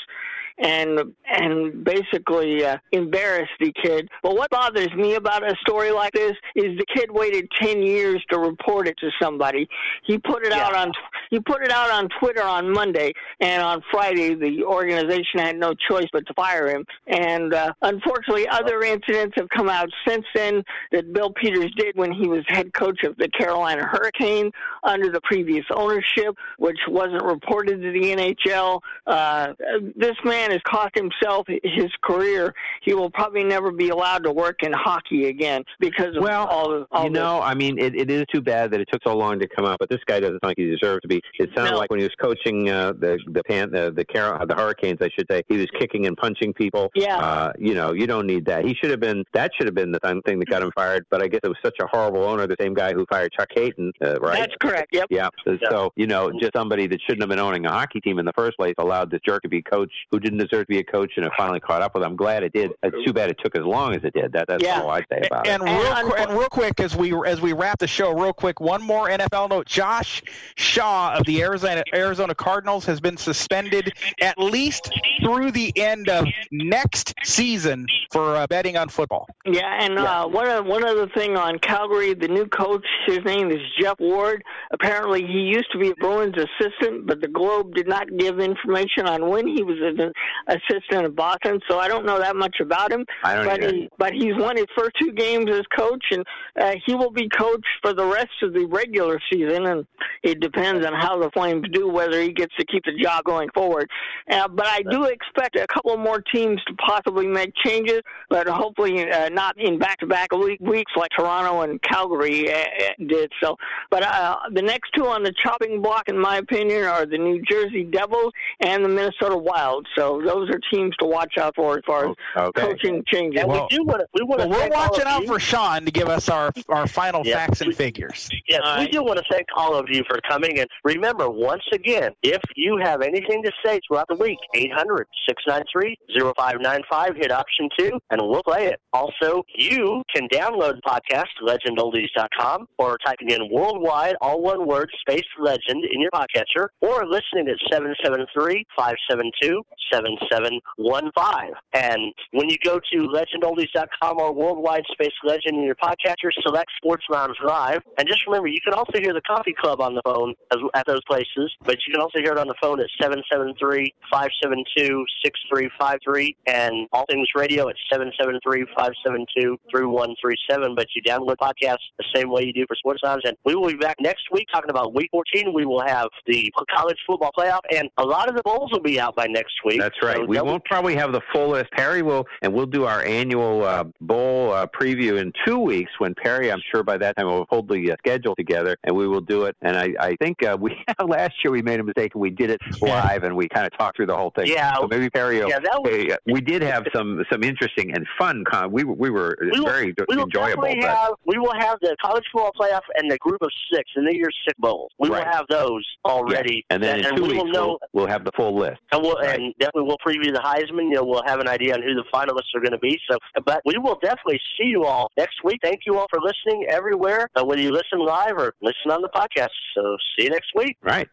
and 0.60 0.99
and 1.26 1.84
basically 1.84 2.66
uh, 2.66 2.78
embarrass 2.91 3.49
the 3.60 3.72
kid. 3.84 4.10
But 4.24 4.36
what 4.36 4.49
bothers 4.49 4.93
me 4.95 5.16
about 5.16 5.43
a 5.43 5.55
story 5.62 5.91
like 5.91 6.14
this 6.14 6.34
is 6.55 6.78
the 6.78 6.86
kid 6.95 7.12
waited 7.12 7.49
ten 7.60 7.82
years 7.82 8.24
to 8.32 8.39
report 8.39 8.88
it 8.88 8.97
to 8.99 9.10
somebody. 9.22 9.68
He 10.05 10.18
put 10.18 10.45
it 10.45 10.53
out 10.53 10.76
on 10.76 10.91
he 11.30 11.39
put 11.39 11.64
it 11.64 11.72
out 11.72 11.91
on 11.91 12.10
Twitter 12.20 12.43
on 12.43 12.72
Monday, 12.72 13.14
and 13.39 13.62
on 13.62 13.84
Friday 13.91 14.34
the 14.36 14.64
organization 14.64 15.39
had 15.39 15.58
no 15.58 15.74
choice 15.74 16.08
but 16.12 16.26
to 16.28 16.34
fire 16.34 16.68
him. 16.68 16.86
And 17.08 17.53
uh, 17.53 17.74
unfortunately, 17.82 18.47
other 18.47 18.82
incidents 18.82 19.36
have 19.38 19.49
come 19.49 19.70
out 19.70 19.89
since 20.08 20.26
then 20.34 20.64
that 20.91 21.14
Bill 21.14 21.32
Peters 21.32 21.72
did 21.78 21.95
when 21.95 22.12
he 22.12 22.28
was 22.28 22.43
head 22.47 22.74
coach 22.74 23.03
of 23.03 23.16
the 23.18 23.30
Carolina 23.30 23.86
Hurricane 23.86 24.51
under 24.84 25.12
the 25.12 25.22
previous 25.22 25.66
ownership, 25.76 26.36
which 26.58 26.78
wasn't 26.88 27.24
reported 27.24 27.82
to 27.82 27.91
the 27.91 28.16
NHL. 28.16 28.82
Uh, 29.05 29.53
this 29.95 30.16
man 30.24 30.47
has 30.52 30.62
cost 30.68 30.91
himself 30.95 31.48
his 31.64 31.91
career. 32.04 32.54
He 32.84 32.93
will 32.93 33.10
probably 33.10 33.43
never 33.43 33.72
be 33.72 33.89
allowed 33.89 34.24
to 34.24 34.32
work 34.32 34.64
in 34.64 34.72
hockey 34.74 35.28
again 35.28 35.64
because 35.80 36.16
of 36.16 36.24
Well, 36.24 36.45
all, 36.48 36.74
of- 36.74 36.88
all 36.91 37.04
you 37.06 37.10
know, 37.10 37.41
I 37.41 37.54
mean, 37.54 37.78
it, 37.80 37.95
it 37.95 38.10
is 38.12 38.24
too 38.34 38.41
bad 38.41 38.72
that 38.72 38.80
it 38.82 38.88
took 38.91 39.02
so 39.06 39.16
long 39.16 39.39
to 39.39 39.48
come 39.48 39.66
out. 39.66 39.78
But 39.80 39.89
this 39.89 40.00
guy 40.06 40.20
doesn't 40.20 40.36
sound 40.43 40.50
like 40.52 40.58
he 40.58 40.66
deserves 40.70 41.02
to 41.02 41.08
be. 41.08 41.22
It 41.39 41.50
sounded 41.56 41.72
No. 41.72 41.78
like 41.78 41.89
when 41.89 42.00
he 42.00 42.04
was 42.06 42.16
coaching 42.22 42.70
uh, 42.70 42.93
the 42.93 43.18
the 43.28 43.43
pan, 43.43 43.72
the 43.72 43.91
the, 43.91 44.06
Car- 44.06 44.45
the 44.45 44.56
Hurricanes, 44.56 44.98
I 45.02 45.10
should 45.18 45.28
say, 45.30 45.43
he 45.48 45.58
was 45.58 45.68
kicking 45.80 46.06
and 46.08 46.16
punching 46.18 46.54
people. 46.54 46.89
Yeah. 46.95 47.18
Uh, 47.18 47.54
you 47.58 47.74
know, 47.74 47.93
you 47.93 48.08
don't 48.08 48.26
need 48.28 48.45
that. 48.45 48.66
He 48.66 48.76
should 48.76 48.91
have 48.91 49.00
been. 49.00 49.24
That 49.34 49.52
should 49.58 49.68
have 49.68 49.76
been 49.76 49.91
the 49.91 50.00
thing 50.00 50.22
thing 50.26 50.39
that 50.39 50.50
got 50.50 50.62
him 50.64 50.72
fired. 50.76 51.06
But 51.10 51.22
I 51.22 51.28
guess 51.28 51.41
it 51.43 51.48
was 51.48 51.58
such 51.64 51.76
a 51.82 51.88
horrible 51.88 52.24
owner, 52.24 52.48
the 52.48 52.56
same 52.60 52.74
guy 52.74 52.93
who 52.93 53.06
fired 53.10 53.32
Chuck 53.38 53.50
Kaiton, 53.56 53.91
uh, 54.02 54.20
right? 54.20 54.39
That's 54.39 54.56
correct. 54.62 54.89
Yep. 54.93 55.08
Yeah. 55.10 55.30
So, 55.45 55.58
so, 55.70 55.93
you 55.95 56.08
know, 56.08 56.32
just 56.39 56.54
somebody 56.56 56.88
that 56.88 57.00
shouldn't 57.02 57.22
have 57.22 57.30
been 57.30 57.39
owning 57.39 57.66
a 57.66 57.72
hockey 57.72 58.00
team 58.00 58.20
in 58.20 58.26
the 58.26 58.34
first 58.36 58.58
place 58.58 58.74
allowed 58.78 59.12
this 59.12 59.20
jerk 59.26 59.41
to 59.43 59.50
be 59.50 59.62
coach 59.62 59.91
who 60.12 60.20
didn't 60.20 60.36
deserve 60.38 60.61
to 60.61 60.65
be 60.67 60.79
a 60.79 60.83
coach, 60.83 61.11
and 61.17 61.25
it 61.25 61.31
finally 61.38 61.59
caught 61.59 61.81
up 61.81 61.93
with 61.93 62.03
him. 62.03 62.11
I'm 62.11 62.15
glad 62.15 62.43
it 62.43 62.53
did. 62.53 62.71
It's 62.83 62.95
too 63.05 63.13
bad 63.13 63.29
it 63.29 63.38
took 63.43 63.55
as 63.57 63.63
long 63.63 63.95
as 63.95 64.03
it 64.03 64.13
did. 64.13 64.31
That 64.33 64.47
that's 64.47 64.63
Yeah. 64.63 64.81
all 64.81 64.89
I'd 64.91 65.05
say 65.11 65.21
about 65.25 65.47
And 65.47 65.61
it. 65.61 65.65
real, 65.65 65.93
And 65.93 66.07
qu- 66.09 66.15
and 66.15 66.31
real 66.38 66.49
quick, 66.49 66.79
as 66.79 66.95
we 66.95 67.13
as 67.25 67.41
we 67.41 67.53
wrap 67.53 67.79
the 67.79 67.88
show, 67.88 68.11
real 68.13 68.33
quick, 68.33 68.59
one 68.59 68.81
more 68.81 69.09
NFL 69.09 69.49
note: 69.49 69.65
Josh 69.67 70.21
Shaw 70.55 71.15
of 71.15 71.25
the 71.25 71.41
Arizona 71.43 71.83
Arizona 71.93 72.33
Cardinals 72.35 72.85
has 72.85 72.99
been 72.99 73.17
suspended 73.17 73.91
at 74.21 74.38
least 74.38 74.89
through 75.23 75.51
the 75.51 75.71
end 75.77 76.09
of 76.09 76.25
next 76.51 77.13
season 77.23 77.85
for 78.11 78.35
uh, 78.35 78.47
betting 78.47 78.77
on 78.77 78.89
football. 78.89 79.27
Yeah, 79.45 79.83
and 79.83 79.97
uh, 79.99 80.27
one 80.27 80.67
one 80.67 80.85
other 80.85 81.07
thing 81.07 81.38
on 81.38 81.59
Calgary, 81.59 82.13
the 82.13 82.27
new 82.27 82.45
coach, 82.47 82.85
his 83.05 83.19
name 83.25 83.51
is 83.51 83.59
Geoff 83.79 83.99
Ward. 83.99 84.43
Apparently, 84.71 85.21
he 85.21 85.39
used 85.41 85.71
to 85.71 85.77
be 85.79 85.89
a 85.89 85.95
Bruins 85.95 86.35
assistant, 86.38 87.05
but 87.07 87.21
the 87.21 87.27
Globe 87.27 87.73
did 87.73 87.88
not 87.88 88.07
give 88.17 88.39
information 88.39 89.07
on 89.07 89.29
when 89.29 89.47
he 89.47 89.63
was 89.63 89.77
an 89.81 90.11
assistant 90.47 91.05
at 91.05 91.15
Boston, 91.15 91.59
so 91.69 91.80
I 91.80 91.88
don't 91.88 92.05
know 92.05 92.19
that 92.19 92.36
much 92.36 92.57
about 92.59 92.91
him. 92.91 93.05
I 93.23 93.36
don't 93.36 93.45
but 93.45 93.63
either. 93.63 93.73
he, 93.73 93.89
but 93.97 94.13
he's 94.13 94.36
won 94.36 94.57
his 94.57 94.67
first 94.78 94.91
two 95.01 95.11
games 95.11 95.49
as 95.51 95.63
coach, 95.78 96.05
and 96.11 96.23
uh, 96.59 96.75
he 96.86 96.95
will 96.95 97.11
be 97.11 97.30
coach 97.30 97.65
for 97.82 97.93
the 97.93 98.05
rest 98.05 98.30
of 98.41 98.53
the 98.53 98.65
regular 98.65 99.19
season. 99.32 99.65
And 99.65 99.86
it 100.23 100.39
depends 100.39 100.86
on 100.86 100.93
how 100.93 101.19
the 101.19 101.30
Flames 101.32 101.65
do, 101.71 101.89
whether 101.89 102.21
he 102.21 102.32
gets 102.32 102.55
to 102.57 102.65
keep 102.65 102.84
the 102.86 102.93
job 103.01 103.23
going 103.23 103.49
forward. 103.53 103.89
Uh, 104.32 104.47
but 104.47 104.67
I 104.67 104.82
do 104.89 105.05
expect 105.05 105.55
a 105.55 105.67
couple 105.67 105.95
more 105.97 106.21
teams 106.34 106.59
to 106.67 106.73
possibly 106.75 107.28
make 107.28 107.51
changes, 107.63 108.01
but 108.30 108.47
hopefully 108.47 109.09
uh, 109.09 109.30
not 109.30 109.59
in 109.59 109.78
back-to-back 109.80 110.32
week, 110.34 110.59
weeks 110.59 110.91
like 110.95 111.09
Toronto 111.17 111.61
and 111.61 111.82
Calgary 111.82 112.51
uh, 112.51 112.63
did. 113.07 113.32
So, 113.43 113.55
but 113.89 114.03
uh, 114.03 114.38
the 114.53 114.61
next 114.61 114.91
two 114.95 115.07
on 115.07 115.23
the 115.23 115.34
chopping 115.43 115.82
block, 115.82 116.03
in 116.07 116.19
my 116.19 116.38
opinion, 116.38 116.86
are 116.86 117.05
the 117.05 117.17
New 117.17 117.41
Jersey 117.49 117.84
Devils 117.84 118.34
and 118.59 118.84
the 118.84 118.89
Minnesota 118.89 119.38
Wild. 119.38 119.88
So 119.95 120.07
those 120.26 120.49
are 120.49 120.60
teams 120.74 120.95
to 120.99 121.05
watch 121.05 121.34
out 121.39 121.53
for 121.55 121.78
as 121.78 121.84
far 121.86 122.10
as 122.10 122.16
Okay. 122.38 122.62
coaching 122.62 123.03
changes. 123.08 123.41
And 123.41 123.49
Well- 123.51 123.68
we 123.70 123.78
do 123.78 123.84
want 123.84 123.99
to. 124.01 124.08
We 124.14 124.24
want 124.24 124.39
Well, 124.39 124.49
to. 124.49 124.55
we're 124.55 124.70
watching 124.70 125.05
out 125.05 125.24
for 125.26 125.39
Sean 125.39 125.86
to 125.86 125.91
give 125.91 126.08
us 126.10 126.30
our 126.30 126.51
our 126.70 126.88
final 126.88 127.22
Yeah. 127.26 127.36
facts 127.38 127.62
and 127.62 127.76
figures. 127.76 128.30
Yes, 128.47 128.62
we 128.80 128.88
do 128.88 129.03
want 129.03 129.18
to 129.20 129.26
thank 129.32 129.45
all 129.55 129.76
of 129.76 129.86
you 129.89 130.03
for 130.10 130.20
coming. 130.30 130.60
And 130.60 130.68
remember, 130.84 131.30
once 131.30 131.64
again, 131.74 132.12
if 132.24 132.41
you 132.55 132.78
have 132.82 133.01
anything 133.01 133.43
to 133.43 133.51
say 133.66 133.80
throughout 133.88 134.08
the 134.10 134.16
week, 134.16 134.38
800 134.55 135.08
693 135.28 135.95
0595, 136.10 137.16
hit 137.16 137.32
option 137.32 137.70
two, 137.78 137.99
and 138.12 138.22
we'll 138.22 138.43
play 138.43 138.66
it. 138.68 138.80
Also, 138.93 139.43
you 139.55 140.01
can 140.14 140.28
download 140.30 140.76
the 140.76 140.82
podcast, 140.88 141.26
legendoldies.com, 141.41 142.68
or 142.78 142.97
typing 143.05 143.30
in 143.32 143.49
worldwide, 143.51 144.16
all 144.22 144.41
one 144.41 144.66
word, 144.68 144.89
space 145.01 145.26
legend 145.39 145.84
in 145.91 146.01
your 146.01 146.12
podcatcher, 146.12 146.68
or 146.82 147.05
listening 147.05 147.47
at 147.47 147.58
773 147.72 148.66
572 148.78 149.62
7715. 149.98 151.54
And 151.74 152.14
when 152.32 152.50
you 152.50 152.58
go 152.64 152.80
to 152.80 152.98
legendoldies.com 153.10 154.20
or 154.20 154.34
worldwide 154.34 154.84
space 154.91 155.14
legend 155.24 155.58
in 155.58 155.64
your 155.64 155.76
podcatcher, 155.76 156.30
select 156.43 156.70
Sports 156.78 157.06
Lounge 157.10 157.38
Live. 157.43 157.82
And 157.98 158.08
just 158.08 158.26
remember, 158.28 158.48
you 158.48 158.62
can 158.64 158.74
also 158.74 159.00
hear 159.02 159.14
the 159.14 159.22
Coffee 159.22 159.56
Club 159.58 159.82
on 159.82 159.95
the 159.95 160.02
phone 160.06 160.34
at 160.76 160.86
those 160.86 161.04
places, 161.08 161.52
but 161.66 161.78
you 161.88 161.93
can 161.93 162.02
also 162.02 162.20
hear 162.20 162.32
it 162.32 162.38
on 162.38 162.48
the 162.48 162.56
phone 162.62 162.80
at 162.80 162.88
773 163.02 163.93
572 164.12 165.06
6353 165.24 166.36
and 166.48 166.88
All 166.91 167.06
Things 167.10 167.28
Radio 167.36 167.70
at 167.70 167.76
773 167.89 168.66
572 168.76 169.58
3137. 169.72 170.76
But 170.76 170.88
you 170.95 171.02
download 171.02 171.38
podcasts 171.38 171.88
the 171.98 172.06
same 172.16 172.30
way 172.30 172.43
you 172.43 172.54
do 172.54 172.66
for 172.68 172.76
Sports 172.76 173.02
Lounge. 173.04 173.24
And 173.26 173.36
we 173.45 173.56
will 173.56 173.68
be 173.68 173.76
back 173.76 173.98
next 174.00 174.32
week 174.32 174.48
talking 174.52 174.70
about 174.70 174.93
week 174.93 175.10
14. 175.12 175.54
We 175.54 175.66
will 175.66 175.86
have 175.86 176.08
the 176.26 176.52
college 176.76 176.98
football 177.06 177.32
playoff, 177.38 177.62
and 177.72 177.89
a 177.98 178.06
lot 178.06 178.30
of 178.30 178.36
the 178.36 178.43
bowls 178.43 178.72
will 178.72 178.82
be 178.82 179.00
out 179.00 179.16
by 179.16 179.28
next 179.28 179.56
week. 179.66 179.80
Right. 180.01 180.17
So 180.17 180.25
we 180.25 180.35
double- 180.38 180.51
won't 180.51 180.65
probably 180.65 180.95
have 180.95 181.11
the 181.11 181.21
full 181.33 181.49
list. 181.49 181.71
Perry 181.71 182.01
will, 182.01 182.25
and 182.41 182.53
we'll 182.53 182.65
do 182.65 182.85
our 182.85 183.03
annual 183.03 183.63
uh, 183.63 183.85
bowl 184.01 184.51
uh, 184.51 184.67
preview 184.67 185.19
in 185.21 185.31
two 185.45 185.57
weeks. 185.59 185.91
When 185.99 186.13
Perry, 186.15 186.51
I'm 186.51 186.61
sure 186.71 186.83
by 186.83 186.97
that 186.97 187.17
time 187.17 187.27
we'll 187.27 187.45
hold 187.49 187.69
the 187.69 187.91
uh, 187.91 187.95
schedule 187.99 188.35
together, 188.35 188.75
and 188.83 188.95
we 188.95 189.07
will 189.07 189.21
do 189.21 189.43
it. 189.45 189.55
And 189.61 189.77
I, 189.77 189.93
I 189.99 190.15
think 190.21 190.43
uh, 190.43 190.57
we 190.59 190.75
last 191.05 191.33
year 191.43 191.51
we 191.51 191.61
made 191.61 191.79
a 191.79 191.83
mistake 191.83 192.13
and 192.15 192.21
we 192.21 192.29
did 192.29 192.49
it 192.49 192.59
live, 192.81 193.23
and 193.23 193.35
we 193.35 193.47
kind 193.49 193.65
of 193.65 193.77
talked 193.77 193.97
through 193.97 194.07
the 194.07 194.15
whole 194.17 194.31
thing. 194.35 194.47
Yeah. 194.47 194.75
So 194.77 194.88
maybe 194.88 195.09
Perry. 195.09 195.39
Will, 195.39 195.49
Yeah, 195.49 195.59
that 195.59 195.81
was- 195.81 195.91
hey, 195.91 196.11
uh, 196.11 196.17
we 196.25 196.41
did 196.41 196.61
have 196.61 196.85
some 196.95 197.23
some 197.31 197.43
interesting 197.43 197.91
and 197.95 198.05
fun. 198.17 198.43
Con- 198.49 198.71
we 198.71 198.83
were- 198.83 198.93
we 198.93 199.09
were 199.09 199.38
we 199.41 199.59
will, 199.59 199.67
very 199.67 199.93
we 200.09 200.15
will 200.15 200.23
enjoyable. 200.23 200.63
But 200.63 200.77
have 200.83 201.11
we 201.25 201.38
will 201.38 201.53
have 201.59 201.77
the 201.81 201.95
college 202.01 202.23
football 202.31 202.51
playoff 202.59 202.81
and 202.95 203.09
the 203.11 203.17
group 203.19 203.41
of 203.41 203.49
six 203.73 203.89
and 203.95 204.07
the 204.07 204.15
year 204.15 204.27
six 204.45 204.55
bowls. 204.59 204.89
We 204.99 205.09
Right. 205.09 205.25
will 205.25 205.31
have 205.31 205.45
those 205.49 205.85
already, 206.05 206.65
and 206.69 206.81
then 206.81 206.99
in 206.99 207.05
and 207.05 207.17
two 207.17 207.23
we 207.23 207.29
weeks 207.29 207.43
will 207.43 207.51
know. 207.51 207.67
we'll, 207.67 207.79
we'll 207.93 208.07
have 208.07 208.23
the 208.25 208.31
full 208.35 208.55
list. 208.55 208.77
and 208.91 209.01
we'll 209.01 209.15
Right. 209.15 209.39
and 209.39 209.53
definitely 209.78 209.88
we'll 209.88 209.97
preview 210.05 210.34
the 210.34 210.39
Heisman. 210.39 210.89
You 210.89 210.95
know, 210.95 211.03
we'll 211.03 211.23
have 211.25 211.39
an 211.39 211.47
idea 211.47 211.73
on 211.73 211.82
who 211.82 211.93
the 211.93 212.03
finalists 212.13 212.55
are 212.55 212.59
going 212.59 212.71
to 212.71 212.80
be. 212.80 212.99
So, 213.09 213.17
but 213.45 213.61
we 213.65 213.78
will 213.78 213.97
definitely 214.01 214.39
see 214.57 214.67
you 214.67 214.86
all 214.86 215.09
next 215.17 215.43
week. 215.43 215.59
Thank 215.63 215.82
you 215.86 215.97
all 215.97 216.07
for 216.09 216.19
listening 216.21 216.65
everywhere, 216.69 217.30
uh, 217.36 217.45
whether 217.45 217.61
you 217.61 217.71
listen 217.71 217.99
live 217.99 218.38
or 218.38 218.53
listen 218.61 218.91
on 218.91 219.01
the 219.01 219.09
podcast. 219.09 219.49
So, 219.75 219.97
see 220.17 220.25
you 220.25 220.30
next 220.30 220.51
week. 220.55 220.78
Right. 220.82 221.07